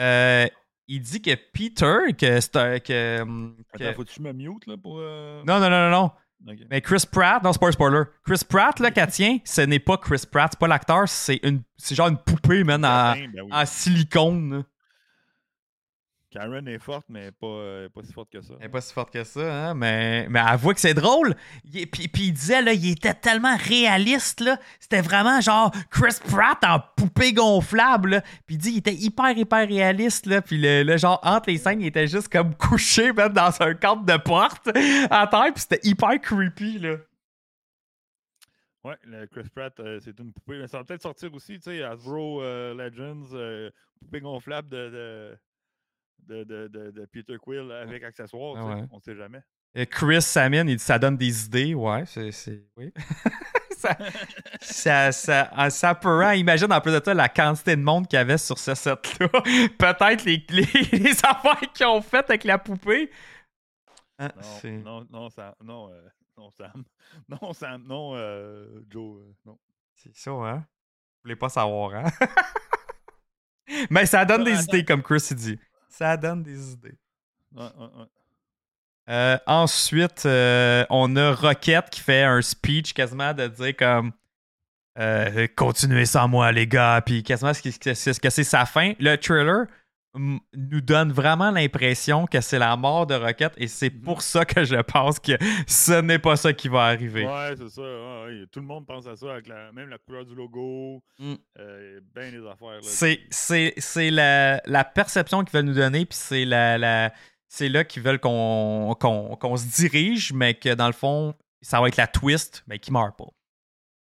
euh, 0.00 0.46
il 0.88 1.00
dit 1.00 1.20
que 1.22 1.34
Peter, 1.52 2.14
que 2.18 2.40
c'est 2.40 2.56
un- 2.56 2.78
que, 2.78 3.20
hum, 3.20 3.56
que- 3.76 3.84
Attends, 3.84 3.94
faut-tu 3.96 4.18
que 4.18 4.22
me 4.24 4.32
mute 4.32 4.66
là, 4.66 4.76
pour. 4.76 4.98
euh, 4.98 5.42
Non, 5.46 5.60
non, 5.60 5.68
non, 5.70 5.90
non, 5.90 5.90
non. 5.90 6.10
Mais 6.70 6.80
Chris 6.80 7.02
Pratt, 7.10 7.42
non, 7.42 7.52
c'est 7.52 7.58
pas 7.60 7.66
un 7.66 7.72
spoiler. 7.72 8.02
Chris 8.24 8.42
Pratt, 8.48 8.78
là, 8.78 8.90
qu'elle 8.92 9.10
tient, 9.10 9.38
ce 9.44 9.60
n'est 9.62 9.80
pas 9.80 9.96
Chris 9.98 10.22
Pratt, 10.30 10.50
c'est 10.52 10.58
pas 10.60 10.68
l'acteur, 10.68 11.08
c'est 11.08 11.40
une 11.42 11.62
c'est 11.76 11.94
genre 11.96 12.08
une 12.08 12.16
poupée, 12.18 12.62
man, 12.64 12.84
en, 12.84 13.12
Ben, 13.12 13.30
ben 13.32 13.42
oui. 13.42 13.50
en 13.52 13.66
silicone. 13.66 14.64
Karen 16.30 16.68
est 16.68 16.78
forte, 16.78 17.06
mais 17.08 17.32
pas, 17.32 17.46
euh, 17.46 17.88
pas 17.88 18.02
si 18.02 18.12
forte 18.12 18.30
que 18.30 18.40
ça. 18.42 18.54
Elle 18.60 18.66
est 18.66 18.68
pas 18.68 18.82
si 18.82 18.92
forte 18.92 19.10
que 19.12 19.24
ça, 19.24 19.40
hein, 19.70 19.74
mais, 19.74 20.28
mais 20.28 20.40
avoue 20.40 20.74
que 20.74 20.80
c'est 20.80 20.92
drôle. 20.94 21.34
Il- 21.64 21.88
Puis, 21.90 22.08
puis 22.08 22.24
il 22.24 22.32
disait, 22.32 22.60
là, 22.60 22.72
il 22.74 22.90
était 22.90 23.14
tellement 23.14 23.56
réaliste, 23.56 24.40
là. 24.40 24.58
C'était 24.78 25.00
vraiment 25.00 25.40
genre 25.40 25.70
Chris 25.90 26.16
Pratt 26.30 26.62
en 26.64 26.80
poupée 26.96 27.32
gonflable, 27.32 28.10
là. 28.10 28.20
Puis 28.46 28.56
il 28.56 28.58
dit, 28.58 28.70
il 28.72 28.78
était 28.78 28.94
hyper, 28.94 29.30
hyper 29.36 29.66
réaliste, 29.66 30.26
là. 30.26 30.42
Puis 30.42 30.58
le, 30.58 30.82
le 30.82 30.96
genre, 30.98 31.18
entre 31.22 31.48
les 31.50 31.56
scènes, 31.58 31.80
il 31.80 31.86
était 31.86 32.06
juste 32.06 32.28
comme 32.30 32.54
couché, 32.56 33.12
même 33.12 33.32
dans 33.32 33.62
un 33.62 33.74
cadre 33.74 34.04
de 34.04 34.16
porte 34.18 34.68
à 35.10 35.26
terre. 35.26 35.52
Puis 35.54 35.62
c'était 35.68 35.80
hyper 35.88 36.20
creepy, 36.20 36.78
là. 36.78 36.96
Ouais, 38.84 38.96
le 39.04 39.26
Chris 39.26 39.48
Pratt, 39.54 39.78
euh, 39.80 39.98
c'est 40.02 40.18
une 40.20 40.32
poupée. 40.32 40.58
Mais 40.58 40.68
ça 40.68 40.78
va 40.78 40.84
peut-être 40.84 41.02
sortir 41.02 41.32
aussi, 41.34 41.56
tu 41.58 41.62
sais, 41.70 41.82
Hasbro 41.82 42.42
euh, 42.42 42.74
Legends, 42.74 43.70
poupée 44.00 44.20
gonflable 44.20 44.68
de, 44.68 44.76
de, 44.90 45.38
de, 46.26 46.44
de, 46.44 46.68
de- 46.68 46.90
de 46.90 47.04
Peter 47.06 47.36
Quill 47.40 47.70
avec 47.72 48.02
accessoires. 48.02 48.54
Ah 48.58 48.64
ouais. 48.66 48.84
On 48.92 49.00
sait 49.00 49.14
jamais. 49.16 49.40
Et 49.74 49.86
Chris 49.86 50.22
Samin, 50.22 50.66
il 50.66 50.76
dit, 50.76 50.82
ça 50.82 50.98
donne 50.98 51.16
des 51.16 51.44
idées. 51.46 51.74
Ouais, 51.74 52.04
c'est. 52.06 52.32
c'est- 52.32 52.64
Oui. 52.76 52.92
ça, 53.76 53.96
ça, 54.60 55.12
ça, 55.12 55.50
en 55.56 55.70
s'appeurant, 55.70 56.32
imagine 56.32 56.72
en 56.72 56.80
plus 56.80 56.92
de 56.92 57.00
ça 57.04 57.14
la 57.14 57.28
quantité 57.28 57.76
de 57.76 57.82
monde 57.82 58.06
qu'il 58.08 58.16
y 58.16 58.20
avait 58.20 58.38
sur 58.38 58.58
ce 58.58 58.74
set-là. 58.74 59.28
Peut-être 59.78 60.24
les, 60.24 60.44
les, 60.50 60.62
les 60.98 61.24
affaires 61.24 61.60
qu'ils 61.74 61.86
ont 61.86 62.02
faites 62.02 62.28
avec 62.30 62.44
la 62.44 62.58
poupée. 62.58 63.10
Ah, 64.18 64.32
non, 64.64 64.80
non, 64.82 65.06
non, 65.10 65.30
Sam, 65.30 65.54
non, 65.62 65.90
euh, 65.92 66.08
non, 66.36 66.50
Sam, 66.50 66.84
non, 67.28 67.52
Sam, 67.52 67.82
non, 67.86 68.12
euh, 68.16 68.80
Joe, 68.90 69.20
euh, 69.20 69.32
non. 69.46 69.58
C'est 69.94 70.14
ça, 70.16 70.30
hein? 70.32 70.56
Vous 70.58 71.22
voulez 71.24 71.36
pas 71.36 71.48
savoir, 71.48 71.94
hein? 71.94 72.04
Mais 73.90 74.06
ça 74.06 74.24
donne 74.24 74.44
des 74.44 74.64
idées, 74.64 74.84
comme 74.84 75.02
Chris 75.02 75.28
dit. 75.32 75.58
Ça 75.88 76.16
donne 76.16 76.42
des 76.42 76.72
idées. 76.72 76.98
Ouais, 77.54 77.62
ouais, 77.62 77.86
ouais. 77.98 78.06
Euh, 79.08 79.38
ensuite, 79.46 80.26
euh, 80.26 80.84
on 80.90 81.16
a 81.16 81.32
Rocket 81.32 81.88
qui 81.88 82.00
fait 82.00 82.22
un 82.24 82.42
speech 82.42 82.92
quasiment 82.92 83.32
de 83.32 83.48
dire 83.48 83.74
comme 83.74 84.12
euh, 84.98 85.46
continuez 85.56 86.04
sans 86.04 86.28
moi 86.28 86.52
les 86.52 86.66
gars, 86.66 87.00
puis 87.04 87.22
quasiment 87.22 87.54
ce 87.54 87.62
que 87.62 88.30
c'est 88.30 88.44
sa 88.44 88.66
fin. 88.66 88.92
Le 89.00 89.16
trailer 89.16 89.66
nous 90.18 90.80
donne 90.80 91.12
vraiment 91.12 91.50
l'impression 91.50 92.26
que 92.26 92.40
c'est 92.40 92.58
la 92.58 92.76
mort 92.76 93.06
de 93.06 93.14
Rocket 93.14 93.52
et 93.56 93.68
c'est 93.68 93.92
Mhm. 93.92 94.00
pour 94.02 94.22
ça 94.22 94.44
que 94.44 94.64
je 94.64 94.76
pense 94.82 95.18
que 95.18 95.32
ce 95.66 96.00
n'est 96.00 96.18
pas 96.18 96.36
ça 96.36 96.52
qui 96.52 96.68
va 96.68 96.84
arriver. 96.84 97.24
Ouais, 97.26 97.54
c'est 97.56 97.68
ça. 97.68 97.82
ouais, 97.82 98.24
ouais, 98.26 98.46
Tout 98.52 98.60
le 98.60 98.66
monde 98.66 98.86
pense 98.86 99.06
à 99.06 99.16
ça, 99.16 99.32
avec 99.32 99.46
la, 99.48 99.72
même 99.72 99.88
la 99.88 99.98
couleur 99.98 100.24
du 100.24 100.34
logo, 100.34 101.02
Mm. 101.18 101.34
euh, 101.58 102.00
ben 102.14 102.32
les 102.34 102.46
affaires. 102.46 102.68
là. 102.76 102.78
C'est, 102.82 103.20
c'est, 103.30 103.74
c'est 103.78 104.10
la, 104.10 104.60
la 104.66 104.84
perception 104.84 105.42
qu'ils 105.44 105.52
veulent 105.56 105.66
nous 105.66 105.74
donner, 105.74 106.04
puis 106.06 106.16
c'est 106.18 106.44
la, 106.44 106.78
la- 106.78 107.12
c'est 107.48 107.68
là 107.68 107.84
qu'ils 107.84 108.02
veulent 108.02 108.20
qu'on, 108.20 108.94
qu'on, 109.00 109.36
qu'on 109.36 109.56
se 109.56 109.66
dirige, 109.76 110.32
mais 110.32 110.54
que 110.54 110.74
dans 110.74 110.86
le 110.86 110.92
fond, 110.92 111.34
ça 111.62 111.80
va 111.80 111.88
être 111.88 111.96
la 111.96 112.06
twist, 112.06 112.62
mais 112.66 112.78
qui 112.78 112.92
meurt 112.92 113.16
pas. 113.16 113.24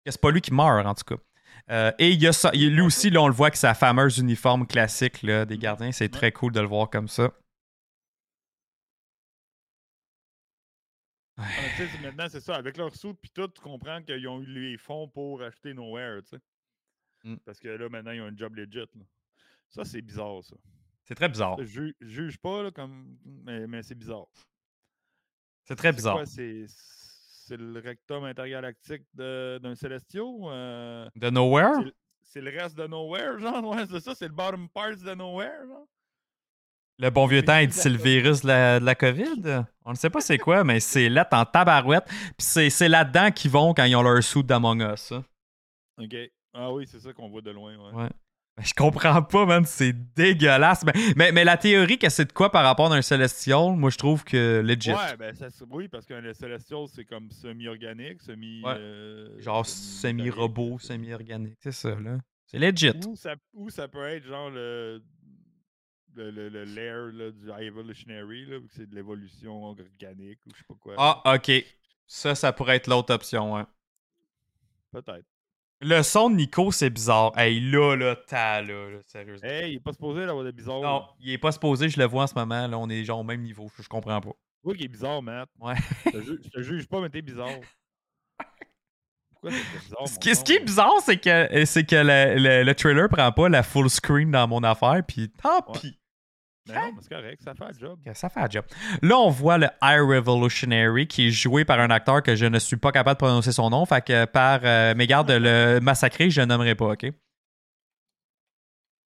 Que 0.06 0.12
c'est 0.12 0.22
pas 0.22 0.32
lui 0.32 0.42
qui 0.42 0.54
meurt, 0.54 0.86
en 0.86 0.94
tout 0.94 1.16
cas. 1.16 1.22
Euh, 1.70 1.92
et 2.00 2.12
il 2.12 2.22
y 2.22 2.28
a 2.28 2.34
ça, 2.34 2.50
il- 2.54 2.74
lui 2.74 2.82
aussi, 2.82 3.10
là, 3.10 3.22
on 3.22 3.28
le 3.28 3.34
voit 3.34 3.48
avec 3.48 3.58
sa 3.58 3.74
fameuse 3.74 4.18
uniforme 4.20 4.66
classique 4.66 5.22
là, 5.22 5.46
des 5.46 5.58
gardiens. 5.58 5.92
C'est 5.92 6.10
très 6.10 6.32
cool 6.32 6.54
de 6.54 6.62
le 6.62 6.68
voir 6.68 6.90
comme 6.90 7.08
ça. 7.10 7.32
Ah, 11.38 11.48
maintenant, 12.02 12.28
c'est 12.30 12.40
ça. 12.42 12.56
Avec 12.56 12.78
leur 12.78 12.96
sous 12.96 13.14
puis 13.14 13.30
tout, 13.30 13.48
tu 13.48 13.62
comprends 13.62 14.02
qu'ils 14.02 14.28
ont 14.28 14.42
eu 14.42 14.46
les 14.46 14.78
fonds 14.78 15.08
pour 15.08 15.44
acheter 15.44 15.74
Nowhere, 15.74 16.24
tu 16.24 16.30
sais. 16.30 16.42
Mm. 17.24 17.36
Parce 17.46 17.60
que 17.60 17.68
là, 17.68 17.90
maintenant, 17.90 18.12
ils 18.12 18.22
ont 18.22 18.26
un 18.28 18.36
job 18.36 18.56
legit. 18.56 18.80
là. 18.80 19.04
Ça, 19.70 19.84
c'est 19.84 20.02
bizarre, 20.02 20.44
ça. 20.44 20.56
C'est 21.04 21.16
très 21.16 21.30
bizarre. 21.30 21.58
Je 21.60 21.66
ju- 21.66 21.96
juge 22.02 22.38
pas, 22.40 22.64
là, 22.64 22.72
comme... 22.72 23.18
mais, 23.26 23.68
mais 23.68 23.84
c'est 23.84 23.96
bizarre. 23.96 24.26
C'est 25.66 25.76
très 25.76 25.92
bizarre. 25.92 26.26
C'est 26.26 26.66
c'est 27.48 27.58
le 27.58 27.80
rectum 27.80 28.24
intergalactique 28.26 29.04
d'un 29.14 29.76
Célestio? 29.76 30.50
euh, 30.52 31.08
De 31.16 31.30
Nowhere? 31.30 31.72
c'est 32.24 32.42
le- 32.42 32.52
reste 32.52 32.78
de 32.78 32.88
Nowhere, 32.88 33.40
genre? 33.40 33.64
Ouais, 33.64 33.86
c'est 33.90 34.00
ça? 34.02 34.14
C'est 34.16 34.28
le 34.28 34.34
bottom 34.34 34.68
parts 34.70 34.98
de 34.98 35.14
Nowhere, 35.16 35.66
genre? 35.68 35.86
Le 37.00 37.10
bon 37.12 37.28
vieux 37.28 37.44
temps, 37.46 37.58
il 37.60 37.68
nous, 37.68 37.72
dit 37.74 37.78
c'est 37.78 37.90
le 37.90 37.98
virus 37.98 38.42
de 38.42 38.48
la, 38.48 38.80
de 38.80 38.86
la 38.86 38.96
COVID. 38.96 39.64
On 39.86 39.92
ne 39.92 39.96
sait 39.96 40.10
pas 40.10 40.20
c'est 40.20 40.40
quoi, 40.40 40.64
mais 40.64 40.80
c'est 40.80 41.10
là 41.10 41.28
en 41.32 41.46
tabarouette. 41.46 42.06
Puis 42.08 42.34
c'est, 42.40 42.70
c'est 42.72 42.90
là-dedans 42.90 43.30
qu'ils 43.32 43.52
vont 43.52 43.74
quand 43.76 43.84
ils 43.84 43.96
ont 43.96 44.02
leur 44.02 44.24
sou 44.24 44.42
d'Among 44.42 44.82
Us. 44.82 45.12
hein. 45.12 45.24
OK. 46.00 46.16
Ah 46.54 46.74
oui, 46.74 46.88
c'est 46.88 47.00
ça 47.00 47.14
qu'on 47.14 47.30
voit 47.30 47.42
de 47.42 47.52
loin, 47.52 47.78
ouais. 47.78 47.94
Ouais. 48.04 48.10
Mais 48.58 48.64
Je 48.66 48.74
comprends 48.74 49.22
pas, 49.22 49.46
man. 49.46 49.66
C'est 49.66 49.94
dégueulasse. 50.16 50.84
Mais, 50.84 50.94
mais, 51.16 51.32
mais 51.32 51.44
la 51.44 51.58
théorie 51.58 52.00
que 52.00 52.10
c'est 52.10 52.26
de 52.26 52.34
quoi 52.34 52.52
par 52.52 52.64
rapport 52.64 52.92
à 52.92 52.96
un 52.96 53.02
Celestial, 53.02 53.76
moi, 53.76 53.90
je 53.90 53.98
trouve 53.98 54.24
que 54.24 54.62
legit. 54.62 54.92
Ouais, 54.92 55.16
ben 55.18 55.34
ça, 55.36 55.48
oui, 55.70 55.88
parce 55.88 56.08
le 56.10 56.34
Celestial, 56.34 56.86
c'est 56.88 57.06
comme 57.06 57.30
semi-organique, 57.32 58.22
semi... 58.22 58.64
Ouais. 58.64 58.74
euh, 58.78 59.40
Genre 59.40 59.66
semi-robot, 59.66 60.80
semi-organique. 60.80 61.58
C'est 61.62 61.72
ça, 61.72 61.96
là. 61.96 62.18
C'est 62.48 62.60
legit. 62.60 62.92
Ou 63.08 63.16
ça, 63.16 63.36
ou 63.54 63.70
ça 63.70 63.88
peut 63.88 64.08
être 64.08 64.26
genre 64.26 64.50
le, 64.50 65.04
le, 66.16 66.32
le, 66.32 66.50
le 66.50 66.64
lair 66.64 66.96
là, 67.14 67.32
du 67.32 67.52
Evolutionary, 67.52 68.46
là, 68.46 68.58
vu 68.58 68.68
que 68.68 68.74
c'est 68.74 68.90
de 68.90 68.96
l'évolution 68.96 69.66
organique 69.66 70.40
ou 70.46 70.52
je 70.54 70.60
sais 70.60 70.66
pas 70.68 70.76
quoi. 70.80 70.96
Ah, 70.98 71.36
ok. 71.36 71.52
Ça, 72.08 72.36
ça 72.36 72.54
pourrait 72.54 72.78
être 72.78 72.88
l'autre 72.88 73.14
option, 73.14 73.54
ouais. 73.54 73.66
Peut-être. 74.92 75.26
Le 75.82 76.02
son 76.02 76.30
de 76.32 76.36
Nico, 76.36 76.72
c'est 76.72 76.90
bizarre. 76.90 77.38
Hey, 77.38 77.60
là, 77.60 77.96
là, 77.96 78.16
t'as, 78.16 78.62
là, 78.62 78.90
là, 78.90 78.98
sérieusement. 79.06 79.48
Hey, 79.48 79.74
il 79.74 79.76
est 79.76 79.80
pas 79.80 79.94
supposé 79.94 80.26
d'avoir 80.26 80.44
des 80.44 80.52
bizarres. 80.52 80.82
Non, 80.82 81.06
il 81.20 81.32
est 81.32 81.38
pas 81.38 81.52
supposé, 81.52 81.88
je 81.90 82.00
le 82.00 82.06
vois 82.06 82.24
en 82.24 82.28
ce 82.28 82.34
moment. 82.36 82.66
Là, 82.68 82.78
on 82.80 82.90
est 82.90 83.04
genre 83.04 83.20
au 83.20 83.24
même 83.24 83.42
niveau. 83.42 83.70
Je, 83.78 83.84
je 83.84 83.88
comprends 83.90 84.20
pas. 84.20 84.32
Oui, 84.64 84.76
qui 84.76 84.86
est 84.86 84.88
bizarre, 84.88 85.22
Matt. 85.22 85.50
Ouais. 85.60 85.76
Je 86.06 86.10
te, 86.12 86.22
ju- 86.22 86.40
je 86.44 86.50
te 86.50 86.62
juge 86.64 86.88
pas, 86.88 87.00
mais 87.00 87.10
t'es 87.10 87.22
bizarre. 87.22 87.50
Pourquoi 89.30 89.52
t'es 89.52 89.80
bizarre? 89.84 90.08
Ce 90.08 90.18
qui, 90.20 90.30
ce 90.30 90.36
son, 90.36 90.44
qui 90.44 90.54
est 90.54 90.60
là? 90.60 90.66
bizarre, 90.66 90.94
c'est 91.04 91.18
que, 91.18 91.66
c'est 91.66 91.84
que 91.86 91.96
le, 91.96 92.40
le- 92.42 92.64
le 92.64 92.76
trailer 92.76 93.08
prend 93.08 93.32
pas 93.32 93.48
la 93.50 93.62
full 93.62 93.90
screen 93.90 94.32
dans 94.32 94.48
mon 94.48 94.64
affaire, 94.64 95.02
puis 95.08 95.30
tant 95.30 95.64
Ouais. 95.68 95.80
pis. 95.80 96.00
Mais 96.68 96.76
non, 96.76 96.92
mais 96.94 97.02
c'est 97.02 97.10
correct, 97.10 97.42
ça 97.42 97.54
fait 97.56 97.68
le 97.74 97.80
job. 97.80 98.00
Ça 98.14 98.30
fait 98.30 98.40
un 98.40 98.50
job. 98.50 98.66
Là, 99.02 99.18
on 99.18 99.30
voit 99.30 99.58
le 99.58 99.68
High 99.82 100.02
Revolutionary 100.02 101.08
qui 101.08 101.28
est 101.28 101.32
joué 101.32 101.66
par 101.66 101.80
un 101.80 101.90
acteur 101.90 102.22
que 102.24 102.36
je 102.36 102.46
ne 102.46 102.60
suis 102.60 102.78
pas 102.78 102.92
capable 102.92 103.16
de 103.20 103.26
prononcer 103.26 103.52
son 103.52 103.70
nom. 103.70 103.86
Fait 103.86 104.04
que 104.06 104.26
par 104.26 104.60
euh, 104.64 104.94
mes 104.96 105.08
gardes 105.08 105.28
de 105.30 105.34
le 105.38 105.80
massacrer, 105.82 106.30
je 106.30 106.42
ne 106.42 106.46
nommerai 106.48 106.76
pas, 106.76 106.92
OK? 106.94 107.06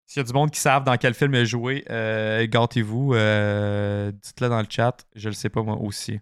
S'il 0.06 0.20
y 0.22 0.24
a 0.24 0.24
du 0.26 0.32
monde 0.32 0.50
qui 0.50 0.58
savent 0.58 0.82
dans 0.84 0.96
quel 0.96 1.14
film 1.14 1.34
il 1.34 1.40
a 1.40 1.44
joué, 1.44 1.84
euh, 1.88 2.44
gâtez-vous. 2.48 3.14
euh, 3.14 4.10
Dites-le 4.10 4.48
dans 4.48 4.60
le 4.60 4.66
chat. 4.68 5.06
Je 5.14 5.28
le 5.28 5.34
sais 5.34 5.48
pas 5.50 5.62
moi 5.62 5.76
aussi. 5.76 6.18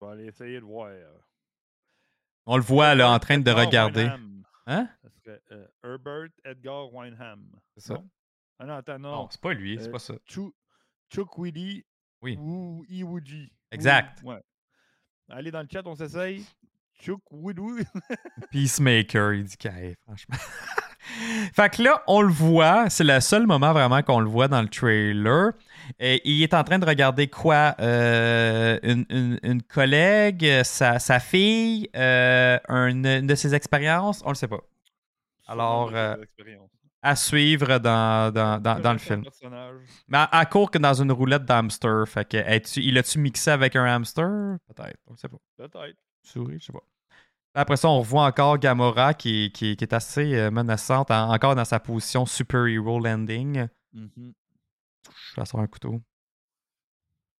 On 0.00 0.06
va 0.06 0.12
aller 0.12 0.26
essayer 0.26 0.60
de 0.60 0.64
voir. 0.64 0.90
On 2.44 2.56
le 2.56 2.62
voit 2.62 2.94
là 2.94 3.10
en 3.10 3.18
train 3.18 3.38
de 3.38 3.48
Edgar 3.48 3.66
regarder. 3.66 4.10
Hein? 4.66 4.88
Ça 5.02 5.08
serait 5.24 5.40
euh, 5.52 5.66
Herbert 5.84 6.28
Edgar 6.44 6.92
Wynham. 6.92 7.44
C'est 7.76 7.84
ça. 7.86 7.94
Non? 7.94 8.08
Ah 8.58 8.66
non, 8.66 8.74
attends, 8.76 8.98
non. 8.98 9.10
Non, 9.12 9.28
c'est 9.30 9.40
pas 9.40 9.54
lui, 9.54 9.78
c'est 9.80 9.88
Euh, 9.88 9.92
pas 9.92 9.98
ça. 9.98 10.14
Chu- 10.26 10.52
Chukwudi 11.12 11.84
Oui. 12.22 12.36
ou 12.40 12.84
Iwuji. 12.88 13.50
Exact. 13.70 14.22
Ouais. 14.22 14.40
Allez 15.30 15.50
dans 15.50 15.60
le 15.62 15.68
chat, 15.70 15.82
on 15.86 15.94
s'essaye. 15.94 16.44
Chukwudi. 17.00 17.84
Peacemaker, 18.52 19.32
il 19.34 19.44
dit 19.44 19.56
qu'il 19.56 19.96
franchement. 20.04 20.36
fait 21.54 21.70
que 21.76 21.82
là, 21.82 22.02
on 22.06 22.22
le 22.22 22.32
voit, 22.32 22.88
c'est 22.90 23.04
le 23.04 23.18
seul 23.20 23.46
moment 23.46 23.72
vraiment 23.72 24.02
qu'on 24.02 24.20
le 24.20 24.28
voit 24.28 24.48
dans 24.48 24.62
le 24.62 24.68
trailer. 24.68 25.52
Et 25.98 26.20
il 26.24 26.42
est 26.42 26.54
en 26.54 26.62
train 26.64 26.78
de 26.78 26.86
regarder 26.86 27.26
quoi 27.28 27.74
Euh, 27.80 28.78
une, 28.82 29.04
une- 29.10 29.40
une 29.42 29.62
collègue, 29.62 30.62
sa, 30.64 30.98
sa 30.98 31.18
fille, 31.18 31.88
euh, 31.96 32.58
une, 32.68 33.04
une 33.06 33.26
de 33.26 33.34
ses 33.34 33.54
expériences 33.54 34.22
On 34.24 34.28
le 34.28 34.34
sait 34.36 34.48
pas. 34.48 34.60
Alors, 35.48 35.90
euh, 35.94 36.16
À 37.04 37.16
suivre 37.16 37.78
dans, 37.78 38.32
dans, 38.32 38.60
dans, 38.62 38.78
dans 38.80 38.92
le 38.92 38.98
film. 38.98 39.22
Personnage. 39.24 39.80
Mais 40.06 40.18
à, 40.18 40.24
à 40.38 40.46
court 40.46 40.70
que 40.70 40.78
dans 40.78 40.94
une 40.94 41.10
roulette 41.10 41.44
d'hamster. 41.44 42.04
Fait 42.06 42.28
que, 42.28 42.36
es-tu- 42.36 42.80
il 42.80 42.96
a-tu 42.96 43.18
mixé 43.18 43.50
avec 43.50 43.74
un 43.74 43.84
hamster? 43.84 44.56
Peut-être, 44.68 45.00
on 45.08 45.16
sait 45.16 45.28
pas. 45.28 45.38
Peut-être. 45.56 45.98
souris, 46.22 46.60
je 46.60 46.66
sais 46.66 46.72
pas. 46.72 46.84
Après 47.54 47.76
ça, 47.76 47.88
on 47.88 47.98
revoit 47.98 48.24
encore 48.24 48.56
Gamora 48.58 49.14
qui, 49.14 49.50
qui, 49.52 49.76
qui 49.76 49.84
est 49.84 49.92
assez 49.92 50.34
euh, 50.36 50.50
menaçante, 50.52 51.10
en- 51.10 51.32
encore 51.34 51.54
dans 51.56 51.64
sa 51.64 51.80
position 51.80 52.24
super 52.24 52.66
hero 52.66 53.00
landing. 53.00 53.66
Je 53.94 54.00
vais 55.36 55.44
sortir 55.44 55.58
un 55.58 55.66
couteau. 55.66 56.00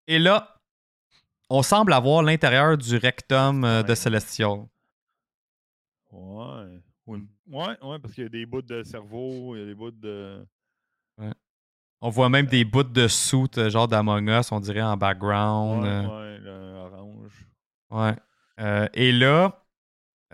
Et 0.08 0.18
là, 0.18 0.56
on 1.48 1.62
semble 1.62 1.92
avoir 1.92 2.22
l'intérieur 2.24 2.76
du 2.76 2.96
rectum 2.96 3.64
euh, 3.64 3.82
de. 3.84 3.94
Celestial. 3.94 4.66
Ouais. 6.10 6.80
Ou 7.12 7.16
une- 7.16 7.28
Ouais, 7.54 7.76
ouais, 7.82 7.98
parce 8.00 8.14
qu'il 8.14 8.24
y 8.24 8.26
a 8.26 8.30
des 8.30 8.46
bouts 8.46 8.62
de 8.62 8.82
cerveau, 8.82 9.54
il 9.56 9.60
y 9.60 9.62
a 9.62 9.66
des 9.66 9.74
bouts 9.74 9.90
de. 9.90 10.44
On 12.04 12.08
voit 12.10 12.28
même 12.28 12.46
des 12.46 12.64
bouts 12.64 12.82
de 12.82 13.06
soute, 13.06 13.58
euh, 13.58 13.70
genre 13.70 13.86
d'Among 13.86 14.28
Us, 14.28 14.50
on 14.50 14.58
dirait 14.58 14.82
en 14.82 14.92
Ouais, 14.92 14.96
background. 14.96 15.84
euh, 15.84 16.02
ouais, 16.02 16.38
le 16.40 16.74
orange. 16.74 17.46
Ouais. 17.90 18.16
Euh, 18.58 18.88
et 18.92 19.12
là, 19.12 19.64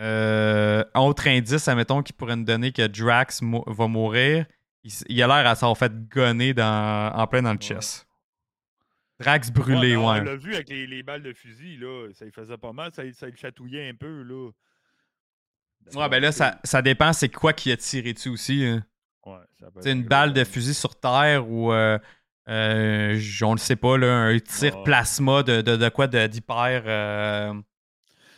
euh, 0.00 0.82
autre 0.94 1.26
indice, 1.28 1.68
admettons, 1.68 2.02
qui 2.02 2.14
pourrait 2.14 2.36
nous 2.36 2.44
donner 2.44 2.72
que 2.72 2.86
Drax 2.86 3.42
va 3.66 3.86
mourir, 3.86 4.46
il, 4.82 5.22
a 5.22 5.26
l'air 5.26 5.46
à 5.46 5.55
s'en 5.56 5.74
fait 5.74 5.92
gonner 6.09 6.55
dans, 6.55 7.12
en 7.14 7.26
plein 7.26 7.42
dans 7.42 7.52
le 7.52 7.59
Ouais. 7.59 7.62
chest. 7.62 8.06
Drax 9.20 9.50
brûlé, 9.50 9.94
non, 9.94 10.09
ouais. 10.10 10.20
On 10.20 10.24
l'a 10.24 10.36
vu 10.36 10.55
avec 10.55 10.70
les, 10.70 10.86
les 10.86 11.02
balles 11.02 11.22
de 11.22 11.34
fusil, 11.34 11.76
là. 11.76 12.09
Ça 12.14 12.24
lui 12.24 12.32
faisait 12.32 12.56
pas 12.56 12.72
mal, 12.72 12.92
ça, 12.94 13.02
ça 13.12 13.26
le 13.26 13.36
chatouillait 13.36 13.90
un 13.90 13.94
peu, 13.94 14.22
là. 14.22 14.50
Ouais, 15.94 16.09
ben 16.09 16.20
là, 16.20 16.32
ça, 16.32 16.59
ça 16.65 16.82
dépend 16.82 17.12
c'est 17.12 17.28
quoi 17.28 17.52
qui 17.52 17.70
a 17.73 17.77
tiré 17.77 18.12
dessus 18.12 18.28
aussi. 18.31 18.65
hein. 18.65 18.85
Ouais, 19.24 19.39
ça 19.60 19.66
peut 19.70 19.81
C'est 19.82 19.90
être 19.90 19.97
une 19.97 20.05
balle 20.05 20.32
de 20.32 20.44
fusil 20.44 20.74
sur 20.74 20.98
terre 20.98 21.48
ou, 21.51 21.73
euh, 21.73 21.98
euh, 22.48 23.20
on 23.43 23.52
le 23.52 23.59
sait 23.59 23.77
pas, 23.77 23.98
là, 23.98 24.06
un 24.12 24.39
tir 24.39 24.77
Ouais. 24.78 24.82
plasma 24.85 25.43
de, 25.43 25.60
de, 25.60 25.77
de 25.77 25.89
quoi 25.90 26.06
d'hyper. 26.06 26.82
euh, 26.86 27.52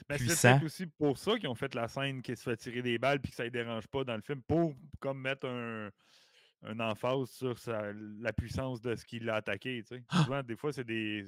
Mais 0.09 0.19
c'est 0.19 0.25
puissant. 0.25 0.53
peut-être 0.59 0.65
aussi 0.67 0.87
pour 0.87 1.17
ça 1.19 1.39
qu'ils 1.39 1.49
ont 1.49 1.55
fait 1.55 1.75
la 1.75 1.87
scène 1.87 2.21
qui 2.23 2.35
se 2.37 2.43
fait 2.43 2.57
tirer 2.57 2.83
des 2.83 2.99
balles 2.99 3.21
puis 3.21 3.31
que 3.31 3.37
ça 3.37 3.45
ne 3.45 3.51
dérange 3.51 3.87
pas 3.87 4.03
dans 4.03 4.17
le 4.17 4.23
film, 4.23 4.43
pour 4.43 4.75
comme 4.99 5.21
mettre 5.21 5.47
un, 5.47 5.91
un 6.65 6.81
emphase 6.81 7.31
sur 7.31 7.57
sa- 7.59 7.93
la 8.21 8.33
puissance 8.33 8.81
de 8.83 8.97
ce 8.97 9.05
qui 9.05 9.21
l'a 9.21 9.37
attaqué. 9.37 9.85
Tu 9.87 9.95
sais. 9.97 10.03
Souvent, 10.25 10.43
des 10.43 10.57
fois, 10.57 10.73
c'est 10.73 10.85
des. 10.85 11.25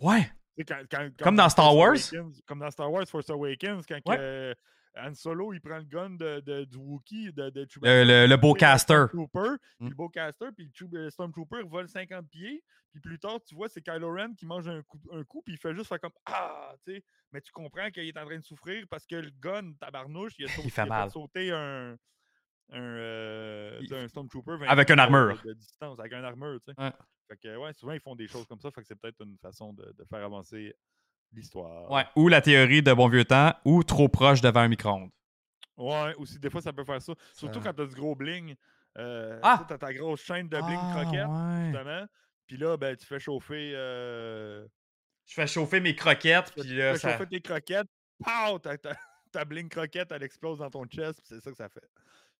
Ouais. 0.00 0.28
quand- 0.66 0.82
quand- 0.90 1.08
Comme 1.22 1.36
dans 1.36 1.48
Star 1.48 1.74
Wars? 1.76 1.94
Awakens- 1.94 2.40
comme 2.46 2.58
dans 2.58 2.70
Star 2.70 2.90
Wars 2.90 3.06
Force 3.06 3.30
Awakens, 3.30 3.84
quand 3.86 4.00
Ouais. 4.06 4.16
que 4.16 4.54
Han 4.96 5.14
Solo, 5.14 5.52
il 5.52 5.60
prend 5.60 5.78
le 5.78 5.84
gun 5.84 6.10
de, 6.10 6.40
de- 6.40 6.64
du 6.64 6.76
Wookiee, 6.76 7.32
de, 7.32 7.50
de 7.50 7.60
Le, 7.60 7.66
Chewbacca, 7.68 8.04
le, 8.04 8.26
le 8.26 8.36
Bowcaster. 8.36 9.06
Stormtrooper, 9.08 9.56
puis 9.78 9.86
Mm. 9.86 9.88
le 9.90 9.94
Bowcaster, 9.94 10.46
puis 10.56 10.72
le 10.80 11.04
le 11.04 11.10
Stormtrooper 11.10 11.62
vole 11.64 11.88
50 11.88 12.28
pieds, 12.28 12.64
puis 12.90 13.00
plus 13.00 13.18
tard, 13.18 13.38
tu 13.46 13.54
vois, 13.54 13.68
c'est 13.68 13.82
Kylo 13.82 14.12
Ren 14.12 14.34
qui 14.34 14.46
mange 14.46 14.66
un 14.68 14.82
coup, 14.82 15.00
un 15.12 15.22
coup 15.24 15.42
puis 15.42 15.54
il 15.54 15.58
fait 15.58 15.74
juste 15.74 15.86
faire 15.88 16.00
comme 16.00 16.10
Ah, 16.26 16.74
tu 16.84 16.94
sais, 16.94 17.04
mais 17.30 17.40
tu 17.40 17.52
comprends 17.52 17.88
qu'il 17.90 18.04
est 18.04 18.18
en 18.18 18.24
train 18.26 18.38
de 18.38 18.44
souffrir 18.44 18.84
parce 18.90 19.06
que 19.06 19.14
le 19.16 19.30
gun, 19.40 19.72
tabarnouche, 19.80 20.32
il 20.38 20.46
a, 20.46 20.48
sauté, 20.64 20.68
Il 20.68 20.70
fait 20.72 20.80
a 20.82 20.86
mal. 20.86 21.10
sauter 21.10 21.52
un, 21.52 21.96
un, 22.72 22.80
euh, 22.80 23.78
Il- 23.82 23.94
un 23.94 24.08
Stormtrooper 24.08 24.56
20 24.58 24.66
Avec 24.66 24.90
une 24.90 24.96
de- 24.96 25.00
armure. 25.00 25.40
De, 25.44 25.52
distance, 25.54 25.98
avec 26.00 26.12
une 26.12 26.24
armure, 26.24 26.58
tu 26.66 26.72
sais. 26.74 26.80
Ouais. 26.82 26.92
Fait 27.28 27.36
que, 27.36 27.56
ouais, 27.58 27.72
souvent, 27.74 27.92
ils 27.92 28.00
font 28.00 28.16
des 28.16 28.26
choses 28.26 28.46
comme 28.46 28.58
ça, 28.60 28.70
fait 28.72 28.80
que 28.80 28.88
c'est 28.88 28.96
peut-être 29.00 29.20
une 29.24 29.38
façon 29.38 29.72
de, 29.72 29.84
de 29.96 30.04
faire 30.04 30.24
avancer 30.24 30.74
l'histoire. 31.32 31.90
Ouais. 31.90 32.04
Ou 32.16 32.28
la 32.28 32.40
théorie 32.40 32.82
de 32.82 32.92
bon 32.92 33.08
vieux 33.08 33.24
temps, 33.24 33.52
ou 33.64 33.82
trop 33.84 34.08
proche 34.08 34.40
devant 34.40 34.60
un 34.60 34.68
micro-ondes. 34.68 35.10
Ouais, 35.76 36.14
aussi, 36.16 36.38
des 36.38 36.50
fois, 36.50 36.60
ça 36.60 36.72
peut 36.72 36.84
faire 36.84 37.00
ça. 37.00 37.12
Surtout 37.32 37.60
quand 37.60 37.72
t'as 37.72 37.86
du 37.86 37.94
gros 37.94 38.14
bling. 38.14 38.54
Euh, 38.98 39.38
Ah! 39.42 39.58
tu 39.60 39.66
t'as 39.68 39.78
ta 39.78 39.94
grosse 39.94 40.20
chaîne 40.22 40.48
de 40.48 40.56
bling 40.60 40.78
Ah, 40.82 40.92
croquette, 41.02 41.26
ouais. 41.28 41.64
justement. 41.72 42.06
Puis 42.46 42.56
là, 42.56 42.76
ben, 42.76 42.96
tu 42.96 43.06
fais 43.06 43.20
chauffer. 43.20 43.72
euh, 43.74 44.66
Je 45.26 45.34
fais 45.34 45.46
chauffer 45.46 45.80
mes 45.80 45.94
croquettes, 45.94 46.52
tu 46.54 46.60
puis 46.60 46.68
fais 46.70 46.74
là, 46.74 46.96
ça... 46.96 47.12
chauffer 47.12 47.26
tes 47.28 47.40
croquettes. 47.40 47.86
Pow! 48.22 48.58
Ta, 48.58 48.76
ta, 48.76 48.96
ta 49.32 49.44
bling 49.44 49.68
croquette, 49.68 50.10
elle 50.12 50.24
explose 50.24 50.58
dans 50.58 50.68
ton 50.70 50.84
chest, 50.86 51.18
puis 51.22 51.26
c'est 51.28 51.40
ça 51.40 51.50
que 51.50 51.56
ça 51.56 51.68
fait. 51.68 51.80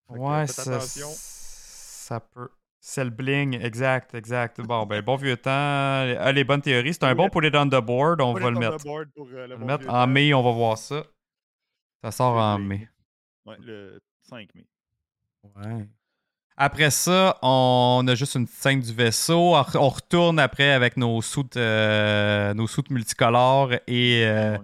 Fait 0.08 0.14
que, 0.14 0.18
Ouais, 0.18 0.46
faites 0.48 0.56
ça, 0.56 0.74
attention. 0.74 1.06
ça 1.14 2.18
peut. 2.20 2.50
C'est 2.82 3.04
le 3.04 3.10
bling, 3.10 3.60
exact, 3.60 4.14
exact. 4.14 4.60
Bon, 4.62 4.86
ben, 4.86 5.02
bon 5.02 5.16
vieux 5.16 5.36
temps. 5.36 5.50
Ah, 5.50 6.32
les 6.32 6.44
bonnes 6.44 6.62
théories. 6.62 6.94
C'est 6.94 7.04
un 7.04 7.14
bon 7.14 7.28
put 7.28 7.46
it 7.46 7.54
on 7.54 7.66
the 7.68 7.80
board. 7.84 8.22
On 8.22 8.32
va 8.32 8.50
le 8.50 8.58
mettre. 8.58 8.78
pour, 8.82 8.96
euh, 8.96 9.46
le 9.46 9.54
On 9.54 9.58
va 9.58 9.58
bon 9.58 9.60
le 9.60 9.66
mettre 9.66 9.88
en 9.90 9.92
temps. 9.92 10.06
mai, 10.06 10.32
on 10.32 10.42
va 10.42 10.50
voir 10.50 10.78
ça. 10.78 11.02
Ça 12.02 12.10
sort 12.10 12.34
Le 12.36 12.40
en 12.40 12.58
mai. 12.58 12.88
Ouais, 13.44 13.56
le 13.60 14.00
5 14.22 14.48
mai. 14.54 14.66
Ouais. 15.56 15.86
Après 16.56 16.90
ça, 16.90 17.38
on 17.42 18.04
a 18.08 18.14
juste 18.14 18.34
une 18.34 18.46
scène 18.46 18.80
du 18.80 18.92
vaisseau. 18.92 19.54
On 19.74 19.88
retourne 19.88 20.38
après 20.38 20.72
avec 20.72 20.96
nos 20.96 21.20
soutes, 21.22 21.56
euh, 21.56 22.52
nos 22.54 22.66
soutes 22.66 22.90
multicolores 22.90 23.72
et 23.86 24.24
euh, 24.26 24.58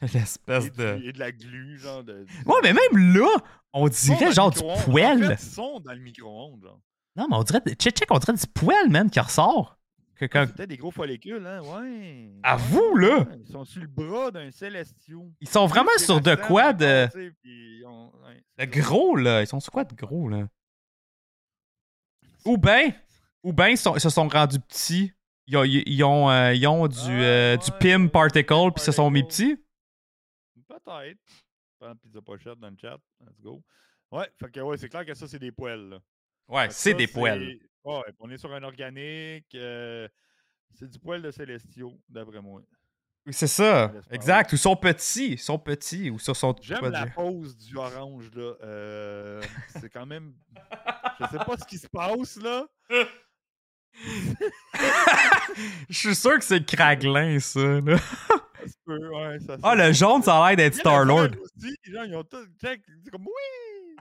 l'espèce 0.14 0.72
de. 0.72 0.98
et 1.04 1.12
de 1.12 1.18
la 1.18 1.32
glu, 1.32 1.78
genre 1.78 2.04
de. 2.04 2.26
Ouais, 2.46 2.56
mais 2.62 2.72
même 2.72 3.14
là, 3.14 3.28
on 3.72 3.88
dirait 3.88 4.32
genre 4.32 4.50
du 4.50 4.60
poêle. 4.84 5.26
fait, 5.26 5.42
ils 5.42 5.50
sont 5.50 5.80
dans 5.80 5.92
le 5.92 6.00
micro-ondes, 6.00 6.62
genre. 6.62 6.80
Non, 7.16 7.26
mais 7.28 7.36
on 7.36 7.42
dirait. 7.42 7.60
Check, 7.78 7.96
check, 7.96 8.08
on 8.10 8.18
dirait 8.18 8.32
du 8.34 8.46
poêle, 8.46 8.88
man, 8.90 9.10
qui 9.10 9.20
ressort. 9.20 9.78
Que 10.16 10.26
quand- 10.26 10.46
C'était 10.46 10.66
des 10.66 10.76
gros 10.76 10.90
follicules, 10.90 11.44
hein, 11.46 11.60
ouais. 11.62 12.30
À 12.42 12.56
Ouais, 12.56 12.62
vous, 12.62 12.96
là! 12.96 13.18
ouais, 13.20 13.38
Ils 13.44 13.50
sont 13.50 13.64
sur 13.64 13.82
le 13.82 13.88
bras 13.88 14.30
d'un 14.30 14.50
Célestio. 14.50 15.32
Ils 15.40 15.48
sont 15.48 15.66
vraiment 15.66 15.90
sur 15.98 16.20
de 16.20 16.34
quoi 16.36 16.72
de. 16.72 17.08
ouais, 18.58 18.66
gros, 18.68 19.16
là. 19.16 19.42
Ils 19.42 19.46
sont 19.46 19.60
sur 19.60 19.72
quoi 19.72 19.84
de 19.84 19.94
gros, 19.94 20.28
là? 20.28 20.46
Ou 22.44 22.56
ben, 22.58 22.92
ou 23.42 23.52
ben, 23.52 23.68
ils, 23.68 23.76
sont- 23.78 23.94
ils 23.96 24.00
se 24.00 24.10
sont 24.10 24.28
rendus 24.28 24.60
petits. 24.60 25.12
Ils 25.46 25.56
ont, 25.56 25.64
ils- 25.64 25.82
ils 25.86 26.04
ont, 26.04 26.30
euh, 26.30 26.54
ils 26.54 26.66
ont 26.66 26.86
du, 26.86 26.98
Ah, 27.00 27.10
euh, 27.10 27.56
du 27.56 27.70
ouais, 27.70 27.78
PIM 27.78 28.02
ouais, 28.04 28.08
particle, 28.08 28.46
PIM 28.54 28.70
puis 28.70 28.82
ils 28.82 28.84
se 28.84 28.92
sont 28.92 29.10
mis 29.10 29.22
petits. 29.24 29.56
Peut-être. 30.68 31.18
Pizza 32.00 32.22
pochette 32.22 32.58
dans 32.60 32.70
le 32.70 32.76
chat. 32.80 32.96
Let's 33.20 33.40
go. 33.40 33.60
Ouais, 34.12 34.30
fait 34.38 34.50
que 34.52 34.60
ouais, 34.60 34.76
c'est 34.76 34.88
clair 34.88 35.04
que 35.04 35.14
ça, 35.14 35.26
c'est 35.26 35.38
des 35.40 35.50
poêles. 35.50 35.88
là. 35.88 35.98
Ouais, 36.48 36.68
c'est 36.70 36.94
des 36.94 37.06
poêles. 37.06 37.58
Ouais, 37.84 38.02
on 38.20 38.30
est 38.30 38.38
sur 38.38 38.52
un 38.52 38.62
organique. 38.62 39.54
euh, 39.54 40.06
c'est 40.74 40.88
du 40.88 40.98
poêle 40.98 41.22
de 41.22 41.30
Célestio, 41.30 41.98
d'après 42.08 42.40
moi. 42.40 42.62
Oui, 43.26 43.32
C'est 43.32 43.46
ça, 43.46 43.92
exact. 44.10 44.52
Ou 44.52 44.56
ils 44.56 44.58
sont 44.58 44.74
petits, 44.76 45.32
ils 45.32 45.38
sont 45.38 45.58
petits, 45.58 46.10
ou 46.10 46.18
ça 46.18 46.34
sont 46.34 46.54
J'aime 46.60 46.80
pas 46.80 46.90
la 46.90 47.04
dire. 47.04 47.14
pose 47.14 47.56
du 47.56 47.76
orange, 47.76 48.30
là. 48.34 48.54
Euh, 48.62 49.40
c'est 49.80 49.88
quand 49.90 50.06
même. 50.06 50.34
Je 51.20 51.26
sais 51.26 51.38
pas 51.44 51.56
ce 51.56 51.64
qui 51.64 51.78
se 51.78 51.86
passe, 51.88 52.36
là. 52.36 52.66
Je 55.88 55.98
suis 55.98 56.14
sûr 56.14 56.38
que 56.38 56.44
c'est 56.44 56.64
Craglin, 56.64 57.38
ça. 57.40 57.60
là. 57.80 57.96
Ça 58.62 58.68
se 58.68 58.74
peut, 58.84 59.08
ouais, 59.08 59.40
ça 59.40 59.56
Ah, 59.60 59.74
le 59.74 59.92
jaune, 59.92 60.22
ça 60.22 60.36
a 60.40 60.48
l'air 60.48 60.56
d'être 60.56 60.74
Il 60.74 60.76
y 60.76 60.80
a 60.80 60.84
le 60.84 60.90
Star-Lord. 61.04 61.28
vert 61.30 61.40
aussi, 61.42 61.76
genre, 61.84 62.04
ils 62.04 62.14
ont 62.14 62.22
check, 62.60 62.80
C'est 63.04 63.10
comme 63.10 63.26
oui! 63.26 63.96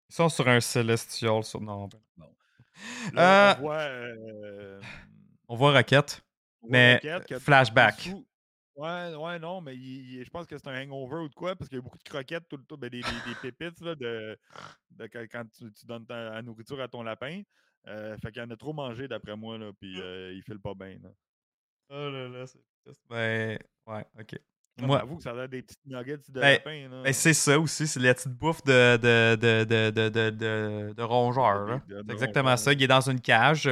Ils 0.09 0.15
sont 0.15 0.29
sur 0.29 0.47
un 0.47 0.59
Celestial. 0.61 1.43
Sur... 1.43 1.59
Non, 1.61 1.87
ben- 1.87 1.99
Là, 3.13 3.51
Euh, 3.51 3.55
on 3.57 3.61
voit. 3.61 3.77
euh, 3.77 4.81
On 5.49 5.55
voit 5.55 5.73
Rocket. 5.73 6.21
Mais, 6.67 6.99
Rocket 7.03 7.39
flashback. 7.39 8.09
Ouais, 8.75 9.15
ouais, 9.15 9.39
non, 9.39 9.61
mais 9.61 9.75
il- 9.75 10.15
il- 10.19 10.25
je 10.25 10.29
pense 10.29 10.45
que 10.45 10.57
c'est 10.57 10.67
un 10.67 10.83
hangover 10.83 11.17
ou 11.23 11.29
de 11.29 11.33
quoi, 11.33 11.55
parce 11.55 11.69
qu'il 11.69 11.77
y 11.77 11.79
a 11.79 11.81
beaucoup 11.81 11.97
de 11.97 12.03
croquettes 12.03 12.47
tout 12.49 12.57
le 12.57 12.63
temps, 12.63 12.75
ben, 12.77 12.89
des, 12.89 13.01
des- 13.01 13.07
des 13.33 13.51
pépites 13.51 13.79
là, 13.81 13.95
de, 13.95 14.37
de 14.91 15.07
quand, 15.07 15.23
quand 15.31 15.45
tu, 15.57 15.71
tu 15.71 15.85
donnes 15.85 16.05
ta 16.05 16.31
la 16.31 16.41
nourriture 16.41 16.81
à 16.81 16.87
ton 16.87 17.03
lapin. 17.03 17.41
Euh, 17.87 18.17
fait 18.17 18.31
qu'il 18.31 18.41
en 18.41 18.49
a 18.49 18.55
trop 18.57 18.73
mangé 18.73 19.07
d'après 19.07 19.35
moi, 19.37 19.57
là, 19.57 19.71
puis 19.79 20.01
euh, 20.01 20.33
il 20.33 20.41
file 20.43 20.59
pas 20.59 20.73
bien. 20.73 20.97
là. 21.03 21.09
Oh 21.89 22.09
là 22.09 22.27
là, 22.27 22.45
c'est. 22.47 22.59
Ben, 23.09 23.57
ouais, 23.87 24.05
ok. 24.19 24.39
Non, 24.77 24.87
Moi- 24.87 24.97
mais 24.97 25.03
Avoue 25.03 25.17
que 25.17 25.23
ça 25.23 25.31
a 25.31 25.35
l'air 25.35 25.47
des 25.49 25.61
petites 25.61 25.85
nuggets 25.85 26.17
de 26.27 26.39
Ben, 26.41 26.53
lapin. 26.53 26.89
Là. 26.89 27.03
Ben, 27.03 27.13
c'est 27.13 27.33
ça 27.33 27.57
aussi, 27.59 27.87
c'est 27.87 27.99
la 27.99 28.13
petite 28.13 28.33
bouffe 28.33 28.61
de, 28.63 28.97
de, 28.97 29.35
de, 29.35 29.63
de, 29.63 29.89
de, 29.91 30.09
de, 30.09 30.29
de, 30.31 30.93
de 30.93 31.03
rongeur. 31.03 31.79
C'est 31.87 32.11
exactement 32.11 32.49
rongeur, 32.49 32.59
ça. 32.59 32.73
Il 32.73 32.83
est 32.83 32.87
dans 32.87 33.09
une 33.09 33.21
cage. 33.21 33.69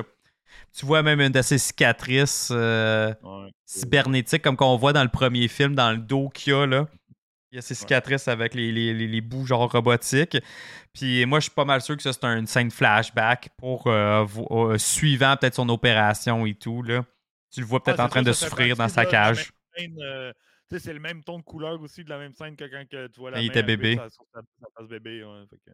Tu 0.76 0.86
vois 0.86 1.04
même 1.04 1.22
une 1.22 1.30
de 1.32 1.42
ses 1.42 1.58
cicatrices 1.58 2.50
euh, 2.52 3.14
Ouais. 3.24 3.52
cybernétiques, 3.66 4.42
comme 4.42 4.58
qu'on 4.58 4.76
voit 4.78 4.94
dans 4.94 5.04
le 5.04 5.10
premier 5.10 5.48
film, 5.48 5.76
dans 5.76 5.92
le 5.92 5.98
dos 5.98 6.30
qu'il 6.30 6.54
y 6.54 6.56
a. 6.56 6.66
Là. 6.66 6.88
Il 7.52 7.58
y 7.58 7.60
a 7.60 7.62
ses 7.62 7.76
cicatrices 7.76 8.28
avec 8.28 8.56
les, 8.56 8.72
les, 8.72 8.96
les, 8.96 9.08
les 9.08 9.22
bouts 9.22 9.46
genre 9.46 9.72
robotiques. 9.72 10.38
Puis 10.92 11.24
moi, 11.28 11.40
je 11.40 11.44
suis 11.44 11.52
pas 11.54 11.66
mal 11.66 11.82
sûr 11.82 11.96
que 11.96 12.02
ça, 12.02 12.12
c'est 12.12 12.24
une 12.26 12.48
scène 12.48 12.72
flashback 12.72 13.50
pour 13.58 13.86
euh, 13.86 14.26
euh, 14.50 14.78
suivant 14.80 15.36
peut-être 15.38 15.54
son 15.54 15.70
opération 15.70 16.48
et 16.48 16.56
tout. 16.56 16.82
Là. 16.82 17.06
Tu 17.52 17.60
le 17.60 17.68
vois 17.68 17.84
peut-être 17.84 18.00
Ah, 18.00 18.06
en 18.06 18.08
c'est 18.08 18.12
train 18.12 18.22
de 18.24 18.32
ça 18.34 18.48
souffrir 18.50 18.76
dans 18.76 18.90
sa 18.90 19.06
cage. 19.06 19.52
c'est 19.76 20.94
le 20.94 21.00
même 21.00 21.24
ton 21.24 21.38
de 21.38 21.44
couleur 21.44 21.80
aussi 21.80 22.04
de 22.04 22.10
la 22.10 22.18
même 22.18 22.34
scène 22.34 22.56
que 22.56 22.64
quand 22.66 22.84
que 22.90 23.06
tu 23.08 23.20
vois 23.20 23.30
la 23.30 23.40
il 23.40 23.46
main 23.46 23.52
était 23.52 23.62
bébé. 23.62 23.98
face 23.98 24.18
bébé. 24.90 25.24
Ouais, 25.24 25.44
fait 25.48 25.58
que, 25.58 25.72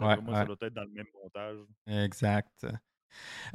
Ouais, 0.00 0.08
d'après 0.08 0.22
moi, 0.22 0.34
ça 0.34 0.44
doit 0.46 0.56
être 0.62 0.74
dans 0.74 0.82
le 0.82 0.90
même 0.90 1.06
montage. 1.14 1.58
Exact. 1.86 2.66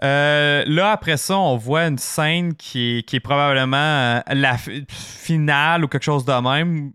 Euh, 0.03 0.64
là, 0.68 0.91
après 0.91 1.18
ça, 1.18 1.38
on 1.38 1.56
voit 1.57 1.86
une 1.88 1.98
scène 1.98 2.53
qui 2.56 2.98
est, 2.98 3.03
qui 3.03 3.15
est 3.15 3.19
probablement 3.22 3.77
euh, 3.77 4.19
la 4.30 4.57
fi- 4.57 4.86
finale 4.90 5.86
ou 5.86 5.88
quelque 5.88 6.03
chose 6.03 6.26
de 6.26 6.34
même, 6.34 6.91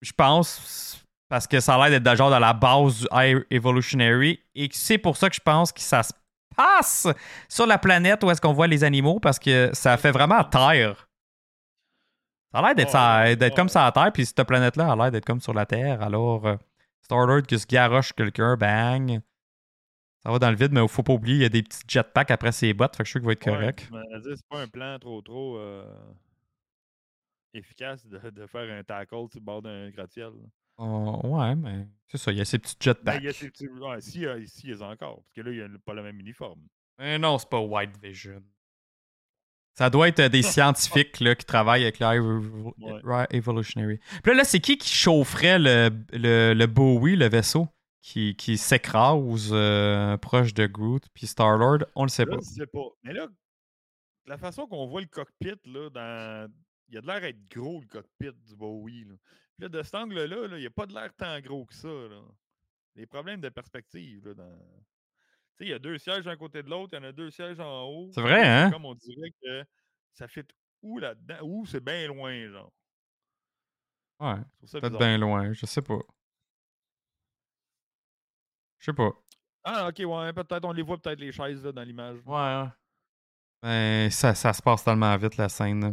je 0.00 0.12
pense, 0.12 1.04
parce 1.28 1.46
que 1.46 1.60
ça 1.60 1.74
a 1.74 1.78
l'air 1.88 2.00
d'être 2.00 2.10
de 2.10 2.16
genre 2.16 2.30
dans 2.30 2.38
la 2.38 2.54
base 2.54 3.00
du 3.00 3.06
High 3.12 3.44
Evolutionary. 3.50 4.40
Et 4.54 4.68
c'est 4.72 4.96
pour 4.98 5.16
ça 5.18 5.28
que 5.28 5.34
je 5.36 5.40
pense 5.44 5.72
que 5.72 5.80
ça 5.80 6.02
se 6.02 6.12
passe 6.56 7.06
sur 7.48 7.66
la 7.66 7.76
planète 7.78 8.24
où 8.24 8.30
est-ce 8.30 8.40
qu'on 8.40 8.54
voit 8.54 8.66
les 8.66 8.82
animaux, 8.82 9.20
parce 9.20 9.38
que 9.38 9.70
ça 9.74 9.96
fait 9.98 10.10
vraiment 10.10 10.42
Terre. 10.44 11.06
Ça 12.52 12.60
a 12.60 12.62
l'air 12.62 12.74
d'être 12.74 12.94
Ouais, 12.94 13.36
ouais. 13.38 13.50
comme 13.54 13.68
ça 13.68 13.84
à 13.86 13.92
Terre, 13.92 14.10
puis 14.10 14.24
cette 14.24 14.42
planète-là 14.42 14.90
a 14.92 14.96
l'air 14.96 15.10
d'être 15.10 15.26
comme 15.26 15.40
sur 15.40 15.52
la 15.52 15.66
Terre. 15.66 16.00
Alors, 16.00 16.46
euh, 16.46 16.56
Star-Lord 17.02 17.42
qui 17.42 17.58
se 17.58 17.66
garoche 17.66 18.14
quelqu'un, 18.14 18.56
bang. 18.56 19.20
Ça 20.28 20.32
va 20.32 20.38
dans 20.38 20.50
le 20.50 20.56
vide, 20.56 20.72
mais 20.72 20.82
il 20.82 20.88
faut 20.88 21.02
pas 21.02 21.14
oublier, 21.14 21.36
il 21.36 21.40
y 21.40 21.44
a 21.46 21.48
des 21.48 21.62
petits 21.62 21.80
jetpacks 21.88 22.30
après 22.30 22.52
ses 22.52 22.74
bottes, 22.74 22.94
fait 22.94 23.02
que 23.02 23.06
je 23.06 23.12
suis 23.12 23.12
sûr 23.12 23.20
qu'il 23.22 23.26
va 23.28 23.32
être 23.32 23.42
correct. 23.42 23.88
Ouais, 23.90 24.02
c'est 24.36 24.46
pas 24.46 24.60
un 24.60 24.68
plan 24.68 24.98
trop 24.98 25.22
trop 25.22 25.56
euh, 25.56 25.90
efficace 27.54 28.06
de, 28.06 28.18
de 28.28 28.46
faire 28.46 28.70
un 28.78 28.82
tackle 28.84 29.26
sur 29.30 29.40
le 29.40 29.40
bord 29.40 29.62
d'un 29.62 29.88
gratte-ciel. 29.88 30.32
Oh, 30.76 31.18
ouais, 31.24 31.54
mais 31.56 31.86
c'est 32.08 32.18
ça, 32.18 32.30
il 32.30 32.36
y 32.36 32.40
a 32.42 32.44
ces 32.44 32.58
petits 32.58 32.76
Ben, 32.78 32.84
jetpacks. 32.84 33.20
il 33.22 33.24
y 33.24 33.28
a 33.28 33.32
ces 33.32 33.50
petits- 33.50 33.68
ouais, 33.68 34.00
si, 34.02 34.26
euh, 34.26 34.44
si, 34.44 34.68
il 34.68 34.76
y 34.78 34.82
a 34.82 34.86
encore. 34.86 35.16
Parce 35.22 35.32
que 35.34 35.40
là, 35.40 35.50
il 35.50 35.56
n'y 35.56 35.62
a 35.76 35.78
pas 35.82 35.94
le 35.94 36.02
même 36.02 36.20
uniforme. 36.20 36.60
Mais 36.98 37.18
non, 37.18 37.38
c'est 37.38 37.48
pas 37.48 37.60
White 37.60 37.96
Vision. 38.02 38.42
Ça 39.78 39.88
doit 39.88 40.08
être 40.08 40.20
euh, 40.20 40.28
des 40.28 40.42
scientifiques 40.42 41.20
là, 41.20 41.36
qui 41.36 41.46
travaillent 41.46 41.84
avec 41.84 42.00
Ouais. 42.00 43.00
Right 43.02 43.32
Evolutionary. 43.32 43.98
Puis 44.22 44.32
là, 44.32 44.34
là, 44.34 44.44
c'est 44.44 44.60
qui 44.60 44.76
qui 44.76 44.90
chaufferait 44.90 45.58
le, 45.58 45.88
le, 46.12 46.52
le 46.52 46.66
Bowie, 46.66 47.16
le 47.16 47.28
vaisseau, 47.30 47.66
qui, 48.00 48.36
qui 48.36 48.58
s'écrase 48.58 49.50
euh, 49.52 50.16
proche 50.16 50.54
de 50.54 50.66
Groot, 50.66 51.06
puis 51.14 51.26
Star-Lord? 51.26 51.80
On 51.94 52.04
le 52.04 52.08
sait 52.08 52.24
Là, 52.24 52.36
pas. 52.36 52.42
je 52.42 52.50
sais 52.50 52.66
pas. 52.66 52.88
Mais 53.02 53.12
là, 53.12 53.28
la 54.26 54.38
façon 54.38 54.66
qu'on 54.66 54.86
voit 54.86 55.00
le 55.00 55.06
cockpit, 55.06 55.54
là, 55.64 55.90
dans... 55.90 56.52
il 56.88 56.94
y 56.94 56.98
a 56.98 57.00
de 57.00 57.06
l'air 57.06 57.20
d'être 57.20 57.48
gros, 57.48 57.80
le 57.80 57.86
cockpit 57.86 58.32
du 58.46 58.56
Bowie. 58.56 59.04
Là. 59.04 59.14
Puis 59.56 59.62
là, 59.62 59.68
de 59.68 59.82
cet 59.82 59.94
angle-là, 59.94 60.48
là, 60.48 60.56
il 60.56 60.60
n'y 60.60 60.66
a 60.66 60.70
pas 60.70 60.86
de 60.86 60.94
l'air 60.94 61.12
tant 61.16 61.40
gros 61.40 61.64
que 61.66 61.74
ça. 61.74 61.88
Là. 61.88 62.22
Des 62.94 63.06
problèmes 63.06 63.40
de 63.40 63.48
perspective. 63.48 64.26
Là, 64.28 64.34
dans... 64.34 64.58
Tu 65.56 65.64
sais, 65.64 65.64
il 65.64 65.70
y 65.70 65.74
a 65.74 65.78
deux 65.78 65.98
sièges 65.98 66.24
d'un 66.24 66.36
côté 66.36 66.62
de 66.62 66.70
l'autre, 66.70 66.90
il 66.92 67.02
y 67.02 67.04
en 67.04 67.08
a 67.08 67.12
deux 67.12 67.30
sièges 67.30 67.58
en 67.58 67.84
haut. 67.84 68.10
C'est 68.14 68.20
vrai, 68.20 68.46
hein? 68.46 68.70
Comme 68.70 68.84
on 68.84 68.94
dirait 68.94 69.32
que 69.42 69.64
ça 70.12 70.28
fait 70.28 70.48
où 70.82 70.98
là-dedans, 70.98 71.38
ou 71.42 71.66
c'est 71.66 71.82
bien 71.82 72.06
loin, 72.06 72.48
genre? 72.48 72.72
Ouais. 74.20 74.36
Peut-être 74.60 74.98
bien 74.98 75.18
loin, 75.18 75.52
je 75.52 75.66
sais 75.66 75.82
pas. 75.82 75.98
Je 78.88 78.92
sais 78.92 78.96
pas. 78.96 79.10
Ah, 79.64 79.88
ok, 79.88 79.98
ouais, 80.06 80.32
peut-être. 80.32 80.64
On 80.64 80.72
les 80.72 80.82
voit 80.82 80.96
peut-être 80.96 81.20
les 81.20 81.30
chaises 81.30 81.62
là, 81.62 81.72
dans 81.72 81.82
l'image. 81.82 82.18
Ouais, 82.24 82.34
ouais. 82.62 82.68
Ben, 83.62 84.10
ça, 84.10 84.34
ça 84.34 84.52
se 84.54 84.62
passe 84.62 84.82
tellement 84.82 85.14
vite, 85.18 85.36
la 85.36 85.48
scène. 85.50 85.80
là. 85.82 85.92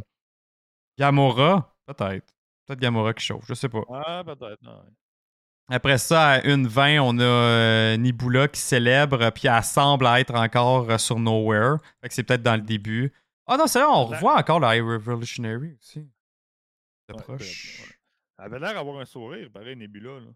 Gamora, 0.97 1.75
peut-être. 1.85 2.33
Peut-être 2.65 2.79
Gamora 2.79 3.13
qui 3.13 3.25
chauffe, 3.25 3.45
je 3.47 3.53
sais 3.53 3.69
pas. 3.69 3.81
Ah, 3.91 4.23
peut-être. 4.25 4.61
non. 4.61 4.81
Après 5.69 5.97
ça, 5.97 6.29
à 6.33 6.39
1.20, 6.41 6.99
on 7.01 7.19
a 7.19 7.23
euh, 7.23 7.97
Nibula 7.97 8.47
qui 8.47 8.61
célèbre, 8.61 9.29
puis 9.31 9.47
elle 9.47 9.63
semble 9.63 10.05
être 10.05 10.33
encore 10.35 10.89
euh, 10.89 10.97
sur 10.97 11.19
Nowhere. 11.19 11.77
Fait 12.01 12.07
que 12.07 12.13
c'est 12.13 12.23
peut-être 12.23 12.43
dans 12.43 12.55
le 12.55 12.61
début. 12.61 13.11
Ah 13.47 13.57
non, 13.57 13.65
c'est 13.67 13.79
vrai, 13.79 13.87
on 13.91 14.09
La- 14.09 14.15
revoit 14.17 14.37
encore 14.39 14.59
le 14.59 14.67
High 14.67 14.83
Revolutionary 14.83 15.73
aussi. 15.81 15.99
De 17.09 17.13
Ouais, 17.15 17.21
proche. 17.23 17.39
peut-être, 17.39 17.89
ouais. 17.89 17.95
Elle 18.37 18.45
avait 18.45 18.59
l'air 18.59 18.73
d'avoir 18.75 18.99
un 18.99 19.05
sourire, 19.05 19.49
pareil, 19.51 19.75
Nebula. 19.75 20.19
là. 20.19 20.27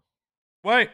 Ouais, 0.64 0.90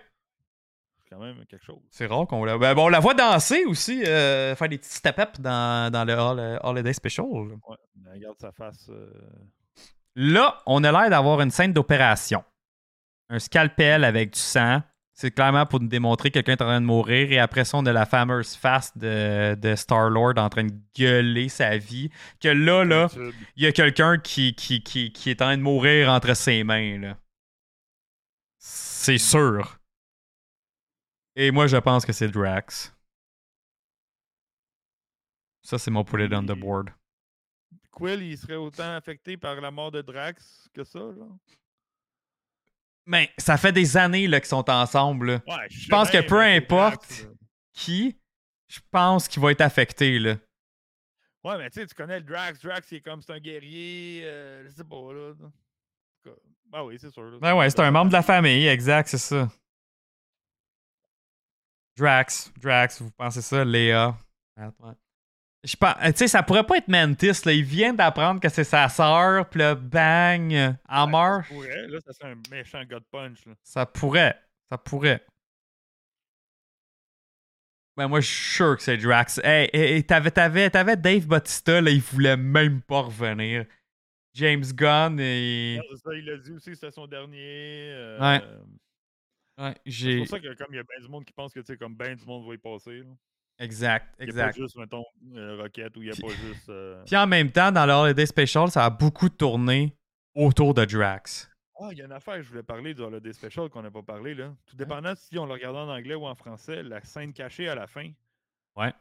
quand 1.08 1.18
même 1.18 1.44
quelque 1.46 1.64
chose. 1.64 1.80
c'est 1.90 2.06
rare 2.06 2.26
qu'on 2.26 2.44
la... 2.44 2.58
Ben, 2.58 2.74
bon, 2.74 2.86
on 2.86 2.88
la 2.88 3.00
voit 3.00 3.14
danser 3.14 3.64
aussi, 3.64 4.04
euh, 4.04 4.54
faire 4.56 4.68
des 4.68 4.78
petits 4.78 4.94
step-up 4.94 5.38
dans, 5.40 5.90
dans 5.92 6.04
le 6.04 6.14
Hol- 6.14 6.60
Holiday 6.62 6.92
Special. 6.92 7.26
Ouais, 7.26 7.76
regarde 8.12 8.36
sa 8.38 8.52
face. 8.52 8.88
euh, 8.90 9.10
Là, 10.14 10.62
on 10.66 10.82
a 10.84 10.90
l'air 10.92 11.10
d'avoir 11.10 11.40
une 11.40 11.50
scène 11.50 11.72
d'opération. 11.72 12.42
Un 13.28 13.38
scalpel 13.38 14.04
avec 14.04 14.32
du 14.32 14.38
sang. 14.40 14.82
C'est 15.12 15.30
clairement 15.30 15.64
pour 15.64 15.80
nous 15.80 15.88
démontrer 15.88 16.30
que 16.30 16.34
quelqu'un 16.40 16.52
est 16.52 16.62
en 16.62 16.66
train 16.66 16.80
de 16.80 16.86
mourir. 16.86 17.32
Et 17.32 17.38
après 17.38 17.64
ça, 17.64 17.78
on 17.78 17.86
a 17.86 17.92
la 17.92 18.04
fameuse 18.06 18.54
face 18.54 18.96
de, 18.98 19.54
de 19.54 19.74
Star-Lord 19.74 20.34
en 20.36 20.48
train 20.50 20.64
de 20.64 20.74
gueuler 20.96 21.48
sa 21.48 21.76
vie. 21.78 22.10
Que 22.40 22.48
là, 22.48 22.84
là, 22.84 23.08
il 23.56 23.62
y 23.64 23.66
a 23.66 23.72
quelqu'un 23.72 24.18
qui, 24.18 24.54
qui, 24.54 24.82
qui, 24.82 25.12
qui 25.12 25.30
est 25.30 25.40
en 25.40 25.46
train 25.46 25.56
de 25.56 25.62
mourir 25.62 26.10
entre 26.10 26.34
ses 26.34 26.64
mains. 26.64 26.98
là. 26.98 27.16
C'est 28.58 29.18
sûr. 29.18 29.78
Et 31.36 31.50
moi, 31.50 31.66
je 31.66 31.76
pense 31.76 32.04
que 32.06 32.12
c'est 32.12 32.28
Drax. 32.28 32.92
Ça, 35.62 35.78
c'est 35.78 35.90
mon 35.90 36.04
put 36.04 36.24
it 36.24 36.32
on 36.32 36.42
the 36.44 36.58
board. 36.58 36.90
Quill, 37.90 38.22
il 38.22 38.38
serait 38.38 38.56
autant 38.56 38.94
affecté 38.94 39.36
par 39.36 39.60
la 39.60 39.70
mort 39.70 39.90
de 39.90 40.00
Drax 40.02 40.68
que 40.72 40.84
ça, 40.84 40.98
genre? 40.98 41.36
Mais 43.06 43.30
ça 43.38 43.56
fait 43.56 43.72
des 43.72 43.96
années 43.96 44.26
là, 44.26 44.40
qu'ils 44.40 44.48
sont 44.48 44.68
ensemble. 44.68 45.26
là. 45.32 45.40
Ouais, 45.46 45.66
Je 45.70 45.88
pense 45.88 46.10
que 46.10 46.20
peu 46.26 46.40
importe 46.40 47.28
qui, 47.72 48.16
je 48.68 48.80
pense 48.90 49.28
qu'il 49.28 49.40
va 49.42 49.52
être 49.52 49.60
affecté. 49.60 50.18
Là. 50.18 50.36
Ouais, 51.44 51.58
mais 51.58 51.70
tu 51.70 51.80
sais, 51.80 51.86
tu 51.86 51.94
connais 51.94 52.18
le 52.18 52.24
Drax. 52.24 52.60
Drax, 52.60 52.86
c'est 52.88 53.00
comme 53.00 53.22
c'est 53.22 53.32
un 53.32 53.38
guerrier. 53.38 54.22
euh, 54.24 54.64
je 54.64 54.70
sais 54.70 54.84
pas, 54.84 55.12
là. 55.12 55.32
Ah 56.72 56.84
oui, 56.84 56.96
c'est 57.00 57.10
sûr. 57.10 57.22
là. 57.22 57.38
Ouais, 57.38 57.58
ouais, 57.60 57.70
c'est 57.70 57.80
un 57.80 57.90
membre 57.90 58.08
de 58.08 58.16
la 58.16 58.22
famille, 58.22 58.66
exact, 58.66 59.08
c'est 59.08 59.18
ça. 59.18 59.48
Drax, 61.96 62.52
Drax, 62.60 63.00
vous 63.02 63.10
pensez 63.10 63.42
ça, 63.42 63.64
Léa? 63.64 64.16
Je 65.64 65.74
pense, 65.76 65.94
tu 66.00 66.12
sais, 66.16 66.28
ça 66.28 66.42
pourrait 66.42 66.64
pas 66.64 66.76
être 66.76 66.88
Mantis, 66.88 67.42
là. 67.44 67.52
Il 67.52 67.64
vient 67.64 67.92
d'apprendre 67.92 68.40
que 68.40 68.48
c'est 68.48 68.64
sa 68.64 68.88
sœur, 68.88 69.48
puis 69.48 69.60
là, 69.60 69.74
bang, 69.74 70.76
meurt. 71.08 71.46
ça 71.46 71.48
pourrait, 71.48 71.86
Là, 71.88 71.98
ça 72.00 72.12
serait 72.12 72.30
un 72.32 72.40
méchant 72.50 72.84
God 72.84 73.02
Punch. 73.10 73.44
Là. 73.46 73.54
Ça 73.62 73.84
pourrait, 73.86 74.38
ça 74.70 74.78
pourrait. 74.78 75.24
Ben, 77.96 78.08
moi, 78.08 78.20
je 78.20 78.26
suis 78.26 78.54
sûr 78.56 78.76
que 78.76 78.82
c'est 78.82 78.98
Drax. 78.98 79.40
Hey, 79.42 79.70
hey, 79.72 79.94
hey, 79.94 80.04
t'avais, 80.04 80.30
t'avais, 80.30 80.68
t'avais 80.70 80.96
Dave 80.96 81.26
Bautista, 81.26 81.80
là, 81.80 81.90
il 81.90 82.02
voulait 82.02 82.36
même 82.36 82.82
pas 82.82 83.00
revenir. 83.00 83.64
James 84.34 84.64
Gunn 84.74 85.18
et. 85.18 85.78
Non, 85.78 85.96
ça, 85.96 86.14
il 86.14 86.28
a 86.28 86.36
dit 86.36 86.52
aussi 86.52 86.74
c'était 86.74 86.90
son 86.90 87.06
dernier. 87.06 87.90
euh, 87.90 88.20
Ouais. 88.20 88.42
Ouais, 89.58 89.74
c'est 89.86 90.18
pour 90.18 90.26
ça 90.28 90.40
que 90.40 90.54
comme 90.54 90.66
il 90.72 90.76
y 90.76 90.80
a 90.80 90.82
bien 90.82 91.00
du 91.00 91.08
monde 91.08 91.24
qui 91.24 91.32
pense 91.32 91.52
que 91.52 91.60
tu 91.60 91.66
sais 91.66 91.76
comme 91.78 91.94
ben 91.96 92.14
du 92.14 92.24
monde 92.26 92.46
va 92.46 92.54
y 92.54 92.58
passer. 92.58 92.98
là. 92.98 93.10
Exact, 93.58 94.14
Il 94.18 94.26
n'y 94.26 94.30
a 94.32 94.34
pas 94.34 94.48
exact. 94.50 94.58
juste, 94.62 94.76
mettons, 94.76 95.04
euh, 95.34 95.56
Rocket 95.62 95.96
ou 95.96 96.02
il 96.02 96.10
n'y 96.10 96.12
a 96.12 96.20
pas 96.20 96.28
juste. 96.34 96.68
euh, 96.68 97.02
Puis 97.06 97.16
en 97.16 97.26
même 97.26 97.50
temps, 97.50 97.72
dans 97.72 97.86
le 97.86 97.92
Holiday 97.94 98.26
Special, 98.26 98.70
ça 98.70 98.84
a 98.84 98.90
beaucoup 98.90 99.30
tourné 99.30 99.96
autour 100.34 100.74
de 100.74 100.84
Drax. 100.84 101.50
Ah, 101.80 101.88
il 101.92 101.96
y 101.98 102.02
a 102.02 102.04
une 102.04 102.12
affaire 102.12 102.36
que 102.36 102.42
je 102.42 102.48
voulais 102.50 102.62
parler 102.62 102.92
dans 102.92 103.08
le 103.08 103.18
Day 103.20 103.32
Special 103.32 103.70
qu'on 103.70 103.82
n'a 103.82 103.90
pas 103.90 104.02
parlé. 104.02 104.34
là. 104.34 104.54
Tout 104.66 104.76
dépendant 104.76 105.14
si 105.14 105.38
on 105.38 105.46
le 105.46 105.52
regardait 105.54 105.78
en 105.78 105.88
anglais 105.88 106.14
ou 106.14 106.26
en 106.26 106.34
français, 106.34 106.82
la 106.82 107.02
scène 107.02 107.32
cachée 107.32 107.68
à 107.68 107.74
la 107.74 107.86
fin. 107.86 108.10
Ouais. 108.76 108.92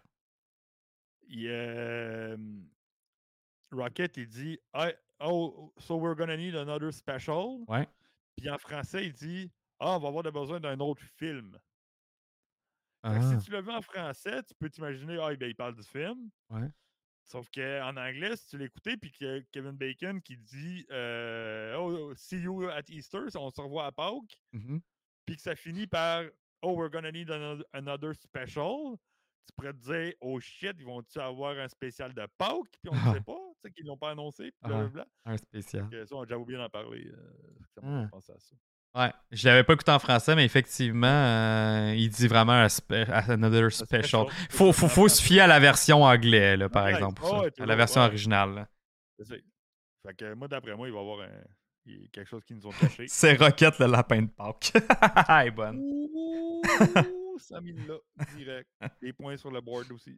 Il, 1.27 1.47
euh, 1.49 2.37
Rocket, 3.71 4.15
il 4.17 4.27
dit 4.27 4.59
Oh, 5.19 5.73
so 5.79 5.95
we're 5.97 6.15
gonna 6.15 6.37
need 6.37 6.55
another 6.55 6.91
special? 6.93 7.63
Ouais. 7.67 7.87
Puis 8.37 8.49
en 8.49 8.57
français, 8.57 9.05
il 9.05 9.13
dit 9.13 9.51
Ah, 9.79 9.97
on 9.97 9.99
va 9.99 10.07
avoir 10.09 10.23
besoin 10.31 10.59
d'un 10.59 10.79
autre 10.79 11.01
film. 11.17 11.51
Que 13.03 13.09
Ah, 13.09 13.21
si 13.39 13.45
tu 13.45 13.51
l'as 13.51 13.61
vu 13.61 13.71
en 13.71 13.81
français, 13.81 14.41
tu 14.43 14.53
peux 14.55 14.69
t'imaginer 14.69 15.17
Ah, 15.21 15.35
ben, 15.35 15.47
il 15.49 15.55
parle 15.55 15.75
du 15.75 15.83
film. 15.83 16.29
Ouais. 16.49 16.67
Sauf 17.23 17.49
qu'en 17.49 17.97
anglais, 17.97 18.35
si 18.37 18.47
tu 18.49 18.57
l'écoutais, 18.57 18.97
puis 18.97 19.11
que 19.11 19.39
Kevin 19.51 19.71
Bacon 19.71 20.21
qui 20.21 20.37
dit 20.37 20.85
euh, 20.91 21.75
Oh, 21.77 22.13
see 22.15 22.39
you 22.39 22.67
at 22.69 22.83
Easter, 22.89 23.25
on 23.35 23.49
se 23.49 23.59
revoit 23.61 23.85
à 23.87 23.91
Pâques, 23.91 24.39
mhm. 24.53 24.79
puis 25.25 25.35
que 25.35 25.41
ça 25.41 25.55
finit 25.55 25.87
par 25.87 26.23
Oh, 26.61 26.75
we're 26.77 26.89
gonna 26.89 27.11
need 27.11 27.29
another, 27.31 27.63
another 27.73 28.13
special, 28.15 28.95
tu 29.47 29.53
pourrais 29.55 29.73
te 29.73 29.79
dire 29.79 30.13
Oh 30.21 30.39
shit, 30.39 30.75
ils 30.79 30.85
vont-tu 30.85 31.19
avoir 31.19 31.57
un 31.57 31.67
spécial 31.67 32.13
de 32.13 32.25
Pâques, 32.37 32.77
puis 32.81 32.91
on 32.91 32.95
ne 32.95 33.13
sait 33.13 33.21
pas, 33.25 33.39
tu 33.55 33.61
sais, 33.63 33.71
qu'ils 33.71 33.85
l'ont 33.87 33.97
pas 33.97 34.11
annoncé, 34.11 34.51
puis 34.51 34.71
Ah. 34.71 35.05
un 35.25 35.37
spécial. 35.37 35.89
Déjà 35.89 36.37
oublié 36.37 36.57
d'en 36.59 36.69
parler. 36.69 37.07
euh, 37.07 37.57
ça 37.73 37.81
Ah. 37.83 38.09
à 38.15 38.21
ça. 38.21 38.55
Ouais, 38.95 39.11
je 39.31 39.45
l'avais 39.49 39.63
pas 39.65 39.73
écouté 39.73 39.91
en 39.91 39.99
français, 39.99 40.35
mais 40.35 40.45
effectivement, 40.45 41.05
euh, 41.07 41.93
il 41.97 42.09
dit 42.09 42.27
vraiment 42.27 42.53
un 42.53 42.67
spe- 42.67 43.09
another 43.29 43.69
special. 43.71 44.27
Faut, 44.49 44.71
faut, 44.71 44.87
faut 44.87 45.09
se 45.09 45.21
fier 45.21 45.41
à 45.41 45.47
la 45.47 45.59
version 45.59 46.03
anglaise, 46.03 46.57
là, 46.57 46.69
par 46.69 46.85
Ouais, 46.85 46.93
exemple. 46.93 47.21
ouais, 47.23 47.39
ouais, 47.39 47.51
à 47.59 47.65
la 47.65 47.75
version 47.75 48.01
originale. 48.01 48.55
là. 48.55 48.67
Fait 49.27 50.13
que 50.15 50.33
moi, 50.35 50.47
d'après 50.47 50.75
moi, 50.75 50.87
il 50.87 50.93
va 50.93 50.99
y 50.99 51.01
avoir 51.01 51.19
un, 51.21 51.29
il 51.85 52.09
quelque 52.09 52.29
chose 52.29 52.43
qu'ils 52.45 52.55
nous 52.57 52.67
ont 52.67 52.71
caché. 52.71 53.05
C'est 53.09 53.33
Rocket 53.35 53.79
le 53.79 53.87
lapin 53.87 54.21
de 54.21 54.27
Pâques. 54.29 54.71
Elle 55.29 55.47
est 55.47 55.51
bonne. 55.51 55.77
Ouh, 55.79 57.37
ça 57.39 57.59
mine 57.59 57.81
là, 57.87 57.95
direct. 58.37 58.69
Des 59.01 59.11
points 59.13 59.35
sur 59.35 59.51
le 59.51 59.59
board 59.61 59.91
aussi. 59.91 60.17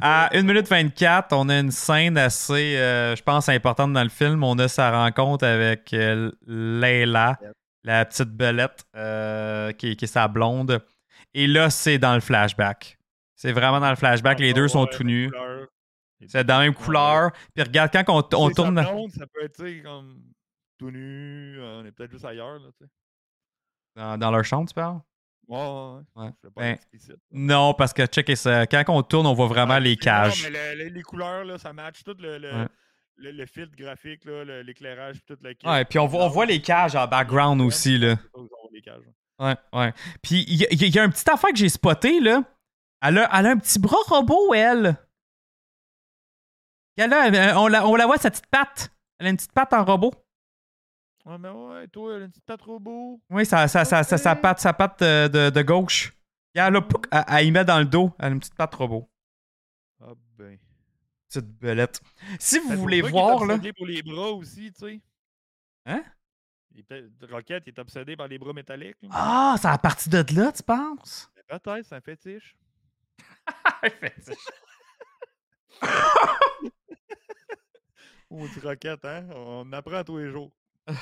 À 0.00 0.28
1 0.36 0.42
minute 0.42 0.68
24, 0.68 1.32
on 1.32 1.48
a 1.48 1.58
une 1.60 1.70
scène 1.70 2.18
assez, 2.18 2.76
euh, 2.76 3.16
je 3.16 3.22
pense, 3.22 3.48
importante 3.48 3.94
dans 3.94 4.02
le 4.02 4.10
film. 4.10 4.44
On 4.44 4.58
a 4.58 4.68
sa 4.68 4.90
rencontre 4.90 5.46
avec 5.46 5.94
euh, 5.94 6.30
Layla, 6.46 7.38
la 7.84 8.04
petite 8.04 8.30
belette, 8.30 8.84
euh, 8.96 9.72
qui, 9.72 9.96
qui 9.96 10.04
est 10.04 10.08
sa 10.08 10.28
blonde. 10.28 10.84
Et 11.34 11.46
là, 11.46 11.70
c'est 11.70 11.98
dans 11.98 12.14
le 12.14 12.20
flashback. 12.20 12.98
C'est 13.34 13.52
vraiment 13.52 13.80
dans 13.80 13.90
le 13.90 13.96
flashback. 13.96 14.38
Les 14.38 14.52
deux 14.52 14.68
sont 14.68 14.86
tout 14.86 15.02
nus. 15.04 15.30
C'est 16.28 16.44
dans 16.44 16.58
la 16.58 16.64
même 16.64 16.74
couleur. 16.74 17.32
Puis 17.54 17.64
regarde, 17.64 17.90
quand 17.92 18.04
on, 18.08 18.18
on 18.44 18.50
tourne. 18.50 18.76
sa 18.76 18.90
blonde, 18.92 19.10
ça 19.10 19.26
peut 19.26 19.42
être, 19.42 19.82
comme 19.82 20.22
tout 20.78 20.90
nu. 20.90 21.58
euh, 21.58 21.80
on 21.80 21.84
est 21.84 21.92
peut-être 21.92 22.12
juste 22.12 22.24
ailleurs, 22.24 22.58
là, 22.60 22.68
tu 22.78 22.84
sais. 22.84 22.90
Dans, 23.96 24.16
dans 24.18 24.30
leur 24.30 24.44
chambre, 24.44 24.68
tu 24.68 24.74
parles? 24.74 25.00
Ouais, 25.48 25.58
ouais, 25.58 26.00
ouais. 26.24 26.30
Je 26.44 26.48
pas 26.48 26.60
Ben, 26.62 26.74
explicite. 26.74 27.16
Non, 27.32 27.74
parce 27.74 27.92
que 27.92 28.06
check 28.06 28.34
ça. 28.36 28.66
Quand 28.66 28.84
on 28.88 29.02
tourne, 29.02 29.26
on 29.26 29.34
voit 29.34 29.48
vraiment 29.48 29.74
Ouais, 29.74 29.80
les 29.80 29.90
non, 29.90 29.96
cages. 30.00 30.44
mais 30.44 30.74
le- 30.76 30.84
le- 30.84 30.90
les 30.90 31.02
couleurs, 31.02 31.44
là, 31.44 31.58
ça 31.58 31.72
match 31.72 32.02
tout 32.04 32.16
le. 32.20 32.68
Le, 33.16 33.30
le 33.32 33.46
filtre 33.46 33.74
graphique, 33.76 34.24
là, 34.24 34.44
le- 34.44 34.62
l'éclairage, 34.62 35.16
puis 35.16 35.36
tout 35.36 35.42
le 35.42 35.54
kit. 35.54 35.66
Ouais, 35.66 35.84
puis 35.84 35.98
on, 35.98 36.06
voit- 36.06 36.24
on 36.24 36.28
voit 36.28 36.46
les 36.46 36.60
cages 36.60 36.96
en 36.96 37.06
background 37.06 37.60
aussi, 37.60 37.98
là. 37.98 38.16
Ça, 38.16 38.40
les 38.72 38.82
cages. 38.82 39.02
Ouais, 39.38 39.56
ouais. 39.72 39.92
Puis 40.22 40.44
il 40.48 40.56
y, 40.56 40.64
a- 40.64 40.68
il 40.72 40.94
y 40.94 40.98
a 40.98 41.02
un 41.02 41.10
petit 41.10 41.28
affaire 41.30 41.50
que 41.50 41.56
j'ai 41.56 41.68
spoté, 41.68 42.20
là. 42.20 42.42
Elle 43.04 43.18
a, 43.18 43.28
elle 43.38 43.46
a 43.46 43.50
un 43.50 43.56
petit 43.58 43.78
bras 43.78 43.96
robot, 44.08 44.54
elle. 44.54 44.96
Elle 46.96 47.12
a- 47.12 47.58
on, 47.60 47.68
la, 47.68 47.86
on 47.86 47.96
la 47.96 48.06
voit, 48.06 48.18
sa 48.18 48.30
petite 48.30 48.46
patte. 48.48 48.90
Elle 49.18 49.26
a 49.26 49.30
une 49.30 49.36
petite 49.36 49.52
patte 49.52 49.72
en 49.72 49.84
robot. 49.84 50.12
Ouais, 51.24 51.38
mais 51.38 51.48
ouais, 51.50 51.88
toi, 51.88 52.16
elle 52.16 52.22
a 52.22 52.24
une 52.26 52.30
petite 52.30 52.44
patte 52.44 52.62
robot. 52.62 53.20
Oui, 53.30 53.46
sa, 53.46 53.68
sa, 53.68 53.84
sa 53.84 54.32
Ok. 54.32 54.40
patte, 54.40 54.58
sa 54.60 54.72
patte 54.72 55.02
euh, 55.02 55.28
de, 55.28 55.50
de 55.50 55.62
gauche. 55.62 56.12
Regarde, 56.54 56.74
là, 56.74 56.80
pouc, 56.82 57.06
elle, 57.10 57.24
elle 57.28 57.46
y 57.46 57.50
met 57.52 57.64
dans 57.64 57.78
le 57.78 57.84
dos. 57.84 58.12
Elle 58.18 58.24
a 58.26 58.28
une 58.30 58.40
petite 58.40 58.54
patte 58.56 58.74
robot. 58.74 59.08
Ben. 61.34 61.40
Petite 61.40 61.58
belette. 61.60 62.00
Si 62.38 62.58
vous 62.58 62.70
Fait 62.70 62.76
voulez 62.76 63.02
voir, 63.02 63.44
là. 63.44 63.54
obsédé 63.54 63.72
pour 63.72 63.86
les 63.86 64.02
bras 64.02 64.30
aussi, 64.32 64.72
tu 64.72 64.80
sais. 64.80 65.00
Hein? 65.86 66.02
Rocket 67.30 67.68
est 67.68 67.78
obsédé 67.78 68.16
par 68.16 68.28
les 68.28 68.38
bras 68.38 68.52
métalliques. 68.52 68.96
Ah, 69.10 69.56
c'est 69.60 69.68
à 69.68 69.78
partir 69.78 70.24
de 70.24 70.34
là, 70.34 70.52
tu 70.52 70.62
penses? 70.62 71.30
Mais 71.36 71.42
Peut-être, 71.58 71.86
c'est 71.86 71.94
un 71.94 72.00
fétiche. 72.00 72.56
On 78.30 78.46
dit 78.46 78.60
Rocket, 78.62 79.04
hein? 79.04 79.26
On 79.34 79.70
apprend 79.72 80.02
tous 80.04 80.18
les 80.18 80.30
jours. 80.30 80.50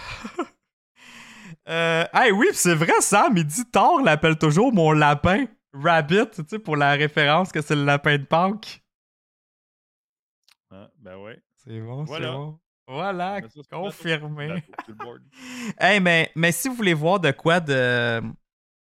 Euh, 1.69 2.05
hey, 2.15 2.31
oui, 2.31 2.47
c'est 2.53 2.77
vrai, 2.77 2.93
Sam, 3.01 3.37
il 3.37 3.45
dit 3.45 3.65
Thor 3.65 4.01
l'appelle 4.03 4.39
toujours 4.39 4.73
mon 4.73 4.93
lapin. 4.93 5.47
Rabbit, 5.73 6.31
tu 6.33 6.43
sais, 6.49 6.61
pour 6.61 6.77
la 6.77 6.93
référence 6.93 7.51
que 7.51 7.61
c'est 7.61 7.75
le 7.75 7.85
lapin 7.85 8.19
de 8.19 8.23
Pâques. 8.25 8.80
Hein? 10.71 10.89
Ben 10.99 11.17
ouais. 11.17 11.41
C'est 11.57 11.81
bon, 11.81 12.05
Voilà. 12.05 12.27
c'est 12.29 12.33
bon. 12.33 12.59
Voilà, 12.87 13.41
ça, 13.43 13.49
c'est 13.55 13.69
confirmé. 13.71 14.65
Hey, 15.79 16.01
mais, 16.01 16.31
mais 16.35 16.51
si 16.53 16.69
vous 16.69 16.75
voulez 16.75 16.95
voir 16.95 17.21
de 17.21 17.31
quoi 17.31 17.61
de. 17.61 18.21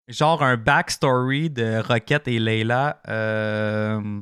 Genre 0.07 0.41
un 0.41 0.55
backstory 0.55 1.49
de 1.49 1.81
Rocket 1.85 2.29
et 2.29 2.39
Layla 2.39 3.01
euh, 3.09 4.21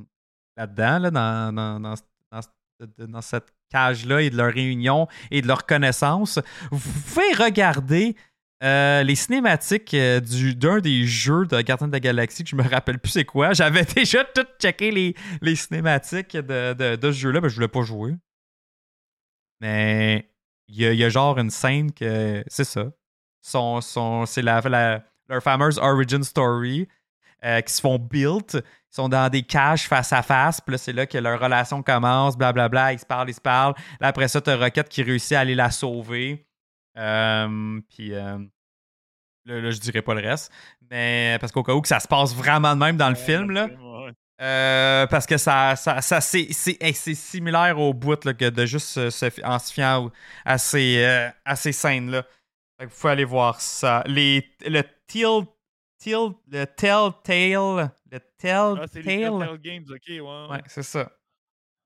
là-dedans, 0.58 0.98
là, 1.00 1.12
dans, 1.12 1.54
dans, 1.54 1.80
dans, 1.80 1.94
dans- 2.32 3.06
dans 3.08 3.22
cette 3.22 3.54
cage-là 3.70 4.22
et 4.24 4.30
de 4.32 4.36
leur 4.38 4.52
réunion 4.52 5.08
et 5.30 5.42
de 5.44 5.48
leur 5.48 5.66
connaissance, 5.68 6.40
vous 6.72 6.92
pouvez 7.04 7.34
regarder 7.34 8.16
euh, 8.64 9.04
les 9.04 9.16
cinématiques 9.16 9.94
euh, 9.94 10.20
du- 10.20 10.56
d'un 10.56 10.80
des 10.80 11.06
jeux 11.06 11.46
de 11.46 11.60
Gardien 11.62 11.88
de 11.88 11.92
la 11.92 12.00
Galaxie 12.00 12.44
que 12.44 12.50
je 12.50 12.56
me 12.56 12.64
rappelle 12.64 13.00
plus 13.00 13.12
c'est 13.12 13.26
quoi. 13.26 13.54
J'avais 13.54 13.84
déjà 13.96 14.24
tout 14.24 14.46
checké 14.60 14.92
les, 14.92 15.14
les 15.42 15.56
cinématiques 15.56 16.36
de, 16.38 16.96
de, 16.96 17.12
ce 17.12 17.18
jeu-là, 17.18 17.42
mais 17.42 17.50
je 17.50 17.56
voulais 17.56 17.68
pas 17.68 17.82
jouer. 17.84 18.16
Mais 19.62 20.30
il 20.68 20.82
y 20.82 21.04
a, 21.04 21.10
genre 21.10 21.38
une 21.38 21.50
scène 21.50 21.92
que 21.92 22.44
c'est 22.48 22.64
ça. 22.64 22.92
Son, 23.42 23.82
son, 23.82 24.26
c'est 24.26 24.42
la, 24.42 25.04
leur 25.30 25.44
fameuse 25.44 25.78
origin 25.78 26.24
story 26.24 26.88
euh, 27.44 27.62
qui 27.62 27.74
se 27.74 27.82
font 27.82 28.00
build. 28.00 28.44
Ils 28.54 28.96
sont 28.96 29.10
dans 29.10 29.30
des 29.30 29.44
cages 29.44 29.88
face 29.88 30.14
à 30.14 30.24
face. 30.24 30.62
Puis 30.62 30.72
là, 30.72 30.78
c'est 30.78 30.94
là 30.94 31.06
que 31.06 31.18
leur 31.18 31.40
relation 31.40 31.84
commence. 31.84 32.38
Blablabla. 32.38 32.94
Ils 32.94 33.00
se 33.00 33.06
parlent, 33.06 33.30
ils 33.30 33.36
se 33.36 33.42
parlent. 33.42 33.76
Là, 34.00 34.08
après 34.08 34.28
ça, 34.28 34.42
t'as 34.42 34.56
Rocket 34.56 34.90
qui 34.90 35.04
réussit 35.04 35.34
à 35.34 35.42
aller 35.42 35.56
la 35.56 35.70
sauver. 35.72 36.48
Euh, 36.98 37.82
puis 37.90 38.14
euh, 38.14 38.38
là, 39.46 39.62
là, 39.62 39.72
je 39.72 39.80
dirais 39.80 40.02
pas 40.02 40.14
le 40.14 40.22
reste. 40.22 40.52
Mais 40.90 41.38
parce 41.40 41.52
qu'au 41.52 41.64
cas 41.64 41.74
où 41.74 41.82
que 41.82 41.88
ça 41.88 42.00
se 42.00 42.08
passe 42.08 42.34
vraiment 42.36 42.76
de 42.76 42.80
même 42.80 42.98
dans 42.98 43.10
le 43.10 43.16
film, 43.16 43.52
là. 43.52 43.66
Ouais. 43.66 44.12
Euh, 44.42 45.08
parce 45.08 45.26
que 45.26 45.38
ça, 45.38 45.78
ça, 45.78 46.02
ça 46.02 46.20
c'est, 46.20 46.50
hey, 46.82 46.94
similaire 46.94 47.80
au 47.80 47.94
bout 47.94 48.24
là, 48.26 48.34
que 48.34 48.50
de 48.50 48.66
juste 48.66 49.10
se, 49.10 49.46
en 49.46 49.60
se 49.60 49.72
fiant 49.72 50.12
à 50.44 50.58
ces, 50.58 51.04
euh, 51.04 51.30
à 51.46 51.56
ces 51.56 51.72
scènes-là. 51.72 52.24
Fait 52.78 52.86
que 52.86 52.92
vous 52.92 53.00
pouvez 53.00 53.14
aller 53.14 53.24
voir 53.24 53.62
ça. 53.62 54.04
Les, 54.06 54.46
le 54.66 54.82
Teal, 55.08 55.46
Teal, 55.98 56.32
le 56.52 56.66
Telltale, 56.66 57.92
le 58.12 58.20
Ah, 58.78 58.86
c'est 58.92 59.02
les 59.02 59.22
Telltale. 59.22 59.40
Telltale 59.40 59.58
Games, 59.60 59.86
ok, 59.90 60.08
ouais. 60.08 60.48
Ouais, 60.52 60.64
c'est 60.68 60.84
ça. 60.84 61.10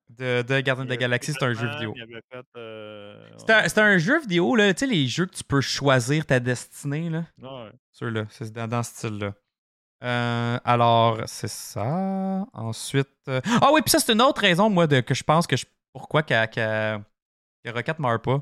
De, 0.09 0.41
de 0.41 0.59
Gardien 0.61 0.85
de 0.85 0.89
la 0.89 0.97
Galaxie, 0.97 1.33
c'est 1.33 1.43
un 1.45 1.53
jeu 1.53 1.67
vidéo. 1.69 1.93
euh, 2.57 3.29
C'est 3.67 3.77
un, 3.79 3.97
jeu 3.99 4.19
vidéo, 4.21 4.55
là. 4.55 4.73
Tu 4.73 4.79
sais, 4.79 4.87
les 4.87 5.07
jeux 5.07 5.27
que 5.27 5.35
tu 5.35 5.43
peux 5.43 5.61
choisir 5.61 6.25
ta 6.25 6.39
destinée, 6.39 7.09
là. 7.09 7.25
Ouais. 7.41 7.71
Ceux-là, 7.91 8.25
c'est 8.29 8.51
dans, 8.51 8.67
dans 8.67 8.81
ce 8.83 8.91
style-là. 8.95 9.33
Euh, 10.03 10.59
alors, 10.63 11.21
c'est 11.27 11.49
ça. 11.49 12.45
Ensuite. 12.53 13.09
euh, 13.27 13.39
Ah 13.61 13.69
oui, 13.71 13.81
puis 13.81 13.91
ça, 13.91 13.99
c'est 13.99 14.13
une 14.13 14.21
autre 14.21 14.41
raison, 14.41 14.69
moi, 14.69 14.87
de, 14.87 15.01
que 15.01 15.13
je 15.13 15.23
pense 15.23 15.45
que 15.45 15.55
je, 15.57 15.65
pourquoi 15.93 16.23
qu'à- 16.23 16.47
qu'à- 16.47 17.01
que 17.63 17.69
Rocket 17.69 17.99
meurt 17.99 18.23
pas. 18.23 18.41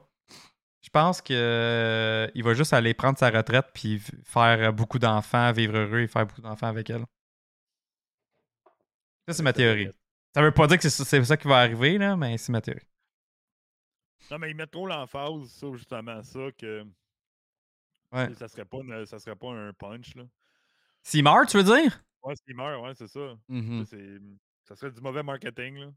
Je 0.81 0.89
pense 0.89 1.21
que 1.21 2.31
il 2.33 2.43
va 2.43 2.53
juste 2.53 2.71
aller 2.71 2.93
prendre 2.93 3.17
sa 3.17 3.29
retraite 3.29 3.65
puis 3.73 4.01
faire 4.23 4.71
beaucoup 4.71 4.99
d'enfants, 4.99 5.51
vivre 5.51 5.75
heureux 5.77 5.99
et 5.99 6.07
faire 6.07 6.25
beaucoup 6.25 6.41
d'enfants 6.41 6.67
avec 6.67 6.89
elle. 6.89 7.03
Ça, 9.27 9.33
c'est 9.33 9.43
ma 9.43 9.51
théorie. 9.51 9.89
Ça 10.35 10.41
veut 10.41 10.51
pas 10.51 10.67
dire 10.67 10.77
que 10.77 10.83
c'est 10.83 10.89
ça- 10.89 11.05
c'est 11.05 11.23
ça 11.23 11.37
qui 11.37 11.47
va 11.47 11.57
arriver, 11.59 11.97
là, 11.97 12.15
mais 12.15 12.37
c'est 12.37 12.51
ma 12.51 12.61
théorie. 12.61 12.85
Non, 14.29 14.37
mais 14.39 14.51
ils 14.51 14.55
mettent 14.55 14.71
trop 14.71 14.87
l'emphase 14.87 15.49
sur 15.51 15.75
justement 15.75 16.21
ça 16.21 16.51
que 16.57 16.83
Ouais. 18.11 18.33
ça 18.35 18.47
serait 18.47 18.65
pas 18.65 18.77
une- 18.77 19.05
ça 19.05 19.19
serait 19.19 19.35
pas 19.35 19.51
un 19.51 19.73
punch 19.73 20.15
là. 20.15 20.23
S'il 21.03 21.23
meurt, 21.23 21.49
tu 21.49 21.57
veux 21.57 21.63
dire? 21.63 22.03
Ouais, 22.23 22.35
s'il 22.35 22.55
meurt, 22.55 22.81
ouais, 22.83 22.93
c'est 22.95 23.07
ça. 23.07 23.35
Mhm. 23.47 23.85
C'est- 23.85 24.19
Ça 24.63 24.75
serait 24.75 24.91
du 24.91 24.99
mauvais 24.99 25.23
marketing 25.23 25.77
là. 25.77 25.91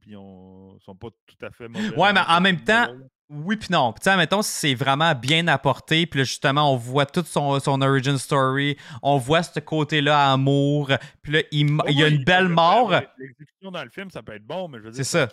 Puis 0.00 0.16
on 0.16 0.78
sont 0.80 0.96
pas 0.96 1.08
tout 1.26 1.46
à 1.46 1.50
fait 1.50 1.68
mauvais. 1.68 1.96
Ouais, 1.96 2.12
mais 2.12 2.20
en 2.26 2.40
même 2.40 2.62
temps. 2.62 2.88
Oui 3.32 3.54
puis 3.56 3.68
non. 3.70 3.92
Tu 3.92 4.00
sais, 4.02 4.16
mettons, 4.16 4.42
si 4.42 4.50
c'est 4.50 4.74
vraiment 4.74 5.14
bien 5.14 5.46
apporté, 5.46 6.04
puis 6.04 6.18
là, 6.18 6.24
justement, 6.24 6.72
on 6.72 6.76
voit 6.76 7.06
toute 7.06 7.26
son, 7.26 7.60
son 7.60 7.80
origin 7.80 8.18
story, 8.18 8.76
on 9.02 9.18
voit 9.18 9.44
ce 9.44 9.60
côté-là 9.60 10.32
amour, 10.32 10.90
puis 11.22 11.32
là, 11.34 11.42
il, 11.52 11.78
il 11.88 11.96
y 11.98 12.02
a 12.02 12.08
une 12.08 12.24
belle 12.24 12.48
mort. 12.48 12.90
L'exécution 13.18 13.70
dans 13.70 13.84
le 13.84 13.90
film, 13.90 14.10
ça 14.10 14.24
peut 14.24 14.34
être 14.34 14.44
bon, 14.44 14.66
mais 14.66 14.78
je 14.78 14.82
veux 14.82 14.90
dire, 14.90 15.06
ça. 15.06 15.28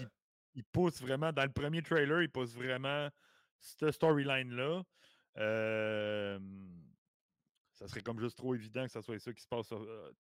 Il 0.54 0.64
pousse 0.64 1.02
vraiment, 1.02 1.34
dans 1.34 1.42
le 1.44 1.52
premier 1.52 1.82
trailer, 1.82 2.22
il 2.22 2.30
pousse 2.30 2.54
vraiment 2.54 3.10
cette 3.60 3.92
storyline-là. 3.92 4.84
Euh, 5.40 6.40
ça 7.74 7.88
serait 7.88 8.02
comme 8.02 8.20
juste 8.20 8.38
trop 8.38 8.54
évident 8.54 8.86
que 8.86 8.92
ça 8.92 9.02
soit 9.02 9.20
ça 9.20 9.34
qui 9.34 9.42
se 9.42 9.48
passe 9.48 9.72
euh, 9.72 10.12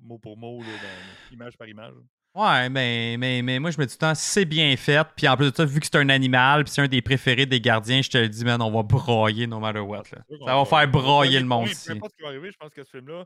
mot 0.00 0.18
pour 0.18 0.36
mot, 0.36 0.60
là, 0.60 0.66
dans- 0.68 1.34
image 1.34 1.56
par 1.56 1.66
image. 1.68 1.94
Ouais, 2.34 2.68
mais, 2.68 3.16
mais, 3.18 3.42
mais 3.42 3.58
moi, 3.58 3.70
je 3.70 3.78
me 3.78 3.86
dis 3.86 3.92
tout 3.98 4.04
le 4.04 4.08
temps, 4.10 4.14
si 4.14 4.28
c'est 4.30 4.44
bien 4.44 4.76
fait, 4.76 5.04
puis 5.16 5.26
en 5.26 5.36
plus 5.36 5.50
de 5.50 5.56
ça, 5.56 5.64
vu 5.64 5.80
que 5.80 5.86
c'est 5.86 5.96
un 5.96 6.08
animal, 6.08 6.64
puis 6.64 6.72
c'est 6.72 6.82
un 6.82 6.86
des 6.88 7.02
préférés 7.02 7.46
des 7.46 7.60
gardiens, 7.60 8.00
je 8.00 8.10
te 8.10 8.18
le 8.18 8.28
dis, 8.28 8.44
man, 8.44 8.62
on 8.62 8.70
va 8.70 8.82
broyer 8.84 9.46
no 9.46 9.58
matter 9.58 9.80
what. 9.80 10.04
Là. 10.12 10.22
Ça 10.46 10.54
va 10.56 10.64
faire 10.64 10.88
broyer 10.88 11.40
le 11.40 11.46
monde 11.46 11.68
ici. 11.68 11.86
Peu 11.88 11.94
importe 11.94 12.12
ce 12.12 12.16
qui 12.16 12.22
va 12.22 12.28
arriver, 12.28 12.52
je 12.52 12.56
pense 12.56 12.72
que 12.72 12.84
ce 12.84 12.90
film-là, 12.90 13.24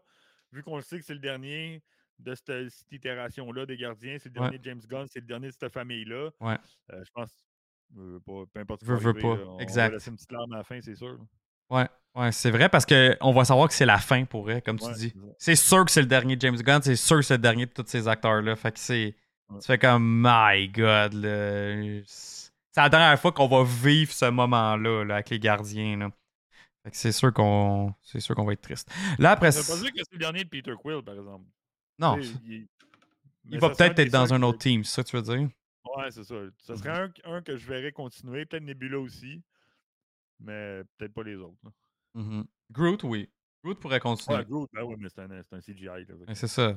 vu 0.52 0.62
qu'on 0.62 0.76
le 0.76 0.82
sait 0.82 0.98
que 0.98 1.04
c'est 1.04 1.12
le 1.14 1.18
dernier 1.20 1.82
de 2.18 2.34
cette, 2.34 2.70
cette 2.70 2.92
itération-là 2.92 3.66
des 3.66 3.76
gardiens, 3.76 4.16
c'est 4.18 4.32
le 4.34 4.40
Ouais. 4.40 4.46
dernier 4.48 4.58
de 4.58 4.64
James 4.64 4.80
Gunn, 4.88 5.06
c'est 5.12 5.20
le 5.20 5.26
dernier 5.26 5.48
de 5.48 5.52
cette 5.58 5.72
famille-là. 5.72 6.30
Ouais. 6.40 6.56
euh, 6.92 7.02
je 7.04 7.10
pense, 7.12 7.30
euh, 7.98 8.18
pas, 8.24 8.44
peu 8.54 8.60
importe 8.60 8.80
ce 8.80 8.84
qui 8.86 8.90
Veux, 8.92 8.96
va 8.96 9.02
veux 9.02 9.08
arriver, 9.10 9.22
pas. 9.22 9.36
là, 9.44 9.50
on 9.50 9.58
Exact. 9.58 9.88
va 9.88 9.94
laisser 9.94 10.10
une 10.10 10.16
petite 10.16 10.32
larme 10.32 10.52
à 10.54 10.58
la 10.58 10.64
fin, 10.64 10.80
c'est 10.80 10.94
sûr. 10.94 11.18
Ouais, 11.68 11.86
ouais, 12.14 12.32
c'est 12.32 12.51
vrai 12.51 12.68
parce 12.68 12.86
qu'on 12.86 13.32
va 13.32 13.44
savoir 13.44 13.68
que 13.68 13.74
c'est 13.74 13.86
la 13.86 13.98
fin 13.98 14.24
pour 14.24 14.51
elle, 14.51 14.62
comme 14.62 14.78
tu 14.78 14.86
Ouais, 14.86 14.94
dis. 14.94 15.14
c'est 15.39 15.56
sûr 15.56 15.84
que 15.84 15.90
c'est 15.90 16.01
le 16.02 16.06
dernier 16.06 16.36
James 16.40 16.56
Gunn, 16.56 16.82
c'est 16.82 16.97
sûr 16.97 17.16
que 17.16 17.22
c'est 17.22 17.34
le 17.34 17.43
dernier 17.43 17.66
de 17.66 17.72
tous 17.72 17.84
ces 17.86 18.09
acteurs-là. 18.09 18.56
Fait 18.56 18.72
que 18.72 18.78
c'est. 18.78 19.14
Ouais. 19.48 19.59
Tu 19.60 19.66
fais 19.66 19.78
comme, 19.78 20.22
my 20.24 20.68
god, 20.68 21.12
là. 21.14 22.02
C'est 22.06 22.80
la 22.80 22.89
dernière 22.89 23.20
fois 23.20 23.32
qu'on 23.32 23.48
va 23.48 23.64
vivre 23.64 24.12
ce 24.12 24.24
moment-là 24.30 25.05
là, 25.05 25.14
avec 25.14 25.28
les 25.30 25.39
gardiens. 25.39 25.98
Là. 25.98 26.10
Fait 26.84 26.90
que 26.90 26.97
c'est 26.97 27.12
sûr 27.12 27.32
qu'on 27.32 27.94
c'est 28.02 28.18
sûr 28.20 28.34
qu'on 28.34 28.44
va 28.44 28.55
être 28.55 28.62
triste. 28.62 28.90
Là, 29.18 29.32
après. 29.32 29.52
Ça 29.52 29.60
veut 29.60 29.78
pas 29.78 29.82
dire 29.84 29.93
que 29.93 29.98
c'est 29.98 30.12
le 30.14 30.18
dernier 30.18 30.44
de 30.44 30.48
Peter 30.48 30.72
Quill, 30.82 31.02
par 31.02 31.14
exemple. 31.14 31.44
Non, 31.98 32.18
il, 33.48 33.59
va 33.60 33.68
peut-être 33.70 33.98
être 33.98 34.10
dans 34.10 34.32
un 34.32 34.40
que- 34.40 34.44
autre 34.47 34.59
team, 34.59 34.82
c'est 34.84 34.94
ça 34.97 35.02
que 35.02 35.09
tu 35.10 35.16
veux 35.16 35.22
dire? 35.22 35.48
Ouais, 35.97 36.10
c'est 36.10 36.24
ça. 36.24 36.34
Ça 36.59 36.76
serait 36.76 36.90
un, 36.90 37.12
un 37.24 37.43
que 37.43 37.56
je 37.56 37.66
verrais 37.66 37.93
continuer, 37.93 38.47
peut-être 38.47 38.62
Nebula 38.64 38.98
aussi, 38.98 39.43
mais 40.40 40.82
peut-être 40.97 41.12
pas 41.12 41.22
les 41.24 41.36
autres. 41.36 41.59
là. 41.64 41.70
Mhm. 42.14 42.44
Groot, 42.70 43.02
oui. 43.05 43.28
Groot 43.64 43.78
pourrait 43.80 44.01
continuer. 44.01 44.39
Ouais, 44.39 44.44
Groot, 44.44 44.68
ben 44.72 44.82
oui, 44.82 44.97
mais 44.98 45.09
c'est 45.09 45.22
un, 45.22 45.60
CGI. 45.60 46.06
C'est 46.34 46.48
ça. 46.48 46.76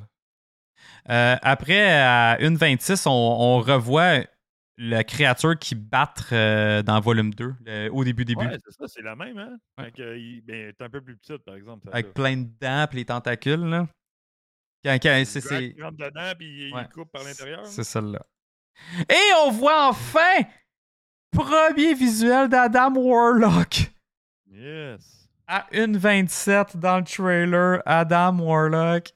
Euh, 1.10 1.36
après, 1.42 2.00
à 2.02 2.38
1.26, 2.40 3.08
on, 3.08 3.12
on 3.12 3.60
revoit 3.60 4.26
la 4.78 5.04
créature 5.06 5.58
qui 5.58 5.74
bat 5.74 6.14
euh, 6.34 6.84
dans 6.84 7.00
volume 7.00 7.34
2, 7.34 7.56
le- 7.66 7.90
au 7.94 8.04
début, 8.04 8.26
début. 8.26 8.46
Ouais, 8.46 8.58
c'est 8.64 8.72
ça, 8.74 8.88
c'est 8.88 9.02
la 9.02 9.16
même, 9.16 9.38
hein? 9.38 9.58
Ouais. 9.78 9.92
Que, 9.92 10.18
il, 10.18 10.42
ben, 10.42 10.68
est 10.70 10.82
un 10.82 10.90
peu 10.90 11.02
plus 11.02 11.16
petite, 11.16 11.44
par 11.46 11.56
exemple. 11.56 11.88
avec 11.92 12.14
plein 12.14 12.36
de 12.38 12.50
dents 12.60 12.86
et 12.92 12.96
les 12.96 13.06
tentacules. 13.06 13.62
Là. 13.62 13.88
Quand- 14.84 14.98
quand- 15.02 15.24
c'est, 15.26 15.74
Il 15.78 15.82
rentre 15.82 15.98
dedans, 15.98 16.34
puis 16.38 16.70
il, 16.70 16.90
coupe 16.94 17.10
par 17.12 17.24
l'intérieur. 17.24 17.66
c'est 17.66 17.84
celle-là. 17.86 18.26
Et 19.10 19.32
on 19.46 19.52
voit 19.52 19.88
enfin 19.88 20.44
premier 21.32 21.94
visuel 21.94 22.50
d'Adam 22.50 22.94
Warlock. 22.96 23.92
Yes. 24.48 25.25
À 25.48 25.68
1.27 25.72 26.78
dans 26.78 26.98
le 26.98 27.04
trailer, 27.04 27.82
Adam 27.86 28.40
Warlock 28.40 29.10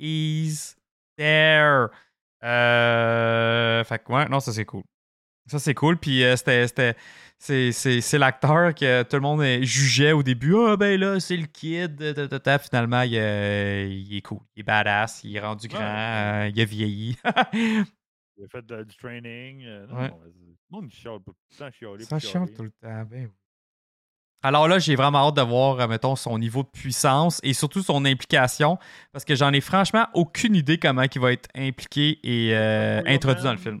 is 0.00 0.74
there. 1.16 1.88
Euh, 2.42 3.84
fait 3.84 3.98
que 4.02 4.12
ouais, 4.12 4.28
non, 4.28 4.40
ça 4.40 4.52
c'est 4.52 4.64
cool. 4.64 4.82
Ça 5.46 5.58
c'est 5.58 5.74
cool. 5.74 5.96
Puis 5.96 6.24
euh, 6.24 6.34
c'était, 6.36 6.96
c'est, 7.38 8.18
l'acteur 8.18 8.74
que 8.74 9.02
tout 9.04 9.16
le 9.16 9.22
monde 9.22 9.42
jugeait 9.62 10.12
au 10.12 10.22
début. 10.24 10.54
Ah 10.56 10.76
ben 10.76 10.98
là, 10.98 11.20
c'est 11.20 11.36
le 11.36 11.46
kid. 11.46 12.14
ta, 12.14 12.26
ta, 12.28 12.40
ta. 12.40 12.58
Finalement, 12.58 13.02
il, 13.02 13.16
euh, 13.16 13.86
il 13.88 14.16
est 14.16 14.22
cool. 14.22 14.40
Il 14.56 14.60
est 14.60 14.64
badass. 14.64 15.22
Il 15.22 15.36
est 15.36 15.40
rendu 15.40 15.68
grand. 15.68 15.78
Ouais. 15.80 16.46
euh, 16.48 16.50
il 16.54 16.60
a 16.60 16.64
vieilli. 16.64 17.16
Il 18.38 18.44
a 18.44 18.48
fait 18.48 18.66
du 18.66 18.96
training. 18.96 19.64
non, 19.88 19.96
Ouais. 19.96 20.10
non, 20.70 20.82
il 20.82 20.90
chiale 20.92 21.20
tout 21.24 21.32
le 21.50 21.56
temps 21.56 21.70
chialer. 21.70 22.04
Ça 22.04 22.18
chialer. 22.18 22.52
tout 22.52 22.64
le 22.64 22.70
temps. 22.70 23.04
Ben 23.04 23.08
oui. 23.10 23.28
Alors 24.46 24.68
là, 24.68 24.78
j'ai 24.78 24.94
vraiment 24.94 25.26
hâte 25.26 25.34
de 25.34 25.42
voir, 25.42 25.80
euh, 25.80 25.88
mettons, 25.88 26.14
son 26.14 26.38
niveau 26.38 26.62
de 26.62 26.68
puissance 26.68 27.40
et 27.42 27.52
surtout 27.52 27.82
son 27.82 28.04
implication, 28.04 28.78
parce 29.10 29.24
que 29.24 29.34
j'en 29.34 29.52
ai 29.52 29.60
franchement 29.60 30.06
aucune 30.14 30.54
idée 30.54 30.78
comment 30.78 31.02
il 31.02 31.20
va 31.20 31.32
être 31.32 31.48
impliqué 31.56 32.20
et 32.22 32.54
euh, 32.56 33.02
introduit 33.06 33.42
dans 33.42 33.50
le 33.50 33.58
film. 33.58 33.80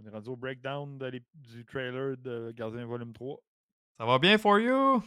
On 0.00 0.06
est 0.06 0.10
rendu 0.10 0.30
au 0.30 0.36
breakdown 0.36 0.96
de 0.96 1.20
du 1.34 1.66
trailer 1.66 2.16
de 2.16 2.50
Gardien 2.56 2.86
Volume 2.86 3.12
3. 3.12 3.36
Ça 4.00 4.06
va 4.06 4.18
bien 4.18 4.38
for 4.38 4.58
you? 4.58 5.02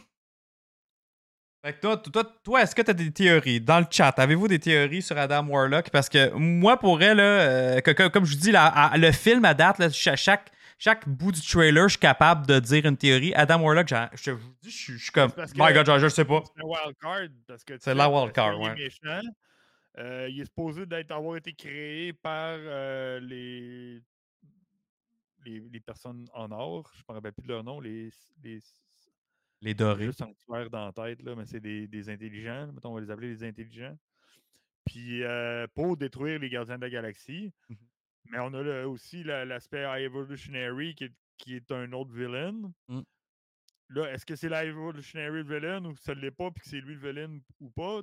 Fait 1.64 1.72
que 1.72 1.80
toi, 1.80 1.96
toi, 1.96 2.24
toi 2.44 2.62
est-ce 2.62 2.72
que 2.76 2.82
tu 2.82 2.90
as 2.90 2.94
des 2.94 3.10
théories? 3.10 3.60
Dans 3.60 3.80
le 3.80 3.86
chat? 3.90 4.14
Avez-vous 4.16 4.46
des 4.46 4.60
théories 4.60 5.02
sur 5.02 5.18
Adam 5.18 5.44
Warlock? 5.48 5.90
Parce 5.90 6.08
que 6.08 6.30
moi, 6.34 6.76
pour 6.76 7.02
elle, 7.02 7.16
là, 7.16 7.22
euh, 7.24 7.80
que- 7.80 7.90
que- 7.90 8.06
comme 8.08 8.24
je 8.26 8.34
vous 8.36 8.40
dis, 8.40 8.52
là, 8.52 8.66
à- 8.66 8.96
le 8.96 9.10
film 9.10 9.44
à 9.44 9.54
date, 9.54 9.80
là, 9.80 9.90
cha- 9.90 10.14
chaque, 10.14 10.52
chaque 10.82 11.08
bout 11.08 11.30
du 11.30 11.40
trailer, 11.40 11.84
je 11.86 11.92
suis 11.92 12.00
capable 12.00 12.44
de 12.44 12.58
dire 12.58 12.84
une 12.86 12.96
théorie. 12.96 13.32
Adam 13.34 13.60
Warlock, 13.62 13.86
je 14.14 14.32
vous 14.32 14.52
dis, 14.62 14.68
je 14.70 14.96
suis- 14.98 15.12
comme, 15.12 15.30
my 15.54 15.72
god, 15.72 15.86
je, 16.00 16.08
sais 16.08 16.24
pas. 16.24 16.42
C'est 16.44 16.60
un 16.60 16.66
wild 16.66 16.96
card. 17.00 17.20
parce 17.46 17.62
que 17.62 17.74
tu 17.74 17.78
C'est 17.82 17.94
la 17.94 18.10
wild 18.10 18.24
est-ce 18.26 18.32
card, 18.32 18.54
qu'il 18.54 18.62
est 18.62 18.68
ouais. 18.68 18.74
méchant? 18.74 19.20
Euh, 19.98 20.28
il 20.28 20.40
est 20.40 20.44
supposé 20.46 20.84
d'être, 20.84 21.12
avoir 21.12 21.36
été 21.36 21.52
créé 21.52 22.12
par 22.12 22.56
euh, 22.58 23.20
les, 23.20 24.02
les, 25.44 25.60
les 25.60 25.80
personnes 25.80 26.26
en 26.34 26.50
or. 26.50 26.90
Je 26.96 27.02
ne 27.02 27.04
me 27.10 27.14
rappelle 27.14 27.32
plus 27.32 27.46
de 27.46 27.52
leur 27.52 27.62
nom. 27.62 27.78
Les, 27.78 28.10
les, 28.42 28.58
Les 29.60 29.74
dorés. 29.74 30.06
juste 30.06 30.18
sanctuaire 30.18 30.68
dans 30.68 30.86
la 30.86 30.92
tête, 30.92 31.22
là, 31.22 31.36
mais 31.36 31.46
c'est 31.46 31.60
des, 31.60 31.86
des 31.86 32.08
intelligents. 32.10 32.72
Mettons, 32.72 32.90
on 32.90 32.94
va 32.96 33.02
les 33.02 33.10
appeler 33.12 33.28
les 33.28 33.44
intelligents. 33.44 33.96
Puis 34.84 35.22
euh, 35.22 35.68
pour 35.74 35.96
détruire 35.96 36.40
les 36.40 36.48
gardiens 36.50 36.76
de 36.76 36.82
la 36.82 36.90
galaxie. 36.90 37.52
Mhm. 37.68 37.76
Mais 38.32 38.38
on 38.40 38.52
a 38.54 38.62
le- 38.62 38.86
aussi 38.88 39.22
la- 39.22 39.44
l'aspect 39.44 39.82
High 39.86 40.04
Evolutionary 40.06 40.94
qui 40.94 41.04
est, 41.04 41.12
qui 41.36 41.54
est 41.54 41.70
un 41.70 41.92
autre 41.92 42.12
villain. 42.12 42.54
Mm. 42.88 43.00
Là, 43.90 44.10
est-ce 44.10 44.24
que 44.24 44.34
c'est 44.36 44.48
la 44.48 44.64
Evolutionary 44.64 45.42
villain 45.42 45.84
ou 45.84 45.94
ça 45.96 46.14
ne 46.14 46.20
l'est 46.20 46.30
pas, 46.30 46.50
puis 46.50 46.62
que 46.62 46.68
c'est 46.70 46.80
lui 46.80 46.94
le 46.94 47.00
villain 47.00 47.38
ou 47.60 47.70
pas? 47.70 48.00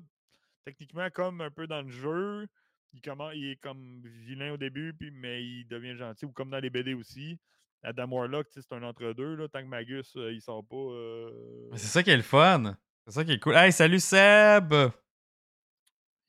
Techniquement, 0.66 1.10
comme 1.10 1.42
un 1.42 1.50
peu 1.50 1.66
dans 1.66 1.82
le 1.82 1.90
jeu, 1.90 2.46
il, 2.94 3.02
il 3.34 3.52
est 3.52 3.56
comme 3.56 4.02
vilain 4.04 4.54
au 4.54 4.58
début, 4.58 4.94
puis, 4.94 5.10
mais 5.10 5.44
il 5.44 5.66
devient 5.68 5.96
gentil, 5.98 6.26
ou 6.26 6.32
comme 6.32 6.52
dans 6.52 6.60
les 6.60 6.70
BD 6.70 6.94
aussi. 6.94 7.40
Adam 7.82 8.08
Warlock, 8.12 8.46
c'est 8.52 8.72
un 8.74 8.84
entre-deux, 8.84 9.36
là, 9.36 9.48
tant 9.48 9.62
que 9.62 9.68
Magus, 9.68 10.16
euh, 10.18 10.32
il 10.32 10.42
sort 10.42 10.64
pas. 10.64 10.76
euh, 10.76 11.70
Mais 11.72 11.78
C'est 11.78 11.88
ça 11.88 12.04
qui 12.04 12.12
est 12.12 12.18
le 12.18 12.22
fun. 12.24 12.78
C'est 13.08 13.14
ça 13.14 13.26
qui 13.26 13.32
est 13.32 13.40
cool. 13.40 13.56
Hey, 13.56 13.72
salut 13.72 14.00
Seb! 14.00 14.74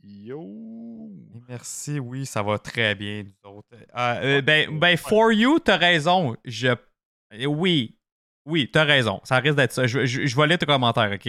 Yo! 0.02 1.10
Merci, 1.48 1.98
oui, 1.98 2.24
ça 2.26 2.42
va 2.42 2.58
très 2.58 2.94
bien, 2.94 3.22
nous 3.24 3.50
autres. 3.50 3.68
Euh, 3.74 4.38
euh, 4.38 4.40
ben, 4.42 4.78
ben, 4.78 4.96
for 4.96 5.32
you, 5.32 5.58
t'as 5.58 5.76
raison. 5.76 6.36
Je... 6.44 6.68
euh, 6.68 7.44
Oui, 7.46 7.98
oui, 8.46 8.70
t'as 8.70 8.84
raison. 8.84 9.20
Ça 9.24 9.36
risque 9.38 9.56
d'être 9.56 9.72
ça. 9.72 9.86
Je, 9.86 10.06
je, 10.06 10.26
je 10.26 10.36
vais 10.36 10.46
lire 10.46 10.58
tes 10.58 10.66
commentaires, 10.66 11.12
OK? 11.12 11.28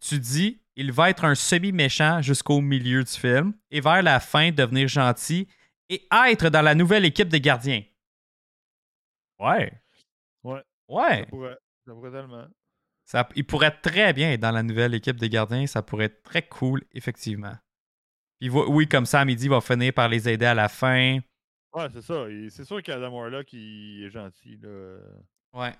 Tu 0.00 0.18
dis, 0.18 0.60
il 0.76 0.90
va 0.92 1.10
être 1.10 1.24
un 1.24 1.34
semi-méchant 1.34 2.20
jusqu'au 2.22 2.60
milieu 2.60 3.04
du 3.04 3.12
film 3.12 3.54
et 3.70 3.80
vers 3.80 4.02
la 4.02 4.18
fin, 4.18 4.50
devenir 4.50 4.88
gentil 4.88 5.46
et 5.88 6.06
être 6.28 6.48
dans 6.48 6.62
la 6.62 6.74
nouvelle 6.74 7.04
équipe 7.04 7.28
des 7.28 7.40
gardiens. 7.40 7.82
Ouais. 9.38 9.72
Ouais. 10.42 10.62
Ouais. 10.88 11.20
Ça 11.20 11.26
pourrait, 11.26 11.58
ça 11.86 11.92
pourrait 11.92 12.10
tellement. 12.10 12.46
Ça, 13.04 13.28
il 13.34 13.44
pourrait 13.44 13.76
très 13.80 14.12
bien 14.12 14.32
être 14.32 14.40
dans 14.40 14.50
la 14.52 14.62
nouvelle 14.62 14.94
équipe 14.94 15.16
des 15.16 15.28
gardiens. 15.28 15.66
Ça 15.66 15.82
pourrait 15.82 16.06
être 16.06 16.22
très 16.22 16.42
cool, 16.42 16.82
effectivement. 16.92 17.54
Puis 18.40 18.48
il 18.48 18.50
oui, 18.50 18.88
comme 18.88 19.06
ça, 19.06 19.20
à 19.20 19.24
midi, 19.24 19.44
il 19.44 19.50
va 19.50 19.60
finir 19.60 19.92
par 19.92 20.08
les 20.08 20.28
aider 20.28 20.46
à 20.46 20.54
la 20.54 20.68
fin. 20.68 21.18
Ouais, 21.74 21.86
c'est 21.92 22.02
ça. 22.02 22.28
Et 22.28 22.48
C'est 22.50 22.64
sûr 22.64 22.82
qu'Adam 22.82 23.10
Warlock, 23.12 23.52
il 23.52 24.04
est 24.04 24.10
gentil. 24.10 24.58
Là. 24.62 24.96
Ouais. 25.52 25.72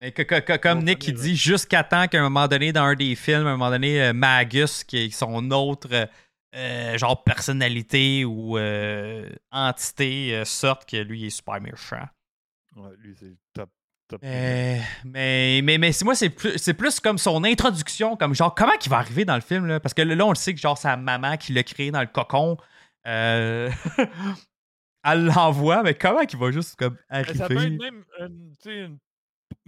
Et 0.00 0.12
que, 0.12 0.22
que- 0.22 0.40
que- 0.40 0.56
comme 0.56 0.84
Nick 0.84 0.98
qui 0.98 1.12
premier, 1.12 1.28
dit, 1.28 1.36
jusqu'à 1.36 1.82
temps 1.84 2.06
qu'à 2.08 2.20
un 2.20 2.22
moment 2.22 2.46
donné, 2.48 2.72
dans 2.72 2.84
un 2.84 2.94
des 2.94 3.14
films, 3.14 3.46
à 3.46 3.50
un 3.50 3.56
moment 3.56 3.70
donné, 3.70 4.02
euh, 4.02 4.12
Magus, 4.12 4.84
qui 4.84 4.98
est 4.98 5.10
son 5.10 5.50
autre 5.50 5.88
euh, 5.92 6.06
euh, 6.54 6.96
genre 6.98 7.22
personnalité 7.24 8.24
ou 8.24 8.56
euh, 8.58 9.28
entité, 9.50 10.44
sorte 10.44 10.88
que 10.88 10.96
lui 10.98 11.20
il 11.22 11.26
est 11.26 11.30
super 11.30 11.60
méchant. 11.60 12.06
Ouais, 12.76 12.90
lui, 12.98 13.14
c'est 13.18 13.26
le 13.26 13.36
top. 13.52 13.70
Top 14.18 14.22
Euh, 14.24 14.78
mais 15.04 15.60
mais, 15.62 15.78
mais 15.78 15.92
c'est- 15.92 16.04
moi, 16.04 16.14
c'est 16.14 16.30
plus, 16.30 16.56
c'est 16.58 16.74
plus 16.74 17.00
comme 17.00 17.18
son 17.18 17.44
introduction, 17.44 18.16
comme 18.16 18.34
genre, 18.34 18.54
comment 18.54 18.72
il 18.84 18.88
va 18.90 18.98
arriver 18.98 19.24
dans 19.24 19.34
le 19.34 19.40
film, 19.40 19.66
là? 19.66 19.80
Parce 19.80 19.94
que 19.94 20.02
là, 20.02 20.24
on 20.26 20.30
le 20.30 20.34
sait 20.36 20.54
que 20.54 20.60
genre, 20.60 20.78
sa 20.78 20.96
maman 20.96 21.36
qui 21.36 21.52
l'a 21.52 21.62
créé 21.62 21.90
dans 21.90 22.00
le 22.00 22.06
cocon, 22.06 22.56
euh, 23.06 23.70
elle 25.04 25.26
l'envoie, 25.26 25.82
mais 25.82 25.94
comment 25.94 26.20
il 26.20 26.36
va 26.38 26.50
juste 26.50 26.76
comme 26.76 26.96
Mais 27.10 27.24
ça 27.34 27.46
peut 27.48 27.54
être 27.54 27.60
arriver? 27.60 27.78
même 27.78 28.04
une, 28.20 28.50
tu 28.56 28.62
sais, 28.62 28.80
une 28.84 28.98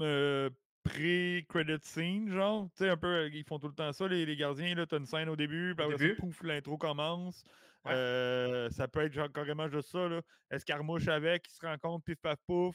euh, 0.01 0.51
pré-credit 0.85 1.79
scene, 1.83 2.31
genre. 2.33 2.69
Tu 2.77 2.85
sais, 2.85 2.91
un 2.91 2.97
peu, 2.97 3.29
ils 3.33 3.45
font 3.45 3.59
tout 3.59 3.69
le 3.69 3.75
temps 3.75 3.93
ça, 3.93 4.09
les, 4.09 4.25
les 4.25 4.37
gardiens. 4.37 4.75
Là, 4.75 4.87
t'as 4.87 4.99
une 4.99 5.07
scène 5.07 5.29
au 5.29 5.37
début, 5.37 5.75
puis 5.77 5.85
après 5.85 5.99
ça, 6.09 6.15
pouf, 6.19 6.43
l'intro 6.43 6.77
commence. 6.79 7.45
Ouais. 7.85 7.93
Euh, 7.95 8.71
ça 8.71 8.89
peut 8.89 9.05
être 9.05 9.13
genre 9.13 9.31
carrément 9.33 9.69
juste 9.69 9.91
ça, 9.91 10.09
là. 10.09 10.21
Escarmouche 10.51 11.09
avec, 11.09 11.45
ils 11.49 11.55
se 11.55 11.65
rencontrent, 11.67 12.05
pif 12.05 12.17
paf 12.21 12.39
pouf. 12.47 12.75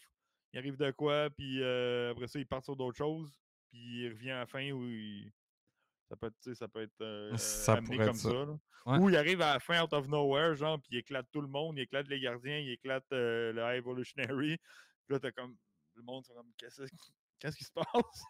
Il 0.53 0.59
arrive 0.59 0.77
de 0.77 0.91
quoi, 0.91 1.29
puis 1.29 1.61
euh, 1.63 2.11
après 2.11 2.27
ça, 2.27 2.37
ils 2.39 2.45
partent 2.45 2.65
sur 2.65 2.75
d'autres 2.75 2.97
choses. 2.97 3.31
Puis 3.69 3.79
il 4.03 4.09
revient 4.09 4.31
à 4.31 4.39
la 4.39 4.45
fin 4.45 4.69
où 4.71 4.83
il- 4.85 5.31
ça 6.09 6.15
peut 6.17 6.27
être, 6.27 6.53
ça 6.53 6.67
peut 6.67 6.81
être 6.81 7.01
euh, 7.01 7.35
Ça 7.37 7.73
amené 7.75 7.95
être 7.95 8.05
comme 8.07 8.15
ça. 8.15 8.29
ça. 8.29 8.35
là. 8.45 8.57
Ouais. 8.85 8.97
Ou 8.97 9.09
il 9.09 9.15
arrive 9.15 9.41
à 9.41 9.53
la 9.53 9.59
fin 9.59 9.81
out 9.81 9.93
of 9.93 10.07
nowhere, 10.07 10.55
genre, 10.55 10.79
puis 10.81 10.89
il 10.93 10.97
éclate 10.97 11.27
tout 11.31 11.39
le 11.41 11.47
monde, 11.47 11.77
il 11.77 11.81
éclate 11.83 12.07
les 12.09 12.19
gardiens, 12.19 12.57
il 12.57 12.71
éclate 12.71 13.05
euh, 13.13 13.53
le 13.53 13.61
High 13.61 13.77
Evolutionary. 13.77 14.57
Puis 14.57 15.13
là, 15.13 15.19
t'as 15.19 15.31
comme. 15.31 15.55
Le 15.95 16.01
monde, 16.03 16.25
c'est 16.25 16.33
comme. 16.33 16.51
Qu'est-ce 16.57 16.81
qu'est-ce 17.39 17.55
qui 17.55 17.63
se 17.63 17.71
passe? 17.73 18.23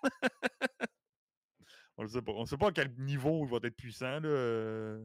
On 1.97 2.03
le 2.03 2.09
sait 2.09 2.21
pas. 2.21 2.31
On 2.33 2.45
sait 2.45 2.57
pas 2.57 2.67
à 2.67 2.71
quel 2.71 2.91
niveau 2.99 3.45
il 3.45 3.49
va 3.51 3.57
être 3.63 3.75
puissant, 3.75 4.19
là, 4.19 4.27
euh, 4.29 5.03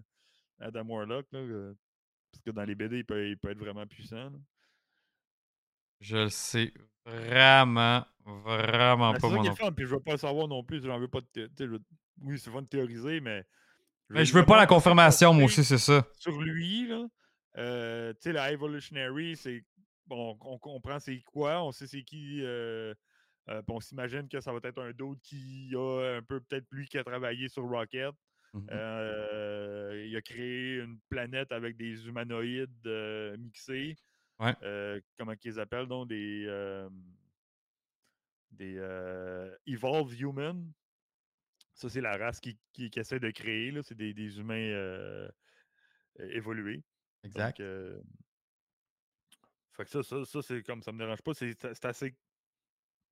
Adam 0.59 0.85
Warlock, 0.87 1.27
là, 1.33 1.39
euh, 1.39 1.75
parce 2.33 2.43
que 2.43 2.51
dans 2.51 2.65
les 2.65 2.75
BD, 2.75 2.99
il 2.99 3.05
peut, 3.05 3.29
il 3.29 3.39
peut 3.39 3.51
être 3.51 3.59
vraiment 3.59 3.87
puissant. 3.87 4.31
là. 4.31 4.39
Je 6.01 6.17
le 6.17 6.29
sais 6.29 6.73
vraiment, 7.05 8.05
vraiment 8.25 9.13
Mais 9.13 9.19
pas 9.19 9.29
c'est 9.29 9.35
moi 9.35 9.43
qui 9.43 9.49
non 9.49 9.55
est 9.55 9.57
fun, 9.57 9.73
puis 9.73 9.85
je 9.87 9.91
veux 9.95 10.01
pas 10.01 10.13
le 10.13 10.19
savoir 10.19 10.49
non 10.49 10.63
plus. 10.65 10.83
J'en 10.85 10.99
veux 10.99 11.09
pas 11.09 11.21
de 11.35 11.51
je- 11.59 11.77
Oui, 12.21 12.39
c'est 12.39 12.51
fun 12.51 12.63
de 12.63 12.67
théoriser, 12.67 13.21
mais. 13.21 13.45
Mais 14.09 14.25
je 14.25 14.33
veux 14.33 14.45
pas 14.45 14.57
la 14.57 14.67
confirmation, 14.67 15.33
moi 15.33 15.45
aussi, 15.45 15.65
c'est 15.65 15.79
ça. 15.79 16.07
sur 16.19 16.41
lui, 16.41 16.87
là, 16.87 17.07
euh, 17.59 18.13
tu 18.15 18.19
sais, 18.23 18.33
la 18.33 18.53
Evolutionary, 18.53 19.37
c'est. 19.37 19.65
Bon, 20.07 20.39
on 20.41 20.59
comprend 20.59 21.01
c'est 21.01 21.21
quoi, 21.23 21.63
on 21.65 21.73
sait 21.73 21.87
c'est 21.89 22.03
qui. 22.05 22.41
euh, 22.43 22.95
euh, 23.49 23.63
on 23.69 23.81
s'imagine 23.81 24.29
que 24.29 24.41
ça 24.41 24.53
va 24.53 24.61
être 24.63 24.81
un 24.81 24.93
d'autre 24.93 25.21
qui 25.23 25.73
a 25.75 26.17
un 26.19 26.23
peu, 26.23 26.41
peut-être 26.41 26.67
lui 26.71 26.87
qui 26.87 26.99
a 26.99 27.05
travaillé 27.05 27.49
sur 27.49 27.65
Rocket. 27.65 28.13
Euh, 28.71 30.05
il 30.09 30.17
a 30.17 30.23
créé 30.23 30.77
une 30.77 30.99
planète 31.09 31.53
avec 31.53 31.77
des 31.77 32.07
humanoïdes 32.07 32.87
euh, 32.87 33.37
mixés. 33.37 33.97
Ouais. 34.39 34.55
Euh, 34.63 35.01
comment 35.19 35.35
qu'ils 35.37 35.59
appellent, 35.61 35.87
donc 35.87 36.09
des. 36.09 36.45
euh, 36.47 36.89
des 38.51 38.77
euh, 38.79 39.55
Evolved 39.67 40.19
Human. 40.21 40.73
Ça, 41.75 41.89
c'est 41.91 42.01
la 42.01 42.17
race 42.17 42.41
qui, 42.41 42.59
qui, 42.73 42.91
qui 42.91 42.99
essaie 42.99 43.21
de 43.21 43.31
créer. 43.31 43.71
là. 43.71 43.83
C'est 43.83 43.95
des, 43.95 44.15
des 44.15 44.39
humains 44.39 45.29
évolués. 46.19 46.83
Exact. 47.23 47.61
Donc, 47.61 48.03
fait 49.73 49.85
que 49.85 49.91
ça, 49.91 50.03
ça, 50.03 50.25
ça, 50.25 50.43
c'est 50.43 50.63
comme 50.63 50.83
ça 50.83 50.91
me 50.93 50.99
dérange 50.99 51.21
pas. 51.23 51.35
C'est 51.35 51.55
c'est 51.61 51.85
assez. 51.85 52.15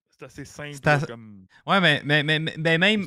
C'est 0.09 0.23
assez 0.25 0.45
simple 0.45 0.79
assez- 0.89 1.07
comme 1.07 1.47
Ouais, 1.67 1.81
mais, 1.81 2.01
mais, 2.05 2.23
mais, 2.23 2.39
mais- 2.39 2.79
même. 2.79 3.07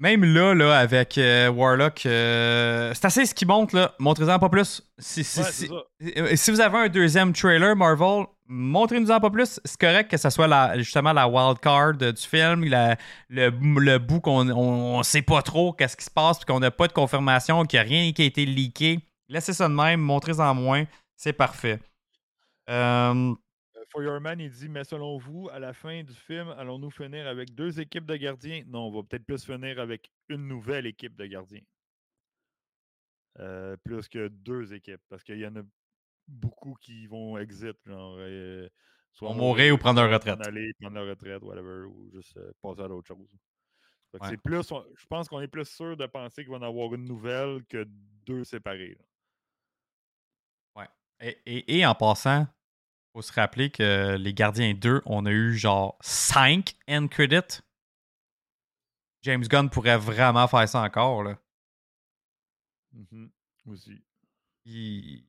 Même 0.00 0.24
là, 0.24 0.54
là, 0.54 0.78
avec 0.78 1.18
euh, 1.18 1.48
Warlock, 1.50 2.06
euh, 2.06 2.92
c'est 2.94 3.04
assez 3.04 3.26
ce 3.26 3.34
qui 3.34 3.44
montre, 3.46 3.74
là. 3.74 3.94
Montrez-en 3.98 4.38
pas 4.38 4.48
plus. 4.48 4.82
Si, 4.98 5.24
si, 5.24 5.40
Ouais, 5.40 5.46
si- 5.50 5.70
euh, 6.16 6.36
si 6.36 6.50
vous 6.50 6.60
avez 6.60 6.78
un 6.78 6.88
deuxième 6.88 7.32
trailer, 7.32 7.74
Marvel, 7.74 8.26
montrez-nous-en 8.46 9.18
pas 9.20 9.30
plus. 9.30 9.60
C'est 9.64 9.80
correct 9.80 10.10
que 10.10 10.16
ça 10.16 10.30
soit 10.30 10.46
la, 10.46 10.78
justement 10.78 11.12
la 11.12 11.26
wild 11.28 11.58
card 11.60 11.94
du 11.94 12.12
film, 12.16 12.64
la- 12.64 12.96
le, 13.28 13.50
le 13.50 13.98
bout 13.98 14.20
qu'on 14.20 14.48
on, 14.50 14.98
on 14.98 15.02
sait 15.02 15.22
pas 15.22 15.42
trop 15.42 15.72
qu'est-ce 15.72 15.96
qui 15.96 16.04
se 16.04 16.10
passe, 16.10 16.38
puis 16.38 16.46
qu'on 16.46 16.60
n'a 16.60 16.70
pas 16.70 16.86
de 16.88 16.92
confirmation, 16.92 17.64
qu'il 17.64 17.80
n'y 17.80 17.86
a 17.86 17.88
rien 17.88 18.12
qui 18.12 18.22
a 18.22 18.24
été 18.26 18.46
leaké. 18.46 19.00
Laissez 19.28 19.52
ça 19.52 19.68
de 19.68 19.74
même, 19.74 20.00
montrez-en 20.00 20.54
moins, 20.54 20.84
c'est 21.16 21.32
parfait. 21.34 21.80
Euh, 22.70 23.34
Euh, 23.88 23.90
For 23.90 24.02
Your 24.02 24.20
Man, 24.20 24.40
il 24.40 24.50
dit 24.50 24.68
Mais 24.68 24.84
selon 24.84 25.18
vous, 25.18 25.48
à 25.50 25.58
la 25.58 25.72
fin 25.72 26.02
du 26.02 26.12
film, 26.14 26.48
allons-nous 26.50 26.90
finir 26.90 27.26
avec 27.26 27.54
deux 27.54 27.80
équipes 27.80 28.06
de 28.06 28.16
gardiens 28.16 28.62
Non, 28.66 28.86
on 28.88 28.90
va 28.92 29.02
peut-être 29.02 29.24
plus 29.24 29.44
finir 29.44 29.78
avec 29.80 30.10
une 30.28 30.46
nouvelle 30.46 30.86
équipe 30.86 31.16
de 31.16 31.26
gardiens. 31.26 31.62
Euh, 33.38 33.76
plus 33.84 34.08
que 34.08 34.28
deux 34.28 34.72
équipes. 34.74 35.00
Parce 35.08 35.22
qu'il 35.22 35.38
y 35.38 35.46
en 35.46 35.56
a 35.56 35.62
beaucoup 36.26 36.74
qui 36.80 37.06
vont 37.06 37.38
exit, 37.38 37.76
genre. 37.86 38.16
euh, 38.18 38.68
soit 39.12 39.32
mourir 39.34 39.74
ou 39.74 39.78
prendre 39.78 40.02
leur 40.02 40.12
retraite. 40.12 40.46
aller, 40.46 40.72
prendre 40.80 40.96
leur 40.96 41.08
retraite, 41.08 41.42
whatever, 41.42 41.86
ou 41.86 42.10
juste 42.12 42.36
euh, 42.36 42.52
passer 42.60 42.82
à 42.82 42.88
d'autres 42.88 43.06
choses. 43.08 43.30
Ouais. 44.14 44.20
c'est 44.30 44.36
plus, 44.38 44.72
on- 44.72 44.86
je 44.96 45.06
pense 45.06 45.28
qu'on 45.28 45.40
est 45.40 45.48
plus 45.48 45.66
sûr 45.68 45.94
de 45.96 46.06
penser 46.06 46.42
qu'il 46.42 46.50
va 46.50 46.56
y 46.56 46.60
en 46.60 46.62
avoir 46.66 46.94
une 46.94 47.04
nouvelle 47.04 47.62
que 47.66 47.84
deux 48.26 48.42
séparées. 48.44 48.96
là. 48.98 49.04
Et, 51.20 51.36
et- 51.46 51.78
et 51.78 51.84
en 51.86 51.96
passant, 51.96 52.46
faut 53.18 53.22
se 53.22 53.32
rappeler 53.32 53.68
que 53.68 54.14
les 54.16 54.32
Gardiens 54.32 54.74
2, 54.74 55.02
on 55.04 55.26
a 55.26 55.30
eu 55.32 55.56
genre 55.56 55.98
5 56.02 56.76
end 56.88 57.08
credits. 57.08 57.62
James 59.22 59.42
Gunn 59.42 59.70
pourrait 59.70 59.98
vraiment 59.98 60.46
faire 60.46 60.68
ça 60.68 60.82
encore. 60.82 61.24
Là. 61.24 61.36
Mhm. 62.92 63.28
Aussi. 63.66 64.00
Il... 64.66 65.24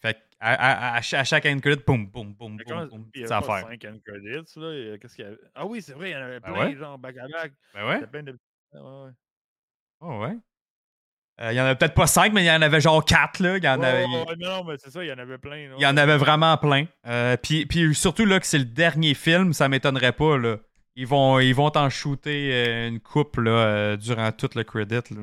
Fait 0.00 0.22
à, 0.38 0.52
à- 0.54 0.94
à 0.98 1.02
cha- 1.02 1.18
à 1.18 1.24
chaque 1.24 1.46
end 1.46 1.58
credit, 1.58 1.82
boum, 1.84 2.06
boum, 2.06 2.32
boum, 2.34 2.56
boum, 2.56 2.64
comment- 2.64 2.86
boum, 2.86 3.10
il 3.12 3.22
y 3.22 3.24
petite 3.24 3.32
avait 3.32 3.44
pas 3.46 3.56
affaire. 3.56 3.68
5 3.70 3.84
end 3.84 3.98
credits, 4.06 4.52
là? 4.60 4.98
Qu'est-ce 4.98 5.16
qu'il 5.16 5.24
y 5.24 5.28
avait? 5.28 5.38
Ah 5.56 5.66
oui, 5.66 5.82
c'est 5.82 5.94
vrai, 5.94 6.10
il 6.10 6.12
y 6.12 6.16
en 6.16 6.20
avait 6.20 6.38
Ben 6.38 6.52
plein, 6.52 6.66
ouais. 6.68 6.76
genre 6.76 6.96
back 6.96 7.16
à 7.16 7.26
back. 7.26 7.52
Ben 7.74 7.86
ouais. 7.88 7.94
avait 7.96 8.06
plein 8.06 8.22
de. 8.22 8.38
Ah 8.72 9.04
ouais. 9.04 9.10
Oh 9.98 10.20
ouais. 10.20 10.36
Euh, 11.40 11.52
il 11.52 11.56
y 11.56 11.60
en 11.60 11.64
avait 11.64 11.76
peut-être 11.76 11.94
pas 11.94 12.08
5, 12.08 12.32
mais 12.32 12.42
il 12.42 12.46
y 12.46 12.50
en 12.50 12.60
avait 12.62 12.80
genre 12.80 13.04
4. 13.04 13.38
Là. 13.40 13.56
Il 13.58 13.64
y 13.64 13.68
en 13.68 13.78
Ouais, 13.78 13.86
avait, 13.86 14.06
non, 14.38 14.64
mais 14.64 14.74
c'est 14.78 14.90
ça, 14.90 15.04
il 15.04 15.08
y 15.08 15.12
en 15.12 15.18
avait 15.18 15.38
plein. 15.38 15.56
il 15.76 15.80
y 15.80 15.86
en 15.86 15.96
avait 15.96 16.16
vraiment 16.16 16.56
plein. 16.56 16.86
Euh, 17.06 17.36
puis, 17.36 17.64
puis 17.66 17.94
surtout 17.94 18.24
là 18.24 18.40
que 18.40 18.46
c'est 18.46 18.58
le 18.58 18.64
dernier 18.64 19.14
film, 19.14 19.52
ça 19.52 19.68
m'étonnerait 19.68 20.12
pas. 20.12 20.36
Là. 20.36 20.56
Ils 20.96 21.06
vont 21.06 21.38
ils 21.38 21.54
vont 21.54 21.70
t'en 21.70 21.88
shooter 21.90 22.50
euh, 22.52 22.88
une 22.88 22.98
coupe 23.00 23.36
là, 23.36 23.50
euh, 23.52 23.96
durant 23.96 24.32
tout 24.32 24.50
le 24.56 24.64
credit. 24.64 25.14
Là. 25.14 25.20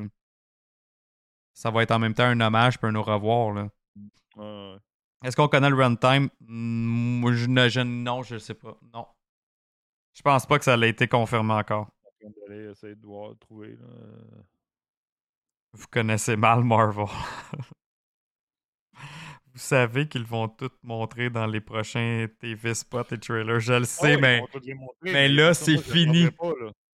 Ça 1.52 1.70
va 1.70 1.82
être 1.82 1.90
en 1.90 1.98
même 1.98 2.14
temps 2.14 2.24
un 2.24 2.40
hommage 2.40 2.78
puis 2.78 2.88
un 2.90 2.94
au 2.94 3.02
revoir. 3.02 3.52
Là. 3.52 3.68
Est-ce 5.24 5.36
qu'on 5.36 5.48
connaît 5.48 5.70
le 5.70 5.76
runtime? 5.76 6.28
Moi, 6.40 7.32
je, 7.32 7.46
ne- 7.46 7.68
je- 7.68 7.80
non, 7.80 8.22
je 8.22 8.38
sais 8.38 8.54
pas. 8.54 8.78
Non. 8.94 9.06
Je 10.14 10.22
pense 10.22 10.46
pas 10.46 10.58
que 10.58 10.64
ça 10.64 10.74
a 10.74 10.86
été 10.86 11.08
confirmé 11.08 11.52
encore. 11.54 11.88
On 12.24 12.28
va 12.28 12.54
aller 12.54 12.70
essayer 12.70 12.94
de 12.94 13.04
voir, 13.06 13.32
trouver. 13.38 13.70
Là. 13.72 13.86
Vous 15.76 15.86
connaissez 15.90 16.36
mal 16.36 16.64
Marvel. 16.64 17.04
Vous 19.52 19.62
savez 19.62 20.08
qu'ils 20.08 20.24
vont 20.24 20.48
tout 20.48 20.70
montrer 20.82 21.28
dans 21.30 21.46
les 21.46 21.60
prochains 21.60 22.26
TV 22.40 22.74
spots 22.74 23.12
et 23.12 23.18
trailers. 23.18 23.60
Je 23.60 23.72
le 23.74 23.84
sais, 23.84 24.14
ouais, 24.14 24.20
mais 24.20 24.40
montrer, 24.40 24.74
mais 25.02 25.28
là, 25.28 25.54
c'est 25.54 25.78
fini. 25.78 26.28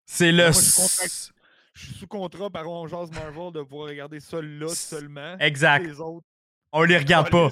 c'est 0.06 0.32
le. 0.32 0.44
moi, 0.44 0.52
je 0.52 0.60
suis 0.60 0.82
contract- 0.82 1.34
Je 1.74 1.86
suis 1.86 1.94
sous 1.96 2.08
contrat 2.08 2.50
par 2.50 2.68
On 2.68 2.88
Marvel 2.88 3.54
de 3.54 3.64
pouvoir 3.64 3.90
regarder 3.90 4.20
ça 4.20 4.42
là 4.42 4.68
seulement. 4.70 5.38
Exact. 5.40 5.86
Les 5.86 6.00
autres, 6.00 6.26
On 6.72 6.84
les 6.84 6.98
regarde 6.98 7.30
pas. 7.30 7.50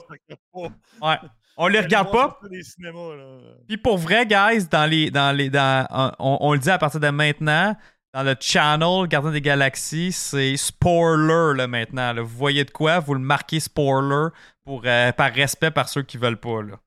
pas. 0.51 0.59
Ouais. 1.01 1.17
On 1.57 1.67
les 1.67 1.79
regarde 1.79 2.11
pas. 2.11 2.39
cinémas, 2.61 3.15
là. 3.15 3.39
Puis 3.67 3.77
pour 3.77 3.97
vrai, 3.97 4.25
guys, 4.25 4.67
dans 4.69 4.89
les, 4.89 5.11
dans 5.11 5.35
les, 5.35 5.49
dans, 5.49 6.15
on, 6.19 6.37
on 6.41 6.53
le 6.53 6.59
dit 6.59 6.69
à 6.69 6.77
partir 6.77 6.99
de 6.99 7.09
maintenant, 7.09 7.75
dans 8.13 8.23
le 8.23 8.35
channel 8.39 9.07
Gardien 9.07 9.31
des 9.31 9.41
Galaxies, 9.41 10.11
c'est 10.11 10.57
spoiler 10.57 11.55
là, 11.57 11.67
maintenant. 11.67 12.11
là. 12.13 12.21
Vous 12.21 12.35
voyez 12.37 12.65
de 12.65 12.71
quoi, 12.71 12.99
vous 12.99 13.13
le 13.13 13.19
marquez 13.19 13.59
spoiler 13.59 14.29
pour, 14.63 14.81
euh, 14.85 15.11
par 15.11 15.31
respect 15.33 15.71
par 15.71 15.87
ceux 15.89 16.03
qui 16.03 16.17
veulent 16.17 16.39
pas. 16.39 16.61
Là. 16.63 16.79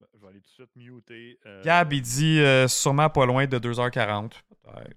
Ben, 0.00 0.06
Je 0.14 0.18
vais 0.20 0.28
aller 0.28 0.40
tout 0.40 0.48
de 0.48 0.54
suite 0.54 0.76
muter. 0.76 1.38
euh, 1.46 1.62
Gab, 1.62 1.92
il 1.92 2.00
dit 2.02 2.40
euh, 2.40 2.66
sûrement 2.68 3.10
pas 3.10 3.26
loin 3.26 3.46
de 3.46 3.58
2h40. 3.58 4.30
Peut-être. 4.62 4.96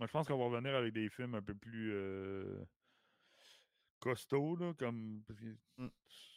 Je 0.00 0.06
pense 0.06 0.26
qu'on 0.26 0.38
va 0.38 0.44
revenir 0.46 0.74
avec 0.74 0.92
des 0.92 1.08
films 1.08 1.36
un 1.36 1.42
peu 1.42 1.54
plus 1.54 1.94
costauds, 4.00 4.56
là, 4.56 4.72
comme 4.78 5.22
parce 5.26 5.38
que 5.38 5.46
Mm. 5.78 5.88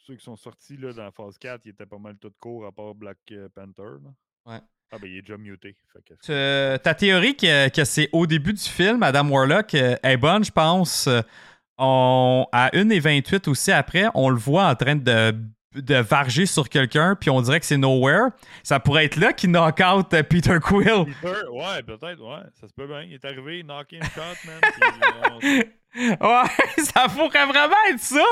ceux 0.06 0.14
qui 0.16 0.24
sont 0.24 0.36
sortis 0.36 0.76
là, 0.76 0.92
dans 0.92 1.02
la 1.02 1.10
phase 1.10 1.36
4, 1.38 1.62
ils 1.66 1.70
étaient 1.70 1.86
pas 1.86 1.98
mal 1.98 2.16
tout 2.18 2.32
courts 2.38 2.64
à 2.66 2.70
part 2.72 2.94
Black 2.94 3.18
Panther. 3.54 3.96
là. 4.04 4.14
Ouais. 4.44 4.60
Ah 4.92 4.98
ben 5.00 5.10
il 5.10 5.18
est 5.18 5.22
déjà 5.22 5.36
muté. 5.36 5.76
fait 5.92 6.00
que- 6.04 6.32
Euh, 6.32 6.78
ta 6.78 6.94
théorie 6.94 7.36
que, 7.36 7.68
que 7.70 7.84
c'est 7.84 8.08
au 8.12 8.26
début 8.26 8.52
du 8.52 8.62
film, 8.62 9.02
Adam 9.02 9.28
Warlock 9.28 9.74
euh, 9.74 9.96
est 10.02 10.16
bonne, 10.16 10.44
je 10.44 10.52
pense. 10.52 11.06
Euh, 11.08 11.20
On, 11.78 12.46
à 12.52 12.70
1h28 12.72 13.48
aussi 13.50 13.70
après, 13.72 14.06
on 14.14 14.30
le 14.30 14.36
voit 14.38 14.64
en 14.68 14.74
train 14.74 14.96
de, 14.96 15.34
de 15.74 15.94
varger 15.96 16.46
sur 16.46 16.70
quelqu'un, 16.70 17.16
puis 17.20 17.28
on 17.28 17.42
dirait 17.42 17.60
que 17.60 17.66
c'est 17.66 17.76
Nowhere. 17.76 18.28
Ça 18.62 18.80
pourrait 18.80 19.04
être 19.04 19.16
là 19.16 19.34
qui 19.34 19.46
knock 19.46 19.80
out 19.80 20.08
Peter 20.30 20.56
Quill. 20.62 21.04
Peter, 21.20 21.46
ouais, 21.52 21.82
peut-être, 21.82 22.22
ouais. 22.22 22.44
Ça 22.58 22.66
se 22.66 22.72
peut 22.72 22.86
bien. 22.86 23.02
Il 23.02 23.12
est 23.12 23.24
arrivé, 23.26 23.62
knocking 23.62 24.02
shot, 24.04 24.22
man. 24.46 24.60
puis, 25.40 25.64
Ouais, 25.94 26.44
ça 26.84 27.08
pourrait 27.08 27.44
vraiment 27.46 27.76
être 27.90 28.00
ça. 28.00 28.24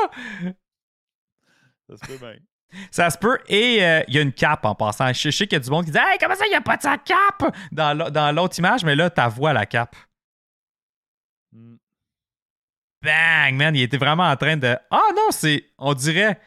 ça 1.89 1.97
se 1.97 2.07
peut 2.07 2.19
bien. 2.19 2.37
Ça 2.91 3.11
se 3.11 3.19
peut. 3.19 3.39
Et 3.49 3.83
euh, 3.85 4.03
il 4.09 4.15
y 4.15 4.19
a 4.19 4.23
une 4.23 4.33
cape 4.33 4.65
en 4.65 4.75
passant. 4.75 5.13
Je 5.13 5.31
sais 5.31 5.47
qu'il 5.47 5.55
y 5.57 5.61
a 5.61 5.65
du 5.65 5.71
monde 5.71 5.85
qui 5.85 5.91
dit 5.91 5.99
Hey, 5.99 6.19
comment 6.21 6.35
ça, 6.35 6.47
il 6.47 6.51
n'y 6.51 6.57
a 6.57 6.61
pas 6.61 6.77
de 6.77 6.83
sa 6.83 6.99
cape? 6.99 7.55
Dans 7.73 7.97
l'au- 7.97 8.11
dans 8.11 8.35
l'autre 8.35 8.59
image, 8.59 8.85
mais 8.85 8.95
là, 8.95 9.11
ta 9.11 9.29
voix 9.29 9.53
la 9.53 9.67
cape. 9.67 9.97
Mm. 11.53 11.77
Bang, 13.03 13.55
man, 13.55 13.77
il 13.77 13.83
était 13.83 13.99
vraiment 13.99 14.25
en 14.29 14.37
train 14.37 14.57
de. 14.57 14.77
Ah 14.91 15.09
non, 15.15 15.29
c'est. 15.31 15.65
On 15.79 15.95
dirait. 15.95 16.39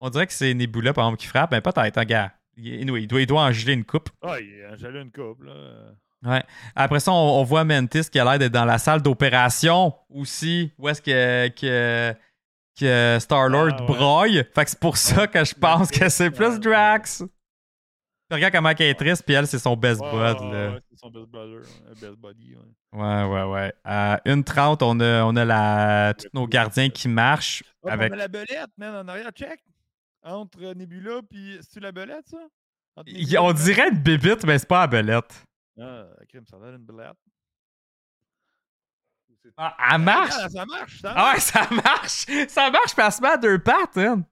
On 0.00 0.10
dirait 0.10 0.26
que 0.26 0.32
c'est 0.32 0.52
Nebula, 0.54 0.92
par 0.92 1.04
exemple, 1.06 1.20
qui 1.20 1.26
frappe. 1.26 1.50
Ben 1.50 1.60
peut-être, 1.60 1.98
hein, 1.98 2.04
gars. 2.04 2.32
Il, 2.56 2.86
doit, 2.86 3.00
il 3.20 3.26
doit 3.26 3.42
en 3.42 3.50
geler 3.52 3.72
une 3.72 3.84
coupe. 3.84 4.10
Ah, 4.22 4.38
il 4.38 4.64
a 4.64 4.76
gelé 4.76 5.00
une 5.00 5.10
coupe, 5.10 5.42
là. 5.42 5.52
Ouais. 6.22 6.42
Après 6.76 7.00
ça, 7.00 7.10
on, 7.12 7.40
on 7.40 7.42
voit 7.42 7.64
Mantis 7.64 8.08
qui 8.10 8.18
a 8.18 8.24
l'air 8.24 8.38
d'être 8.38 8.52
dans 8.52 8.64
la 8.64 8.78
salle 8.78 9.02
d'opération 9.02 9.92
aussi. 10.08 10.72
Où 10.78 10.88
est-ce 10.88 11.02
que, 11.02 11.48
que, 11.48 12.14
que 12.78 13.18
Star-Lord 13.20 13.76
Ah, 13.88 14.20
ouais. 14.22 14.44
Fait 14.54 14.64
que 14.64 14.70
c'est 14.70 14.78
pour 14.80 14.96
ça 14.96 15.26
que 15.26 15.44
je 15.44 15.54
pense 15.54 15.90
que 15.90 16.08
c'est 16.08 16.30
plus. 16.30 16.58
Drax. 16.60 17.22
Tu 18.30 18.34
regardes 18.34 18.54
comment 18.54 18.70
elle 18.70 18.82
est 18.82 18.94
triste, 18.94 19.22
puis 19.24 19.34
elle, 19.34 19.46
c'est 19.46 19.58
son 19.58 19.76
best 19.76 20.00
Ouais, 20.00 20.10
bud. 20.10 20.40
ouais, 20.42 20.80
c'est 20.90 20.98
son 20.98 21.10
best 21.10 21.26
brother, 21.26 21.60
un 21.86 21.92
best 21.92 22.16
buddy. 22.16 22.54
Ouais. 22.92 23.24
Ouais, 23.24 23.42
ouais. 23.44 23.72
À 23.84 24.20
1h30, 24.24 24.78
on 24.82 24.98
a, 25.00 25.24
on 25.24 25.36
a 25.36 25.44
la, 25.44 26.14
tous 26.14 26.28
nos 26.32 26.46
gardiens 26.46 26.88
qui 26.88 27.06
marchent. 27.08 27.62
Ah, 27.86 27.92
avec... 27.92 28.10
On 28.12 28.14
a 28.14 28.18
la 28.18 28.28
belette, 28.28 28.70
man, 28.78 28.94
en 28.94 29.08
arrière, 29.08 29.30
check. 29.32 29.60
Entre 30.22 30.72
Nebula 30.74 31.20
puis. 31.28 31.58
C'est-tu 31.60 31.80
la 31.80 31.92
belette, 31.92 32.26
ça? 32.28 32.38
Nebula 33.06 33.42
On 33.42 33.52
dirait 33.52 33.90
une 33.90 33.98
bébite, 33.98 34.44
mais 34.46 34.58
c'est 34.58 34.68
pas 34.68 34.80
la 34.80 34.86
belette. 34.86 35.44
Ah, 35.78 36.06
crime, 36.28 36.46
ça 36.46 36.56
a 36.56 36.70
d'une 36.72 36.84
belette. 36.86 37.12
Ah, 39.56 39.76
elle 39.92 40.00
marche! 40.00 40.34
Ah, 40.36 40.48
ça 40.48 40.66
marche, 40.66 41.00
ça 41.00 41.12
Ah 41.16 41.32
ouais, 41.32 41.40
ça 41.40 41.68
marche! 41.84 42.26
Ça 42.48 42.70
marche, 42.70 42.94
parce 42.94 43.20
met 43.20 43.28
à 43.28 43.36
deux 43.36 43.58
pattes, 43.58 43.96
hein. 43.98 44.24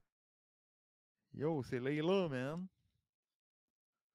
Yo, 1.35 1.63
c'est 1.63 1.81
Layla, 1.81 2.29
man. 2.29 2.67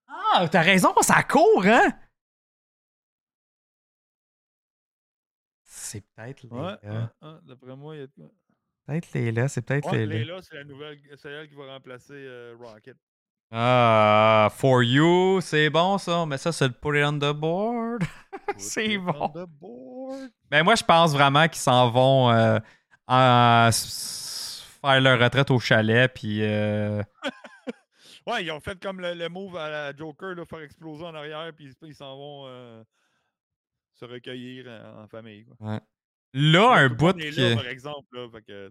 Ah, 0.08 0.48
t'as 0.50 0.62
raison, 0.62 0.94
ça 1.02 1.24
court, 1.24 1.66
hein? 1.66 1.92
C'est 5.64 6.02
peut-être 6.02 6.44
Ouais, 6.46 6.78
ouais, 6.90 7.38
d'après 7.44 7.76
moi, 7.76 7.96
il 7.96 8.02
y 8.02 8.04
a. 8.04 8.08
Peut-être 8.88 9.14
Léla, 9.14 9.48
c'est 9.48 9.62
peut-être 9.62 9.92
Ouais, 9.92 10.06
Léla. 10.06 10.16
Layla, 10.16 10.42
c'est 10.42 10.56
la 10.56 10.64
nouvelle. 10.64 11.00
C'est 11.18 11.32
elle 11.32 11.50
qui 11.50 11.56
va 11.56 11.74
remplacer 11.74 12.14
euh, 12.14 12.56
Rocket. 12.60 12.98
Ah, 13.52 14.50
for 14.54 14.84
you, 14.84 15.40
c'est 15.42 15.70
bon 15.70 15.98
ça. 15.98 16.26
Mais 16.26 16.38
ça, 16.38 16.52
c'est 16.52 16.68
le 16.68 16.74
put 16.74 16.98
it 17.00 17.06
on 17.06 17.18
the 17.20 17.34
board. 17.34 18.04
C'est 18.58 18.98
bon. 18.98 19.14
on 19.14 19.30
the 19.30 19.48
board. 19.48 19.97
Ben 20.50 20.64
moi, 20.64 20.76
je 20.76 20.84
pense 20.84 21.14
vraiment 21.14 21.48
qu'ils 21.48 21.62
s'en 21.62 21.90
vont 21.90 22.32
euh, 22.32 22.60
faire 24.82 25.02
leur 25.02 25.20
retraite 25.20 25.52
au 25.52 25.60
chalet, 25.60 26.12
puis 26.14 26.44
euh, 26.44 27.02
Ouais, 28.28 28.44
ils 28.44 28.52
ont 28.52 28.60
fait 28.60 28.78
comme 28.82 29.00
le, 29.00 29.14
le 29.14 29.30
move 29.30 29.56
à 29.56 29.70
la 29.70 29.96
Joker, 29.96 30.36
là, 30.36 30.46
faire 30.46 30.60
exploser 30.60 31.06
en 31.06 31.16
arrière, 31.16 31.50
puis 31.56 31.74
ils 31.82 31.96
s'en 31.96 32.18
vont 32.18 32.44
euh, 32.48 32.84
se 33.94 34.04
recueillir 34.04 34.68
en, 34.68 35.04
en 35.04 35.08
famille. 35.08 35.46
Quoi. 35.46 35.80
là, 36.34 36.72
un 36.74 36.90
bout 36.90 37.18
est 37.20 37.32
qui, 37.32 37.40
là, 37.40 37.56
par 37.56 37.68
exemple, 37.68 38.08
là, 38.12 38.28
fait 38.30 38.42
que, 38.42 38.70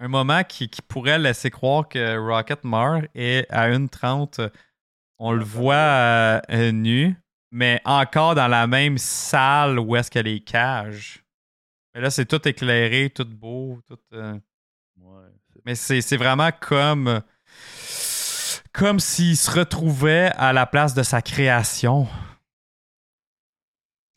un 0.00 0.08
moment 0.08 0.44
qui, 0.44 0.68
qui 0.68 0.82
pourrait 0.82 1.18
laisser 1.18 1.50
croire 1.50 1.88
que 1.88 2.16
Rocket 2.16 2.62
meurt 2.64 3.06
et 3.14 3.46
à 3.48 3.68
1h30, 3.68 4.50
on 5.18 5.32
le 5.32 5.44
voit 5.44 6.40
euh, 6.50 6.72
nu, 6.72 7.16
mais 7.54 7.80
encore 7.84 8.34
dans 8.34 8.48
la 8.48 8.66
même 8.66 8.98
salle 8.98 9.78
où 9.78 9.94
est-ce 9.94 10.10
qu'il 10.10 10.18
y 10.18 10.20
a 10.20 10.32
les 10.34 10.40
cages. 10.40 11.24
Mais 11.94 12.00
là, 12.00 12.10
c'est 12.10 12.26
tout 12.26 12.46
éclairé, 12.48 13.10
tout 13.10 13.24
beau, 13.24 13.80
tout. 13.86 13.96
euh, 14.12 14.36
Ouais, 14.96 15.28
Mais 15.64 15.76
c'est 15.76 16.16
vraiment 16.16 16.50
comme. 16.50 17.22
Comme 18.72 18.98
s'il 18.98 19.36
se 19.36 19.48
retrouvait 19.52 20.32
à 20.36 20.52
la 20.52 20.66
place 20.66 20.94
de 20.94 21.04
sa 21.04 21.22
création. 21.22 22.08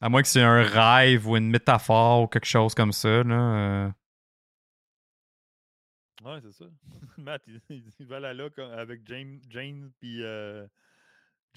À 0.01 0.09
moins 0.09 0.23
que 0.23 0.27
c'est 0.27 0.41
un 0.41 0.64
rêve 0.64 1.27
ou 1.27 1.38
une 1.38 1.51
métaphore 1.51 2.23
ou 2.23 2.27
quelque 2.27 2.45
chose 2.47 2.73
comme 2.73 2.91
ça. 2.91 3.22
Là. 3.23 3.35
euh. 3.35 3.91
Ouais, 6.23 6.39
c'est 6.41 6.53
ça. 6.53 6.65
Matt, 7.19 7.43
il, 7.69 7.84
va 8.07 8.19
là, 8.19 8.34
là 8.34 8.49
avec 8.77 9.07
Jane, 9.07 9.39
Jane 9.47 9.91
puis 9.99 10.23
euh, 10.23 10.65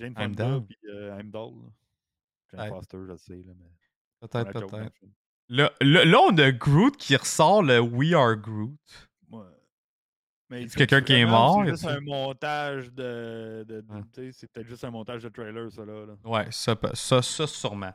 Jane 0.00 0.14
Fonda 0.14 0.60
puis 0.66 0.76
euh, 0.88 1.16
Heimdall. 1.18 1.52
Jane 2.52 2.60
Ouais. 2.60 2.68
Foster, 2.68 2.98
je 3.06 3.12
le 3.12 3.16
sais, 3.16 3.36
là, 3.36 3.52
mais... 3.56 3.70
Peut-être, 4.20 4.66
peut-être. 4.66 4.94
Là, 5.48 5.72
là, 5.80 6.18
on 6.20 6.36
a 6.38 6.52
Groot 6.52 6.96
qui 6.96 7.16
ressort 7.16 7.62
le 7.62 7.80
We 7.80 8.12
Are 8.14 8.36
Groot. 8.36 8.76
Ouais. 9.30 9.44
Mais 10.48 10.62
Est-ce 10.64 10.76
quelqu'un 10.76 11.00
qui 11.00 11.12
est 11.14 11.24
mort, 11.26 11.62
C'est 11.64 11.70
juste 11.70 11.84
un 11.86 12.00
montage 12.00 12.92
de. 12.92 13.64
de, 13.68 13.84
Ouais. 13.88 14.30
C'est 14.32 14.50
peut-être 14.52 14.66
juste 14.68 14.84
un 14.84 14.90
montage 14.90 15.22
de 15.22 15.28
trailer, 15.28 15.70
ça, 15.72 15.84
là. 15.84 16.06
là. 16.06 16.14
Ouais, 16.24 16.48
ça, 16.50 16.76
ça, 16.94 17.22
ça 17.22 17.46
sûrement. 17.46 17.92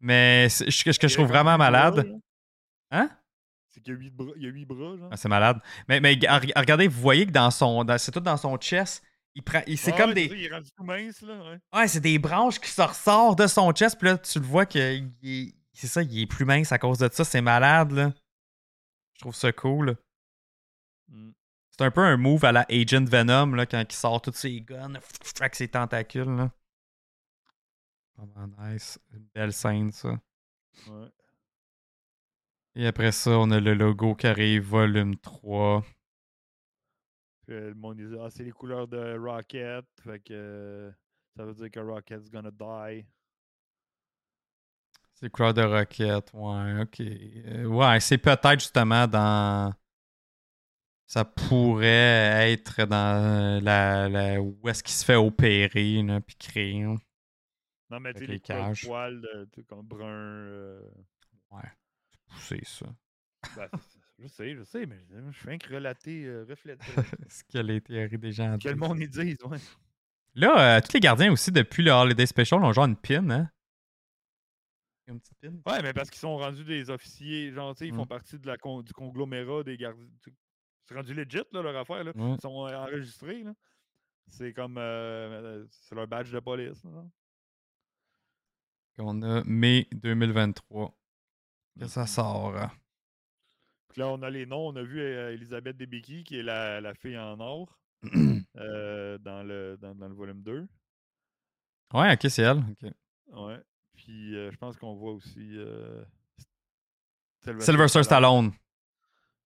Mais 0.00 0.48
c'est- 0.48 0.70
ce 0.70 0.98
que 0.98 1.08
je 1.08 1.14
trouve 1.14 1.28
vraiment 1.28 1.56
malade. 1.56 2.12
Hein? 2.90 3.08
C'est 3.68 3.80
qu'il 3.80 3.94
y 3.94 3.96
a 3.96 3.98
huit 3.98 4.10
bras, 4.10 4.32
il 4.36 4.42
y 4.42 4.46
a 4.46 4.50
huit 4.50 4.66
bras, 4.66 4.96
genre. 4.96 5.08
Ah, 5.10 5.16
c'est 5.16 5.28
malade. 5.28 5.60
Mais, 5.88 6.00
mais 6.00 6.18
regardez, 6.56 6.88
vous 6.88 7.00
voyez 7.00 7.24
que 7.26 7.30
dans 7.30 7.50
son. 7.50 7.84
dans- 7.84 7.96
c'est 7.98 8.10
tout 8.12 8.20
dans 8.20 8.36
son 8.36 8.56
chest. 8.58 9.02
Il 9.34 9.42
prend. 9.42 9.62
il- 9.66 9.78
c'est 9.78 9.92
Ah 9.94 9.96
comme 9.96 10.08
ouais, 10.10 10.14
des. 10.14 10.28
ça, 10.28 10.34
il 10.34 10.44
est 10.44 10.52
rendu 10.54 10.70
tout 10.76 10.84
mince, 10.84 11.22
là. 11.22 11.42
Ouais. 11.50 11.58
Ouais, 11.72 11.88
c'est 11.88 12.00
des 12.00 12.18
branches 12.18 12.58
qui 12.60 12.68
se 12.70 12.82
ressortent 12.82 13.38
de 13.38 13.46
son 13.46 13.72
chest, 13.72 13.98
puis 13.98 14.08
là, 14.08 14.18
tu 14.18 14.38
le 14.38 14.44
vois 14.46 14.66
que 14.66 15.00
c'est 15.72 15.86
ça, 15.86 16.02
il 16.02 16.20
est 16.20 16.26
plus 16.26 16.44
mince 16.44 16.70
à 16.72 16.78
cause 16.78 16.98
de 16.98 17.08
ça. 17.10 17.24
C'est 17.24 17.40
malade, 17.40 17.92
là. 17.92 18.12
Je 19.14 19.20
trouve 19.20 19.34
ça 19.34 19.52
cool. 19.52 19.96
Mm. 21.08 21.30
C'est 21.70 21.84
un 21.84 21.90
peu 21.90 22.02
un 22.02 22.16
move 22.18 22.44
à 22.44 22.52
la 22.52 22.66
Agent 22.68 23.04
Venom, 23.06 23.54
là, 23.54 23.64
quand 23.64 23.82
il 23.88 23.94
sort 23.96 24.20
tous 24.20 24.32
ses 24.34 24.60
guns, 24.60 24.94
avec 25.40 25.54
ses 25.54 25.68
tentacules, 25.68 26.28
là. 26.36 26.50
Vraiment 28.16 28.54
nice. 28.68 28.98
Une 29.14 29.26
belle 29.34 29.52
scène, 29.54 29.90
ça. 29.92 30.10
Ouais. 30.88 31.08
Et 32.74 32.86
après 32.86 33.12
ça, 33.12 33.30
on 33.32 33.50
a 33.50 33.60
le 33.60 33.74
logo 33.74 34.14
qui 34.14 34.26
arrive, 34.26 34.64
volume 34.64 35.16
3. 35.16 35.82
Euh, 37.52 37.68
le 37.68 37.74
monde 37.74 37.96
disait, 37.96 38.16
ah, 38.20 38.30
c'est 38.30 38.44
les 38.44 38.52
couleurs 38.52 38.88
de 38.88 39.16
Rocket. 39.18 39.84
Fait 40.02 40.20
que 40.20 40.32
euh, 40.32 40.90
ça 41.36 41.44
veut 41.44 41.54
dire 41.54 41.70
que 41.70 41.80
Rocket's 41.80 42.30
gonna 42.30 42.50
die. 42.50 43.06
C'est 45.14 45.30
couleur 45.30 45.54
de 45.54 45.62
roquette, 45.62 46.32
ouais, 46.34 46.80
ok. 46.82 47.00
Euh, 47.00 47.64
ouais, 47.66 48.00
c'est 48.00 48.18
peut-être 48.18 48.58
justement 48.58 49.06
dans 49.06 49.72
ça 51.06 51.24
pourrait 51.24 52.50
être 52.52 52.86
dans 52.86 53.62
la, 53.62 54.08
la 54.08 54.40
où 54.40 54.58
est-ce 54.68 54.82
qu'il 54.82 54.94
se 54.94 55.04
fait 55.04 55.14
opérer, 55.14 56.02
là, 56.02 56.20
puis 56.20 56.34
créer. 56.36 56.82
hein. 56.82 56.96
Non, 57.90 58.00
mais 58.00 58.14
tu 58.14 58.20
les 58.20 58.26
les 58.26 58.38
poils- 58.40 58.40
cages. 58.40 58.84
poils 58.86 59.20
de, 59.20 59.62
comme 59.68 59.82
brun. 59.86 60.06
euh, 60.08 60.80
Ouais, 61.50 61.70
c'est 62.10 62.20
poussé 62.34 62.60
ça. 62.64 62.86
ben, 63.56 63.68
je 64.22 64.28
sais, 64.28 64.54
je 64.54 64.62
sais, 64.62 64.86
mais 64.86 64.98
je 65.10 65.38
fais 65.38 65.58
que 65.58 65.72
relater, 65.74 66.24
euh, 66.24 66.44
refléter. 66.48 66.86
Ce 67.28 67.42
que 67.44 67.58
les 67.58 67.80
théories 67.80 68.18
des 68.18 68.32
gens 68.32 68.56
que 68.58 68.68
le 68.68 68.76
monde 68.76 68.98
ils 69.00 69.08
disent, 69.10 69.36
ouais. 69.44 69.58
Là, 70.34 70.76
euh, 70.76 70.80
tous 70.80 70.94
les 70.94 71.00
gardiens 71.00 71.30
aussi, 71.32 71.52
depuis 71.52 71.82
le 71.82 71.90
Holiday 71.90 72.24
Special, 72.26 72.62
ont 72.64 72.72
genre 72.72 72.86
une 72.86 72.96
pin, 72.96 73.28
hein? 73.30 73.50
Une 75.08 75.20
petite 75.20 75.36
pin? 75.40 75.70
Ouais, 75.70 75.82
mais 75.82 75.92
parce 75.92 76.08
qu'ils 76.10 76.20
sont 76.20 76.36
rendus 76.36 76.64
des 76.64 76.88
officiers, 76.88 77.52
genre, 77.52 77.74
tu 77.74 77.80
sais, 77.80 77.88
ils 77.88 77.92
Mm. 77.92 77.96
font 77.96 78.06
partie 78.06 78.38
de 78.38 78.46
la 78.46 78.56
con- 78.56 78.82
du 78.82 78.92
conglomérat 78.92 79.62
des 79.64 79.76
gardiens. 79.76 80.06
C'est 80.84 80.94
rendu 80.94 81.12
legit, 81.14 81.42
là, 81.52 81.62
leur 81.62 81.76
affaire, 81.76 82.04
là. 82.04 82.12
Ouais. 82.14 82.34
Ils 82.34 82.40
sont 82.40 82.66
euh, 82.66 82.76
enregistrés, 82.76 83.42
là. 83.42 83.52
C'est 84.28 84.52
comme. 84.52 84.78
euh, 84.78 85.66
c'est 85.68 85.94
leur 85.94 86.06
badge 86.06 86.32
de 86.32 86.40
police, 86.40 86.82
là. 86.84 87.04
qu'on 88.96 89.22
a 89.22 89.42
mai 89.44 89.88
2023. 89.92 90.94
Que 91.78 91.86
ça 91.88 92.02
Mhm. 92.02 92.06
sort. 92.06 92.56
hein. 92.56 92.70
Puis 93.92 94.00
là, 94.00 94.08
on 94.08 94.22
a 94.22 94.30
les 94.30 94.46
noms. 94.46 94.68
On 94.68 94.76
a 94.76 94.82
vu 94.82 95.00
euh, 95.00 95.32
Elisabeth 95.34 95.76
Debicki, 95.76 96.24
qui 96.24 96.38
est 96.38 96.42
la, 96.42 96.80
la 96.80 96.94
fille 96.94 97.16
en 97.18 97.38
or, 97.40 97.78
euh, 98.56 99.18
dans, 99.18 99.42
le, 99.42 99.76
dans, 99.80 99.94
dans 99.94 100.08
le 100.08 100.14
volume 100.14 100.42
2. 100.42 100.66
ouais, 101.94 102.12
ok, 102.14 102.30
c'est 102.30 102.42
elle. 102.42 102.58
ok. 102.58 102.90
Ouais. 103.34 103.60
Puis 103.96 104.34
euh, 104.36 104.50
je 104.50 104.56
pense 104.56 104.76
qu'on 104.78 104.94
voit 104.94 105.12
aussi. 105.12 105.56
euh, 105.58 106.02
Sylvester 107.60 108.02
Stallone. 108.02 108.52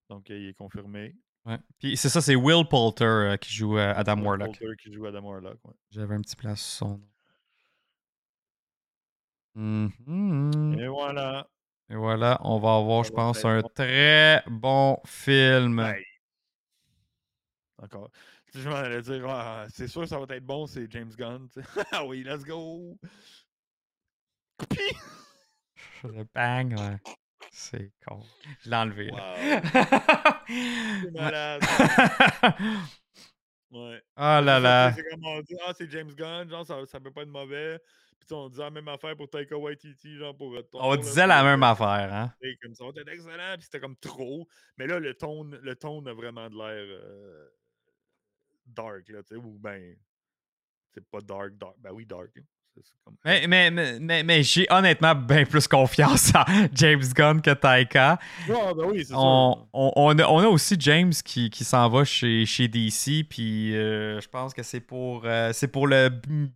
Donc, 0.09 0.31
euh, 0.31 0.39
il 0.39 0.49
est 0.49 0.55
confirmé. 0.55 1.17
Ouais. 1.45 1.59
Puis 1.79 1.97
c'est 1.97 2.09
ça, 2.09 2.21
c'est 2.21 2.37
Will 2.37 2.67
Poulter 2.69 3.05
euh, 3.05 3.37
qui 3.37 3.53
joue 3.53 3.79
euh, 3.79 3.93
Adam 3.97 4.17
Will 4.17 4.25
Warlock. 4.27 4.59
Poulter 4.59 4.77
qui 4.83 4.93
joue 4.93 5.07
Adam 5.07 5.23
Warlock. 5.23 5.59
Ouais. 5.65 5.75
J'avais 5.91 6.15
un 6.15 6.21
petit 6.21 6.37
place 6.37 6.61
sur 6.61 6.87
son 6.87 6.99
nom. 6.99 7.09
Mhm. 9.55 10.77
Et 10.79 10.87
voilà. 10.89 11.49
Et 11.89 11.95
voilà, 11.95 12.41
on 12.43 12.59
va 12.59 12.77
avoir, 12.77 13.05
je 13.05 13.11
va 13.11 13.17
pense, 13.17 13.39
être 13.39 13.47
un 13.47 13.63
très 13.63 14.43
bon 14.49 14.99
film. 15.07 15.87
Sais, 17.79 17.89
Je 18.55 18.69
m'en 18.69 18.75
allais 18.77 19.03
dire, 19.03 19.29
ah, 19.29 19.67
c'est 19.69 19.87
sûr 19.87 20.09
ça 20.09 20.19
va 20.19 20.35
être 20.35 20.45
bon, 20.45 20.67
c'est 20.67 20.91
James 20.91 21.13
Gunn. 21.17 21.49
ah 21.93 22.05
oui, 22.05 22.25
let's 22.25 22.45
go. 22.45 22.99
Coupi! 24.59 24.97
Le 26.03 26.25
bang, 26.35 26.77
ouais. 26.79 26.99
C'est 27.53 27.93
con. 28.07 28.21
Je 28.63 28.71
l'ai 28.71 28.77
enlevé. 28.77 29.11
Wow. 29.13 29.19
là. 29.19 30.43
C'est 31.03 31.11
malade. 31.13 31.63
Ouais. 33.71 34.01
oh 34.17 34.41
là 34.41 34.61
là. 34.61 34.93
C'est 34.95 35.05
comme 35.11 35.25
on 35.25 35.41
dit, 35.41 35.57
ah, 35.67 35.73
c'est 35.77 35.91
James 35.91 36.13
Gunn, 36.15 36.49
genre, 36.49 36.67
ça, 36.67 36.85
ça 36.87 37.01
peut 37.01 37.11
pas 37.13 37.23
être 37.23 37.29
mauvais. 37.29 37.79
On 38.31 38.49
disait 38.49 38.63
la 38.63 38.71
même 38.71 38.89
affaire 38.89 39.17
pour 39.17 39.29
Taika 39.29 39.57
Waititi, 39.57 40.17
genre, 40.17 40.37
pour. 40.37 40.55
euh, 40.55 40.63
Thor, 40.63 40.83
On 40.85 40.91
là, 40.93 40.97
disait 40.97 41.27
la 41.27 41.43
même 41.43 41.63
euh, 41.63 41.67
affaire, 41.67 42.13
hein? 42.13 42.33
et 42.43 42.57
comme 42.63 42.75
ça, 42.75 42.85
excellent, 43.13 43.55
puis 43.55 43.63
c'était 43.65 43.81
comme 43.81 43.97
trop. 43.97 44.47
Mais 44.77 44.87
là, 44.87 44.99
le 44.99 45.15
tone, 45.15 45.59
le 45.63 45.77
tone 45.77 46.09
a 46.09 46.13
vraiment 46.13 46.49
de 46.49 46.57
l'air 46.57 46.87
euh, 47.03 47.49
dark, 48.67 49.09
là, 49.09 49.23
tu 49.23 49.35
sais, 49.35 49.37
ou 49.37 49.59
ben. 49.59 49.97
C'est 50.93 51.07
pas 51.11 51.21
dark, 51.21 51.53
dark. 51.59 51.75
Ben 51.79 51.93
oui, 51.93 52.07
dark. 52.07 52.31
hein. 52.39 52.43
Comme- 53.05 53.15
Mais, 53.25 53.47
mais, 53.47 53.71
mais, 53.71 53.99
mais, 54.01 54.23
mais 54.23 54.43
j'ai 54.43 54.67
honnêtement 54.71 55.15
bien 55.15 55.45
plus 55.45 55.67
confiance 55.69 56.33
en 56.35 56.45
James 56.73 57.03
Gunn 57.15 57.41
que 57.41 57.51
Taika. 57.53 58.19
Ah, 58.49 58.73
ben 58.75 58.85
oui, 58.87 59.05
On, 59.13 59.67
on, 59.73 59.93
on 59.97 60.19
a, 60.19 60.27
on 60.27 60.39
a 60.41 60.47
aussi 60.49 60.77
James 60.79 61.13
qui, 61.25 61.51
qui 61.51 61.65
s'en 61.65 61.89
va 61.89 62.05
chez, 62.05 62.45
chez 62.47 62.69
DC, 62.69 63.25
puis 63.29 63.77
euh, 63.77 64.21
je 64.21 64.29
pense 64.29 64.55
que 64.55 64.63
c'est 64.63 64.81
pour, 64.81 65.23
euh, 65.25 65.51
c'est 65.53 65.69
pour 65.69 65.87
le 65.87 66.09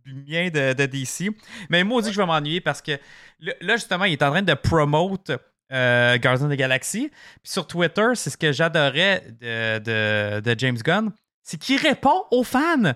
bien 0.05 0.49
de, 0.49 0.73
de 0.73 0.85
DC. 0.85 1.29
Mais 1.69 1.83
moi, 1.83 1.97
on 1.97 2.01
dit 2.01 2.09
que 2.09 2.15
je 2.15 2.21
vais 2.21 2.27
m'ennuyer 2.27 2.61
parce 2.61 2.81
que 2.81 2.93
là, 3.39 3.53
là, 3.61 3.75
justement, 3.75 4.05
il 4.05 4.13
est 4.13 4.23
en 4.23 4.31
train 4.31 4.41
de 4.41 4.53
promote 4.53 5.31
euh, 5.71 6.17
Guardians 6.17 6.47
of 6.47 6.51
the 6.53 6.57
Galaxy. 6.57 7.09
Puis 7.43 7.51
sur 7.51 7.65
Twitter, 7.65 8.07
c'est 8.15 8.29
ce 8.29 8.37
que 8.37 8.51
j'adorais 8.51 9.23
de, 9.39 9.79
de, 9.79 10.39
de 10.41 10.59
James 10.59 10.77
Gunn, 10.77 11.11
c'est 11.43 11.57
qu'il 11.59 11.77
répond 11.79 12.23
aux 12.31 12.43
fans. 12.43 12.93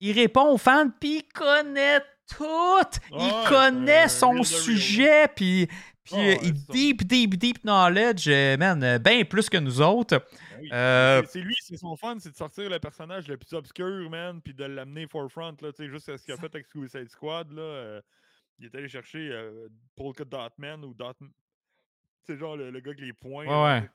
Il 0.00 0.12
répond 0.12 0.52
aux 0.52 0.58
fans, 0.58 0.88
puis 1.00 1.18
il 1.18 1.32
connaît 1.34 2.00
tout. 2.28 2.98
il 3.10 3.16
Ouais, 3.16 3.44
connaît 3.48 4.08
son 4.08 4.42
sujet, 4.42 5.28
puis, 5.34 5.68
puis 6.04 6.16
euh, 6.16 6.36
il 6.42 6.56
ça. 6.56 6.72
deep, 6.72 7.04
deep, 7.04 7.36
deep 7.36 7.62
knowledge, 7.62 8.28
euh, 8.28 8.56
man, 8.56 8.82
euh, 8.82 8.98
bien 8.98 9.24
plus 9.24 9.48
que 9.48 9.56
nous 9.58 9.80
autres. 9.80 10.18
Ben 10.18 10.58
oui. 10.60 10.68
Euh, 10.72 11.22
C'est- 11.28 11.40
lui, 11.40 11.56
c'est 11.60 11.76
son 11.76 11.96
fun, 11.96 12.16
c'est 12.18 12.30
de 12.30 12.36
sortir 12.36 12.68
le 12.68 12.78
personnage 12.78 13.28
le 13.28 13.36
plus 13.36 13.52
obscur, 13.54 14.10
man, 14.10 14.40
puis 14.42 14.54
de 14.54 14.64
l'amener 14.64 15.06
forefront, 15.06 15.56
là, 15.60 15.72
tu 15.72 15.84
sais, 15.84 15.88
juste 15.88 16.16
ce 16.16 16.22
qu'il 16.24 16.34
a 16.34 16.36
fait 16.36 16.54
avec 16.54 16.66
Suicide 16.66 17.08
Squad, 17.10 17.50
là. 17.52 18.00
il 18.58 18.66
est 18.66 18.74
allé 18.74 18.88
chercher 18.88 19.30
Polka 19.96 20.24
Dot 20.24 20.52
Man 20.58 20.84
ou 20.84 20.94
Dot... 20.94 21.16
C'est 22.26 22.36
genre 22.36 22.56
le, 22.56 22.70
le 22.70 22.80
gars 22.80 22.90
avec 22.90 23.00
les 23.00 23.12
points. 23.14 23.46
Ouais, 23.46 23.50
là, 23.50 23.80
ouais. 23.80 23.90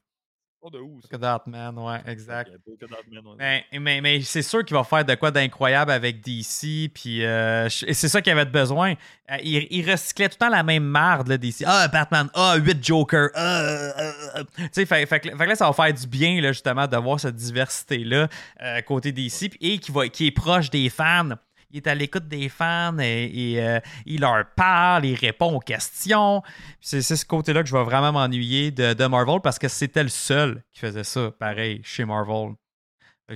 Pas 0.64 0.69
de 0.69 0.80
où, 0.80 1.02
ça? 1.02 1.10
que 1.10 1.18
that, 1.18 1.44
man, 1.45 1.77
ouais, 1.77 1.99
exact. 2.07 2.49
Ouais. 2.49 3.35
Mais, 3.38 3.65
mais, 3.80 3.99
mais 3.99 4.22
c'est 4.22 4.41
sûr 4.41 4.64
qu'il 4.64 4.77
va 4.77 4.85
faire 4.85 5.03
de 5.03 5.14
quoi 5.15 5.30
d'incroyable 5.30 5.91
avec 5.91 6.22
DC, 6.22 6.90
puis 6.94 7.26
euh, 7.26 7.68
c'est 7.68 7.94
ça 8.07 8.22
qu'il 8.22 8.31
avait 8.31 8.45
besoin. 8.45 8.94
Euh, 9.30 9.35
il, 9.44 9.68
il 9.72 9.91
recyclait 9.91 10.30
tout 10.30 10.38
le 10.40 10.45
temps 10.45 10.49
la 10.49 10.64
même 10.64 10.85
marde, 10.85 11.27
là, 11.27 11.38
DC. 11.38 11.65
Ah, 11.65 11.90
Batman, 11.90 12.30
ah, 12.34 12.56
8 12.56 12.81
Joker, 12.81 13.27
ah, 13.35 13.61
ah, 13.98 14.11
ah. 14.35 14.44
Tu 14.56 14.69
sais, 14.72 14.85
fait, 14.85 15.06
fait 15.06 15.19
que 15.19 15.30
fait 15.31 15.44
que 15.44 15.49
là, 15.49 15.56
ça 15.56 15.65
va 15.68 15.73
faire 15.73 15.94
du 15.94 16.07
bien, 16.07 16.40
là, 16.40 16.53
justement, 16.53 16.88
de 16.88 16.95
voir 16.95 17.19
cette 17.19 17.35
diversité-là 17.35 18.30
euh, 18.61 18.81
côté 18.84 19.11
DC, 19.11 19.52
et 19.60 19.80
qui, 19.80 19.91
va, 19.91 20.07
qui 20.07 20.27
est 20.27 20.31
proche 20.31 20.69
des 20.69 20.90
fans. 20.90 21.31
Il 21.73 21.77
est 21.77 21.87
à 21.87 21.95
l'écoute 21.95 22.27
des 22.27 22.49
fans 22.49 22.97
et, 22.99 23.25
et, 23.33 23.61
euh, 23.63 23.79
il 24.05 24.21
leur 24.21 24.45
parle, 24.55 25.05
il 25.05 25.15
répond 25.15 25.55
aux 25.55 25.59
questions. 25.59 26.43
C'est 26.79 27.01
ce 27.01 27.25
côté-là 27.25 27.63
que 27.63 27.67
je 27.69 27.75
vais 27.75 27.83
vraiment 27.83 28.11
m'ennuyer 28.11 28.69
de, 28.69 28.93
de 28.93 29.05
Marvel 29.07 29.41
parce 29.41 29.57
que 29.57 29.67
c'était 29.67 30.03
le 30.03 30.09
seul 30.09 30.63
qui 30.71 30.79
faisait 30.79 31.03
ça, 31.03 31.31
pareil, 31.31 31.81
chez 31.83 32.05
Marvel. 32.05 32.53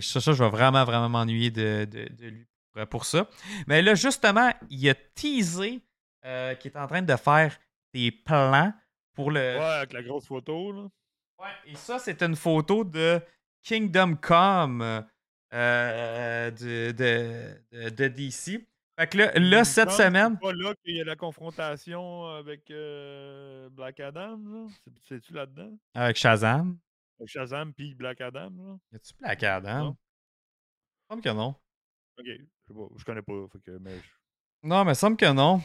Ça, 0.02 0.22
ça, 0.22 0.34
je 0.34 0.44
vais 0.44 0.50
vraiment, 0.52 0.84
vraiment 0.86 1.10
m'ennuyer 1.10 1.50
de, 1.50 1.86
de- 1.86 2.10
de 2.14 2.28
lui 2.28 2.46
pour, 2.74 2.88
pour 2.88 3.06
ça. 3.06 3.28
Mais 3.66 3.82
là, 3.82 3.96
justement, 3.96 4.52
il 4.70 4.88
a 4.88 4.94
teasé 4.94 5.82
euh, 6.24 6.54
qu'il 6.56 6.72
est 6.72 6.78
en 6.78 6.86
train 6.86 7.02
de 7.02 7.16
faire 7.16 7.58
des 7.94 8.12
plans 8.12 8.72
pour 9.16 9.32
le. 9.32 9.40
Ouais, 9.58 9.64
avec 9.64 9.94
la 9.94 10.04
grosse 10.04 10.28
photo, 10.28 10.72
là. 10.74 10.82
Ouais, 11.40 11.50
et 11.66 11.76
ça, 11.76 11.98
c'est 11.98 12.22
une 12.22 12.36
photo 12.36 12.84
de 12.84 13.20
Kingdom 13.64 14.16
Come 14.22 15.04
euh, 15.54 16.52
de, 16.52 16.92
de, 16.92 17.90
de- 17.90 18.08
DC. 18.08 18.68
Fait 19.00 19.08
que 19.08 19.18
là, 19.18 19.32
là, 19.36 19.64
cette 19.64 19.92
semaine. 19.92 20.38
C'est 20.42 20.48
pas 20.48 20.54
là 20.54 20.74
qu'il 20.84 20.96
y 20.98 21.02
a 21.02 21.04
la 21.04 21.16
confrontation 21.16 22.26
avec 22.30 22.70
euh, 22.72 23.70
Black 23.70 24.00
Adam, 24.00 24.38
là. 24.44 24.68
C'est- 24.84 24.92
C'est-tu 25.08 25.34
là-dedans? 25.34 25.78
Avec 25.94 26.18
Shazam. 26.18 26.78
Avec 27.20 27.30
Shazam 27.30 27.74
puis 27.74 27.94
Black 27.96 28.20
Adam, 28.22 28.50
là. 28.58 28.78
Y 28.92 28.96
a-tu 28.96 29.14
Black 29.20 29.44
Adam? 29.44 29.80
Non. 29.86 29.98
Il 29.98 31.14
semble 31.14 31.22
que 31.24 31.30
non. 31.30 31.56
Ok, 32.20 32.26
je 32.26 32.34
sais 32.68 32.74
pas, 32.74 32.88
je 32.98 33.06
connais 33.06 33.22
pas, 33.22 33.34
fait 33.54 33.60
que, 33.60 33.78
mais 33.80 33.98
je- 33.98 34.10
Non, 34.68 34.84
mais 34.84 34.94
il 34.94 34.96
semble 34.96 35.16
que 35.18 35.32
non. 35.32 35.62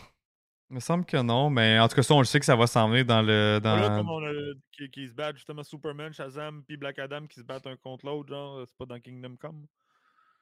Il 0.73 0.77
me 0.77 0.81
semble 0.81 1.05
que 1.05 1.19
non, 1.19 1.51
mais 1.51 1.79
en 1.79 1.87
tout 1.87 1.95
cas, 1.97 2.03
ça, 2.03 2.15
on 2.15 2.21
le 2.21 2.25
sait 2.25 2.41
que 2.41 2.47
ça 2.47 2.57
va 2.57 2.67
s'en 2.67 2.89
venir 2.89 3.05
dans 3.05 3.21
le. 3.21 3.61
Dans... 3.63 3.77
Là, 3.77 3.99
comme 3.99 4.09
on 4.09 4.25
a 4.25 4.33
qui, 4.73 4.91
qui 4.91 5.07
se 5.07 5.13
battent 5.13 5.37
justement 5.37 5.63
Superman, 5.63 6.15
Shazam 6.15 6.65
puis 6.65 6.79
Black 6.79 6.99
Adam 6.99 7.27
qui 7.27 7.41
se 7.41 7.45
battent 7.45 7.67
un 7.67 7.77
contre 7.77 8.07
l'autre, 8.07 8.31
genre, 8.31 8.65
c'est 8.67 8.77
pas 8.79 8.87
dans 8.87 8.99
Kingdom 8.99 9.37
Come. 9.37 9.67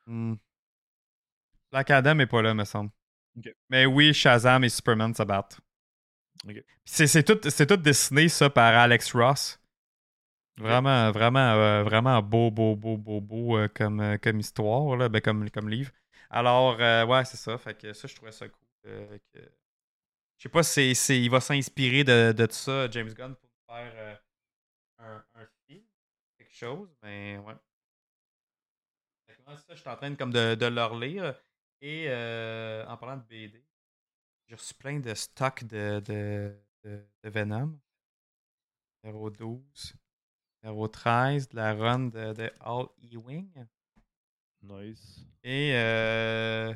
Hmm. 0.07 0.35
Black 1.73 1.91
Adam 1.91 2.21
est 2.21 2.29
pas 2.29 2.43
là, 2.43 2.55
me 2.55 2.65
semble. 2.65 2.93
Mais 3.69 3.87
oui, 3.87 4.15
Shazam 4.15 4.63
et 4.63 4.69
Superman 4.69 5.13
se 5.13 5.25
battent. 5.25 5.59
C'est 6.85 7.09
c'est 7.09 7.25
tout, 7.25 7.77
dessiné, 7.77 8.29
ça, 8.29 8.49
par 8.49 8.73
Alex 8.73 9.13
Ross. 9.13 9.61
Vraiment, 10.59 11.11
vraiment, 11.11 11.41
euh, 11.55 11.83
vraiment 11.83 12.23
beau, 12.23 12.53
beau, 12.53 12.77
beau, 12.77 12.97
beau, 12.97 13.21
beau 13.21 13.57
euh, 13.57 13.67
comme, 13.67 13.99
euh, 14.01 14.17
comme 14.17 14.39
histoire, 14.39 14.97
là, 14.97 15.09
ben, 15.09 15.21
comme, 15.21 15.51
comme 15.51 15.69
livre. 15.69 15.91
Alors, 16.29 16.77
euh, 16.81 17.05
ouais, 17.05 17.25
c'est 17.25 17.37
ça. 17.37 17.59
Fait 17.59 17.75
que 17.77 17.93
ça, 17.93 18.07
je 18.07 18.15
trouvais 18.15 18.31
ça 18.31 18.49
cool. 18.49 18.61
euh, 18.87 19.19
que- 19.35 19.60
Je 20.41 20.45
sais 20.45 20.49
pas 20.49 20.63
si 20.63 20.73
c'est- 20.73 20.95
c'est- 20.95 21.21
il 21.21 21.29
va 21.31 21.39
s'inspirer 21.41 22.03
de, 22.03 22.33
de 22.33 22.47
tout 22.47 22.55
ça, 22.55 22.91
James 22.91 23.13
Gunn, 23.13 23.35
pour 23.37 23.51
faire 23.69 23.93
euh, 23.95 24.15
un, 24.99 25.25
un 25.35 25.47
film, 25.69 25.85
quelque 26.39 26.55
chose, 26.55 26.89
mais 27.03 27.37
ouais. 27.37 27.55
Ça, 29.47 29.75
je 29.75 29.81
suis 29.81 29.89
en 29.91 29.97
train 29.97 30.11
de, 30.11 30.15
comme 30.17 30.33
de, 30.33 30.55
de 30.55 30.67
le 30.67 30.83
relire. 30.85 31.35
Et 31.83 32.07
euh, 32.09 32.87
en 32.87 32.97
parlant 32.97 33.19
de 33.19 33.23
BD, 33.23 33.63
j'ai 34.47 34.55
reçu 34.55 34.73
plein 34.73 34.99
de 34.99 35.13
stocks 35.13 35.65
de, 35.65 36.01
de, 36.01 36.57
de, 36.85 37.29
Venom. 37.29 37.79
Numéro 39.05 39.29
12. 39.29 39.95
Numéro 40.63 40.89
13, 40.89 41.51
de 41.51 41.57
la 41.57 41.75
run 41.75 42.09
de, 42.09 42.33
de 42.33 42.51
All 42.61 42.87
Ewing. 43.13 43.67
Nice. 44.63 45.27
Et 45.43 45.73
euh, 45.75 46.73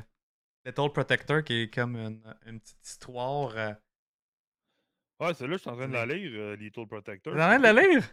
Little 0.65 0.91
Protector, 0.91 1.43
qui 1.43 1.53
est 1.61 1.73
comme 1.73 1.95
une, 1.95 2.21
une 2.45 2.59
petite 2.59 2.85
histoire. 2.85 3.55
Euh... 3.55 3.73
Ouais, 5.19 5.33
celle-là, 5.33 5.57
je 5.57 5.61
suis 5.61 5.69
en 5.69 5.75
train 5.77 5.87
de 5.87 5.93
la 5.93 6.05
lire, 6.05 6.31
euh, 6.33 6.55
Little 6.55 6.87
Protector. 6.87 7.33
T'es 7.33 7.41
en 7.41 7.47
train 7.47 7.57
de 7.59 7.63
la 7.63 7.73
lire? 7.73 8.03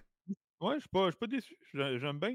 Ouais, 0.60 0.74
je 0.76 0.80
suis 0.80 0.88
pas, 0.90 1.06
je 1.06 1.10
suis 1.10 1.18
pas 1.18 1.26
déçu. 1.26 1.56
J'ai- 1.74 1.98
J'aime 1.98 2.18
bien. 2.20 2.34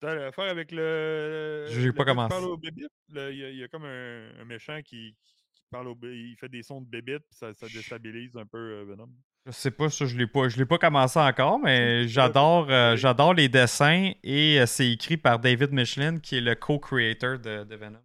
T'as 0.00 0.14
l'affaire 0.16 0.50
avec 0.50 0.72
le. 0.72 1.66
J'ai 1.70 1.92
pas 1.92 2.04
commencé. 2.04 2.34
Il 2.34 3.14
y, 3.14 3.18
a- 3.20 3.30
il 3.50 3.56
y 3.56 3.62
a 3.62 3.68
comme 3.68 3.84
un, 3.84 4.30
un 4.40 4.44
méchant 4.44 4.80
qui, 4.82 5.14
qui 5.54 5.62
parle 5.70 5.86
au 5.86 5.96
Il 6.02 6.34
fait 6.40 6.48
des 6.48 6.64
sons 6.64 6.80
de 6.80 6.88
bébite, 6.88 7.22
puis 7.28 7.38
ça, 7.38 7.54
ça 7.54 7.68
déstabilise 7.68 8.36
un 8.36 8.46
peu 8.46 8.58
euh, 8.58 8.84
Venom. 8.84 9.08
Je 9.46 9.52
sais 9.52 9.70
pas, 9.70 9.90
ça, 9.90 10.06
je 10.06 10.16
l'ai 10.16 10.26
pas, 10.26 10.48
je 10.48 10.56
l'ai 10.56 10.66
pas 10.66 10.78
commencé 10.78 11.18
encore, 11.20 11.58
mais 11.60 12.08
j'adore, 12.08 12.68
euh, 12.70 12.96
j'adore 12.96 13.34
les 13.34 13.48
dessins 13.48 14.12
et 14.24 14.60
euh, 14.60 14.66
c'est 14.66 14.90
écrit 14.90 15.16
par 15.16 15.38
David 15.38 15.72
Michelin, 15.72 16.18
qui 16.18 16.36
est 16.38 16.40
le 16.40 16.54
co-creator 16.56 17.38
de, 17.38 17.62
de 17.64 17.76
Venom. 17.76 18.00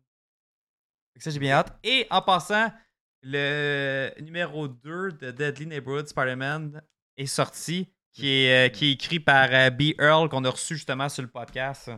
Ça, 1.19 1.29
j'ai 1.31 1.39
bien 1.39 1.53
hâte. 1.55 1.77
Et 1.83 2.05
en 2.09 2.21
passant, 2.21 2.71
le 3.23 4.11
numéro 4.21 4.67
2 4.67 5.11
de 5.13 5.31
Deadly 5.31 5.65
Neighborhood 5.67 6.07
Spider-Man 6.07 6.81
est 7.17 7.25
sorti, 7.25 7.91
qui 8.11 8.27
est, 8.29 8.67
euh, 8.67 8.69
qui 8.69 8.87
est 8.87 8.91
écrit 8.93 9.19
par 9.19 9.49
euh, 9.51 9.69
B. 9.69 9.93
Earl, 9.99 10.29
qu'on 10.29 10.43
a 10.45 10.49
reçu 10.49 10.75
justement 10.75 11.09
sur 11.09 11.23
le 11.23 11.29
podcast. 11.29 11.91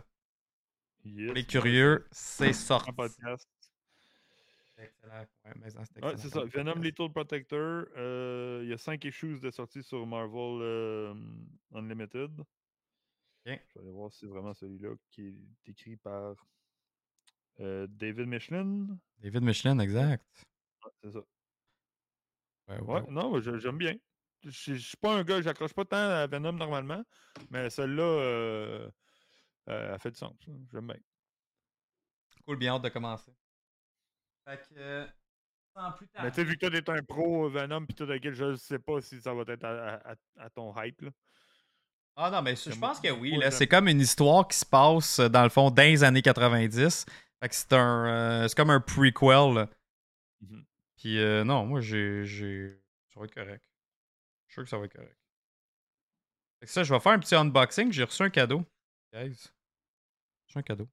Yes, 1.05 1.27
Pour 1.27 1.35
les 1.35 1.45
curieux, 1.45 2.07
c'est 2.11 2.53
sorti. 2.53 2.89
Un 2.89 2.93
podcast. 2.93 3.47
Excellent. 4.77 5.25
Ouais, 5.45 6.01
Ouais, 6.03 6.13
c'est 6.17 6.29
ça. 6.29 6.43
Venom. 6.45 6.75
Little 6.75 7.11
Protector. 7.11 7.85
euh, 7.97 8.61
Il 8.63 8.69
y 8.69 8.73
a 8.73 8.77
5 8.77 9.03
issues 9.03 9.39
de 9.39 9.51
sortie 9.51 9.83
sur 9.83 10.05
Marvel 10.07 11.15
Unlimited. 11.73 12.31
Je 13.45 13.51
vais 13.51 13.61
aller 13.81 13.91
voir 13.91 14.11
si 14.11 14.19
c'est 14.19 14.27
vraiment 14.27 14.53
celui-là 14.53 14.89
qui 15.11 15.27
est 15.27 15.69
écrit 15.71 15.95
par 15.97 16.35
euh, 17.59 17.87
David 17.89 18.27
Michelin. 18.27 18.87
David 19.19 19.43
Michelin, 19.43 19.79
exact. 19.79 20.25
C'est 21.03 21.11
ça. 21.11 21.19
Ouais, 22.67 22.79
ouais, 22.79 23.01
Ouais, 23.01 23.05
non, 23.09 23.39
j'aime 23.41 23.77
bien. 23.77 23.95
Je 24.43 24.73
suis 24.75 24.97
pas 24.97 25.15
un 25.17 25.23
gars, 25.23 25.41
j'accroche 25.41 25.73
pas 25.73 25.83
tant 25.85 25.97
à 25.97 26.27
Venom 26.27 26.53
normalement, 26.53 27.03
mais 27.49 27.69
celle-là, 27.69 28.03
euh, 28.03 28.89
euh, 29.67 29.97
fait 29.97 30.11
du 30.11 30.17
sens. 30.17 30.33
hein. 30.47 30.53
J'aime 30.71 30.87
bien. 30.87 30.95
Cool, 32.45 32.57
bien 32.57 32.75
hâte 32.75 32.83
de 32.83 32.89
commencer. 32.89 33.31
Fait 34.47 34.57
que, 34.57 34.75
euh, 34.77 35.07
sans 35.75 35.91
plus 35.91 36.07
Mais 36.21 36.29
tu 36.31 36.35
sais, 36.35 36.43
vu 36.45 36.57
que 36.57 36.67
toi, 36.67 36.81
t'es 36.81 36.89
un 36.89 37.03
pro 37.03 37.49
Venom 37.49 37.85
pis 37.85 37.95
tout 37.95 38.05
lequel, 38.05 38.33
je 38.33 38.55
sais 38.55 38.79
pas 38.79 39.01
si 39.01 39.19
ça 39.19 39.33
va 39.33 39.43
être 39.47 39.63
à, 39.65 39.95
à- 39.95 40.11
à- 40.13 40.15
à 40.45 40.49
ton 40.49 40.73
hype. 40.81 41.01
Là. 41.01 41.09
Ah 42.15 42.31
non, 42.31 42.41
mais 42.41 42.55
je 42.55 42.71
pense 42.79 42.99
que 42.99 43.09
oui. 43.11 43.37
C'est 43.51 43.67
comme 43.67 43.87
une 43.87 43.99
histoire 43.99 44.47
qui 44.47 44.57
se 44.57 44.65
passe, 44.65 45.19
dans 45.19 45.43
le 45.43 45.49
fond, 45.49 45.69
dans 45.69 45.83
les 45.83 46.03
années 46.03 46.21
90. 46.21 47.05
Fait 47.41 47.49
que 47.49 47.55
c'est 47.55 47.73
un. 47.73 48.05
euh, 48.43 48.47
c'est 48.47 48.55
comme 48.55 48.69
un 48.69 48.79
prequel. 48.81 49.53
là. 49.53 49.69
Mhm. 50.41 50.65
Puis 50.97 51.19
euh, 51.19 51.43
non, 51.43 51.65
moi, 51.65 51.79
j'ai. 51.81 52.25
j'ai- 52.25 52.79
Ça 53.13 53.19
va 53.19 53.25
être 53.25 53.33
correct. 53.33 53.63
Je 54.47 54.53
suis 54.53 54.53
sûr 54.55 54.63
que 54.63 54.69
ça 54.69 54.77
va 54.77 54.85
être 54.85 54.93
correct. 54.95 55.17
Fait 56.59 56.65
que 56.65 56.71
ça, 56.71 56.83
je 56.83 56.93
vais 56.93 56.99
faire 56.99 57.13
un 57.13 57.19
petit 57.19 57.35
unboxing. 57.35 57.91
J'ai 57.91 58.03
reçu 58.03 58.21
un 58.23 58.29
cadeau. 58.29 58.65
Guys. 59.13 59.29
J'ai 59.35 60.47
reçu 60.47 60.57
un 60.57 60.61
cadeau. 60.63 60.89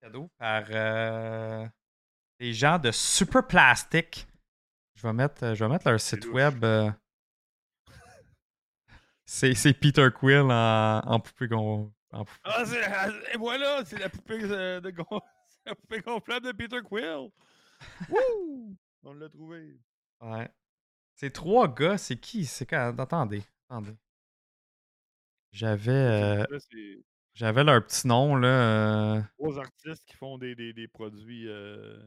Cadeau 0.00 0.30
par 0.38 0.64
euh, 0.70 1.66
des 2.38 2.54
gens 2.54 2.78
de 2.78 2.90
Super 2.90 3.46
Plastic. 3.46 4.26
Je 4.94 5.02
vais 5.06 5.12
mettre, 5.12 5.44
euh, 5.44 5.54
je 5.54 5.62
vais 5.64 5.70
mettre 5.70 5.88
leur 5.90 6.00
site 6.00 6.24
web. 6.26 6.64
euh, 6.64 6.90
C'est 9.26 9.54
c'est 9.54 9.74
Peter 9.74 10.08
Quill 10.14 10.40
en, 10.50 11.00
en 11.04 11.20
poupée 11.20 11.48
poupée. 11.48 11.92
Ah, 12.12 12.64
c'est, 12.64 12.82
ah, 12.84 13.08
et 13.32 13.36
voilà, 13.36 13.84
c'est 13.84 13.98
la 13.98 14.08
poupée 14.08 14.42
euh, 14.42 14.80
de 14.80 14.90
c'est 15.48 15.68
la 15.70 15.74
poupée 15.74 16.00
gonflable 16.00 16.46
de 16.46 16.52
Peter 16.52 16.80
Quill. 16.84 17.30
Wouh! 18.08 18.76
On 19.04 19.12
l'a 19.14 19.28
trouvé. 19.28 19.78
Ouais. 20.20 20.48
C'est 21.14 21.30
trois 21.30 21.72
gars, 21.72 21.98
c'est 21.98 22.16
qui? 22.16 22.44
C'est 22.46 22.66
quand? 22.66 22.94
Attendez, 22.98 23.42
attendez. 23.68 23.96
J'avais 25.52 25.90
euh, 25.90 26.44
j'avais 27.34 27.64
leur 27.64 27.84
petit 27.84 28.06
nom 28.06 28.36
là. 28.36 29.16
euh, 29.16 29.22
trois 29.38 29.58
artistes 29.58 30.04
qui 30.06 30.16
font 30.16 30.38
des, 30.38 30.54
des, 30.54 30.72
des 30.72 30.86
produits 30.86 31.48
euh, 31.48 31.98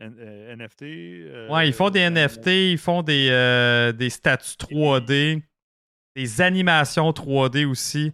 NFT. 0.00 0.82
Ouais, 1.50 1.68
ils 1.68 1.72
font 1.72 1.90
des 1.90 2.10
NFT, 2.10 2.46
ils 2.46 2.78
font 2.78 3.02
des, 3.02 3.92
des 3.96 4.10
statues 4.10 4.56
3D, 4.56 5.42
des 6.18 6.40
animations 6.40 7.10
3D 7.12 7.64
aussi. 7.64 8.12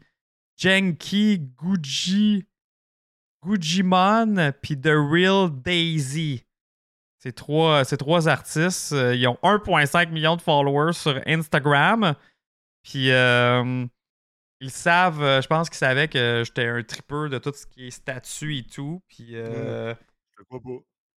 Genki, 0.59 1.39
Gucci, 1.57 2.45
Gujimon, 3.43 4.53
puis 4.63 4.79
The 4.79 4.91
Real 4.93 5.51
Daisy. 5.51 6.45
Ces 7.19 7.33
trois, 7.33 7.85
ces 7.87 7.97
trois 7.97 8.29
artistes, 8.29 8.93
euh, 8.93 9.15
ils 9.15 9.27
ont 9.27 9.39
1,5 9.43 10.11
million 10.11 10.37
de 10.37 10.43
followers 10.43 10.93
sur 10.93 11.19
Instagram. 11.27 12.15
Puis 12.83 13.11
euh, 13.11 13.87
ils 14.61 14.71
savent, 14.71 15.23
euh, 15.23 15.41
je 15.41 15.47
pense 15.49 15.71
qu'ils 15.71 15.79
savaient 15.79 16.09
que 16.09 16.43
j'étais 16.45 16.67
un 16.69 16.83
tripeur 16.83 17.31
de 17.31 17.39
tout 17.39 17.53
ce 17.55 17.67
qui 17.67 17.87
est 17.87 17.91
statue 17.91 18.59
et 18.59 18.63
tout. 18.65 19.03
Puis 19.09 19.29
euh, 19.33 19.95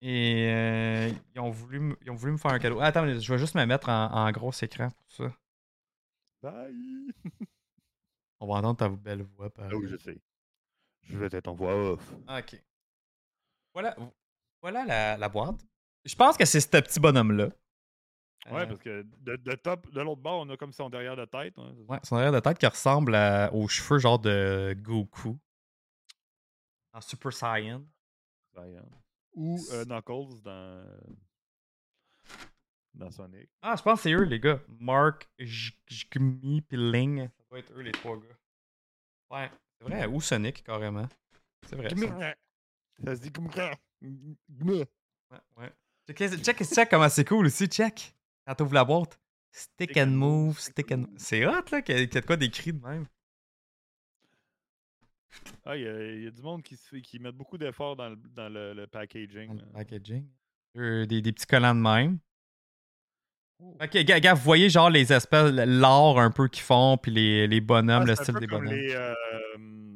et 0.01 1.11
ils, 1.35 1.39
ont 1.41 1.49
voulu, 1.49 1.79
me- 1.81 1.97
ils 2.05 2.11
ont 2.11 2.15
voulu 2.15 2.31
me 2.31 2.37
faire 2.37 2.51
un 2.51 2.59
cadeau. 2.59 2.79
Attends, 2.79 3.05
je 3.19 3.33
vais 3.33 3.37
juste 3.39 3.55
me 3.55 3.65
mettre 3.65 3.89
en, 3.89 4.05
en 4.13 4.31
gros 4.31 4.51
écran 4.61 4.89
pour 4.89 5.11
ça. 5.27 5.33
Bye! 6.41 7.11
On 8.39 8.47
va 8.47 8.55
entendre 8.55 8.77
ta 8.77 8.89
belle 8.89 9.23
voix. 9.23 9.49
Ah 9.57 9.69
oui, 9.75 9.87
je 9.89 9.97
sais. 9.97 10.21
Je 11.03 11.17
vais 11.17 11.29
être 11.35 11.47
en 11.47 11.55
voix 11.55 11.73
off. 11.93 12.13
Ok. 12.29 12.61
Voilà, 13.73 13.95
voilà 14.61 14.85
la, 14.85 15.17
la 15.17 15.29
boîte. 15.29 15.65
Je 16.05 16.15
pense 16.15 16.37
que 16.37 16.45
c'est 16.45 16.59
ce 16.61 16.67
petit 16.67 16.99
bonhomme-là. 16.99 17.49
Ouais, 18.51 18.61
Euh, 18.61 18.65
parce 18.67 18.79
que 18.79 19.01
de, 19.19 19.35
de 19.35 19.55
top, 19.55 19.89
de 19.91 20.01
l'autre 20.01 20.21
bord, 20.21 20.41
on 20.41 20.49
a 20.49 20.57
comme 20.57 20.71
son 20.71 20.89
derrière 20.89 21.15
de 21.15 21.25
tête. 21.25 21.53
hein, 21.57 21.73
ouais, 21.87 21.99
son 22.03 22.15
arrière 22.15 22.31
de 22.31 22.39
tête 22.39 22.57
qui 22.57 22.65
ressemble 22.67 23.15
à- 23.15 23.51
aux 23.53 23.67
cheveux 23.67 23.99
genre 23.99 24.19
de 24.19 24.75
Goku. 24.79 25.37
En 26.93 27.01
Super 27.01 27.33
Saiyan. 27.33 27.83
Saiyan. 28.53 28.87
Ou 29.33 29.59
euh, 29.73 29.85
Knuckles 29.85 30.41
dans, 30.43 30.85
dans 32.97 33.11
Sonic. 33.11 33.49
Ah, 33.61 33.75
je 33.77 33.83
pense 33.83 33.99
que 33.99 34.03
c'est 34.03 34.13
eux, 34.13 34.23
les 34.23 34.39
gars. 34.39 34.59
Mark, 34.79 35.29
Jgmi, 35.39 36.61
puis 36.61 36.77
Ling. 36.77 37.27
Ça 37.27 37.43
doit 37.49 37.59
être 37.59 37.71
eux, 37.73 37.81
les 37.81 37.91
trois 37.91 38.17
gars. 38.17 38.37
Ouais, 39.31 39.51
c'est 39.77 39.87
vrai. 39.87 40.05
Ou 40.07 40.21
Sonic, 40.21 40.63
carrément. 40.63 41.07
C'est 41.65 41.75
vrai. 41.75 41.89
ça. 41.89 42.35
Ça 43.03 43.15
se 43.15 43.21
dit 43.21 43.31
comme 43.31 43.47
Ouais, 44.01 44.85
ouais. 45.57 45.71
Check, 46.07 46.41
check, 46.41 46.63
check 46.63 46.89
comment 46.89 47.09
c'est 47.09 47.25
cool 47.25 47.45
aussi, 47.47 47.67
check. 47.67 48.15
Quand 48.45 48.55
t'ouvres 48.55 48.73
la 48.73 48.85
boîte. 48.85 49.19
Stick 49.51 49.97
and 49.97 50.07
move, 50.07 50.59
stick 50.59 50.91
and 50.91 50.97
move. 50.99 51.13
C'est 51.17 51.45
hot, 51.45 51.63
là, 51.71 51.81
qu'il 51.81 51.97
y, 51.97 52.01
a 52.01 52.05
de 52.05 52.25
quoi 52.25 52.37
d'écrit 52.37 52.73
de 52.73 52.79
même. 52.85 53.05
Ah, 55.65 55.75
il 55.75 55.83
y, 55.83 55.87
a- 55.87 56.13
il 56.13 56.23
y 56.23 56.27
a 56.27 56.31
du 56.31 56.41
monde 56.41 56.63
qui, 56.63 57.19
met 57.19 57.31
beaucoup 57.31 57.57
d'efforts 57.57 57.95
dans 57.95 58.09
le, 58.09 58.15
dans 58.15 58.49
le, 58.49 58.73
le 58.73 58.87
packaging. 58.87 59.47
Dans 59.47 59.53
le 59.53 59.59
là. 59.59 59.73
packaging. 59.73 60.27
Euh, 60.77 61.05
des, 61.05 61.21
des 61.21 61.33
petits 61.33 61.45
collants 61.45 61.75
de 61.75 61.81
même. 61.81 62.19
Ok, 63.59 63.97
gars, 64.03 64.33
vous 64.35 64.43
voyez 64.43 64.69
genre 64.69 64.89
les 64.89 65.11
espèces, 65.11 65.51
l'art 65.51 66.19
un 66.19 66.29
peu 66.31 66.47
qu'ils 66.47 66.63
font, 66.63 66.97
puis 66.97 67.11
les, 67.11 67.47
les 67.47 67.59
bonhommes, 67.61 68.03
Ah, 68.03 68.05
le 68.05 68.11
un 68.11 68.15
style 68.15 68.33
peu 68.35 68.39
des 68.41 68.47
comme 68.47 68.65
bonhommes. 68.65 68.77
Les, 68.79 68.93
euh, 68.95 69.13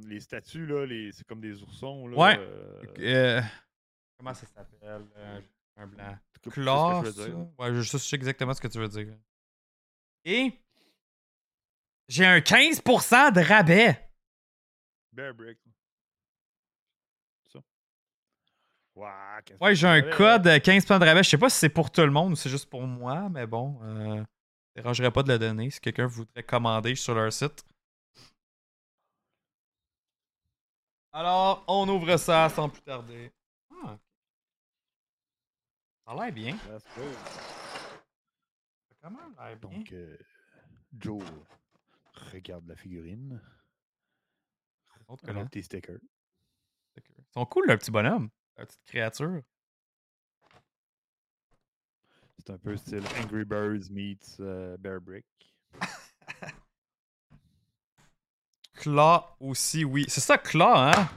les 0.08 0.20
statues, 0.20 0.66
là, 0.66 0.86
les, 0.86 1.12
c'est 1.12 1.26
comme 1.28 1.42
des 1.42 1.62
oursons. 1.62 2.08
Là, 2.08 2.18
Ouais. 2.18 2.38
euh, 2.40 2.82
Euh, 3.00 3.42
comment 4.18 4.34
ça 4.34 4.48
s'appelle 4.48 5.06
Un 5.78 5.88
blanc. 5.88 6.18
Claw, 6.50 7.06
je 7.06 7.12
dire. 7.12 7.38
Ouais, 7.60 7.72
je, 7.72 7.82
je 7.82 7.98
sais 7.98 8.16
exactement 8.16 8.54
ce 8.56 8.62
que 8.62 8.68
tu 8.68 8.80
veux 8.80 8.88
dire. 8.88 9.16
Et 10.26 10.52
j'ai 12.08 12.26
un 12.26 12.40
15% 12.40 13.32
de 13.32 13.42
rabais. 13.42 14.10
Bear 15.14 15.36
Brick. 15.36 15.60
Ça. 17.54 17.60
Ouais, 18.96 19.74
j'ai 19.74 19.88
un 19.88 20.02
code 20.02 20.48
euh, 20.48 20.58
15% 20.60 21.00
de 21.00 21.06
rabais. 21.06 21.24
Je 21.24 21.30
sais 21.30 21.38
pas 21.38 21.50
si 21.50 21.58
c'est 21.58 21.70
pour 21.70 21.90
tout 21.92 22.02
le 22.02 22.12
monde 22.12 22.34
ou 22.34 22.36
c'est 22.36 22.50
juste 22.50 22.70
pour 22.70 22.82
moi, 22.84 23.30
mais 23.30 23.48
bon, 23.48 23.80
euh, 23.84 24.22
ça 24.22 24.26
dérangerait 24.76 25.12
pas 25.12 25.24
de 25.24 25.32
le 25.32 25.40
donner 25.40 25.70
si 25.70 25.80
quelqu'un 25.80 26.08
voudrait 26.08 26.44
commander 26.44 26.96
sur 26.96 27.16
leur 27.16 27.32
site. 27.32 27.64
Alors, 31.14 31.64
on 31.68 31.88
ouvre 31.90 32.18
ça 32.18 32.50
sans 32.50 32.70
plus 32.70 32.82
tarder. 32.82 33.32
Ah. 33.84 33.98
Ça 36.06 36.12
a 36.12 36.16
l'air 36.16 36.34
bien. 36.34 36.58
Ça 36.58 36.76
a 36.76 36.80
quand 39.02 39.12
même 39.12 39.36
l'air 39.38 39.58
bien. 39.58 39.78
Donc, 39.80 39.92
euh, 39.94 40.18
Joe, 40.98 41.24
regarde 42.32 42.68
la 42.68 42.76
figurine. 42.76 43.42
Autre 45.08 45.26
que 45.26 45.32
Un 45.32 45.34
là. 45.36 45.46
petit 45.46 45.64
sticker. 45.64 45.98
Ils 46.96 47.04
sont 47.34 47.46
cool, 47.46 47.68
le 47.68 47.78
petit 47.78 47.92
bonhomme. 47.92 48.30
La 48.58 48.66
petite 48.66 48.84
créature. 48.86 49.42
C'est 52.38 52.52
un 52.52 52.58
peu 52.58 52.76
style 52.76 53.04
Angry 53.20 53.46
Birds 53.46 53.92
meets 53.92 54.40
euh, 54.40 54.76
Bear 54.78 55.00
Brick. 55.00 55.26
Claw 58.74 59.36
aussi, 59.40 59.86
oui. 59.86 60.06
C'est 60.08 60.22
ça, 60.22 60.38
Claw, 60.38 60.76
hein? 60.76 61.10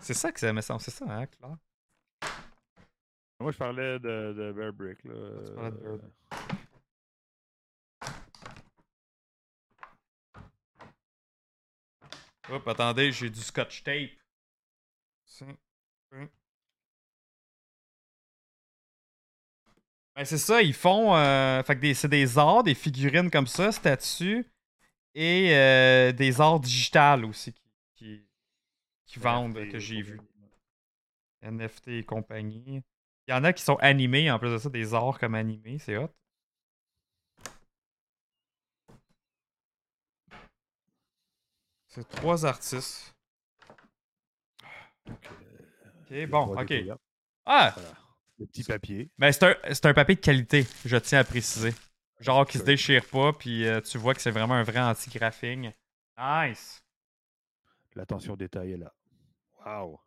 C'est 0.00 0.14
ça 0.14 0.30
que 0.30 0.38
ça 0.38 0.52
me 0.52 0.60
semble, 0.60 0.80
c'est 0.80 0.90
ça, 0.90 1.06
hein, 1.08 1.26
Claw? 1.26 1.56
Moi, 3.40 3.52
je 3.52 3.56
parlais 3.58 3.98
de, 3.98 4.32
de 4.32 4.52
Bear 4.52 4.72
Brick, 4.72 5.02
là. 5.04 5.14
Tu 5.46 5.52
parlais 5.54 5.70
de 5.70 5.76
Bear 5.76 5.96
Brick. 5.96 6.12
Hop, 12.50 12.66
attendez, 12.66 13.12
j'ai 13.12 13.28
du 13.28 13.40
scotch 13.40 13.82
tape. 13.82 14.10
Ben, 20.18 20.24
c'est 20.24 20.36
ça, 20.36 20.62
ils 20.62 20.74
font. 20.74 21.14
Euh, 21.14 21.62
fait 21.62 21.78
que 21.78 21.94
c'est 21.94 22.08
des 22.08 22.38
arts, 22.38 22.64
des 22.64 22.74
figurines 22.74 23.30
comme 23.30 23.46
ça, 23.46 23.70
statues, 23.70 24.50
et 25.14 25.54
euh, 25.54 26.10
des 26.10 26.40
arts 26.40 26.58
digitales 26.58 27.24
aussi 27.24 27.54
qui, 27.94 28.26
qui, 29.06 29.20
vendent, 29.20 29.54
que 29.70 29.78
j'ai 29.78 30.02
vu. 30.02 30.20
NFT 31.42 31.88
et 31.88 32.04
compagnie. 32.04 32.82
Il 33.28 33.30
y 33.30 33.32
en 33.32 33.44
a 33.44 33.52
qui 33.52 33.62
sont 33.62 33.76
animés, 33.76 34.28
en 34.28 34.40
plus 34.40 34.50
de 34.50 34.58
ça, 34.58 34.68
des 34.68 34.92
arts 34.92 35.20
comme 35.20 35.36
animés, 35.36 35.78
c'est 35.78 35.96
hot. 35.96 36.10
C'est 41.86 42.08
trois 42.08 42.44
artistes. 42.44 43.14
Ok, 45.06 46.26
bon, 46.28 46.60
ok. 46.60 46.74
Ah! 47.46 47.72
Le 48.38 48.46
petit 48.46 48.62
papier. 48.62 49.10
Ben, 49.18 49.32
c'est 49.32 49.44
un, 49.44 49.54
un, 49.90 49.94
papier 49.94 50.14
de 50.14 50.20
qualité, 50.20 50.66
je 50.84 50.96
tiens 50.96 51.20
à 51.20 51.24
préciser. 51.24 51.74
Genre 52.20 52.46
qui 52.46 52.58
se 52.58 52.64
déchire 52.64 53.04
pas, 53.06 53.32
puis 53.32 53.66
euh, 53.66 53.80
tu 53.80 53.98
vois 53.98 54.14
que 54.14 54.20
c'est 54.20 54.30
vraiment 54.30 54.54
un 54.54 54.64
vrai 54.64 54.80
anti-graphing. 54.80 55.72
Nice! 56.18 56.82
L'attention 57.94 58.34
au 58.34 58.36
détail 58.36 58.72
est 58.72 58.76
là. 58.76 58.92
Wow! 59.64 60.00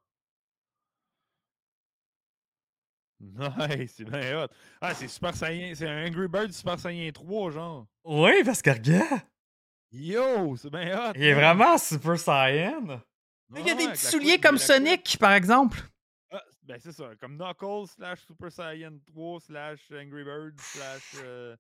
Nice, 3.20 3.94
c'est 3.98 4.04
bien 4.06 4.44
hot. 4.44 4.48
Ah, 4.82 4.94
c'est 4.94 5.08
Super 5.08 5.36
Saiyan, 5.36 5.74
c'est 5.76 5.88
un 5.88 6.08
Angry 6.08 6.28
Bird 6.28 6.52
Super 6.52 6.80
Saiyan 6.80 7.12
3, 7.12 7.52
genre. 7.52 7.88
Oui, 8.04 8.44
parce 8.44 8.62
que 8.62 8.72
regarde! 8.72 9.22
Yo, 9.92 10.56
c'est 10.58 10.72
bien 10.72 10.98
hot! 10.98 11.14
Il 11.16 11.24
est 11.24 11.34
vraiment 11.34 11.78
Super 11.78 12.18
Saiyan! 12.18 13.02
il 13.58 13.68
y 13.68 13.72
a 13.72 13.76
des 13.76 13.90
petits 13.90 14.06
souliers 14.06 14.40
comme 14.40 14.58
Sonic, 14.58 15.18
par 15.20 15.34
exemple. 15.34 15.82
Ben 16.72 16.80
c'est 16.80 16.94
ça, 16.94 17.10
comme 17.20 17.36
Knuckles 17.36 17.88
slash 17.88 18.22
Super 18.22 18.50
Saiyan 18.50 18.98
3 19.08 19.40
slash 19.42 19.92
Angry 19.92 20.24
Bird 20.24 20.58
slash 20.58 21.16
euh, 21.24 21.56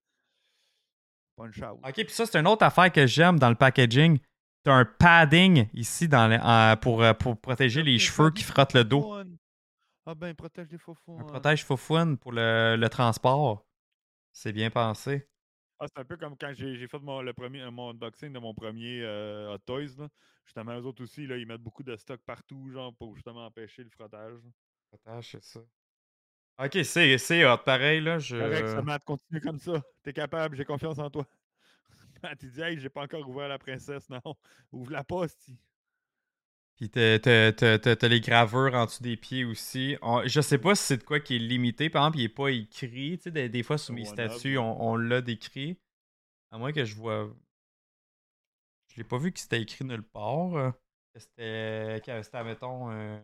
Punch 1.35 1.57
Out. 1.61 1.79
Ok, 1.83 1.93
puis 1.93 2.11
ça, 2.11 2.25
c'est 2.25 2.39
une 2.39 2.47
autre 2.47 2.63
affaire 2.63 2.89
que 2.89 3.05
j'aime 3.05 3.37
dans 3.37 3.49
le 3.49 3.55
packaging. 3.55 4.19
T'as 4.63 4.73
un 4.73 4.85
padding 4.85 5.67
ici 5.73 6.07
dans 6.07 6.77
pour, 6.79 7.03
euh, 7.03 7.13
pour 7.13 7.35
protéger 7.35 7.83
les 7.83 7.99
cheveux 7.99 8.31
qui 8.31 8.43
frottent 8.43 8.73
le 8.73 8.85
dos. 8.85 9.17
Ah 10.05 10.15
ben, 10.15 10.33
protège 10.33 10.67
les 10.71 10.77
faux 10.77 10.95
Un 11.09 11.23
protège 11.23 11.65
faux 11.65 11.75
pour 11.75 12.31
le, 12.31 12.77
le 12.77 12.89
transport. 12.89 13.65
C'est 14.31 14.53
bien 14.53 14.69
pensé. 14.69 15.27
Ah, 15.79 15.87
c'est 15.87 15.99
un 15.99 16.05
peu 16.05 16.15
comme 16.15 16.37
quand 16.37 16.53
j'ai 16.53 16.87
fait 16.87 16.99
mon, 16.99 17.21
le 17.21 17.33
premier, 17.33 17.69
mon 17.69 17.89
unboxing 17.89 18.31
de 18.31 18.39
mon 18.39 18.53
premier 18.53 19.01
euh, 19.01 19.53
Hot 19.53 19.57
Toys. 19.65 19.97
Là. 19.97 20.07
Justement, 20.45 20.79
eux 20.79 20.85
autres 20.85 21.03
aussi, 21.03 21.27
là, 21.27 21.37
ils 21.37 21.47
mettent 21.47 21.61
beaucoup 21.61 21.83
de 21.83 21.95
stock 21.97 22.21
partout, 22.21 22.69
genre, 22.69 22.93
pour 22.95 23.15
justement 23.15 23.45
empêcher 23.45 23.83
le 23.83 23.89
frottage. 23.89 24.39
Frottage, 24.91 25.31
c'est 25.31 25.43
ça. 25.43 25.61
Ok, 26.59 26.77
c'est 26.83 27.45
hot. 27.45 27.57
Pareil, 27.65 28.01
là, 28.01 28.19
je... 28.19 28.35
Correct, 28.35 28.67
ça, 28.67 28.81
Matt, 28.81 29.03
continue 29.05 29.39
comme 29.39 29.57
ça. 29.57 29.81
T'es 30.03 30.11
capable, 30.11 30.57
j'ai 30.57 30.65
confiance 30.65 30.99
en 30.99 31.09
toi. 31.09 31.25
Matt, 32.23 32.43
il 32.43 32.51
dit, 32.51 32.61
hey, 32.61 32.79
j'ai 32.79 32.89
pas 32.89 33.03
encore 33.03 33.27
ouvert 33.27 33.47
la 33.47 33.57
princesse. 33.57 34.09
Non, 34.09 34.21
ouvre 34.71 34.91
la 34.91 35.03
poste. 35.03 35.49
Puis 36.75 36.89
t'as 36.89 38.07
les 38.07 38.21
gravures 38.21 38.73
en 38.73 38.85
dessous 38.85 39.03
des 39.03 39.15
pieds 39.15 39.45
aussi. 39.45 39.97
je 40.25 40.41
sais 40.41 40.57
pas 40.57 40.75
si 40.75 40.83
c'est 40.83 40.97
de 40.97 41.03
quoi 41.03 41.19
qui 41.19 41.35
est 41.35 41.39
limité. 41.39 41.89
Par 41.89 42.03
exemple, 42.03 42.17
il 42.17 42.23
est 42.23 42.29
pas 42.29 42.49
écrit. 42.49 43.17
Tu 43.17 43.31
sais, 43.31 43.49
des, 43.49 43.63
fois, 43.63 43.77
sur 43.77 43.93
mes 43.93 44.03
statuts, 44.03 44.57
on, 44.57 44.95
l'a 44.95 45.21
décrit. 45.21 45.79
À 46.49 46.57
moins 46.57 46.73
que 46.73 46.83
je 46.83 46.95
vois. 46.95 47.33
Je 48.89 48.97
l'ai 48.97 49.03
pas 49.03 49.17
vu 49.17 49.31
que 49.31 49.39
c'était 49.39 49.61
écrit 49.61 49.85
nulle 49.85 50.03
part. 50.03 50.73
C'était, 51.15 52.01
c'était 52.23 52.43
mettons, 52.43 52.91
euh, 52.91 53.19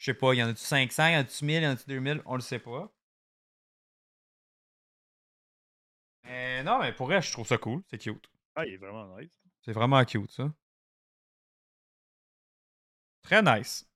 je 0.00 0.06
sais 0.06 0.14
pas, 0.14 0.34
il 0.34 0.38
y 0.38 0.42
en 0.42 0.48
a-tu 0.48 0.64
500, 0.64 1.06
il 1.08 1.12
y 1.14 1.16
en 1.16 1.20
a-tu 1.20 1.44
1000, 1.44 1.62
il 1.62 1.64
y 1.64 1.68
en 1.68 1.72
a-tu 1.74 1.84
2000, 1.86 2.22
on 2.26 2.34
le 2.34 2.40
sait 2.42 2.58
pas. 2.58 2.92
Mais 6.24 6.62
non, 6.62 6.78
mais 6.80 6.92
pour 6.92 7.06
vrai, 7.06 7.20
je 7.22 7.30
trouve 7.32 7.46
ça 7.46 7.58
cool, 7.58 7.82
c'est 7.90 7.98
cute. 7.98 8.30
Ah, 8.54 8.66
il 8.66 8.74
est 8.74 8.76
vraiment 8.78 9.16
nice. 9.18 9.30
C'est 9.62 9.72
vraiment 9.72 10.04
cute, 10.04 10.30
ça. 10.30 10.50
Très 13.22 13.42
nice. 13.42 13.86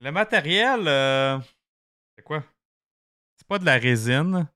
Le 0.00 0.10
matériel, 0.12 0.86
euh, 0.86 1.38
c'est 2.16 2.22
quoi? 2.24 2.44
C'est 3.36 3.46
pas 3.48 3.58
de 3.58 3.66
la 3.66 3.78
résine. 3.78 4.48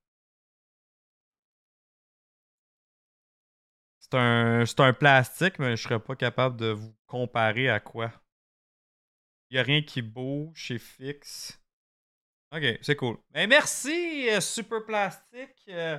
C'est 3.99 4.15
un, 4.15 4.65
un 4.79 4.93
plastique, 4.95 5.59
mais 5.59 5.77
je 5.77 5.83
serais 5.83 6.01
pas 6.01 6.17
capable 6.17 6.57
de 6.57 6.69
vous 6.69 6.95
comparer 7.07 7.69
à 7.69 7.79
quoi. 7.79 8.11
Il 9.51 9.55
n'y 9.55 9.59
a 9.61 9.63
rien 9.63 9.83
qui 9.83 10.03
bouge, 10.03 10.67
c'est 10.69 10.79
fixe. 10.79 11.61
Ok, 12.55 12.79
c'est 12.83 12.97
cool. 12.97 13.17
Mais 13.35 13.47
merci, 13.47 14.29
euh, 14.31 14.41
Super 14.41 14.85
Plastique. 14.85 15.65
Euh. 15.69 15.99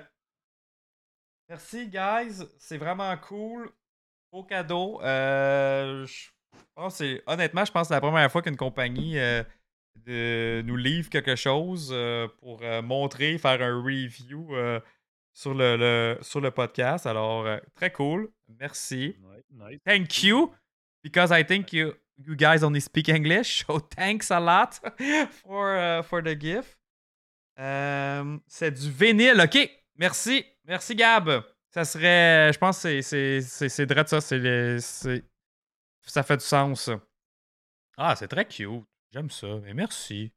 merci, 1.49 1.87
guys. 1.87 2.45
C'est 2.57 2.77
vraiment 2.77 3.15
cool. 3.17 3.69
Beau 4.31 4.43
cadeau. 4.43 5.01
Euh, 5.01 6.05
honnêtement, 6.75 7.65
je 7.65 7.71
pense 7.71 7.83
que 7.83 7.87
c'est 7.87 7.93
la 7.93 8.01
première 8.01 8.31
fois 8.31 8.41
qu'une 8.41 8.57
compagnie 8.57 9.17
euh, 9.17 9.43
de, 9.95 10.61
nous 10.65 10.75
livre 10.75 11.09
quelque 11.09 11.35
chose 11.35 11.89
euh, 11.91 12.27
pour 12.39 12.61
montrer, 12.83 13.37
faire 13.37 13.61
un 13.61 13.81
review 13.81 14.55
sur, 15.33 15.53
le, 15.53 16.17
sur 16.21 16.41
le 16.41 16.51
podcast. 16.51 17.05
Alors, 17.05 17.45
très 17.75 17.91
cool. 17.91 18.29
Merci. 18.59 19.15
Thank 19.85 20.23
you. 20.23 20.53
Because 21.03 21.31
I 21.31 21.45
think 21.45 21.71
you, 21.71 21.93
you 22.25 22.35
guys 22.35 22.63
only 22.63 22.81
speak 22.81 23.09
English. 23.09 23.63
So 23.67 23.79
thanks 23.79 24.31
a 24.31 24.39
lot 24.39 24.79
for, 25.43 26.03
for 26.03 26.21
the 26.21 26.35
gift. 26.35 26.77
c'est 27.57 28.71
du 28.71 28.91
vinyle. 28.91 29.41
OK. 29.41 29.69
Merci. 29.97 30.45
Merci, 30.65 30.95
Gab. 30.95 31.43
Ça 31.69 31.85
serait. 31.85 32.51
Je 32.53 32.57
pense 32.57 32.81
que 32.81 33.01
c'est, 33.01 33.41
c'est, 33.41 33.69
ça. 33.69 34.21
C'est 34.21 35.23
ça 36.05 36.23
fait 36.23 36.37
du 36.37 36.45
sens. 36.45 36.89
Ah, 37.97 38.15
c'est 38.15 38.27
très 38.27 38.45
cute. 38.45 38.83
J'aime 39.11 39.29
ça. 39.29 39.47
Mais 39.63 39.73
merci. 39.73 40.31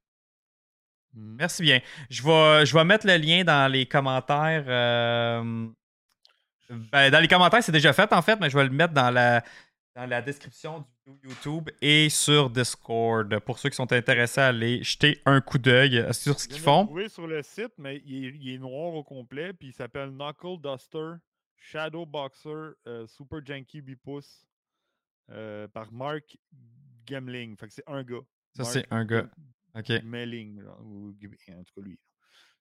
Merci 1.14 1.62
bien. 1.62 1.80
Je 2.08 2.22
vais, 2.22 2.66
je 2.66 2.74
vais 2.74 2.84
mettre 2.84 3.06
le 3.06 3.16
lien 3.16 3.44
dans 3.44 3.70
les 3.70 3.86
commentaires. 3.86 4.64
Euh, 4.66 5.68
ben, 6.68 7.10
dans 7.10 7.20
les 7.20 7.28
commentaires, 7.28 7.62
c'est 7.62 7.72
déjà 7.72 7.92
fait 7.92 8.12
en 8.12 8.22
fait, 8.22 8.38
mais 8.40 8.48
je 8.48 8.56
vais 8.56 8.64
le 8.64 8.70
mettre 8.70 8.94
dans 8.94 9.10
la, 9.10 9.42
dans 9.94 10.06
la 10.06 10.22
description 10.22 10.80
du 10.80 10.86
YouTube 11.22 11.70
et 11.80 12.08
sur 12.08 12.50
Discord 12.50 13.38
pour 13.40 13.58
ceux 13.58 13.68
qui 13.70 13.76
sont 13.76 13.92
intéressés 13.92 14.40
à 14.40 14.48
aller 14.48 14.82
jeter 14.82 15.20
un 15.26 15.40
coup 15.40 15.58
d'œil 15.58 16.06
sur 16.12 16.38
ce 16.38 16.48
qu'ils 16.48 16.60
font. 16.60 16.88
Oui, 16.90 17.08
sur 17.08 17.26
le 17.26 17.42
site, 17.42 17.72
mais 17.78 18.02
il 18.06 18.48
est, 18.48 18.58
noir 18.58 18.94
au 18.94 19.04
complet, 19.04 19.52
puis 19.52 19.68
il 19.68 19.72
s'appelle 19.72 20.10
Knuckle 20.10 20.60
Duster 20.62 21.14
Shadow 21.56 22.06
Boxer 22.06 22.74
euh, 22.86 23.06
Super 23.06 23.44
Janky 23.44 23.82
Bipousse. 23.82 24.46
Euh, 25.32 25.68
par 25.68 25.92
Mark 25.92 26.36
Gemling. 27.08 27.56
Fait 27.56 27.68
que 27.68 27.72
c'est 27.72 27.88
un 27.88 28.02
gars. 28.02 28.24
Ça, 28.56 28.64
c'est 28.64 28.86
un 28.90 29.04
gars. 29.04 29.30
OK. 29.76 29.90
Melling, 30.02 30.60
ou, 30.82 31.10
en 31.10 31.62
tout 31.62 31.74
cas 31.74 31.82
lui. 31.82 31.98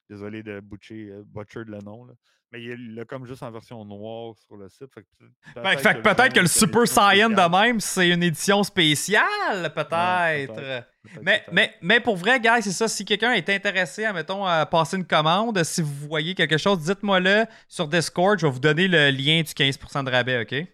Désolé 0.10 0.42
de 0.42 0.60
butcher, 0.60 1.10
euh, 1.12 1.24
butcher 1.26 1.64
le 1.66 1.78
nom. 1.80 2.06
Là. 2.06 2.14
Mais 2.52 2.64
il 2.64 2.96
l'a 2.96 3.06
comme 3.06 3.28
juste 3.28 3.44
en 3.44 3.52
version 3.52 3.86
noire 3.86 4.34
sur 4.36 4.58
le 4.58 4.70
site. 4.70 4.92
Fait 4.92 5.04
que 5.04 5.08
peut-être 5.54 6.34
que, 6.34 6.40
le 6.40 6.48
Super 6.48 6.88
Saiyan 6.88 7.30
de 7.30 7.50
même, 7.50 7.80
c'est 7.80 8.10
une 8.10 8.24
édition 8.24 8.64
spéciale, 8.64 9.72
peut-être. 9.76 10.84
mais, 11.22 11.46
mais, 11.52 11.76
mais 11.82 12.00
pour 12.00 12.16
vrai, 12.18 12.40
gars, 12.40 12.60
c'est 12.60 12.72
ça. 12.72 12.88
Si 12.88 13.06
quelqu'un 13.06 13.34
est 13.34 13.48
intéressé, 13.50 14.04
à, 14.04 14.14
mettons, 14.14 14.46
à 14.46 14.66
passer 14.66 14.98
une 14.98 15.06
commande, 15.06 15.64
si 15.64 15.84
vous 15.84 16.08
voyez 16.08 16.34
quelque 16.34 16.58
chose, 16.58 16.80
dites-moi-le 16.80 17.46
sur 17.68 17.88
Discord. 17.88 18.40
Je 18.40 18.48
vais 18.48 18.52
vous 18.52 18.60
donner 18.60 18.88
le 18.88 19.12
lien 19.12 19.42
du 19.44 19.52
15% 19.52 20.06
de 20.06 20.10
rabais, 20.10 20.42
OK? 20.42 20.68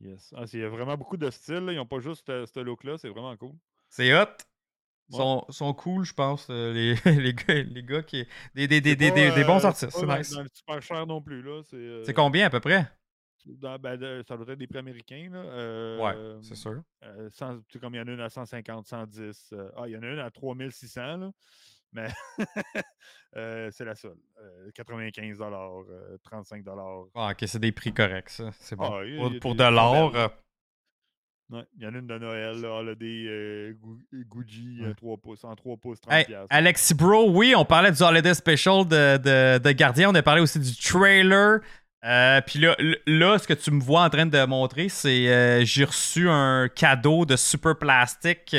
Yes. 0.00 0.32
Ah, 0.36 0.44
il 0.52 0.60
y 0.60 0.64
a 0.64 0.68
vraiment 0.68 0.96
beaucoup 0.96 1.16
de 1.16 1.28
styles. 1.28 1.66
Ils 1.70 1.76
n'ont 1.76 1.86
pas 1.86 1.98
juste 1.98 2.26
ce 2.26 2.60
look-là. 2.60 2.98
C'est 2.98 3.08
vraiment 3.08 3.36
cool. 3.36 3.54
C'est 3.88 4.14
hot. 4.14 4.28
Sont, 5.10 5.44
sont, 5.50 5.74
cool, 5.74 6.04
je 6.04 6.14
pense, 6.14 6.46
euh, 6.50 6.72
les, 6.72 6.94
les, 7.20 7.34
gars, 7.34 7.54
les 7.54 7.82
gars 7.82 8.02
qui. 8.02 8.26
Des, 8.54 8.66
des, 8.66 8.80
des, 8.80 8.96
des, 8.96 9.10
des 9.10 9.44
bons 9.44 9.62
euh, 9.62 9.68
artistes. 9.68 9.90
C'est 9.90 10.06
nice. 10.06 10.30
Dans, 10.30 10.44
super 10.52 10.82
cher 10.82 11.06
non 11.06 11.20
plus. 11.20 11.42
là. 11.42 11.60
C'est 11.64 11.76
euh, 11.76 12.12
combien 12.14 12.46
à 12.46 12.50
peu 12.50 12.60
près? 12.60 12.86
ben, 13.46 14.22
ça 14.26 14.38
doit 14.38 14.52
être 14.52 14.58
des 14.58 14.66
prix 14.66 14.78
américains. 14.78 15.28
Là. 15.30 15.96
ouais, 16.02 16.38
c'est 16.42 16.56
sûr. 16.56 16.82
comme 17.80 17.94
il 17.94 17.98
y 17.98 18.00
en 18.00 18.08
a 18.08 18.12
une 18.12 18.20
à 18.20 18.30
150, 18.30 18.86
110. 18.86 19.54
ah, 19.76 19.82
il 19.86 19.92
y 19.92 19.96
en 19.96 20.02
a 20.02 20.06
une 20.06 20.18
à 20.18 20.30
3600. 20.30 21.16
Là. 21.18 21.30
Mais 21.94 22.08
euh, 23.36 23.70
c'est 23.70 23.84
la 23.84 23.94
seule. 23.94 24.16
95 24.74 25.40
euh, 25.40 26.18
35 26.24 26.64
Ah, 27.14 27.30
ok, 27.30 27.44
c'est 27.46 27.60
des 27.60 27.72
prix 27.72 27.92
corrects, 27.92 28.30
ça. 28.30 28.50
C'est 28.58 28.74
bon. 28.74 28.92
Ah, 28.92 29.38
pour, 29.40 29.54
de 29.54 29.64
l'or. 29.64 30.12
Euh, 31.52 31.62
il 31.76 31.82
y 31.82 31.86
en 31.86 31.94
a 31.94 31.98
une 31.98 32.06
de 32.06 32.18
Noël, 32.18 32.64
Holiday 32.64 33.76
Gucci, 34.12 34.80
3 34.96 35.16
pouces, 35.18 35.44
en 35.44 35.54
3 35.54 35.76
pouces, 35.76 36.00
30 36.00 36.12
hey, 36.12 36.36
Alexi 36.50 36.94
Bro, 36.94 37.30
oui, 37.30 37.54
on 37.56 37.64
parlait 37.64 37.92
du 37.92 38.02
Holiday 38.02 38.34
Special 38.34 38.86
de, 38.86 39.18
de, 39.18 39.58
de, 39.58 39.72
Gardien. 39.72 40.10
On 40.10 40.14
a 40.14 40.22
parlé 40.22 40.40
aussi 40.40 40.58
du 40.58 40.74
trailer 40.76 41.60
Euh, 42.04 42.40
puis 42.42 42.58
là, 42.58 42.76
là, 43.06 43.38
ce 43.38 43.48
que 43.48 43.54
tu 43.54 43.70
me 43.70 43.80
vois 43.80 44.02
en 44.02 44.10
train 44.10 44.26
de 44.26 44.44
montrer, 44.44 44.88
c'est 44.90 45.28
euh, 45.28 45.64
j'ai 45.64 45.84
reçu 45.84 46.28
un 46.28 46.68
cadeau 46.68 47.24
de 47.24 47.34
Super 47.34 47.78
Plastic, 47.78 48.54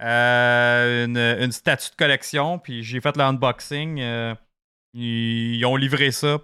euh, 0.00 1.04
une, 1.06 1.52
statue 1.52 1.90
de 1.90 1.96
collection, 1.96 2.58
puis 2.60 2.84
j'ai 2.84 3.00
fait 3.00 3.16
l'unboxing. 3.16 4.00
Ils, 4.92 5.64
ont 5.66 5.74
livré 5.74 6.12
ça 6.12 6.38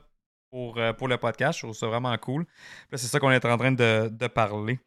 pour, 0.51 0.81
pour 0.99 1.07
le 1.07 1.19
podcast. 1.19 1.59
Je 1.61 1.67
trouve 1.67 1.77
ça 1.77 1.87
vraiment 1.87 2.17
cool. 2.19 2.47
Là, 2.91 2.99
c'est 2.99 3.07
ça 3.07 3.21
qu'on 3.21 3.31
est 3.31 3.45
en 3.45 3.57
train 3.57 3.73
de, 3.73 4.09
de, 4.09 4.27
parler. 4.27 4.81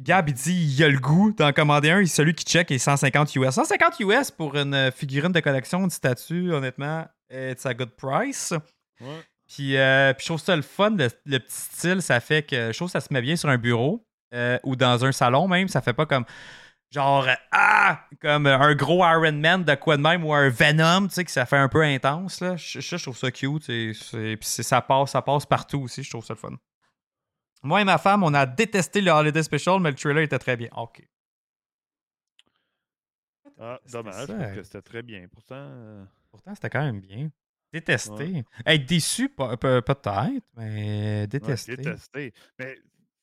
Gab, 0.00 0.28
il 0.28 0.34
dit 0.34 0.74
il 0.76 0.84
a 0.84 0.88
le 0.88 0.98
goût 0.98 1.32
d'en 1.32 1.52
commander 1.52 1.90
un. 1.90 2.04
Celui 2.06 2.34
qui 2.34 2.44
check 2.44 2.70
est 2.70 2.78
150 2.78 3.34
US. 3.36 3.54
150 3.54 4.00
US 4.00 4.30
pour 4.30 4.56
une 4.56 4.90
figurine 4.94 5.32
de 5.32 5.40
collection, 5.40 5.80
une 5.84 5.90
statue, 5.90 6.52
honnêtement, 6.52 7.06
it's 7.30 7.66
a 7.66 7.74
good 7.74 7.90
price. 7.96 8.54
Ouais. 9.00 9.22
Euh, 9.60 10.12
puis, 10.12 10.22
je 10.22 10.26
trouve 10.26 10.40
ça 10.40 10.56
le 10.56 10.62
fun, 10.62 10.90
le, 10.90 11.38
petit 11.38 11.44
style, 11.48 12.02
ça 12.02 12.20
fait 12.20 12.42
que 12.42 12.70
je 12.72 12.76
trouve 12.76 12.88
que 12.88 12.92
ça 12.92 13.00
se 13.00 13.12
met 13.12 13.22
bien 13.22 13.36
sur 13.36 13.48
un 13.48 13.58
bureau 13.58 14.04
euh, 14.34 14.58
ou 14.62 14.76
dans 14.76 15.04
un 15.04 15.12
salon 15.12 15.48
même. 15.48 15.68
Ça 15.68 15.80
fait 15.80 15.94
pas 15.94 16.06
comme 16.06 16.24
genre 16.90 17.26
ah 17.52 18.04
comme 18.20 18.46
un 18.46 18.74
gros 18.74 19.04
Iron 19.04 19.32
Man 19.32 19.64
de 19.64 19.74
quoi 19.74 19.96
de 19.96 20.02
même 20.02 20.24
ou 20.24 20.32
un 20.32 20.48
Venom, 20.48 21.08
tu 21.08 21.14
sais, 21.14 21.24
que 21.24 21.30
ça 21.30 21.46
fait 21.46 21.56
un 21.56 21.68
peu 21.68 21.82
intense. 21.82 22.40
Là. 22.40 22.56
Je, 22.56 22.96
trouve 22.96 23.16
ça 23.16 23.30
cute. 23.30 23.66
Puis 23.66 24.38
ça 24.40 24.80
passe, 24.80 25.12
ça 25.12 25.22
passe 25.22 25.46
partout 25.46 25.80
aussi. 25.80 26.02
Je 26.02 26.10
trouve 26.10 26.24
ça 26.24 26.34
le 26.34 26.38
fun. 26.38 26.56
Moi 27.62 27.80
et 27.80 27.84
ma 27.84 27.98
femme, 27.98 28.22
on 28.22 28.34
a 28.34 28.46
détesté 28.46 29.00
le 29.00 29.10
Holiday 29.10 29.42
Special, 29.42 29.80
mais 29.80 29.90
le 29.90 29.96
trailer 29.96 30.22
était 30.22 30.38
très 30.38 30.56
bien. 30.56 30.68
OK. 30.76 31.02
Ah, 33.58 33.80
dommage, 33.90 34.28
parce 34.28 34.54
que 34.54 34.62
c'était 34.62 34.82
très 34.82 35.02
bien. 35.02 35.26
Pourtant, 35.28 35.56
euh, 35.56 36.04
Pourtant 36.30 36.54
c'était 36.54 36.70
quand 36.70 36.84
même 36.84 37.00
bien. 37.00 37.30
Détester. 37.72 38.44
Être 38.64 38.86
déçu, 38.86 39.28
peut-être, 39.28 40.42
mais 40.56 41.26
détester. 41.26 41.76
détester. 41.76 42.32
Mais 42.58 42.78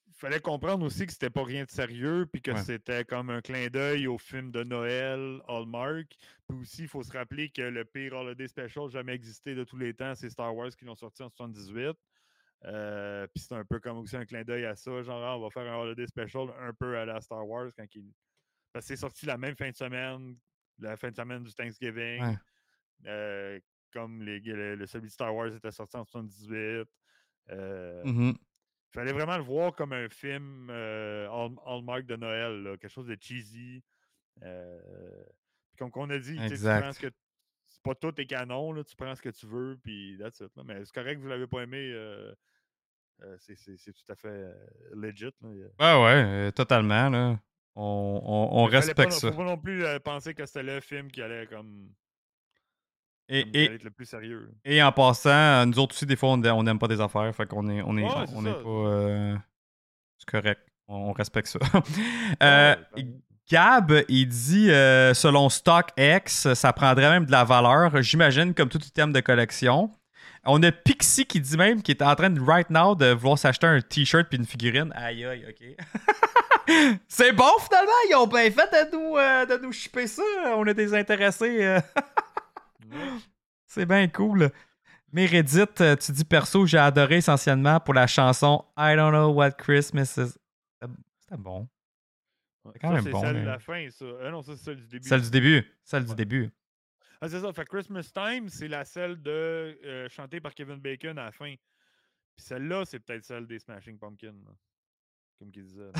il 0.08 0.14
fallait 0.14 0.40
comprendre 0.40 0.86
aussi 0.86 1.06
que 1.06 1.12
c'était 1.12 1.30
pas 1.30 1.44
rien 1.44 1.64
de 1.64 1.70
sérieux, 1.70 2.28
puis 2.32 2.42
que 2.42 2.56
c'était 2.62 3.04
comme 3.06 3.30
un 3.30 3.42
clin 3.42 3.68
d'œil 3.68 4.08
au 4.08 4.18
film 4.18 4.52
de 4.52 4.64
Noël, 4.64 5.42
Hallmark. 5.48 6.16
Puis 6.48 6.58
aussi, 6.60 6.82
il 6.84 6.88
faut 6.88 7.02
se 7.02 7.12
rappeler 7.12 7.50
que 7.50 7.64
le 7.64 7.86
pire 7.86 8.14
Holiday 8.14 8.48
Special 8.48 8.90
jamais 8.90 9.14
existé 9.14 9.56
de 9.56 9.64
tous 9.64 9.78
les 9.78 9.94
temps, 9.94 10.14
c'est 10.16 10.30
Star 10.30 10.56
Wars 10.56 10.70
qui 10.78 10.86
l'ont 10.86 10.96
sorti 10.96 11.24
en 11.24 11.30
78. 11.30 11.98
Euh, 12.64 13.28
puis 13.28 13.44
c'est 13.44 13.54
un 13.54 13.66
peu 13.66 13.80
comme 13.80 13.98
aussi 13.98 14.16
un 14.16 14.26
clin 14.26 14.44
d'œil 14.44 14.66
à 14.66 14.76
ça, 14.76 15.04
genre 15.04 15.24
ah, 15.24 15.38
on 15.38 15.42
va 15.42 15.50
faire 15.50 15.72
un 15.72 15.78
Holiday 15.78 16.08
Special 16.08 16.50
un 16.60 16.74
peu 16.74 16.98
à 16.98 17.06
la 17.06 17.22
Star 17.22 17.48
Wars 17.48 17.70
quand 17.78 17.86
il. 17.94 18.12
Parce 18.74 18.86
que 18.86 18.88
c'est 18.88 19.00
sorti 19.00 19.26
la 19.26 19.38
même 19.38 19.56
fin 19.56 19.70
de 19.70 19.76
semaine, 19.76 20.36
la 20.80 20.98
fin 20.98 21.10
de 21.10 21.16
semaine 21.16 21.44
du 21.44 21.54
Thanksgiving. 21.54 22.38
Euh, 23.06 23.60
comme 23.96 24.22
les, 24.24 24.40
le, 24.40 24.86
celui 24.86 25.08
de 25.08 25.12
Star 25.12 25.34
Wars 25.34 25.54
était 25.54 25.72
sorti 25.72 25.96
en 25.96 26.04
78. 26.04 26.88
Euh, 27.52 28.04
mmh 28.04 28.32
Il 28.32 28.94
fallait 28.94 29.14
vraiment 29.14 29.38
le 29.38 29.44
voir 29.44 29.74
comme 29.74 29.94
un 29.94 30.10
film 30.10 30.70
euh, 30.70 31.30
Hallmark 31.66 32.06
de 32.06 32.16
Noël, 32.16 32.78
quelque 32.80 32.92
chose 32.92 33.08
de 33.08 33.18
cheesy. 33.20 33.84
Euh, 34.44 35.24
comme 35.78 35.92
on 35.96 36.10
a 36.10 36.20
dit, 36.20 36.36
tu 36.48 36.58
prends 36.58 36.92
ce 36.92 37.00
que 37.00 37.12
pas 37.86 37.96
tout 37.96 38.20
est 38.20 38.26
canon, 38.26 38.74
là, 38.74 38.84
tu 38.84 38.96
prends 38.96 39.16
ce 39.16 39.22
que 39.22 39.30
tu 39.30 39.46
veux, 39.46 39.78
puis 39.84 40.18
that's 40.20 40.40
it. 40.40 40.56
Là. 40.56 40.64
Mais 40.66 40.84
c'est 40.84 40.94
correct 40.94 41.18
que 41.18 41.22
vous 41.22 41.30
l'avez 41.30 41.48
pas 41.48 41.62
aimé. 41.62 41.94
c'est 43.40 43.56
tout 43.56 44.12
à 44.12 44.16
fait 44.16 44.46
legit. 44.94 45.34
Là. 45.42 45.68
Ah 45.80 46.02
ouais, 46.02 46.52
totalement. 46.52 47.10
Là. 47.10 47.40
On, 47.76 48.22
on, 48.24 48.64
on 48.64 48.66
respecte 48.66 49.12
ça. 49.12 49.28
Il 49.28 49.32
ne 49.32 49.36
faut 49.36 49.44
pas 49.44 49.50
non 49.50 49.58
plus 49.58 49.84
penser 50.04 50.34
que 50.34 50.46
c'était 50.46 50.64
le 50.64 50.80
film 50.80 51.12
qui 51.12 51.22
allait 51.22 51.48
comme 51.48 51.90
et, 53.28 53.78
le 53.84 53.90
plus 53.90 54.06
sérieux. 54.06 54.52
Et 54.64 54.82
en 54.84 54.92
passant, 54.92 55.66
nous 55.66 55.80
autres 55.80 55.96
aussi, 55.96 56.06
des 56.06 56.16
fois, 56.16 56.30
on 56.30 56.64
n'aime 56.64 56.80
pas 56.80 56.88
des 56.88 57.02
affaires. 57.02 57.34
Fait 57.36 57.48
qu'on 57.48 57.68
est, 57.70 57.82
on 57.82 57.98
est, 57.98 58.04
on 58.34 58.46
est 58.46 58.64
pas. 58.64 58.70
Euh, 58.70 59.36
c'est 60.18 60.30
correct. 60.30 60.62
On, 60.88 61.12
respecte 61.12 61.48
ça. 61.48 61.60
euh, 62.44 62.76
Gab, 63.50 63.94
il 64.10 64.28
dit 64.28 64.72
euh, 64.72 65.14
selon 65.14 65.50
StockX, 65.50 66.54
ça 66.54 66.74
prendrait 66.74 67.10
même 67.10 67.26
de 67.26 67.32
la 67.32 67.44
valeur, 67.44 68.02
j'imagine, 68.02 68.54
comme 68.54 68.70
tout 68.70 68.80
item 68.80 69.14
de 69.14 69.20
collection. 69.20 69.92
On 70.46 70.62
a 70.64 70.72
Pixie 70.72 71.26
qui 71.26 71.40
dit 71.40 71.58
même 71.58 71.82
qu'il 71.82 71.96
est 71.96 72.04
en 72.04 72.16
train 72.16 72.30
de, 72.30 72.42
right 72.42 72.70
now, 72.70 72.96
de 72.96 73.12
vouloir 73.14 73.38
s'acheter 73.38 73.68
un 73.68 73.82
t-shirt 73.82 74.28
puis 74.30 74.38
une 74.38 74.46
figurine. 74.46 74.92
Aïe, 74.96 75.26
aïe, 75.26 75.46
ok. 75.48 76.68
c'est 77.08 77.34
bon 77.34 77.52
finalement, 77.60 77.92
ils 78.10 78.16
ont 78.16 78.28
bien 78.28 78.50
fait 78.52 78.72
de 78.72 78.96
nous, 78.96 79.18
euh, 79.18 79.46
de 79.46 79.64
nous 79.64 79.72
shipper 79.72 80.08
ça. 80.08 80.24
On 80.56 80.66
est 80.66 80.74
désintéressés. 80.74 81.80
C'est 83.68 83.86
bien 83.86 84.08
cool. 84.08 84.52
Meredith, 85.12 85.82
euh, 85.82 85.96
tu 85.98 86.14
dis 86.14 86.24
perso, 86.24 86.66
j'ai 86.66 86.78
adoré 86.78 87.18
essentiellement 87.18 87.80
pour 87.82 87.94
la 87.94 88.08
chanson 88.08 88.64
I 88.78 88.96
Don't 88.96 89.12
Know 89.12 89.34
What 89.34 89.52
Christmas 89.52 90.14
is. 90.18 90.34
C'était 90.82 91.38
bon. 91.38 91.68
C'est 92.74 92.80
quand 92.80 92.92
même 92.92 93.04
bon. 93.06 93.20
C'est 93.20 93.28
celle 93.28 93.42
de 93.42 93.46
la 93.46 93.60
fin, 93.60 93.90
ça. 93.90 94.06
Ah 94.24 94.32
non, 94.32 94.42
ça, 94.42 94.56
c'est 94.56 94.64
celle 94.64 94.78
du 94.78 94.88
début. 94.88 95.08
Celle 95.08 95.22
du 95.22 95.30
début. 95.30 95.72
Celle 95.84 96.06
du 96.06 96.16
début. 96.16 96.50
Ah, 97.22 97.30
c'est 97.30 97.40
ça. 97.40 97.54
Fait 97.54 97.66
Christmas 97.66 98.12
Time, 98.14 98.50
c'est 98.50 98.68
la 98.68 98.86
celle 98.86 99.22
de 99.22 99.78
euh, 99.86 100.10
chantée 100.10 100.40
par 100.40 100.54
Kevin 100.54 100.78
Bacon 100.78 101.18
à 101.18 101.26
la 101.26 101.32
fin. 101.32 101.54
Puis 102.36 102.46
celle-là, 102.46 102.84
c'est 102.86 103.00
peut-être 103.00 103.24
celle 103.24 103.48
des 103.48 103.60
Smashing 103.60 103.98
Pumpkins 103.98 104.34
comme 105.40 105.52
qu'il 105.52 105.64
disait. 105.64 105.92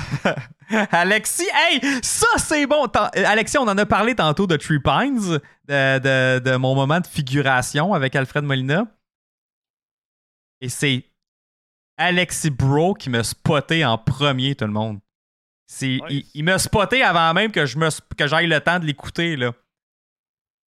Alexis, 0.90 1.48
hey, 1.52 1.80
ça 2.02 2.26
c'est 2.38 2.66
bon. 2.66 2.84
Euh, 2.84 3.22
Alexis, 3.26 3.58
on 3.58 3.62
en 3.68 3.76
a 3.76 3.86
parlé 3.86 4.14
tantôt 4.14 4.46
de 4.46 4.56
Tree 4.56 4.80
Pines, 4.80 5.38
de, 5.66 6.38
de, 6.38 6.56
mon 6.56 6.74
moment 6.74 7.00
de 7.00 7.06
figuration 7.06 7.92
avec 7.92 8.16
Alfred 8.16 8.44
Molina. 8.44 8.86
Et 10.60 10.68
c'est 10.68 11.04
Alexis 11.98 12.50
Bro 12.50 12.94
qui 12.94 13.10
m'a 13.10 13.22
spoté 13.22 13.84
en 13.84 13.98
premier, 13.98 14.54
tout 14.54 14.64
le 14.64 14.72
monde. 14.72 15.00
C'est, 15.66 15.98
il, 16.34 16.44
m'a 16.44 16.58
spoté 16.58 17.02
avant 17.02 17.34
même 17.34 17.50
que, 17.50 17.66
je 17.66 17.76
me, 17.76 17.88
que 18.16 18.26
j'aille 18.26 18.46
le 18.46 18.60
temps 18.60 18.78
de 18.78 18.84
l'écouter. 18.84 19.36
Là. 19.36 19.52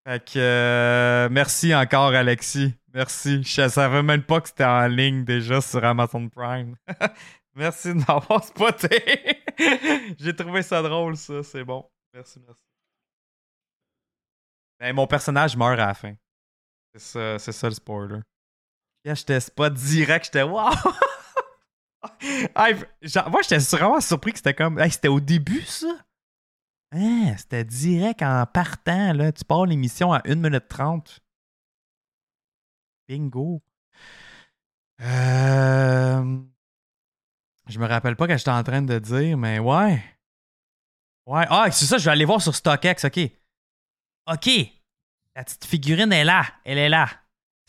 Fait 0.05 0.23
que 0.23 0.39
euh, 0.39 1.29
merci 1.31 1.73
encore, 1.73 2.13
Alexis. 2.13 2.73
Merci. 2.93 3.43
Je 3.43 3.69
savais 3.69 4.03
même 4.03 4.23
pas 4.23 4.41
que 4.41 4.49
c'était 4.49 4.65
en 4.65 4.87
ligne 4.87 5.23
déjà 5.23 5.61
sur 5.61 5.83
Amazon 5.85 6.27
Prime. 6.27 6.75
Merci 7.55 7.89
de 7.89 7.99
m'avoir 8.07 8.43
spoté. 8.43 9.37
J'ai 10.17 10.35
trouvé 10.35 10.61
ça 10.61 10.81
drôle, 10.81 11.17
ça. 11.17 11.43
C'est 11.43 11.63
bon. 11.63 11.85
Merci, 12.13 12.39
merci. 12.45 12.63
Ben, 14.79 14.95
mon 14.95 15.05
personnage 15.07 15.57
meurt 15.57 15.73
à 15.73 15.87
la 15.87 15.93
fin. 15.93 16.13
C'est 16.93 17.01
ça, 17.01 17.39
c'est 17.39 17.51
ça 17.51 17.67
le 17.67 17.73
spoiler. 17.73 18.19
Yeah, 19.03 19.15
j'étais 19.15 19.39
spot 19.39 19.73
direct, 19.73 20.25
j'étais 20.25 20.43
wow! 20.43 20.69
moi, 22.55 23.41
j'étais 23.41 23.57
vraiment 23.77 23.99
surpris 23.99 24.31
que 24.31 24.37
c'était 24.37 24.53
comme. 24.53 24.79
c'était 24.89 25.07
au 25.07 25.19
début, 25.19 25.61
ça? 25.61 25.95
Hein, 26.91 27.35
c'était 27.37 27.63
direct 27.63 28.21
en 28.21 28.45
partant, 28.45 29.13
là. 29.13 29.31
Tu 29.31 29.43
pars 29.45 29.65
l'émission 29.65 30.11
à 30.13 30.21
1 30.25 30.35
minute 30.35 30.67
30. 30.67 31.19
Bingo. 33.07 33.61
Euh. 35.01 36.39
Je 37.67 37.79
me 37.79 37.85
rappelle 37.87 38.15
pas 38.15 38.27
que 38.27 38.35
j'étais 38.35 38.49
en 38.49 38.63
train 38.63 38.81
de 38.81 38.97
dire, 38.97 39.37
mais 39.37 39.59
ouais. 39.59 40.03
Ouais. 41.27 41.45
Ah, 41.49 41.69
c'est 41.71 41.85
ça, 41.85 41.97
je 41.99 42.05
vais 42.05 42.11
aller 42.11 42.25
voir 42.25 42.41
sur 42.41 42.55
StockX, 42.55 43.05
OK. 43.05 43.19
OK. 44.31 44.49
La 45.35 45.43
petite 45.43 45.65
figurine 45.65 46.11
est 46.11 46.23
là. 46.23 46.43
Elle 46.65 46.79
est 46.79 46.89
là. 46.89 47.07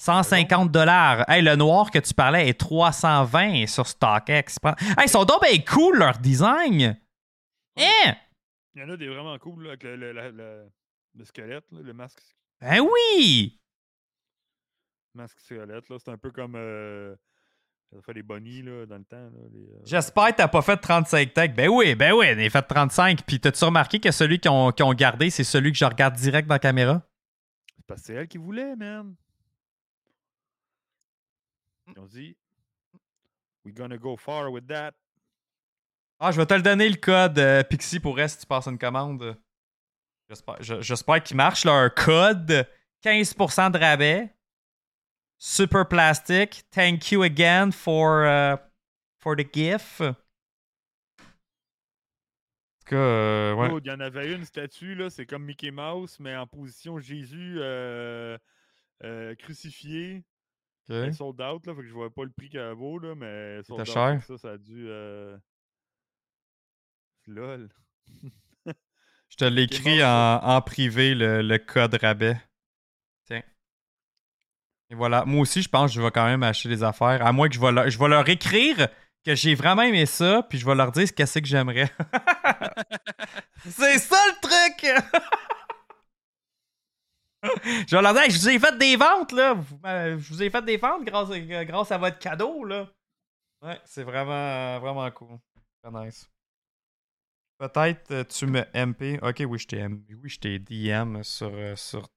150 0.01 0.73
dollars. 0.73 1.29
Hey, 1.29 1.43
le 1.43 1.57
noir 1.57 1.91
que 1.91 1.99
tu 1.99 2.15
parlais 2.15 2.49
est 2.49 2.59
320 2.59 3.67
sur 3.67 3.87
StockX. 3.87 4.57
Hey, 4.97 5.05
ils 5.05 5.09
sont 5.11 5.27
donc 5.27 5.43
bien 5.43 5.59
cool, 5.61 5.99
leur 5.99 6.17
design. 6.19 6.99
Hein? 7.77 8.15
Il 8.75 8.81
y 8.81 8.85
en 8.85 8.89
a 8.89 8.97
des 8.97 9.09
vraiment 9.09 9.39
cool 9.39 9.67
avec 9.67 9.83
le, 9.83 10.13
le, 10.13 11.25
squelette, 11.25 11.67
le 11.71 11.93
masque. 11.93 12.23
Ben 12.63 12.81
oui! 12.81 13.61
Masque 15.15 15.39
squelette, 15.41 15.87
là. 15.91 15.97
C'est 16.03 16.11
un 16.11 16.17
peu 16.17 16.31
comme. 16.31 16.55
Euh, 16.57 17.15
ça 17.93 18.01
fait 18.01 18.15
des 18.15 18.23
bonnies 18.23 18.63
là, 18.63 18.87
dans 18.87 18.97
le 18.97 19.05
temps. 19.05 19.17
Euh, 19.17 19.81
J'espère 19.85 20.29
que 20.29 20.37
t'as 20.37 20.49
pas 20.49 20.63
fait 20.63 20.79
35 20.79 21.35
techs. 21.35 21.55
Ben 21.55 21.69
oui, 21.69 21.95
ben 21.95 22.15
oui, 22.15 22.27
on 22.35 22.39
a 22.39 22.49
fait 22.49 22.63
35. 22.63 23.23
Puis 23.27 23.39
t'as-tu 23.39 23.65
remarqué 23.67 24.01
que 24.01 24.13
celui 24.13 24.39
qu'ils 24.39 24.51
ont, 24.51 24.73
ont, 24.81 24.95
gardé, 24.95 25.29
c'est 25.29 25.45
celui 25.45 25.73
que 25.73 25.79
je 25.79 25.85
regarde 25.85 26.15
direct 26.15 26.49
dans 26.49 26.55
la 26.55 26.59
caméra? 26.59 27.03
C'est 27.77 27.87
parce 27.87 28.01
que 28.01 28.07
c'est 28.07 28.15
elle 28.15 28.29
qui 28.29 28.39
voulait, 28.39 28.77
man. 28.77 29.15
Ils 31.95 32.01
ont 32.01 32.07
dit 32.07 32.37
We're 33.65 33.75
gonna 33.75 33.99
go 33.99 34.17
far 34.17 34.51
with 34.51 34.67
that. 34.69 34.93
Ah, 36.19 36.33
je 36.33 36.37
vais 36.37 36.47
te 36.47 36.55
le 36.55 36.63
donner 36.63 36.89
le 36.89 36.97
code 36.97 37.39
euh, 37.39 37.63
Pixie 37.63 38.01
pour 38.01 38.17
reste 38.17 38.41
tu 38.41 38.47
passes 38.47 38.67
une 38.67 38.79
commande. 38.79 39.37
J'espère 40.29 41.23
qu'il 41.23 41.37
marche. 41.37 41.65
Leur 41.65 41.93
code 41.95 42.67
15% 43.03 43.73
de 43.73 43.79
rabais. 43.79 44.35
Super 45.43 45.89
Plastic, 45.89 46.65
thank 46.71 47.11
you 47.11 47.23
again 47.23 47.73
for, 47.73 48.27
uh, 48.27 48.59
for 49.19 49.35
the 49.35 49.51
gift. 49.51 50.03
Euh, 52.93 53.55
ouais. 53.55 53.69
Oh, 53.73 53.79
il 53.83 53.87
y 53.87 53.91
en 53.91 54.01
avait 54.01 54.33
une 54.33 54.45
statue, 54.45 54.95
là, 54.95 55.11
c'est 55.11 55.27
comme 55.27 55.45
Mickey 55.45 55.71
Mouse, 55.71 56.19
mais 56.21 56.37
en 56.37 56.47
position 56.47 56.99
Jésus 56.99 57.57
euh, 57.59 58.37
euh, 59.05 59.35
crucifié. 59.37 60.25
Elle 60.91 61.09
est 61.11 61.13
sold 61.13 61.41
out, 61.41 61.67
là, 61.67 61.75
fait 61.75 61.83
que 61.83 61.87
je 61.87 61.93
vois 61.93 62.13
pas 62.13 62.25
le 62.25 62.31
prix 62.31 62.49
qu'elle 62.49 62.73
vaut, 62.73 62.99
là, 62.99 63.15
mais 63.15 63.63
sold 63.63 63.81
out, 63.81 63.87
cher. 63.87 64.23
ça, 64.27 64.39
ça 64.39 64.51
a 64.53 64.59
dû. 64.59 64.87
Euh... 64.89 65.37
Lol. 67.27 67.69
je 68.67 69.37
te 69.37 69.45
l'écris 69.45 70.03
en, 70.05 70.41
en, 70.43 70.61
privé, 70.63 71.15
le, 71.15 71.43
le, 71.43 71.59
code 71.59 71.95
rabais. 72.01 72.41
Tiens. 73.27 73.43
Et 74.91 74.95
voilà. 74.95 75.25
Moi 75.25 75.43
aussi, 75.43 75.63
je 75.63 75.69
pense 75.69 75.91
que 75.91 75.97
je 75.97 76.03
vais 76.03 76.11
quand 76.11 76.27
même 76.27 76.43
acheter 76.43 76.69
des 76.69 76.83
affaires. 76.83 77.25
À 77.25 77.33
moins 77.33 77.49
que 77.49 77.55
je 77.55 77.61
vais 77.61 77.73
leur, 77.73 77.89
je 77.89 77.99
vais 77.99 78.09
leur 78.09 78.29
écrire 78.29 78.89
que 79.25 79.35
j'ai 79.35 79.55
vraiment 79.55 79.83
aimé 79.83 80.07
ça, 80.07 80.43
puis 80.49 80.59
je 80.59 80.67
vais 80.67 80.75
leur 80.75 80.93
dire 80.93 81.07
ce 81.07 81.13
qu'est-ce 81.13 81.39
que 81.39 81.47
j'aimerais. 81.47 81.91
C'est 83.69 83.99
ça 83.99 84.17
le 84.29 84.41
truc! 84.41 85.05
je 87.65 87.97
vais 87.97 88.03
leur 88.03 88.13
dire, 88.13 88.25
je 88.29 88.39
vous 88.39 88.49
ai 88.49 88.59
fait 88.59 88.77
des 88.79 88.97
ventes, 88.97 89.33
là. 89.33 89.57
Euh, 89.87 90.19
je 90.19 90.29
vous 90.33 90.43
ai 90.43 90.51
fait 90.51 90.65
des 90.65 90.77
ventes 90.77 91.05
grâce, 91.05 91.29
euh, 91.31 91.65
grâce 91.65 91.91
à 91.93 91.99
votre 91.99 92.19
cadeau, 92.19 92.65
là. 92.65 92.89
Ouais, 93.63 93.79
c'est 93.85 94.05
vraiment, 94.05 94.79
vraiment 94.81 95.11
cool. 95.11 95.39
Très 95.83 96.05
nice. 96.05 96.29
Peut-être 97.59 98.11
euh, 98.11 98.25
tu 98.25 98.47
me 98.47 98.61
MP. 98.75 99.19
Ok, 99.23 99.43
oui, 99.47 99.59
je 99.59 99.67
t'ai 99.67 99.87
oui, 99.87 100.29
je 100.29 100.39
t'ai 100.39 100.59
DM 100.59 101.23
sur, 101.23 101.53
sur, 101.77 102.09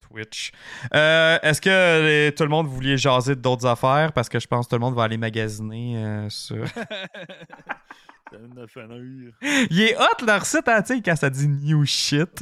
Twitch. 0.00 0.52
Est-ce 0.92 1.60
que 1.60 2.30
tout 2.30 2.42
le 2.44 2.48
monde 2.48 2.66
voulait 2.66 2.96
jaser 2.96 3.36
d'autres 3.36 3.66
affaires? 3.66 4.12
Parce 4.12 4.30
que 4.30 4.38
je 4.38 4.46
pense 4.46 4.66
que 4.66 4.70
tout 4.70 4.76
le 4.76 4.80
monde 4.80 4.94
va 4.94 5.02
aller 5.02 5.18
magasiner 5.18 6.26
sur. 6.30 6.64
Il 9.70 9.80
est 9.80 9.96
hot 9.96 10.26
leur 10.26 10.44
site, 10.44 10.68
hein, 10.68 10.82
quand 11.04 11.16
ça 11.16 11.30
dit 11.30 11.48
new 11.48 11.84
shit. 11.84 12.40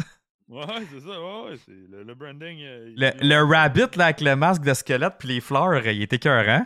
Ouais, 0.49 0.65
c'est 0.93 1.01
ça, 1.01 1.21
ouais, 1.21 1.57
c'est 1.65 1.73
le, 1.73 2.15
branding. 2.15 2.59
Euh, 2.63 2.95
le, 2.97 3.11
le 3.21 3.43
rabbit 3.43 3.97
là, 3.97 4.07
avec 4.07 4.21
le 4.21 4.37
masque 4.37 4.63
de 4.63 4.75
squelette 4.75 5.15
puis 5.19 5.29
les 5.29 5.41
fleurs, 5.41 5.85
il 5.87 6.03
était 6.03 6.17
écœurant. 6.17 6.65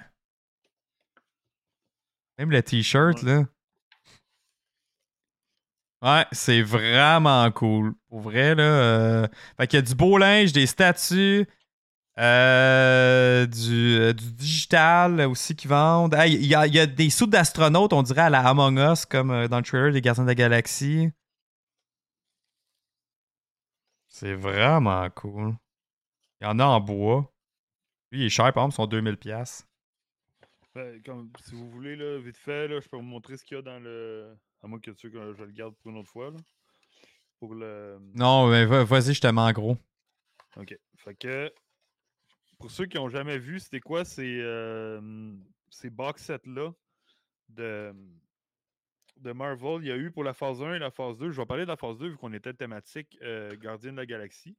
Même 2.38 2.50
le 2.50 2.62
t-shirt, 2.62 3.22
là. 3.22 3.44
Ouais, 6.02 6.24
c'est 6.32 6.62
vraiment 6.62 7.50
cool. 7.50 7.94
Pour 8.08 8.20
vrai, 8.20 8.54
là. 8.54 8.62
Euh... 8.62 9.28
Fait 9.58 9.66
qu'il 9.66 9.78
y 9.78 9.82
a 9.82 9.82
du 9.82 9.94
beau 9.94 10.16
linge, 10.16 10.52
des 10.52 10.66
statues, 10.66 11.46
euh, 12.18 13.46
du, 13.46 13.98
euh, 13.98 14.12
du, 14.12 14.32
digital 14.32 15.20
aussi 15.22 15.54
qui 15.54 15.68
vendent. 15.68 16.16
Il 16.26 16.46
y, 16.46 16.54
a, 16.54 16.66
y, 16.66 16.78
a, 16.78 16.86
des 16.86 17.10
sous 17.10 17.26
d'astronautes, 17.26 17.92
on 17.92 18.02
dirait 18.02 18.22
à 18.22 18.30
la 18.30 18.40
Among 18.40 18.78
Us, 18.78 19.04
comme 19.06 19.30
euh, 19.30 19.48
dans 19.48 19.58
le 19.58 19.62
trailer 19.62 19.92
des 19.92 20.00
Gardiens 20.00 20.24
de 20.24 20.28
la 20.28 20.34
Galaxie. 20.34 21.10
C'est 24.20 24.34
vraiment 24.34 25.08
cool. 25.08 25.54
Il 26.42 26.44
y 26.44 26.46
en 26.46 26.58
a 26.58 26.64
en 26.66 26.78
bois. 26.78 27.32
Lui, 28.12 28.20
il 28.20 28.26
est 28.26 28.28
cher, 28.28 28.52
par 28.52 28.66
exemple, 28.66 28.74
son 28.74 28.86
2000$. 28.86 29.64
Ben, 30.74 31.02
comme, 31.02 31.32
si 31.42 31.54
vous 31.54 31.70
voulez, 31.70 31.96
là, 31.96 32.18
vite 32.18 32.36
fait, 32.36 32.68
là, 32.68 32.80
je 32.80 32.88
peux 32.90 32.98
vous 32.98 33.02
montrer 33.02 33.38
ce 33.38 33.44
qu'il 33.46 33.56
y 33.56 33.60
a 33.60 33.62
dans 33.62 33.80
le. 33.82 34.36
À 34.62 34.66
moins 34.66 34.78
que 34.78 34.90
tu 34.90 35.10
que 35.10 35.32
je 35.32 35.42
le 35.42 35.52
garde 35.52 35.74
pour 35.76 35.90
une 35.90 35.96
autre 35.96 36.10
fois. 36.10 36.30
Là. 36.32 36.36
Pour 37.38 37.54
le. 37.54 37.98
Non, 38.14 38.48
mais 38.48 38.66
vas-y, 38.66 39.14
je 39.14 39.22
te 39.22 39.26
mets 39.26 39.40
en 39.40 39.52
gros. 39.52 39.78
Ok. 40.58 40.78
Fait 40.96 41.14
que. 41.14 41.50
Pour 42.58 42.70
ceux 42.70 42.84
qui 42.84 42.98
n'ont 42.98 43.08
jamais 43.08 43.38
vu, 43.38 43.58
c'était 43.58 43.80
quoi 43.80 44.04
ces, 44.04 44.38
euh, 44.42 45.32
ces 45.70 45.88
box 45.88 46.22
sets-là 46.24 46.74
de 47.48 47.94
de 49.20 49.32
Marvel, 49.32 49.78
il 49.82 49.88
y 49.88 49.92
a 49.92 49.96
eu 49.96 50.10
pour 50.10 50.24
la 50.24 50.32
phase 50.32 50.62
1 50.62 50.74
et 50.74 50.78
la 50.78 50.90
phase 50.90 51.18
2. 51.18 51.30
Je 51.30 51.40
vais 51.40 51.46
parler 51.46 51.64
de 51.64 51.68
la 51.68 51.76
phase 51.76 51.98
2 51.98 52.08
vu 52.08 52.16
qu'on 52.16 52.32
était 52.32 52.54
thématique 52.54 53.18
euh, 53.22 53.54
Gardien 53.56 53.92
de 53.92 53.98
la 53.98 54.06
Galaxie. 54.06 54.56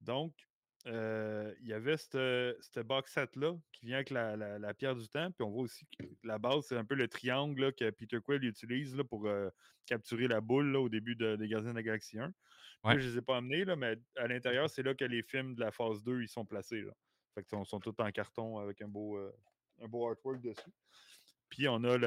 Donc, 0.00 0.34
euh, 0.86 1.54
il 1.60 1.68
y 1.68 1.72
avait 1.72 1.96
ce 1.96 2.80
box 2.80 3.12
set-là 3.12 3.56
qui 3.72 3.86
vient 3.86 3.96
avec 3.96 4.10
la, 4.10 4.74
pierre 4.74 4.96
du 4.96 5.08
temps. 5.08 5.30
Puis 5.30 5.44
on 5.44 5.50
voit 5.50 5.62
aussi 5.62 5.86
que 5.98 6.04
la 6.24 6.38
base, 6.38 6.66
c'est 6.66 6.76
un 6.76 6.84
peu 6.84 6.94
le 6.94 7.08
triangle 7.08 7.72
que 7.74 7.90
Peter 7.90 8.18
Quill 8.22 8.44
utilise 8.44 8.96
là, 8.96 9.04
pour 9.04 9.26
euh, 9.26 9.48
capturer 9.86 10.28
la 10.28 10.40
boule 10.40 10.74
au 10.76 10.88
début 10.88 11.14
de, 11.14 11.36
des 11.36 11.48
Gardiens 11.48 11.70
de 11.70 11.76
la 11.76 11.82
Galaxie 11.82 12.18
1. 12.18 12.32
je 12.84 12.90
ne 12.90 12.98
les 12.98 13.18
ai 13.18 13.22
pas 13.22 13.36
amenés, 13.36 13.64
là, 13.64 13.76
mais 13.76 13.96
à 14.16 14.26
l'intérieur, 14.26 14.68
c'est 14.68 14.82
là 14.82 14.94
que 14.94 15.04
les 15.04 15.22
films 15.22 15.54
de 15.54 15.60
la 15.60 15.70
phase 15.70 16.02
2 16.02 16.22
ils 16.22 16.28
sont 16.28 16.44
placés. 16.44 16.82
Là. 16.82 16.92
Fait 17.34 17.42
qu'ils 17.42 17.50
sont, 17.50 17.64
sont, 17.64 17.80
tous 17.80 17.94
en 17.98 18.10
carton 18.10 18.58
avec 18.58 18.80
un 18.82 18.88
beau, 18.88 19.18
un 19.80 19.86
beau 19.86 20.08
artwork 20.08 20.40
dessus. 20.40 20.72
Puis 21.48 21.68
on 21.68 21.82
a 21.84 21.98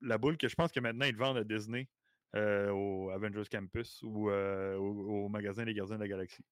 la 0.00 0.18
boule 0.18 0.36
que 0.36 0.48
je 0.48 0.54
pense 0.54 0.72
que 0.72 0.80
maintenant 0.80 1.06
ils 1.06 1.16
vendent 1.16 1.38
à 1.38 1.44
Disney 1.44 1.88
euh, 2.34 2.70
au 2.70 3.10
Avengers 3.10 3.44
Campus 3.50 4.00
ou 4.02 4.30
euh, 4.30 4.74
au, 4.76 5.28
magasin 5.28 5.64
des 5.64 5.74
Gardiens 5.74 5.96
de 5.96 6.02
la 6.02 6.08
Galaxie. 6.08 6.44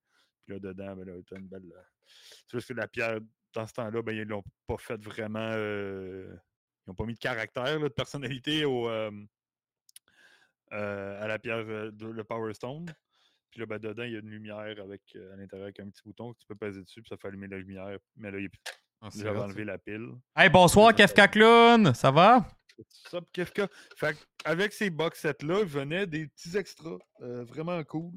Puis 0.45 0.53
là, 0.53 0.59
dedans, 0.59 0.95
ben 0.95 1.07
là, 1.07 1.15
as 1.15 1.37
une 1.39 1.49
belle. 1.49 1.73
Euh, 1.75 1.83
c'est 2.47 2.59
juste 2.59 2.69
que 2.69 2.75
la 2.75 2.87
pierre, 2.87 3.19
dans 3.55 3.67
ce 3.67 3.73
temps-là, 3.73 4.03
ben, 4.03 4.15
ils 4.15 4.25
l'ont 4.25 4.45
pas 4.67 4.77
fait 4.77 5.03
vraiment. 5.03 5.53
ils 5.55 6.39
n'ont 6.87 6.95
pas 6.95 7.07
mis 7.07 7.15
de 7.15 7.19
caractère, 7.19 7.81
de 7.81 7.89
personnalité 7.89 8.67
au, 8.67 8.89
à 8.89 9.11
la 10.71 11.39
pierre 11.39 11.65
de 11.65 12.07
le 12.07 12.25
Power 12.25 12.53
Stone. 12.53 12.87
Puis 13.51 13.61
là, 13.61 13.67
ben, 13.67 13.79
dedans, 13.79 14.05
il 14.05 14.13
y 14.13 14.17
a 14.17 14.21
une 14.21 14.31
lumière 14.31 14.79
avec, 14.83 15.17
à 15.17 15.37
l'intérieur 15.37 15.65
avec 15.65 15.81
un 15.81 15.89
petit 15.89 16.03
bouton 16.05 16.35
que 16.35 16.41
tu 16.41 16.47
peux 16.47 16.57
passer 16.57 16.83
dessus, 16.83 17.01
puis 17.01 17.09
ça 17.09 17.17
fait 17.17 17.29
allumer 17.29 17.49
la 17.49 17.57
lumière. 17.57 17.99
Mais 18.17 18.31
là, 18.31 18.39
il 18.39 18.51
ah, 18.69 18.71
Enlevé 19.03 19.65
la 19.65 19.79
pile. 19.79 20.11
Hey, 20.37 20.51
bonsoir, 20.51 20.95
Kefka 20.95 21.27
Clown! 21.29 21.95
Ça 21.95 22.11
va? 22.11 22.47
Ça, 22.89 23.21
Kefka? 23.33 23.67
Fait 23.97 24.17
avec 24.45 24.75
ces 24.75 24.91
box 24.91 25.21
sets-là, 25.21 25.65
venaient 25.65 26.07
des 26.07 26.27
petits 26.27 26.57
extras 26.57 26.99
euh, 27.23 27.45
vraiment 27.45 27.83
cool. 27.85 28.13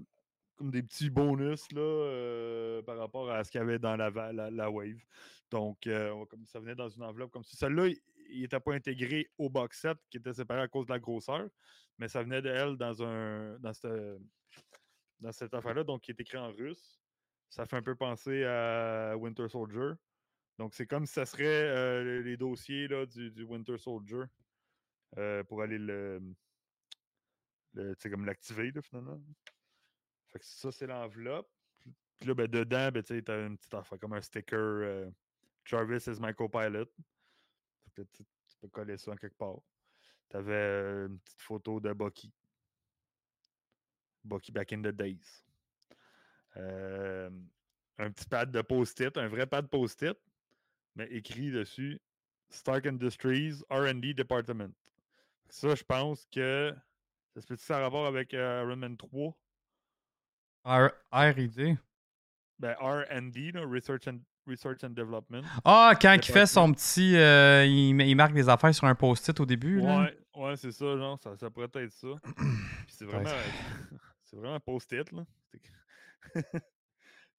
Comme 0.55 0.72
des 0.72 0.84
petits 0.84 1.10
bonus 1.10 1.72
là, 1.72 1.81
euh, 1.81 2.81
par 2.81 2.97
rapport 2.97 3.31
à 3.31 3.43
ce 3.43 3.51
qu'il 3.51 3.60
y 3.60 3.64
avait 3.64 3.80
dans 3.80 3.95
la, 3.95 4.10
la, 4.51 4.69
Wave. 4.69 4.99
Donc, 5.49 5.88
euh, 5.88 6.26
comme 6.26 6.45
ça 6.47 6.60
venait 6.60 6.76
dans 6.76 6.89
une 6.89 7.03
enveloppe 7.03 7.31
comme 7.31 7.43
ça. 7.43 7.55
Celle-là, 7.57 7.88
il 8.30 8.41
n'était 8.41 8.60
pas 8.60 8.73
intégré 8.73 9.30
au 9.38 9.49
box 9.49 9.81
set 9.81 9.97
qui 10.10 10.18
était 10.18 10.34
séparé 10.34 10.61
à 10.61 10.68
cause 10.68 10.85
de 10.85 10.91
la 10.91 10.99
grosseur, 10.99 11.47
mais 11.97 12.07
ça 12.07 12.23
venait 12.23 12.41
d'elle 12.41 12.76
dans 12.76 13.03
un 13.03 13.57
dans 13.60 13.73
cette, 13.73 14.19
dans 15.19 15.31
cette 15.31 15.53
affaire-là, 15.53 15.84
donc 15.84 16.01
qui 16.01 16.11
est 16.11 16.19
écrit 16.19 16.38
en 16.38 16.51
russe. 16.51 16.99
Ça 17.49 17.65
fait 17.65 17.77
un 17.77 17.84
peu 17.84 17.95
penser 17.95 18.43
à 18.43 19.15
Winter 19.18 19.47
Soldier. 19.47 19.93
Donc, 20.59 20.73
c'est 20.75 20.85
comme 20.85 21.05
si 21.05 21.13
ça 21.13 21.25
serait 21.25 21.45
euh, 21.45 22.21
les 22.21 22.38
dossiers 22.38 22.88
là, 22.88 23.05
du, 23.05 23.43
Winter 23.43 23.77
Soldier 23.77 24.23
euh, 25.17 25.43
pour 25.43 25.61
aller 25.61 25.80
le. 25.80 26.21
le 27.73 27.95
comme 28.03 28.25
l'activer, 28.25 28.71
finalement. 28.81 29.19
Fait 30.31 30.39
que 30.39 30.45
ça, 30.45 30.71
c'est 30.71 30.88
l'enveloppe. 30.88 31.49
Puis 32.19 32.27
là, 32.27 32.35
ben, 32.35 32.47
dedans, 32.47 32.91
ben, 32.91 33.03
tu 33.03 33.13
as 33.13 33.39
une 33.39 33.57
petite 33.57 33.73
affaire 33.73 33.99
comme 33.99 34.13
un 34.13 34.21
sticker 34.21 34.57
euh, 34.57 35.09
Jarvis 35.65 36.07
is 36.07 36.19
my 36.19 36.34
co-pilot. 36.34 36.89
Tu, 37.95 38.05
peux 38.61 38.67
coller 38.69 38.97
ça 38.97 39.11
en 39.11 39.15
quelque 39.15 39.38
part. 39.38 39.59
Tu 40.30 40.38
avais 40.38 41.05
une 41.07 41.19
petite 41.19 41.41
photo 41.41 41.80
de 41.80 41.93
Bucky. 41.93 42.31
Bucky 44.23 44.51
back 44.51 44.71
in 44.71 44.81
the 44.81 44.91
days. 44.91 45.43
un 46.55 48.11
petit 48.11 48.25
pad 48.27 48.51
de 48.51 48.61
post-it, 48.61 49.17
un 49.17 49.27
vrai 49.27 49.45
pad 49.45 49.67
post-it 49.67 50.17
mais 50.95 51.07
écrit 51.11 51.51
dessus 51.51 51.99
Stark 52.49 52.85
Industries 52.85 53.63
R&D 53.69 54.13
Department. 54.13 54.73
Ça, 55.49 55.75
je 55.75 55.83
pense 55.83 56.25
que 56.31 56.73
ça 57.33 57.41
se 57.41 57.47
peut-tu 57.47 57.71
rapport 57.71 58.05
avec 58.05 58.33
euh, 58.33 58.63
Iron 58.63 58.75
Man 58.75 58.97
3? 58.97 59.35
R&D? 60.65 61.77
Ben, 62.59 62.75
R&D, 62.79 63.51
Research 63.65 64.07
and, 64.07 64.19
Research 64.47 64.83
and 64.83 64.91
Development. 64.91 65.43
Ah, 65.65 65.93
quand 65.99 66.13
il 66.13 66.23
fait 66.23 66.45
son 66.45 66.71
petit... 66.73 67.15
Euh, 67.15 67.65
il, 67.65 68.15
marque 68.15 68.33
des 68.33 68.47
affaires 68.47 68.73
sur 68.73 68.85
un 68.85 68.95
post-it 68.95 69.39
au 69.39 69.45
début, 69.45 69.81
Ouais, 69.81 70.15
ouais 70.35 70.55
c'est 70.55 70.71
ça, 70.71 70.97
genre, 70.97 71.19
ça, 71.19 71.35
ça 71.37 71.49
pourrait 71.49 71.69
être 71.73 71.91
ça. 71.91 72.07
c'est 72.87 73.05
vraiment... 73.05 73.29
c'est 74.23 74.35
vraiment 74.37 74.55
un 74.55 74.59
post-it, 74.59 75.11
là. 75.11 75.23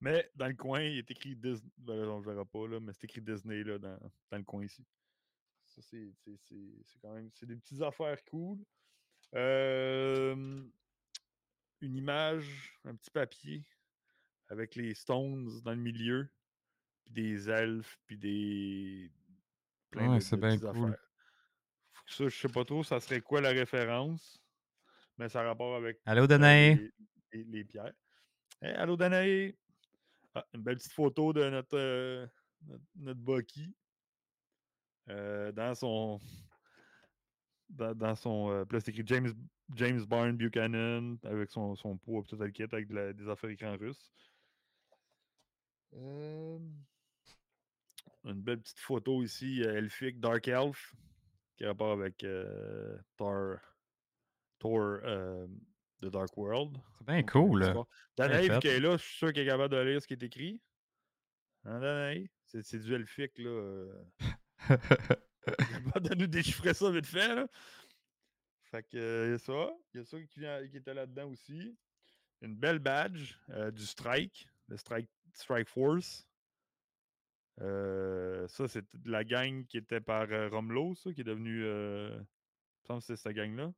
Mais 0.05 0.31
dans 0.37 0.49
le 0.49 0.55
coin, 0.55 0.83
il 0.83 0.99
est 0.99 1.11
écrit 1.11 1.35
Disney. 1.35 1.73
Ben, 1.79 1.95
on 1.95 2.21
ne 2.21 2.25
verra 2.27 2.45
pas, 2.45 2.69
là, 2.69 2.79
mais 2.79 2.93
c'est 2.93 3.05
écrit 3.05 3.23
Disney 3.23 3.65
là, 3.65 3.79
dans, 3.79 3.99
dans, 4.31 4.37
le 4.37 4.45
coin 4.45 4.63
ici. 4.63 4.85
Ça, 5.65 5.81
c'est 5.81 6.13
quand 7.01 7.15
même. 7.15 7.31
C'est 7.33 7.47
des 7.47 7.57
petites 7.57 7.81
affaires 7.81 8.23
cool. 8.27 8.59
une 9.33 10.71
image, 11.81 12.79
un 12.85 12.95
petit 12.95 13.11
papier 13.11 13.65
avec 14.51 14.75
les 14.75 14.93
stones 14.93 15.49
dans 15.63 15.73
le 15.73 15.81
milieu, 15.81 16.29
puis 17.07 17.15
des 17.15 17.49
elfes, 17.49 17.99
puis 18.05 18.19
des. 18.19 19.11
Plein 19.91 20.19
de, 20.19 20.37
bien 20.37 20.59
cool. 20.59 20.69
affaires. 20.69 20.99
Ça, 22.09 22.29
je 22.29 22.37
sais 22.37 22.49
pas 22.49 22.67
trop, 22.67 22.85
ça 22.85 23.01
serait 23.01 23.23
quoi 23.23 23.41
la 23.41 23.53
référence, 23.53 24.39
mais 25.17 25.31
ça 25.31 25.41
a 25.41 25.45
rapport 25.45 25.75
avec. 25.77 25.99
Allô, 26.05 26.27
Danae! 26.27 26.93
les, 27.33 27.65
pierres. 27.65 27.95
Hey, 28.61 28.75
allô, 28.75 28.99
Danae! 28.99 29.57
Ah, 30.35 30.45
une 30.53 30.63
belle 30.63 30.77
petite 30.77 30.93
photo 30.93 31.33
de 31.33 31.49
notre, 31.49 31.79
euh, 31.79 32.27
notre, 32.97 33.21
Bucky 33.21 33.73
euh, 35.09 35.53
dans 35.53 35.75
son. 35.77 36.21
Dans, 37.69 38.17
son. 38.17 38.51
Euh, 38.51 38.65
là, 38.71 38.81
c'est 38.81 38.91
écrit 38.91 39.05
James, 39.07 39.33
James 39.75 40.05
Barn 40.05 40.37
Buchanan 40.37 41.17
avec 41.23 41.51
son, 41.51 41.77
son 41.77 41.97
pot 41.97 42.25
tout 42.25 42.37
le 42.37 42.51
kit 42.51 42.65
avec 42.65 42.89
des 42.89 43.29
affaires 43.29 43.51
écran 43.51 43.77
russes. 43.77 44.13
une 45.93 46.73
belle 48.25 48.61
petite 48.61 48.81
photo 48.81 49.23
ici, 49.23 49.61
elfique, 49.61 50.19
Dark 50.19 50.49
Elf, 50.49 50.95
qui 51.57 51.65
a 51.65 51.69
rapport 51.69 51.93
avec 51.93 52.27
Thor, 53.17 53.59
Thor 54.59 54.99
The 56.05 56.11
Dark 56.13 56.37
World. 56.37 56.77
C'est 56.99 57.07
bien 57.07 57.23
cool. 57.23 57.63
fait. 58.55 58.61
qu'elle 58.61 58.77
est 58.77 58.81
là, 58.81 58.97
je 58.97 59.03
suis 59.03 59.17
sûr 59.17 59.33
qu'elle 59.33 59.47
est 59.47 59.51
capable 59.51 59.75
de 59.75 59.81
lire 59.81 60.03
ce 60.03 60.07
qui 60.07 60.15
est 60.15 60.23
écrit. 60.23 60.61
Hein, 61.65 61.81
Danaï? 61.81 62.31
C'est 62.45 62.79
du 62.79 62.95
elfique, 62.95 63.39
là. 63.39 63.49
euh. 63.49 64.05
va 65.95 66.01
de 66.01 66.15
nous 66.15 66.27
déchiffrer 66.27 66.75
ça 66.75 66.91
vite 66.91 67.07
fait, 67.07 67.35
là. 67.35 67.47
Fait 68.71 68.83
que, 68.83 68.97
euh, 68.97 69.27
il 69.27 69.31
y 69.33 69.35
a 69.35 69.39
ça. 69.39 69.73
Il 69.93 69.99
y 69.99 70.01
a 70.01 70.05
ça 70.05 70.21
qui, 70.23 70.41
vient- 70.41 70.67
qui 70.69 70.77
était 70.77 70.95
là-dedans 70.95 71.29
aussi. 71.31 71.77
Une 72.41 72.55
belle 72.57 72.79
badge 72.79 73.37
euh, 73.51 73.71
du 73.71 73.85
Strike, 73.87 74.49
le 74.69 74.77
Strike, 74.77 75.09
Strike 75.33 75.69
Force. 75.69 76.29
Euh, 77.61 78.47
ça, 78.49 78.67
c'est 78.69 78.85
de 78.95 79.11
la 79.11 79.25
gang 79.25 79.65
qui 79.67 79.79
était 79.79 80.01
par 80.01 80.29
Romlo, 80.51 80.95
ça, 80.95 81.13
qui 81.13 81.21
est 81.21 81.25
devenu. 81.25 81.61
Il 81.61 82.19
me 82.19 82.27
semble 82.87 83.01
que 83.01 83.07
c'est 83.07 83.17
cette 83.17 83.35
gang-là. 83.37 83.73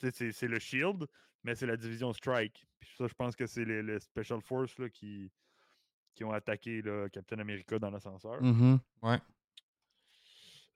C'est 0.00 0.48
le 0.48 0.58
Shield, 0.58 1.06
mais 1.44 1.54
c'est 1.54 1.66
la 1.66 1.76
division 1.76 2.12
Strike. 2.12 2.66
Puis 2.78 2.90
ça, 2.96 3.06
je 3.06 3.14
pense 3.14 3.36
que 3.36 3.46
c'est 3.46 3.64
les, 3.64 3.82
les 3.82 4.00
Special 4.00 4.40
Force 4.40 4.78
là, 4.78 4.88
qui, 4.88 5.30
qui 6.14 6.24
ont 6.24 6.32
attaqué 6.32 6.82
là, 6.82 7.08
Captain 7.10 7.38
America 7.38 7.78
dans 7.78 7.90
l'ascenseur. 7.90 8.42
Mhm, 8.42 8.78
Ouais. 9.02 9.18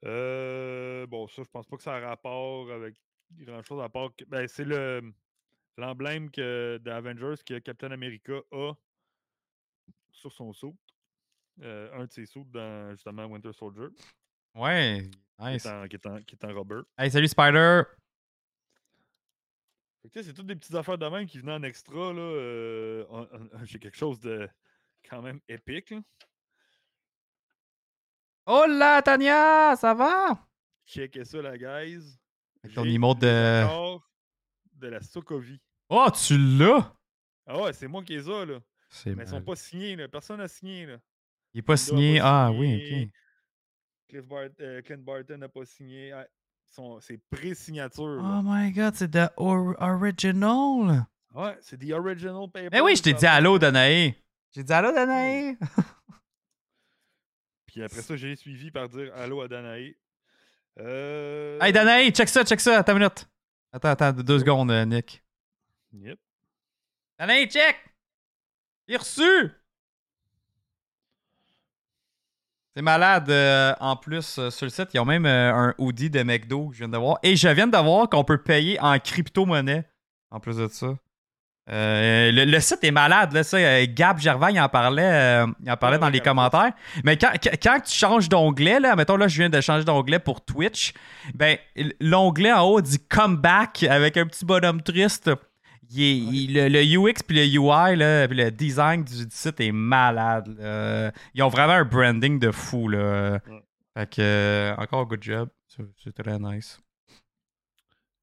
Euh, 0.03 1.07
bon, 1.07 1.27
ça, 1.27 1.41
je 1.43 1.49
pense 1.49 1.65
pas 1.65 1.77
que 1.77 1.83
ça 1.83 1.95
a 1.95 1.99
rapport 1.99 2.69
avec 2.71 2.95
grand-chose 3.31 3.81
à 3.81 3.89
part 3.89 4.09
que. 4.15 4.25
Ben, 4.25 4.47
c'est 4.47 4.65
le 4.65 5.01
l'emblème 5.77 6.29
d'Avengers 6.29 7.35
que 7.45 7.59
Captain 7.59 7.91
America 7.91 8.39
a 8.51 8.73
sur 10.11 10.31
son 10.31 10.53
saut. 10.53 10.77
Euh, 11.61 11.89
un 11.93 12.05
de 12.05 12.11
ses 12.11 12.25
sauts 12.25 12.45
dans 12.51 12.91
justement 12.91 13.25
Winter 13.25 13.51
Soldier, 13.53 13.87
Ouais. 14.53 15.09
qui, 15.39 15.43
Nice. 15.45 15.65
est 15.65 15.69
en, 15.69 15.87
qui, 15.87 15.95
est 15.95 16.05
en, 16.05 16.21
qui 16.21 16.35
est 16.35 16.45
en 16.45 16.53
rubber. 16.53 16.81
Hey, 16.97 17.09
salut 17.09 17.27
Spider. 17.27 17.83
Tu 20.11 20.19
sais, 20.19 20.23
c'est 20.23 20.33
toutes 20.33 20.47
des 20.47 20.55
petites 20.55 20.75
affaires 20.75 20.97
de 20.97 21.07
même 21.07 21.25
qui 21.25 21.39
venaient 21.39 21.53
en 21.53 21.63
extra. 21.63 22.13
là. 22.13 22.19
euh, 22.21 23.05
on- 23.09 23.27
on- 23.31 23.65
J'ai 23.65 23.79
quelque 23.79 23.97
chose 23.97 24.19
de 24.19 24.47
quand 25.09 25.21
même 25.21 25.39
épique. 25.47 25.91
là. 25.91 26.01
Oh 28.47 28.65
là, 28.67 29.01
Tania, 29.01 29.75
ça 29.75 29.93
va? 29.93 30.37
Checkez 30.85 31.25
ça, 31.25 31.41
la 31.41 31.57
guys. 31.57 32.17
Avec 32.63 32.75
ton 32.75 32.83
emote 32.85 33.19
de- 33.19 33.97
de 34.73 34.87
la 34.87 35.01
Sokovie. 35.01 35.59
Oh, 35.89 36.07
tu 36.11 36.37
l'as? 36.37 36.95
Ah 37.47 37.61
ouais, 37.61 37.73
c'est 37.73 37.87
moi 37.87 38.03
qui 38.03 38.13
les 38.13 38.29
ai, 38.29 38.45
là. 38.45 38.59
C'est 38.89 39.15
Mais 39.15 39.23
ils 39.23 39.27
sont 39.27 39.35
mal. 39.35 39.45
pas 39.45 39.55
signés, 39.55 39.95
là. 39.95 40.07
Personne 40.07 40.37
n'a 40.37 40.47
signé, 40.47 40.85
là. 40.85 40.97
Il 41.53 41.59
est 41.59 41.61
pas 41.63 41.77
signé. 41.77 42.19
pas 42.19 42.45
Ah 42.47 42.51
oui, 42.51 42.75
ok. 42.75 43.11
Cliff 44.09 44.25
Bart- 44.25 44.49
euh, 44.59 44.81
Clint 44.83 44.99
Barton 44.99 45.37
n'a 45.37 45.49
pas 45.49 45.65
signé. 45.65 46.13
Ah, 46.77 46.81
sont- 46.81 46.99
c'est 46.99 47.17
pré-signature. 47.29 48.21
Oh 48.21 48.41
my 48.43 48.71
god, 48.71 48.95
c'est 48.95 49.09
the 49.11 49.31
or- 49.37 49.75
original. 49.79 51.05
Ouais, 51.33 51.57
c'est 51.61 51.77
the 51.77 51.91
original 51.91 52.49
paper. 52.51 52.69
Eh 52.73 52.81
oui, 52.81 52.95
je 52.95 53.03
t'ai 53.03 53.13
dit 53.13 53.25
allô, 53.25 53.57
Danae. 53.59 54.13
J'ai 54.53 54.63
dit 54.63 54.73
allô, 54.73 54.91
Danae. 54.91 55.57
Puis 57.67 57.83
après 57.83 58.01
ça, 58.01 58.15
j'ai 58.15 58.35
suivi 58.35 58.71
par 58.71 58.89
dire 58.89 59.13
allô 59.15 59.41
à 59.41 59.47
Danae. 59.47 59.95
Euh... 60.79 61.57
Hey, 61.61 61.71
Danae, 61.73 62.11
check 62.11 62.27
ça, 62.29 62.43
check 62.43 62.59
ça. 62.59 62.79
Attends 62.79 62.93
une 62.93 62.99
minute. 62.99 63.27
Attends, 63.71 63.89
attends, 63.89 64.11
deux 64.13 64.39
secondes, 64.39 64.71
euh, 64.71 64.85
Nick. 64.85 65.23
Yep. 65.93 66.19
Danae, 67.19 67.47
check. 67.49 67.77
Il 68.87 68.95
est 68.95 68.97
reçu. 68.97 69.51
C'est 72.75 72.81
malade. 72.81 73.29
euh, 73.29 73.73
en 73.79 73.95
plus, 73.95 74.37
euh, 74.37 74.49
sur 74.49 74.65
le 74.65 74.69
site, 74.69 74.89
ils 74.93 74.99
ont 74.99 75.05
même 75.05 75.25
euh, 75.25 75.53
un 75.53 75.73
hoodie 75.77 76.09
de 76.09 76.23
McDo 76.23 76.67
que 76.67 76.73
je 76.73 76.79
viens 76.79 76.89
de 76.89 76.97
voir. 76.97 77.17
Et 77.23 77.35
je 77.35 77.47
viens 77.47 77.67
de 77.67 77.77
voir 77.77 78.09
qu'on 78.09 78.23
peut 78.25 78.37
payer 78.37 78.79
en 78.81 78.99
crypto-monnaie. 78.99 79.85
En 80.31 80.39
plus 80.39 80.57
de 80.57 80.67
ça. 80.67 80.87
Le, 81.67 82.43
le 82.45 82.59
site 82.59 82.83
est 82.83 82.91
malade, 82.91 83.31
là, 83.33 83.43
ça. 83.43 83.85
Gab 83.87 84.19
Gervais, 84.19 84.53
il 84.53 84.59
en 84.59 84.69
parlait, 84.69 85.43
il 85.63 85.71
en 85.71 85.77
parlait 85.77 85.95
Ouais, 85.95 85.99
dans 85.99 86.05
ouais, 86.07 86.11
les 86.11 86.19
commentaires. 86.19 86.73
Mais 87.03 87.17
quand, 87.17 87.31
quand- 87.41 87.55
quand 87.63 87.79
tu 87.79 87.93
changes 87.95 88.29
d'onglet, 88.29 88.79
là, 88.79 88.95
mettons 88.95 89.15
là, 89.17 89.27
je 89.27 89.37
viens 89.39 89.49
de 89.49 89.61
changer 89.61 89.83
d'onglet 89.85 90.19
pour 90.19 90.43
Twitch, 90.45 90.93
ben, 91.33 91.57
l'onglet 92.01 92.51
en 92.51 92.63
haut 92.65 92.81
dit 92.81 92.99
comeback 92.99 93.83
avec 93.83 94.17
un 94.17 94.27
petit 94.27 94.45
bonhomme 94.45 94.81
triste. 94.81 95.31
Il 95.91 96.01
est- 96.01 96.17
il- 96.17 96.53
le, 96.53 96.67
le 96.69 96.81
UX 96.83 97.21
puis 97.27 97.35
le 97.37 97.45
UI, 97.45 97.95
là, 97.95 98.27
puis 98.27 98.37
le 98.37 98.51
design 98.51 99.03
du, 99.03 99.13
site 99.29 99.59
est 99.59 99.71
malade. 99.71 100.47
Ils 101.33 101.43
ont 101.43 101.49
vraiment 101.49 101.73
un 101.73 101.85
branding 101.85 102.39
de 102.39 102.51
fou. 102.51 102.87
Là. 102.89 103.39
Ouais. 103.47 103.61
Fait 103.97 104.09
que, 104.09 104.21
euh, 104.21 104.75
encore 104.77 105.05
good 105.07 105.23
job. 105.23 105.49
C'est 105.97 106.13
très 106.13 106.37
nice. 106.39 106.79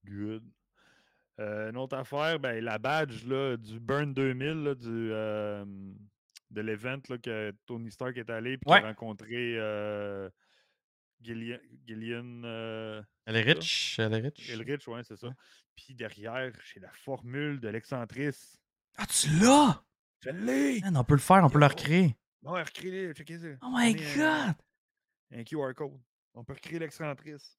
Good. 0.04 0.42
Euh, 1.40 1.70
une 1.70 1.76
autre 1.76 1.96
affaire, 1.96 2.38
ben, 2.38 2.62
la 2.62 2.78
badge 2.78 3.24
là, 3.24 3.56
du 3.56 3.80
Burn 3.80 4.12
2000, 4.12 4.64
là, 4.64 4.74
du, 4.74 4.86
euh, 4.88 5.64
de 6.50 6.60
l'event 6.60 6.98
que 7.22 7.52
Tony 7.66 7.90
Stark 7.90 8.16
est 8.18 8.28
allé 8.30 8.52
et 8.52 8.58
Ouais. 8.66 8.78
a 8.82 8.88
rencontré 8.88 9.56
Gillian, 11.22 11.58
Gillian 11.86 12.42
euh, 12.44 13.00
Elle 13.26 13.36
est 13.36 13.42
riche. 13.42 13.98
Elle 13.98 14.12
est 14.14 14.20
riche. 14.74 14.88
Ouais, 14.88 15.02
c'est 15.04 15.16
ça. 15.16 15.28
Puis 15.76 15.94
derrière, 15.94 16.52
j'ai 16.72 16.80
la 16.80 16.90
formule 16.92 17.60
de 17.60 17.68
l'excentrice. 17.68 18.60
Ah, 18.96 19.06
tu 19.06 19.28
l'as! 19.40 19.82
Je 20.20 20.30
l'ai! 20.30 20.80
Man, 20.80 20.96
on 20.96 21.04
peut 21.04 21.14
le 21.14 21.20
faire, 21.20 21.42
on 21.44 21.50
peut 21.50 21.58
le 21.58 21.66
recréer. 21.66 22.16
Ouais, 22.42 22.62
recréez-le, 22.62 23.12
checkez 23.14 23.38
ça. 23.38 23.46
Oh 23.62 23.70
my 23.72 23.94
god! 23.94 24.54
Un 25.34 25.44
QR 25.44 25.72
code. 25.74 25.98
On 26.34 26.44
peut 26.44 26.52
recréer 26.54 26.78
l'excentrice. 26.78 27.58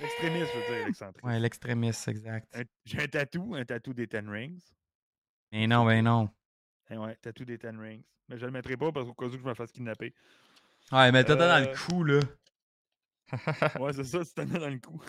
L'extrémiste, 0.00 0.50
je 0.54 0.58
veux 0.58 0.76
dire, 0.76 0.86
l'excentrice. 0.86 1.22
Ouais, 1.24 1.38
l'extrémiste, 1.38 2.08
exact. 2.08 2.56
J'ai 2.84 3.02
un 3.02 3.06
tatou, 3.08 3.54
un 3.54 3.64
tatou 3.64 3.92
des 3.92 4.06
Ten 4.08 4.28
Rings. 4.28 4.60
Mais 5.52 5.66
non, 5.66 5.84
ben 5.84 6.02
non. 6.02 6.30
Eh 6.90 6.96
ouais, 6.96 7.14
tatou 7.16 7.44
des 7.44 7.58
Ten 7.58 7.78
Rings. 7.78 8.02
Mais 8.28 8.38
je 8.38 8.46
le 8.46 8.52
mettrai 8.52 8.76
pas 8.76 8.90
parce 8.90 9.06
qu'au 9.06 9.14
cas 9.14 9.26
où 9.26 9.30
je 9.32 9.36
me 9.38 9.54
fasse 9.54 9.70
kidnapper. 9.70 10.14
Ouais, 10.90 11.12
mais 11.12 11.24
t'as 11.24 11.36
dans 11.36 11.62
Euh. 11.62 11.70
le 11.70 11.76
cou, 11.76 12.04
là. 12.04 12.20
Ouais, 13.80 13.92
c'est 13.92 14.04
ça, 14.04 14.44
mets 14.44 14.58
dans 14.58 14.68
le 14.68 14.78
cou. 14.78 15.00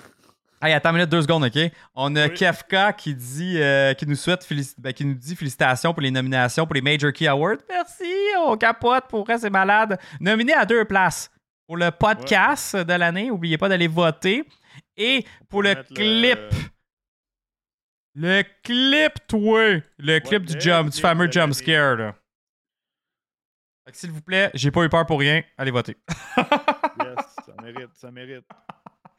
Hey, 0.66 0.72
attends 0.74 0.90
une 0.92 0.96
minute, 0.96 1.10
deux 1.10 1.22
secondes, 1.22 1.44
OK? 1.44 1.60
On 1.94 2.16
a 2.16 2.28
Oui. 2.28 2.34
Kefka 2.36 2.94
qui 2.94 3.14
dit, 3.14 3.62
euh, 3.62 3.94
qui 3.94 4.08
nous 4.08 4.16
souhaite, 4.16 4.46
félici- 4.46 4.76
ben, 4.78 4.94
qui 4.94 5.04
nous 5.04 5.14
dit 5.14 5.36
félicitations 5.36 5.92
pour 5.94 6.02
les 6.02 6.10
nominations 6.12 6.66
pour 6.66 6.74
les 6.76 6.82
Major 6.82 7.12
Key 7.12 7.28
Awards. 7.28 7.58
Merci, 7.70 8.06
on 8.40 8.56
capote, 8.56 9.08
pour 9.10 9.26
vrai, 9.26 9.38
c'est 9.38 9.50
malade. 9.50 10.00
Nominé 10.22 10.54
à 10.54 10.66
deux 10.66 10.86
places. 10.86 11.30
Pour 11.68 11.76
le 11.76 11.92
podcast 11.92 12.78
de 12.78 12.94
l'année, 12.94 13.28
n'oubliez 13.28 13.58
pas 13.58 13.68
d'aller 13.68 13.88
voter. 13.88 14.48
Et 14.96 15.26
pour 15.50 15.64
le 15.64 15.76
clip. 15.76 16.40
Le 18.16 18.44
clip, 18.64 19.14
toi! 19.28 19.82
Le 19.98 20.20
clip 20.20 20.46
du 20.46 20.60
jump, 20.62 20.92
du 20.92 21.02
fameux 21.02 21.30
jump 21.30 21.54
scare, 21.54 21.96
là. 21.98 22.16
S'il 23.92 24.12
vous 24.12 24.22
plaît, 24.22 24.50
j'ai 24.54 24.72
pas 24.72 24.84
eu 24.84 24.90
peur 24.90 25.06
pour 25.06 25.20
rien, 25.20 25.42
allez 25.58 25.72
voter. 25.72 25.98
Yes, 26.38 26.46
ça 27.46 27.54
mérite, 27.62 27.90
ça 27.96 28.12
mérite. 28.12 28.46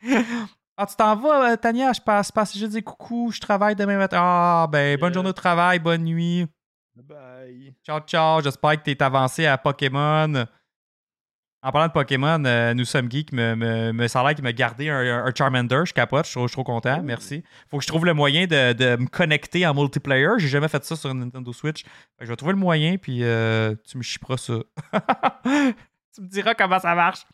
Ah, 0.76 0.86
tu 0.86 0.96
t'en 0.96 1.14
vas, 1.16 1.52
euh, 1.52 1.56
Tania? 1.56 1.92
Je 1.92 2.00
passe, 2.00 2.32
passe 2.32 2.56
juste 2.56 2.72
des 2.72 2.82
coucou, 2.82 3.30
je 3.32 3.40
travaille 3.40 3.76
demain 3.76 3.96
matin. 3.96 4.18
Ah, 4.20 4.66
ben, 4.70 4.98
bonne 4.98 5.10
Yes. 5.10 5.14
journée 5.14 5.28
de 5.30 5.34
travail, 5.34 5.78
bonne 5.78 6.02
nuit. 6.04 6.46
Bye. 6.96 7.74
Ciao, 7.84 8.00
ciao. 8.00 8.40
J'espère 8.42 8.76
que 8.78 8.82
t'es 8.84 9.00
avancé 9.02 9.46
à 9.46 9.56
Pokémon. 9.58 10.46
En 11.62 11.72
parlant 11.72 11.86
de 11.88 11.92
Pokémon, 11.92 12.44
euh, 12.44 12.74
nous 12.74 12.84
sommes 12.84 13.10
geeks. 13.10 13.32
Me, 13.32 13.54
me, 13.54 13.92
me 13.92 14.06
ça 14.08 14.20
a 14.20 14.24
l'air 14.24 14.34
qu'il 14.34 14.44
m'a 14.44 14.52
gardé 14.52 14.90
un, 14.90 15.24
un 15.24 15.32
Charmander. 15.34 15.82
Je 15.86 15.94
capote. 15.94 16.24
Je 16.26 16.30
suis 16.30 16.34
trop, 16.34 16.46
je 16.46 16.48
suis 16.52 16.56
trop 16.56 16.64
content. 16.64 17.02
Merci. 17.02 17.42
Faut 17.70 17.78
que 17.78 17.82
je 17.82 17.88
trouve 17.88 18.04
le 18.04 18.12
moyen 18.12 18.46
de, 18.46 18.72
de 18.74 18.96
me 18.96 19.06
connecter 19.06 19.66
en 19.66 19.74
multiplayer. 19.74 20.28
J'ai 20.38 20.48
jamais 20.48 20.68
fait 20.68 20.84
ça 20.84 20.94
sur 20.94 21.10
une 21.10 21.20
Nintendo 21.20 21.52
Switch. 21.52 21.84
Je 22.20 22.26
vais 22.26 22.36
trouver 22.36 22.52
le 22.52 22.58
moyen, 22.58 22.96
puis 22.98 23.24
euh, 23.24 23.74
tu 23.88 23.96
me 23.96 24.02
chipperas 24.02 24.36
ça. 24.36 24.54
tu 26.14 26.20
me 26.20 26.26
diras 26.28 26.54
comment 26.54 26.78
ça 26.80 26.94
marche. 26.94 27.24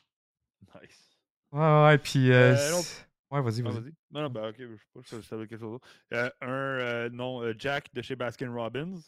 Nice. 0.80 1.16
Ouais, 1.52 1.84
ouais, 1.84 1.98
puis. 1.98 2.30
euh, 2.30 2.54
Euh, 2.54 2.82
ouais, 3.30 3.42
vas-y, 3.42 3.60
Ah, 3.60 3.70
vas-y. 3.70 3.80
vas-y. 3.82 3.94
Non, 4.10 4.22
non, 4.22 4.30
ben 4.30 4.48
ok, 4.48 4.56
je 4.58 4.76
sais 4.76 4.84
pas, 4.92 5.00
je 5.02 5.20
savais 5.22 5.46
quelque 5.46 5.60
chose 5.60 5.72
d'autre. 5.72 5.88
Euh, 6.12 6.30
un, 6.40 6.48
euh, 6.50 7.10
non, 7.10 7.42
euh, 7.42 7.54
Jack 7.58 7.92
de 7.94 8.02
chez 8.02 8.16
Baskin 8.16 8.52
Robbins. 8.52 9.00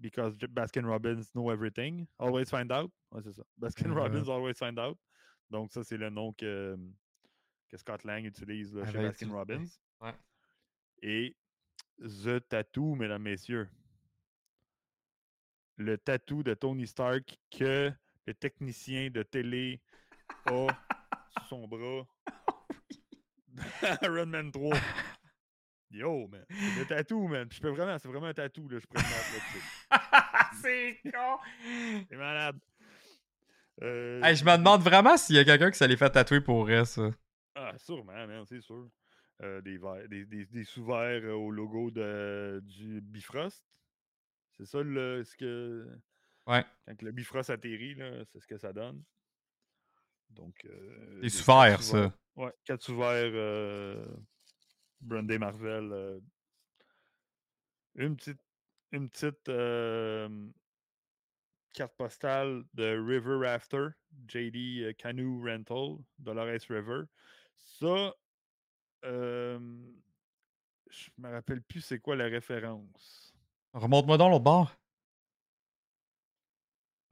Because 0.00 0.36
Baskin 0.50 0.84
Robbins 0.84 1.30
know 1.34 1.50
everything. 1.52 2.06
Always 2.18 2.46
find 2.46 2.72
out. 2.72 2.90
Ouais, 3.12 3.22
c'est 3.22 3.32
ça. 3.32 3.44
Baskin 3.56 3.88
Mhm. 3.90 3.96
Robbins 3.98 4.28
always 4.28 4.54
find 4.54 4.78
out. 4.78 4.98
Donc, 5.50 5.70
ça, 5.70 5.84
c'est 5.84 5.96
le 5.96 6.10
nom 6.10 6.32
que, 6.32 6.76
que 7.68 7.76
Scott 7.76 8.02
Lang 8.02 8.24
utilise 8.24 8.74
là, 8.74 8.84
chez 8.90 8.98
Baskin. 8.98 9.30
Robbins. 9.30 9.66
Ouais. 10.00 10.12
Et 11.00 11.36
The 12.00 12.40
Tattoo, 12.48 12.96
mesdames, 12.96 13.22
messieurs. 13.22 13.68
Le 15.76 15.96
tatou 15.98 16.42
de 16.42 16.54
Tony 16.54 16.86
Stark 16.86 17.36
que 17.50 17.92
le 18.26 18.34
technicien 18.34 19.10
de 19.10 19.22
télé 19.22 19.80
a 20.46 20.66
sur 21.30 21.46
son 21.48 21.66
bras. 21.68 22.06
Iron 24.02 24.26
Man 24.26 24.50
3. 24.52 24.76
Yo, 25.90 26.26
man. 26.28 26.44
C'est 26.48 26.80
le 26.80 26.86
tatou, 26.86 27.28
man. 27.28 27.48
Je 27.50 27.60
peux 27.60 27.68
vraiment, 27.70 27.98
c'est 27.98 28.08
vraiment 28.08 28.26
un 28.26 28.34
tatou, 28.34 28.68
là. 28.68 28.78
Je 28.80 28.86
pourrais 28.86 29.02
le 29.02 30.58
c'est 30.62 31.00
con! 31.10 31.38
C'est 32.08 32.16
malade. 32.16 32.58
Euh, 33.82 34.20
Hey, 34.22 34.36
je 34.36 34.44
me 34.44 34.56
demande 34.56 34.82
vraiment 34.82 35.16
s'il 35.16 35.36
y 35.36 35.38
a 35.38 35.44
quelqu'un 35.44 35.70
qui 35.70 35.78
s'est 35.78 35.96
fait 35.96 36.10
tatouer 36.10 36.40
pour 36.40 36.62
vrai, 36.64 36.84
ça. 36.84 37.10
Ah, 37.54 37.72
sûrement, 37.78 38.12
man, 38.26 38.44
c'est 38.46 38.60
sûr. 38.60 38.88
Euh, 39.42 39.60
des, 39.60 39.78
verres- 39.78 40.08
des, 40.08 40.24
des, 40.26 40.46
des 40.46 40.64
sous-verts 40.64 41.22
euh, 41.24 41.32
au 41.32 41.50
logo 41.50 41.90
de, 41.90 42.60
du 42.64 43.00
Bifrost. 43.00 43.64
C'est 44.56 44.64
ça 44.66 44.80
le, 44.82 45.24
ce 45.24 45.36
que. 45.36 45.88
Ouais. 46.46 46.64
Quand 46.86 47.02
le 47.02 47.10
Bifrost 47.12 47.50
atterrit, 47.50 47.94
là, 47.96 48.24
c'est 48.26 48.40
ce 48.40 48.46
que 48.46 48.58
ça 48.58 48.72
donne. 48.72 49.02
Donc. 50.30 50.54
euh, 50.66 51.16
Des 51.16 51.22
des 51.22 51.28
sous-verts, 51.30 51.78
quatre 51.78 51.82
ça. 51.82 52.12
Ouais, 52.36 52.52
4 52.64 52.82
sous-verts 52.82 53.30
euh, 53.34 54.06
Brandy 55.00 55.38
Marvel. 55.38 55.92
euh, 55.92 56.20
une 57.94 58.16
petite, 58.16 58.40
une 58.90 59.08
petite 59.08 59.48
euh, 59.48 60.48
carte 61.72 61.94
postale 61.96 62.64
de 62.74 62.98
River 62.98 63.46
Rafter, 63.46 63.88
JD 64.26 64.82
euh, 64.82 64.92
Canoe 64.94 65.44
Rental, 65.44 65.98
Dolores 66.18 66.66
River. 66.68 67.02
Ça, 67.58 68.12
je 69.02 69.58
me 71.18 71.30
rappelle 71.30 71.62
plus 71.62 71.80
c'est 71.80 72.00
quoi 72.00 72.16
la 72.16 72.24
référence. 72.24 73.34
Remonte-moi 73.72 74.16
dans 74.16 74.28
l'autre 74.28 74.44
bord. 74.44 74.74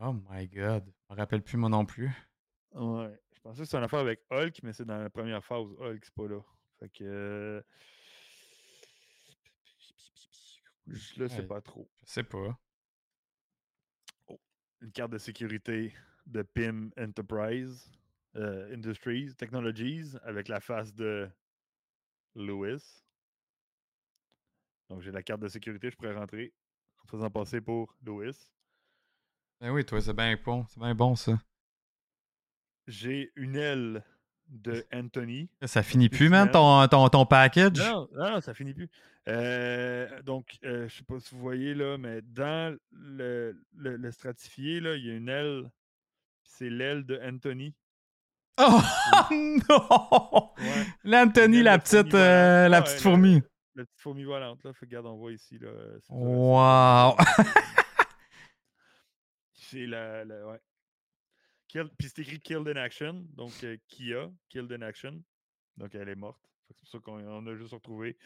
Oh 0.00 0.14
my 0.30 0.48
god. 0.48 0.84
Je 0.86 1.14
me 1.14 1.18
rappelle 1.18 1.42
plus 1.42 1.56
moi 1.56 1.68
non 1.68 1.84
plus. 1.84 2.10
Ouais. 2.74 3.21
Je 3.44 3.48
pensais 3.48 3.58
que 3.62 3.64
c'était 3.64 3.78
une 3.78 3.84
affaire 3.84 3.98
avec 4.00 4.20
Hulk, 4.30 4.60
mais 4.62 4.72
c'est 4.72 4.84
dans 4.84 4.98
la 4.98 5.10
première 5.10 5.44
phase. 5.44 5.66
Hulk, 5.80 6.04
c'est 6.04 6.14
pas 6.14 6.28
là. 6.28 6.40
Fait 6.78 6.88
que. 6.88 7.04
euh, 7.04 7.60
Je 10.86 11.20
le 11.20 11.28
sais 11.28 11.42
Ouais. 11.42 11.48
pas 11.48 11.60
trop. 11.60 11.88
Je 12.06 12.12
sais 12.12 12.22
pas. 12.22 12.56
Une 14.80 14.92
carte 14.92 15.12
de 15.12 15.18
sécurité 15.18 15.92
de 16.26 16.42
PIM 16.42 16.90
Enterprise 16.98 17.90
euh, 18.36 18.72
Industries 18.74 19.34
Technologies 19.34 20.14
avec 20.24 20.48
la 20.48 20.60
face 20.60 20.94
de 20.94 21.28
Lewis. 22.34 23.02
Donc 24.88 25.02
j'ai 25.02 25.10
la 25.10 25.22
carte 25.22 25.40
de 25.40 25.48
sécurité, 25.48 25.90
je 25.90 25.96
pourrais 25.96 26.14
rentrer 26.14 26.52
en 27.02 27.06
faisant 27.08 27.30
passer 27.30 27.60
pour 27.60 27.94
Lewis. 28.04 28.50
Ben 29.60 29.70
oui, 29.70 29.84
toi, 29.84 30.00
c'est 30.00 30.12
bien 30.12 30.36
bon. 30.44 30.66
C'est 30.68 30.78
bien 30.78 30.94
bon, 30.94 31.16
ça. 31.16 31.38
J'ai 32.86 33.32
une 33.36 33.56
aile 33.56 34.04
de 34.48 34.84
Anthony. 34.92 35.48
Ça 35.64 35.82
finit 35.82 36.08
plus 36.08 36.28
man, 36.28 36.50
ton, 36.50 36.86
ton, 36.88 37.08
ton 37.08 37.24
package? 37.26 37.78
Non, 37.80 38.08
non, 38.14 38.40
ça 38.40 38.52
finit 38.54 38.74
plus. 38.74 38.88
Euh, 39.28 40.20
donc, 40.22 40.58
euh, 40.64 40.88
je 40.88 40.96
sais 40.96 41.04
pas 41.04 41.18
si 41.20 41.34
vous 41.34 41.40
voyez 41.40 41.74
là, 41.74 41.96
mais 41.96 42.20
dans 42.22 42.76
le, 42.90 43.56
le, 43.76 43.96
le 43.96 44.10
stratifié, 44.12 44.80
là, 44.80 44.96
il 44.96 45.06
y 45.06 45.10
a 45.10 45.14
une 45.14 45.28
aile. 45.28 45.70
C'est 46.44 46.68
l'aile 46.68 47.04
de 47.06 47.18
Anthony. 47.24 47.72
Oh 48.58 48.80
non! 49.30 50.50
Ouais. 50.58 50.86
L'Anthony, 51.04 51.62
la 51.62 51.78
petite, 51.78 52.12
euh, 52.14 52.68
la 52.68 52.82
petite 52.82 53.00
fourmi. 53.00 53.40
La 53.74 53.84
petite 53.84 54.00
fourmi 54.00 54.24
volante, 54.24 54.62
là. 54.64 54.72
Fait 54.74 54.84
regarde, 54.86 55.06
on 55.06 55.16
voit 55.16 55.32
ici, 55.32 55.58
là. 55.58 55.70
ça, 56.00 56.12
Wow! 56.14 57.16
c'est- 57.36 57.50
C'est 59.54 59.86
la, 59.86 60.24
la- 60.24 60.46
ouais. 60.48 60.60
Kill- 61.72 61.90
Puis 61.98 62.08
c'est 62.14 62.20
écrit 62.20 62.38
Killed 62.38 62.68
in 62.68 62.76
Action, 62.76 63.24
donc 63.34 63.52
euh, 63.64 63.78
Kia, 63.88 64.30
Killed 64.50 64.70
in 64.72 64.82
Action. 64.82 65.22
Donc 65.78 65.94
elle 65.94 66.08
est 66.10 66.14
morte. 66.14 66.42
C'est 66.68 66.76
pour 66.78 66.88
ça 66.88 66.98
qu'on 66.98 67.18
on 67.26 67.46
a 67.46 67.54
juste 67.56 67.72
retrouvé. 67.72 68.18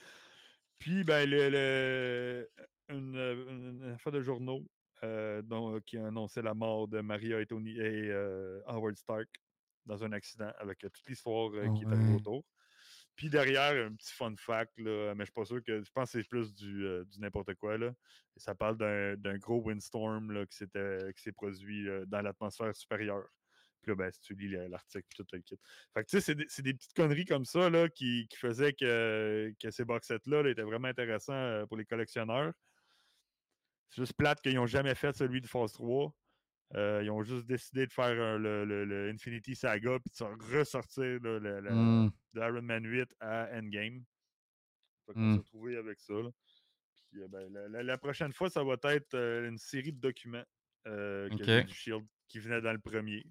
Puis, 0.79 1.05
ben, 1.05 1.29
le, 1.31 1.49
le- 1.49 2.51
une, 2.89 3.17
euh, 3.17 3.51
une- 3.51 3.83
une 3.85 3.91
affaire 3.93 4.13
de 4.13 4.21
journaux 4.21 4.65
euh, 5.05 5.43
dont- 5.43 5.81
qui 5.81 5.97
annonçait 5.97 6.43
la 6.43 6.55
mort 6.55 6.89
de 6.89 7.01
Maria 7.01 7.41
et, 7.41 7.47
Tony, 7.47 7.71
et 7.79 8.11
euh, 8.11 8.61
Howard 8.67 8.97
Stark 8.97 9.29
dans 9.87 10.03
un 10.03 10.11
accident 10.13 10.51
avec 10.59 10.85
euh, 10.85 10.89
toute 10.89 11.07
l'histoire 11.09 11.51
euh, 11.55 11.69
Ah 11.69 11.75
qui 11.77 11.85
est 11.85 11.93
arrivée 11.93 12.11
ouais. 12.11 12.17
autour. 12.17 12.45
Puis 13.17 13.31
derrière, 13.31 13.87
un 13.87 13.95
petit 13.95 14.13
fun 14.13 14.35
fact, 14.37 14.79
là, 14.79 15.15
mais 15.15 15.25
je 15.25 15.31
suis 15.31 15.33
pas 15.33 15.47
sûr 15.47 15.63
que. 15.65 15.83
Je 15.83 15.91
pense 15.91 16.13
que 16.13 16.21
c'est 16.21 16.29
plus 16.29 16.55
du, 16.55 16.85
euh, 16.85 17.05
du 17.05 17.19
n'importe 17.21 17.55
quoi. 17.55 17.79
Là. 17.79 17.93
Ça 18.37 18.55
parle 18.55 18.77
d'un 18.77 19.39
gros 19.39 19.63
windstorm 19.63 20.33
là, 20.33 20.45
qui 20.47 20.57
s'est 20.57 21.33
produit 21.33 21.89
euh, 21.89 22.05
dans 22.07 22.21
l'atmosphère 22.21 22.77
supérieure. 22.77 23.29
Puis 23.81 23.91
là, 23.93 23.95
ben, 23.97 24.11
si 24.11 24.21
tu 24.21 24.35
lis 24.35 24.49
le- 24.49 24.67
l'article, 24.67 25.07
tout 25.17 25.25
le 25.33 25.39
kit. 25.41 25.59
Fait 25.95 26.05
que 26.05 26.11
tu 26.11 26.21
sais, 26.21 26.35
c'est 26.49 26.63
des, 26.63 26.73
des 26.73 26.75
petites 26.75 26.93
conneries 26.95 27.25
comme 27.25 27.45
ça 27.45 27.71
là, 27.71 27.89
qui, 27.89 28.27
qui 28.29 28.37
faisaient 28.37 28.73
que, 28.75 29.53
que 29.63 29.71
ces 29.71 29.85
box 29.85 30.09
sets-là 30.09 30.43
là, 30.43 30.51
étaient 30.51 30.63
vraiment 30.63 30.89
intéressants 30.89 31.33
euh, 31.33 31.67
pour 31.67 31.77
les 31.79 31.87
collectionneurs. 31.87 32.53
C'est 33.91 34.03
juste 34.03 34.15
plate 34.15 34.41
qu'ils 34.43 34.57
n'ont 34.57 34.67
jamais 34.67 34.95
fait 34.95 35.17
celui 35.17 35.41
de 35.41 35.47
Phase 35.47 35.73
3. 35.73 36.13
Euh, 36.75 37.01
ils 37.05 37.11
ont 37.11 37.23
juste 37.23 37.47
décidé 37.47 37.87
de 37.87 37.93
faire 37.93 38.07
euh, 38.21 38.39
le, 38.39 38.65
le- 38.65 38.85
le 38.85 39.11
Infinity 39.11 39.55
Saga 39.55 39.99
puis 40.01 40.11
de 40.11 40.17
se 40.17 40.25
ressortir 40.57 41.05
là, 41.23 41.39
le- 41.39 41.61
le- 41.61 41.71
Hmm. 41.71 42.11
de 42.35 42.41
Iron 42.41 42.63
Man 42.63 42.85
8 42.85 43.09
à 43.21 43.49
Endgame. 43.57 44.03
Fait 45.07 45.13
qu'on 45.15 45.21
Mm. 45.21 45.33
s'est 45.35 45.39
retrouvé 45.39 45.77
avec 45.77 46.01
ça. 46.01 46.15
là. 46.15 46.31
Puis, 47.11 47.23
euh, 47.23 47.29
ben, 47.29 47.53
la, 47.53 47.69
la- 47.69 47.83
la 47.85 47.99
prochaine 47.99 48.33
fois, 48.33 48.51
ça 48.51 48.65
va 48.65 48.75
être 48.93 49.15
euh, 49.15 49.49
une 49.49 49.59
série 49.59 49.93
de 49.93 50.01
documents 50.01 50.45
euh, 50.89 51.29
qu'il 51.31 51.39
y 51.47 51.51
avait 51.51 51.61
Ok. 51.63 51.67
du 51.69 51.75
Shield 51.75 52.05
qui 52.27 52.41
venait 52.41 52.61
dans 52.61 52.73
le 52.73 52.81
premier. 52.81 53.25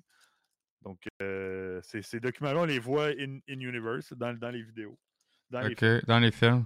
Donc, 0.81 1.01
ces, 1.19 2.01
ces 2.01 2.19
documents-là, 2.19 2.61
on 2.61 2.65
les 2.65 2.79
voit 2.79 3.07
in, 3.07 3.39
in 3.49 3.59
universe, 3.59 4.13
dans, 4.13 4.33
dans 4.37 4.51
les 4.51 4.61
vidéos. 4.61 4.97
Dans 5.49 5.61
les 5.61 5.73
Ok, 5.73 6.05
dans 6.05 6.19
les 6.19 6.31
films? 6.31 6.65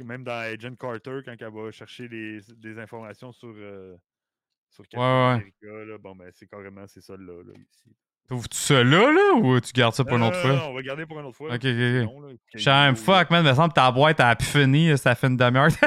même 0.00 0.24
dans 0.24 0.32
Agent 0.32 0.74
Carter, 0.74 1.20
quand 1.24 1.36
elle 1.38 1.52
va 1.52 1.70
chercher 1.70 2.08
des, 2.08 2.40
des 2.56 2.76
informations 2.78 3.30
sur, 3.30 3.54
sur 4.72 4.84
Ouais, 4.94 4.98
ouais. 4.98 5.84
Là, 5.86 5.98
bon, 5.98 6.16
ben, 6.16 6.30
c'est 6.32 6.46
carrément 6.46 6.86
c'est 6.86 7.02
ça 7.02 7.14
là, 7.16 7.42
là, 7.44 7.52
ici. 7.54 7.94
Trouves-tu 8.28 8.56
ça 8.56 8.82
là, 8.82 9.12
là, 9.12 9.34
ou 9.34 9.60
tu 9.60 9.72
gardes 9.72 9.94
ça 9.94 10.04
pour 10.04 10.16
une 10.16 10.22
autre 10.22 10.40
fois? 10.40 10.52
non, 10.52 10.68
on 10.70 10.74
va 10.74 10.82
garder 10.82 11.04
pour 11.04 11.20
une 11.20 11.26
autre 11.26 11.36
fois. 11.36 11.54
Ok, 11.54 11.64
ok, 11.64 12.08
ok. 12.54 12.58
Shame, 12.58 12.96
fuck, 12.96 13.30
man, 13.30 13.44
me 13.44 13.52
semble 13.52 13.70
que 13.70 13.74
ta 13.74 13.90
boîte 13.90 14.20
a 14.20 14.34
pu 14.34 14.44
finir, 14.44 14.98
ça 14.98 15.14
fait 15.14 15.26
une 15.26 15.36
demi-heure. 15.36 15.68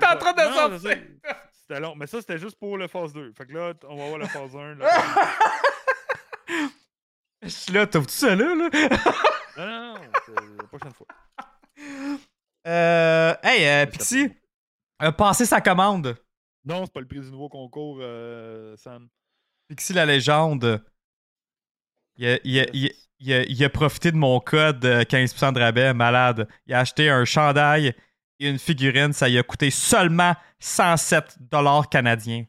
T'es 0.00 0.06
en 0.06 0.16
train 0.16 0.32
de 0.32 0.52
sortir. 0.52 0.98
C'était 1.52 1.80
long, 1.80 1.94
mais 1.94 2.06
ça, 2.06 2.20
c'était 2.20 2.38
juste 2.38 2.58
pour 2.58 2.76
le 2.76 2.88
phase 2.88 3.12
2. 3.12 3.32
Fait 3.36 3.46
que 3.46 3.52
là, 3.52 3.74
on 3.88 3.96
va 3.96 4.06
voir 4.08 4.18
le 4.18 4.26
phase 4.26 4.56
1. 4.56 4.74
là. 4.76 4.88
Je 7.42 7.48
suis 7.48 7.72
là, 7.72 7.86
trouves-tu 7.86 8.14
ça 8.14 8.34
là, 8.34 8.54
là? 8.54 8.68
non, 9.56 9.66
non, 9.66 9.94
non, 9.94 10.00
c'est 10.24 10.32
la 10.32 10.68
prochaine 10.68 10.92
fois. 10.92 11.06
Euh, 12.66 13.34
hey, 13.44 13.66
euh, 13.68 13.86
Pixie, 13.86 14.32
a 14.98 15.12
passé 15.12 15.44
sa 15.44 15.60
commande. 15.60 16.16
Non, 16.66 16.84
c'est 16.84 16.92
pas 16.92 17.00
le 17.00 17.06
prix 17.06 17.20
du 17.20 17.30
nouveau 17.30 17.48
concours, 17.48 17.98
euh, 18.00 18.76
Sam. 18.76 19.08
Pixie 19.68 19.92
la 19.92 20.04
légende. 20.04 20.84
Il 22.16 22.26
a, 22.26 22.38
il 22.44 22.58
a- 22.60 22.66
il 22.72 22.86
a- 22.86 22.92
il 23.18 23.32
a- 23.32 23.42
il 23.44 23.64
a 23.64 23.70
profité 23.70 24.10
de 24.12 24.16
mon 24.16 24.40
code 24.40 24.84
euh, 24.84 25.04
15% 25.04 25.52
de 25.52 25.60
rabais, 25.60 25.94
malade. 25.94 26.48
Il 26.66 26.74
a 26.74 26.80
acheté 26.80 27.08
un 27.08 27.24
chandail 27.24 27.94
et 28.38 28.48
une 28.50 28.58
figurine, 28.58 29.12
ça 29.12 29.28
lui 29.28 29.38
a 29.38 29.42
coûté 29.42 29.70
seulement 29.70 30.34
107 30.58 31.36
dollars 31.40 31.88
canadiens. 31.88 32.44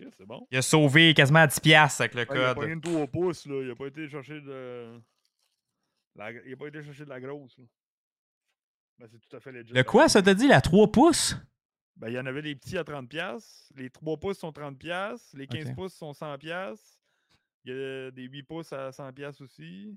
Ok, 0.00 0.08
c'est 0.16 0.26
bon. 0.26 0.46
Il 0.50 0.58
a 0.58 0.62
sauvé 0.62 1.14
quasiment 1.14 1.46
10 1.46 1.60
piastres 1.60 2.00
avec 2.02 2.14
le 2.14 2.22
Ouais, 2.22 2.26
il 2.30 2.40
a 2.44 2.54
pas 2.54 2.60
code. 2.62 2.70
une 2.70 2.80
3 2.80 3.06
pouces, 3.06 3.46
là. 3.46 3.62
Il 3.62 3.70
a 3.70 3.74
pas 3.76 3.86
été 3.86 4.08
chercher 4.08 4.40
de. 4.40 5.00
La... 6.16 6.30
Il 6.32 6.52
a 6.52 6.56
pas 6.56 6.66
été 6.68 6.82
chercher 6.82 7.04
de 7.04 7.10
la 7.10 7.20
grosse, 7.20 7.56
là. 7.58 7.64
Ben, 8.98 9.08
c'est 9.10 9.18
tout 9.20 9.36
à 9.36 9.40
fait 9.40 9.52
legit. 9.52 9.72
Le 9.72 9.82
quoi, 9.84 10.08
ça 10.08 10.22
t'a 10.22 10.34
dit, 10.34 10.46
la 10.48 10.60
3 10.60 10.90
pouces? 10.90 11.36
Ben, 11.96 12.08
il 12.08 12.14
y 12.14 12.18
en 12.18 12.26
avait 12.26 12.42
des 12.42 12.54
petits 12.56 12.76
à 12.76 12.82
30$. 12.82 13.70
Les 13.76 13.88
3 13.90 14.16
pouces 14.18 14.38
sont 14.38 14.50
30$. 14.50 15.18
Les 15.34 15.46
15 15.46 15.68
Ok. 15.68 15.74
pouces 15.76 15.94
sont 15.94 16.12
100$. 16.12 16.76
Il 17.64 17.72
y 17.72 17.74
a 17.74 18.10
des 18.10 18.22
8 18.24 18.42
pouces 18.42 18.72
à 18.72 18.90
100$ 18.90 19.42
aussi. 19.42 19.96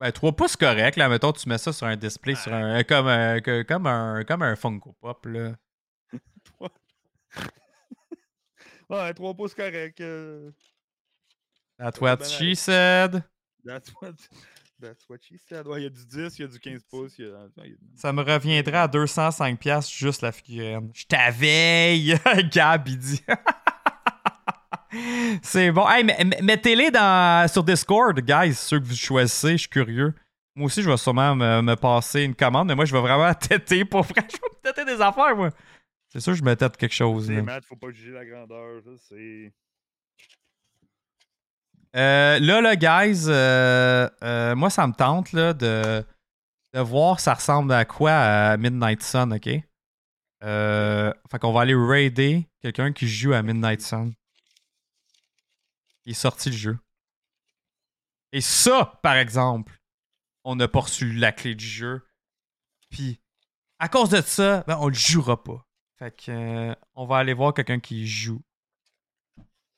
Ben, 0.00 0.10
3 0.12 0.32
pouces, 0.34 0.56
correct. 0.56 0.96
Là, 0.96 1.08
mettons, 1.08 1.32
tu 1.32 1.48
mets 1.48 1.58
ça 1.58 1.72
sur 1.72 1.86
un 1.86 1.96
display, 1.96 2.34
sur 2.34 2.52
un, 2.52 2.82
comme, 2.82 3.06
un, 3.06 3.40
comme, 3.40 3.86
un, 3.86 4.24
comme 4.24 4.42
un 4.42 4.56
Funko 4.56 4.92
Pop. 5.00 5.24
Là. 5.26 5.56
Ouais, 8.88 9.12
3 9.14 9.34
pouces 9.34 9.54
correct. 9.54 10.00
euh, 10.00 10.52
That's 11.78 12.00
what 12.00 12.24
she 12.24 12.54
said. 12.54 13.24
That's 13.64 13.92
what, 14.00 14.14
that's 14.80 15.08
what 15.08 15.18
she 15.22 15.38
said. 15.38 15.66
Ouais, 15.66 15.80
il 15.80 15.84
y 15.84 15.86
a 15.86 15.90
du 15.90 16.04
10, 16.06 16.38
il 16.38 16.42
y 16.42 16.44
a 16.44 16.48
du 16.48 16.58
15 16.58 16.82
pouces. 16.90 17.18
Il 17.18 17.26
y 17.26 17.28
a... 17.28 17.48
Ça 17.96 18.12
me 18.12 18.22
reviendrait 18.22 18.76
à 18.76 18.88
205 18.88 19.58
piastres 19.58 19.92
juste 19.92 20.22
la 20.22 20.32
figurine. 20.32 20.90
Je 20.94 21.04
t'aveille, 21.04 22.14
Gab, 22.52 22.88
il 22.88 22.98
dit. 22.98 23.22
C'est 25.42 25.70
bon. 25.72 25.88
Hey, 25.88 26.04
mettez-les 26.42 26.90
dans, 26.90 27.48
sur 27.50 27.64
Discord, 27.64 28.18
guys, 28.20 28.54
ceux 28.54 28.80
que 28.80 28.84
vous 28.86 28.94
choisissez. 28.94 29.52
Je 29.52 29.56
suis 29.58 29.68
curieux. 29.68 30.14
Moi 30.54 30.66
aussi, 30.66 30.82
je 30.82 30.90
vais 30.90 30.96
sûrement 30.96 31.34
me, 31.34 31.60
me 31.60 31.74
passer 31.76 32.22
une 32.22 32.34
commande, 32.34 32.68
mais 32.68 32.74
moi, 32.74 32.86
je 32.86 32.92
vais 32.92 33.00
vraiment 33.00 33.32
têter 33.34 33.84
pour 33.84 34.02
vrai. 34.02 34.22
Je 34.28 34.36
vais 34.36 34.48
me 34.48 34.72
têter 34.72 34.84
des 34.84 35.00
affaires, 35.02 35.36
moi. 35.36 35.50
C'est 36.08 36.20
sûr, 36.20 36.32
que 36.32 36.38
je 36.38 36.44
me 36.44 36.54
tête 36.56 36.76
quelque 36.76 36.94
chose. 36.94 37.26
C'est. 37.26 37.42
Matt, 37.42 37.64
faut 37.64 37.76
pas 37.76 37.90
juger 37.90 38.12
la 38.12 38.24
grandeur. 38.24 38.82
ça, 38.82 38.90
C'est. 39.08 39.52
Euh, 41.96 42.38
là, 42.40 42.60
là, 42.60 42.76
guys, 42.76 43.24
euh, 43.26 44.08
euh, 44.22 44.54
moi, 44.54 44.68
ça 44.68 44.86
me 44.86 44.92
tente 44.92 45.32
là, 45.32 45.54
de, 45.54 46.04
voir 46.74 47.20
ça 47.20 47.32
ressemble 47.32 47.72
à 47.72 47.86
quoi 47.86 48.12
à 48.12 48.56
Midnight 48.58 49.02
Sun, 49.02 49.32
OK? 49.32 49.48
Fait 50.42 51.38
qu'on 51.40 51.52
va 51.52 51.62
aller 51.62 51.74
raider 51.74 52.46
quelqu'un 52.60 52.92
qui 52.92 53.08
joue 53.08 53.32
à 53.32 53.42
Midnight 53.42 53.80
Sun. 53.80 54.12
Il 56.04 56.12
est 56.12 56.14
sorti 56.14 56.50
le 56.50 56.56
jeu. 56.56 56.78
Et 58.32 58.42
ça, 58.42 59.00
par 59.02 59.16
exemple, 59.16 59.72
on 60.44 60.54
n'a 60.54 60.68
pas 60.68 60.80
reçu 60.80 61.12
la 61.14 61.32
clé 61.32 61.54
du 61.54 61.64
jeu. 61.64 62.06
Puis, 62.90 63.18
à 63.78 63.88
cause 63.88 64.10
de 64.10 64.20
ça, 64.20 64.62
ben, 64.66 64.76
on 64.80 64.88
le 64.88 64.94
jouera 64.94 65.42
pas. 65.42 65.66
Fait 65.98 66.14
que, 66.14 66.76
on 66.94 67.06
va 67.06 67.16
aller 67.16 67.32
voir 67.32 67.54
quelqu'un 67.54 67.80
qui 67.80 68.06
joue. 68.06 68.42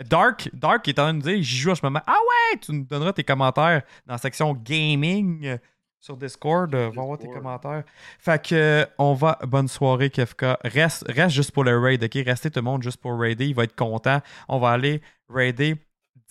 Dark, 0.05 0.49
Dark 0.53 0.87
est 0.89 0.99
en 0.99 1.03
train 1.05 1.13
de 1.15 1.19
nous 1.19 1.23
dire, 1.25 1.43
j'y 1.43 1.57
joue 1.59 1.71
en 1.71 1.75
ce 1.75 1.85
moment. 1.85 2.01
Ah 2.07 2.13
ouais, 2.53 2.59
tu 2.61 2.73
nous 2.73 2.85
donneras 2.85 3.13
tes 3.13 3.25
commentaires 3.25 3.83
dans 4.07 4.15
la 4.15 4.19
section 4.19 4.53
gaming 4.55 5.59
sur 5.99 6.17
Discord. 6.17 6.73
Euh, 6.75 6.91
va 6.95 7.03
voir 7.03 7.19
tes 7.19 7.29
commentaires. 7.29 7.83
Fait 8.21 8.41
que, 8.47 8.55
euh, 8.55 8.87
on 8.99 9.15
va. 9.15 9.39
Bonne 9.43 9.67
soirée, 9.69 10.11
Kefka. 10.11 10.59
Reste, 10.65 11.05
reste 11.09 11.35
juste 11.35 11.51
pour 11.51 11.65
le 11.65 11.77
raid, 11.79 12.03
ok? 12.05 12.15
Restez 12.25 12.51
tout 12.51 12.61
le 12.61 12.65
monde 12.65 12.83
juste 12.83 12.99
pour 13.01 13.19
raider. 13.19 13.47
Il 13.47 13.55
va 13.55 13.65
être 13.65 13.75
content. 13.75 14.21
On 14.49 14.59
va 14.61 14.71
aller 14.71 15.01
raider 15.29 15.75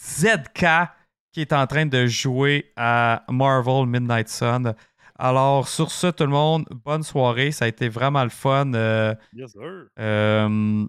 ZK 0.02 0.66
qui 1.34 1.42
est 1.42 1.54
en 1.54 1.68
train 1.68 1.86
de 1.86 2.06
jouer 2.08 2.72
à 2.78 3.24
Marvel 3.30 3.86
Midnight 3.86 4.30
Sun. 4.30 4.74
Alors, 5.20 5.68
sur 5.68 5.92
ce, 5.92 6.08
tout 6.08 6.24
le 6.24 6.30
monde, 6.30 6.66
bonne 6.86 7.04
soirée. 7.04 7.52
Ça 7.52 7.66
a 7.66 7.68
été 7.68 7.90
vraiment 7.90 8.24
le 8.24 8.30
fun. 8.30 8.74
Euh, 8.74 9.14
Yes, 9.34 9.52
sir. 9.52 9.62
euh, 10.00 10.86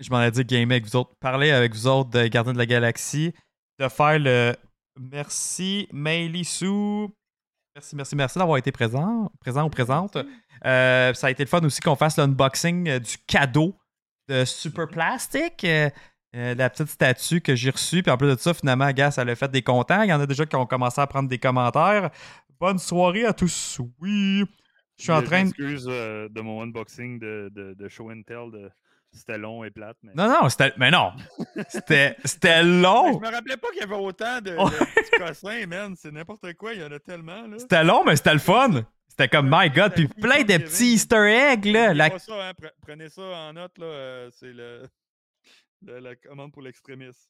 je 0.00 0.10
m'en 0.10 0.22
ai 0.22 0.30
dit 0.30 0.44
gamer 0.44 0.76
avec 0.76 0.84
vous 0.86 0.96
autres, 0.96 1.14
parler 1.20 1.50
avec 1.50 1.74
vous 1.74 1.86
autres 1.86 2.10
de 2.10 2.26
Gardiens 2.26 2.54
de 2.54 2.58
la 2.58 2.66
Galaxie, 2.66 3.32
de 3.78 3.88
faire 3.88 4.18
le 4.18 4.56
merci 4.98 5.88
Meili 5.92 6.44
Sue. 6.44 7.08
Merci, 7.76 7.96
merci, 7.96 8.16
merci 8.16 8.38
d'avoir 8.38 8.58
été 8.58 8.72
présent, 8.72 9.30
présent 9.40 9.64
ou 9.66 9.70
présente. 9.70 10.16
Euh, 10.66 11.14
ça 11.14 11.28
a 11.28 11.30
été 11.30 11.44
le 11.44 11.48
fun 11.48 11.62
aussi 11.64 11.80
qu'on 11.80 11.96
fasse 11.96 12.16
l'unboxing 12.16 12.88
euh, 12.88 12.98
du 12.98 13.16
cadeau 13.26 13.74
de 14.28 14.44
Super 14.44 14.88
Plastic. 14.88 15.64
euh, 15.64 15.88
euh, 16.36 16.54
la 16.54 16.70
petite 16.70 16.88
statue 16.88 17.40
que 17.40 17.54
j'ai 17.54 17.70
reçue. 17.70 18.02
Puis 18.02 18.12
en 18.12 18.16
plus 18.16 18.28
de 18.28 18.38
ça, 18.38 18.54
finalement, 18.54 18.90
gars, 18.92 19.10
ça 19.10 19.24
l'a 19.24 19.34
fait 19.34 19.50
des 19.50 19.62
contents. 19.62 20.02
Il 20.02 20.10
y 20.10 20.12
en 20.12 20.20
a 20.20 20.26
déjà 20.26 20.46
qui 20.46 20.56
ont 20.56 20.66
commencé 20.66 21.00
à 21.00 21.06
prendre 21.06 21.28
des 21.28 21.38
commentaires. 21.38 22.10
Bonne 22.60 22.78
soirée 22.78 23.24
à 23.24 23.32
tous. 23.32 23.80
Oui. 24.00 24.44
Je 24.98 25.04
suis 25.04 25.12
en 25.12 25.22
train 25.22 25.44
de. 25.44 25.48
Excuse 25.48 25.84
de 25.86 26.40
mon 26.40 26.62
unboxing 26.62 27.18
de, 27.18 27.50
de, 27.52 27.74
de 27.74 27.88
Show 27.88 28.10
and 28.10 28.22
Tell. 28.26 28.50
De... 28.52 28.70
C'était 29.12 29.38
long 29.38 29.64
et 29.64 29.70
plate. 29.70 29.96
Mais... 30.02 30.12
Non, 30.14 30.28
non, 30.28 30.48
c'était. 30.48 30.72
Mais 30.76 30.90
non! 30.90 31.12
C'était 31.68 32.16
c'était 32.24 32.62
Mais 32.62 32.80
long! 32.82 33.12
je 33.20 33.26
me 33.28 33.32
rappelais 33.34 33.56
pas 33.56 33.68
qu'il 33.70 33.80
y 33.80 33.82
avait 33.82 33.94
autant 33.96 34.36
de, 34.40 34.50
de 34.52 35.18
cossins, 35.18 35.66
man. 35.66 35.94
C'est 35.96 36.12
n'importe 36.12 36.52
quoi. 36.54 36.74
Il 36.74 36.80
y 36.80 36.84
en 36.84 36.92
a 36.92 36.98
tellement. 37.00 37.42
Là. 37.46 37.58
C'était 37.58 37.82
long, 37.84 38.04
mais 38.04 38.16
c'était 38.16 38.32
le 38.34 38.38
fun! 38.38 38.84
C'était 39.08 39.28
comme, 39.28 39.48
my 39.52 39.68
god, 39.68 39.92
puis 39.94 40.06
plein 40.06 40.42
de 40.44 40.56
petits 40.58 40.92
easter 40.94 41.26
eggs, 41.52 41.64
là. 41.66 41.92
La- 41.92 42.16
ça, 42.18 42.32
hein, 42.48 42.52
pre- 42.52 42.70
Prenez 42.86 43.08
ça 43.08 43.22
en 43.22 43.52
note. 43.52 43.76
là. 43.78 43.84
euh, 43.86 44.30
C'est 44.32 44.52
le... 44.52 44.82
le- 45.86 45.98
la 45.98 46.14
commande 46.14 46.52
pour 46.52 46.62
l'extrémiste. 46.62 47.28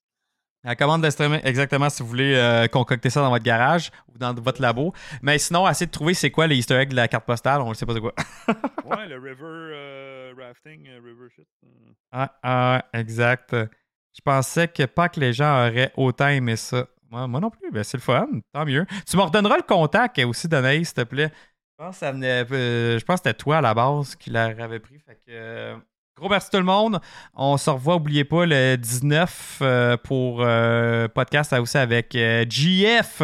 La 0.62 0.76
commande 0.76 1.02
de 1.02 1.08
streaming, 1.08 1.40
exactement, 1.42 1.88
si 1.88 2.02
vous 2.02 2.08
voulez 2.10 2.34
euh, 2.36 2.66
concocter 2.68 3.08
ça 3.08 3.22
dans 3.22 3.30
votre 3.30 3.42
garage 3.44 3.90
ou 4.12 4.18
dans 4.18 4.34
votre 4.34 4.60
labo. 4.60 4.92
Mais 5.22 5.38
sinon, 5.38 5.66
essayez 5.66 5.86
de 5.86 5.90
trouver 5.90 6.12
c'est 6.12 6.30
quoi 6.30 6.46
les 6.46 6.56
easter 6.58 6.74
eggs 6.74 6.90
de 6.90 6.96
la 6.96 7.08
carte 7.08 7.24
postale. 7.24 7.62
On 7.62 7.70
ne 7.70 7.74
sait 7.74 7.86
pas 7.86 7.94
c'est 7.94 8.00
quoi. 8.00 8.12
Ouais, 8.84 9.08
le 9.08 9.16
river 9.16 9.36
euh, 9.42 10.19
rafting, 10.36 10.86
euh, 10.88 11.00
river 11.04 11.28
shit. 11.34 11.46
euh. 11.64 11.92
Ah, 12.12 12.38
ah, 12.42 12.84
exact. 12.92 13.54
Je 13.54 14.20
pensais 14.24 14.68
que 14.68 14.84
pas 14.86 15.08
que 15.08 15.20
les 15.20 15.32
gens 15.32 15.66
auraient 15.68 15.92
autant 15.96 16.28
aimé 16.28 16.56
ça. 16.56 16.86
Moi, 17.10 17.26
moi 17.26 17.40
non 17.40 17.50
plus, 17.50 17.70
ben 17.72 17.82
c'est 17.82 17.96
le 17.96 18.02
fun, 18.02 18.28
tant 18.52 18.64
mieux. 18.64 18.86
Tu 19.08 19.16
me 19.16 19.22
redonneras 19.22 19.56
le 19.56 19.62
contact 19.62 20.18
aussi 20.20 20.48
d'Anaïs, 20.48 20.88
s'il 20.88 20.94
te 20.96 21.02
plaît. 21.02 21.30
Je 21.78 21.84
pense 21.84 21.94
que 21.96 22.00
ça 22.00 22.12
venait, 22.12 22.44
euh, 22.52 22.98
je 22.98 23.04
pense 23.04 23.20
que 23.20 23.28
c'était 23.28 23.36
toi 23.38 23.58
à 23.58 23.60
la 23.60 23.74
base 23.74 24.14
qui 24.16 24.30
l'avait 24.30 24.78
pris. 24.80 24.98
Fait 25.00 25.14
que, 25.14 25.30
euh, 25.30 25.76
gros 26.16 26.28
merci 26.28 26.50
tout 26.50 26.58
le 26.58 26.64
monde. 26.64 27.00
On 27.34 27.56
se 27.56 27.70
revoit, 27.70 27.94
n'oubliez 27.94 28.24
pas, 28.24 28.44
le 28.46 28.76
19 28.76 29.58
euh, 29.62 29.96
pour 29.96 30.42
euh, 30.42 31.08
podcast 31.08 31.52
aussi 31.54 31.78
avec 31.78 32.14
euh, 32.14 32.44
GF. 32.48 33.22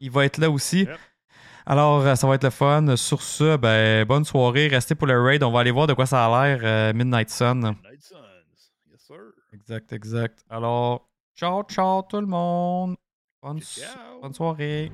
Il 0.00 0.10
va 0.10 0.24
être 0.26 0.38
là 0.38 0.50
aussi. 0.50 0.80
Yep. 0.80 0.98
Alors, 1.70 2.00
euh, 2.00 2.14
ça 2.14 2.26
va 2.26 2.36
être 2.36 2.44
le 2.44 2.50
fun. 2.50 2.96
Sur 2.96 3.20
ce, 3.20 3.58
ben, 3.58 4.06
bonne 4.06 4.24
soirée. 4.24 4.68
Restez 4.68 4.94
pour 4.94 5.06
le 5.06 5.20
raid. 5.20 5.42
On 5.42 5.50
va 5.52 5.60
aller 5.60 5.70
voir 5.70 5.86
de 5.86 5.92
quoi 5.92 6.06
ça 6.06 6.24
a 6.24 6.48
l'air 6.48 6.60
euh, 6.62 6.94
Midnight 6.94 7.28
Sun. 7.28 7.60
Night 7.60 8.02
Suns. 8.02 8.16
Yes, 8.90 9.00
sir. 9.06 9.20
Exact, 9.52 9.92
exact. 9.92 10.44
Alors, 10.48 11.06
ciao, 11.36 11.62
ciao 11.64 12.00
tout 12.08 12.22
le 12.22 12.26
monde. 12.26 12.96
Bonne 13.42 13.60
soirée. 14.32 14.90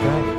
back. 0.00 0.29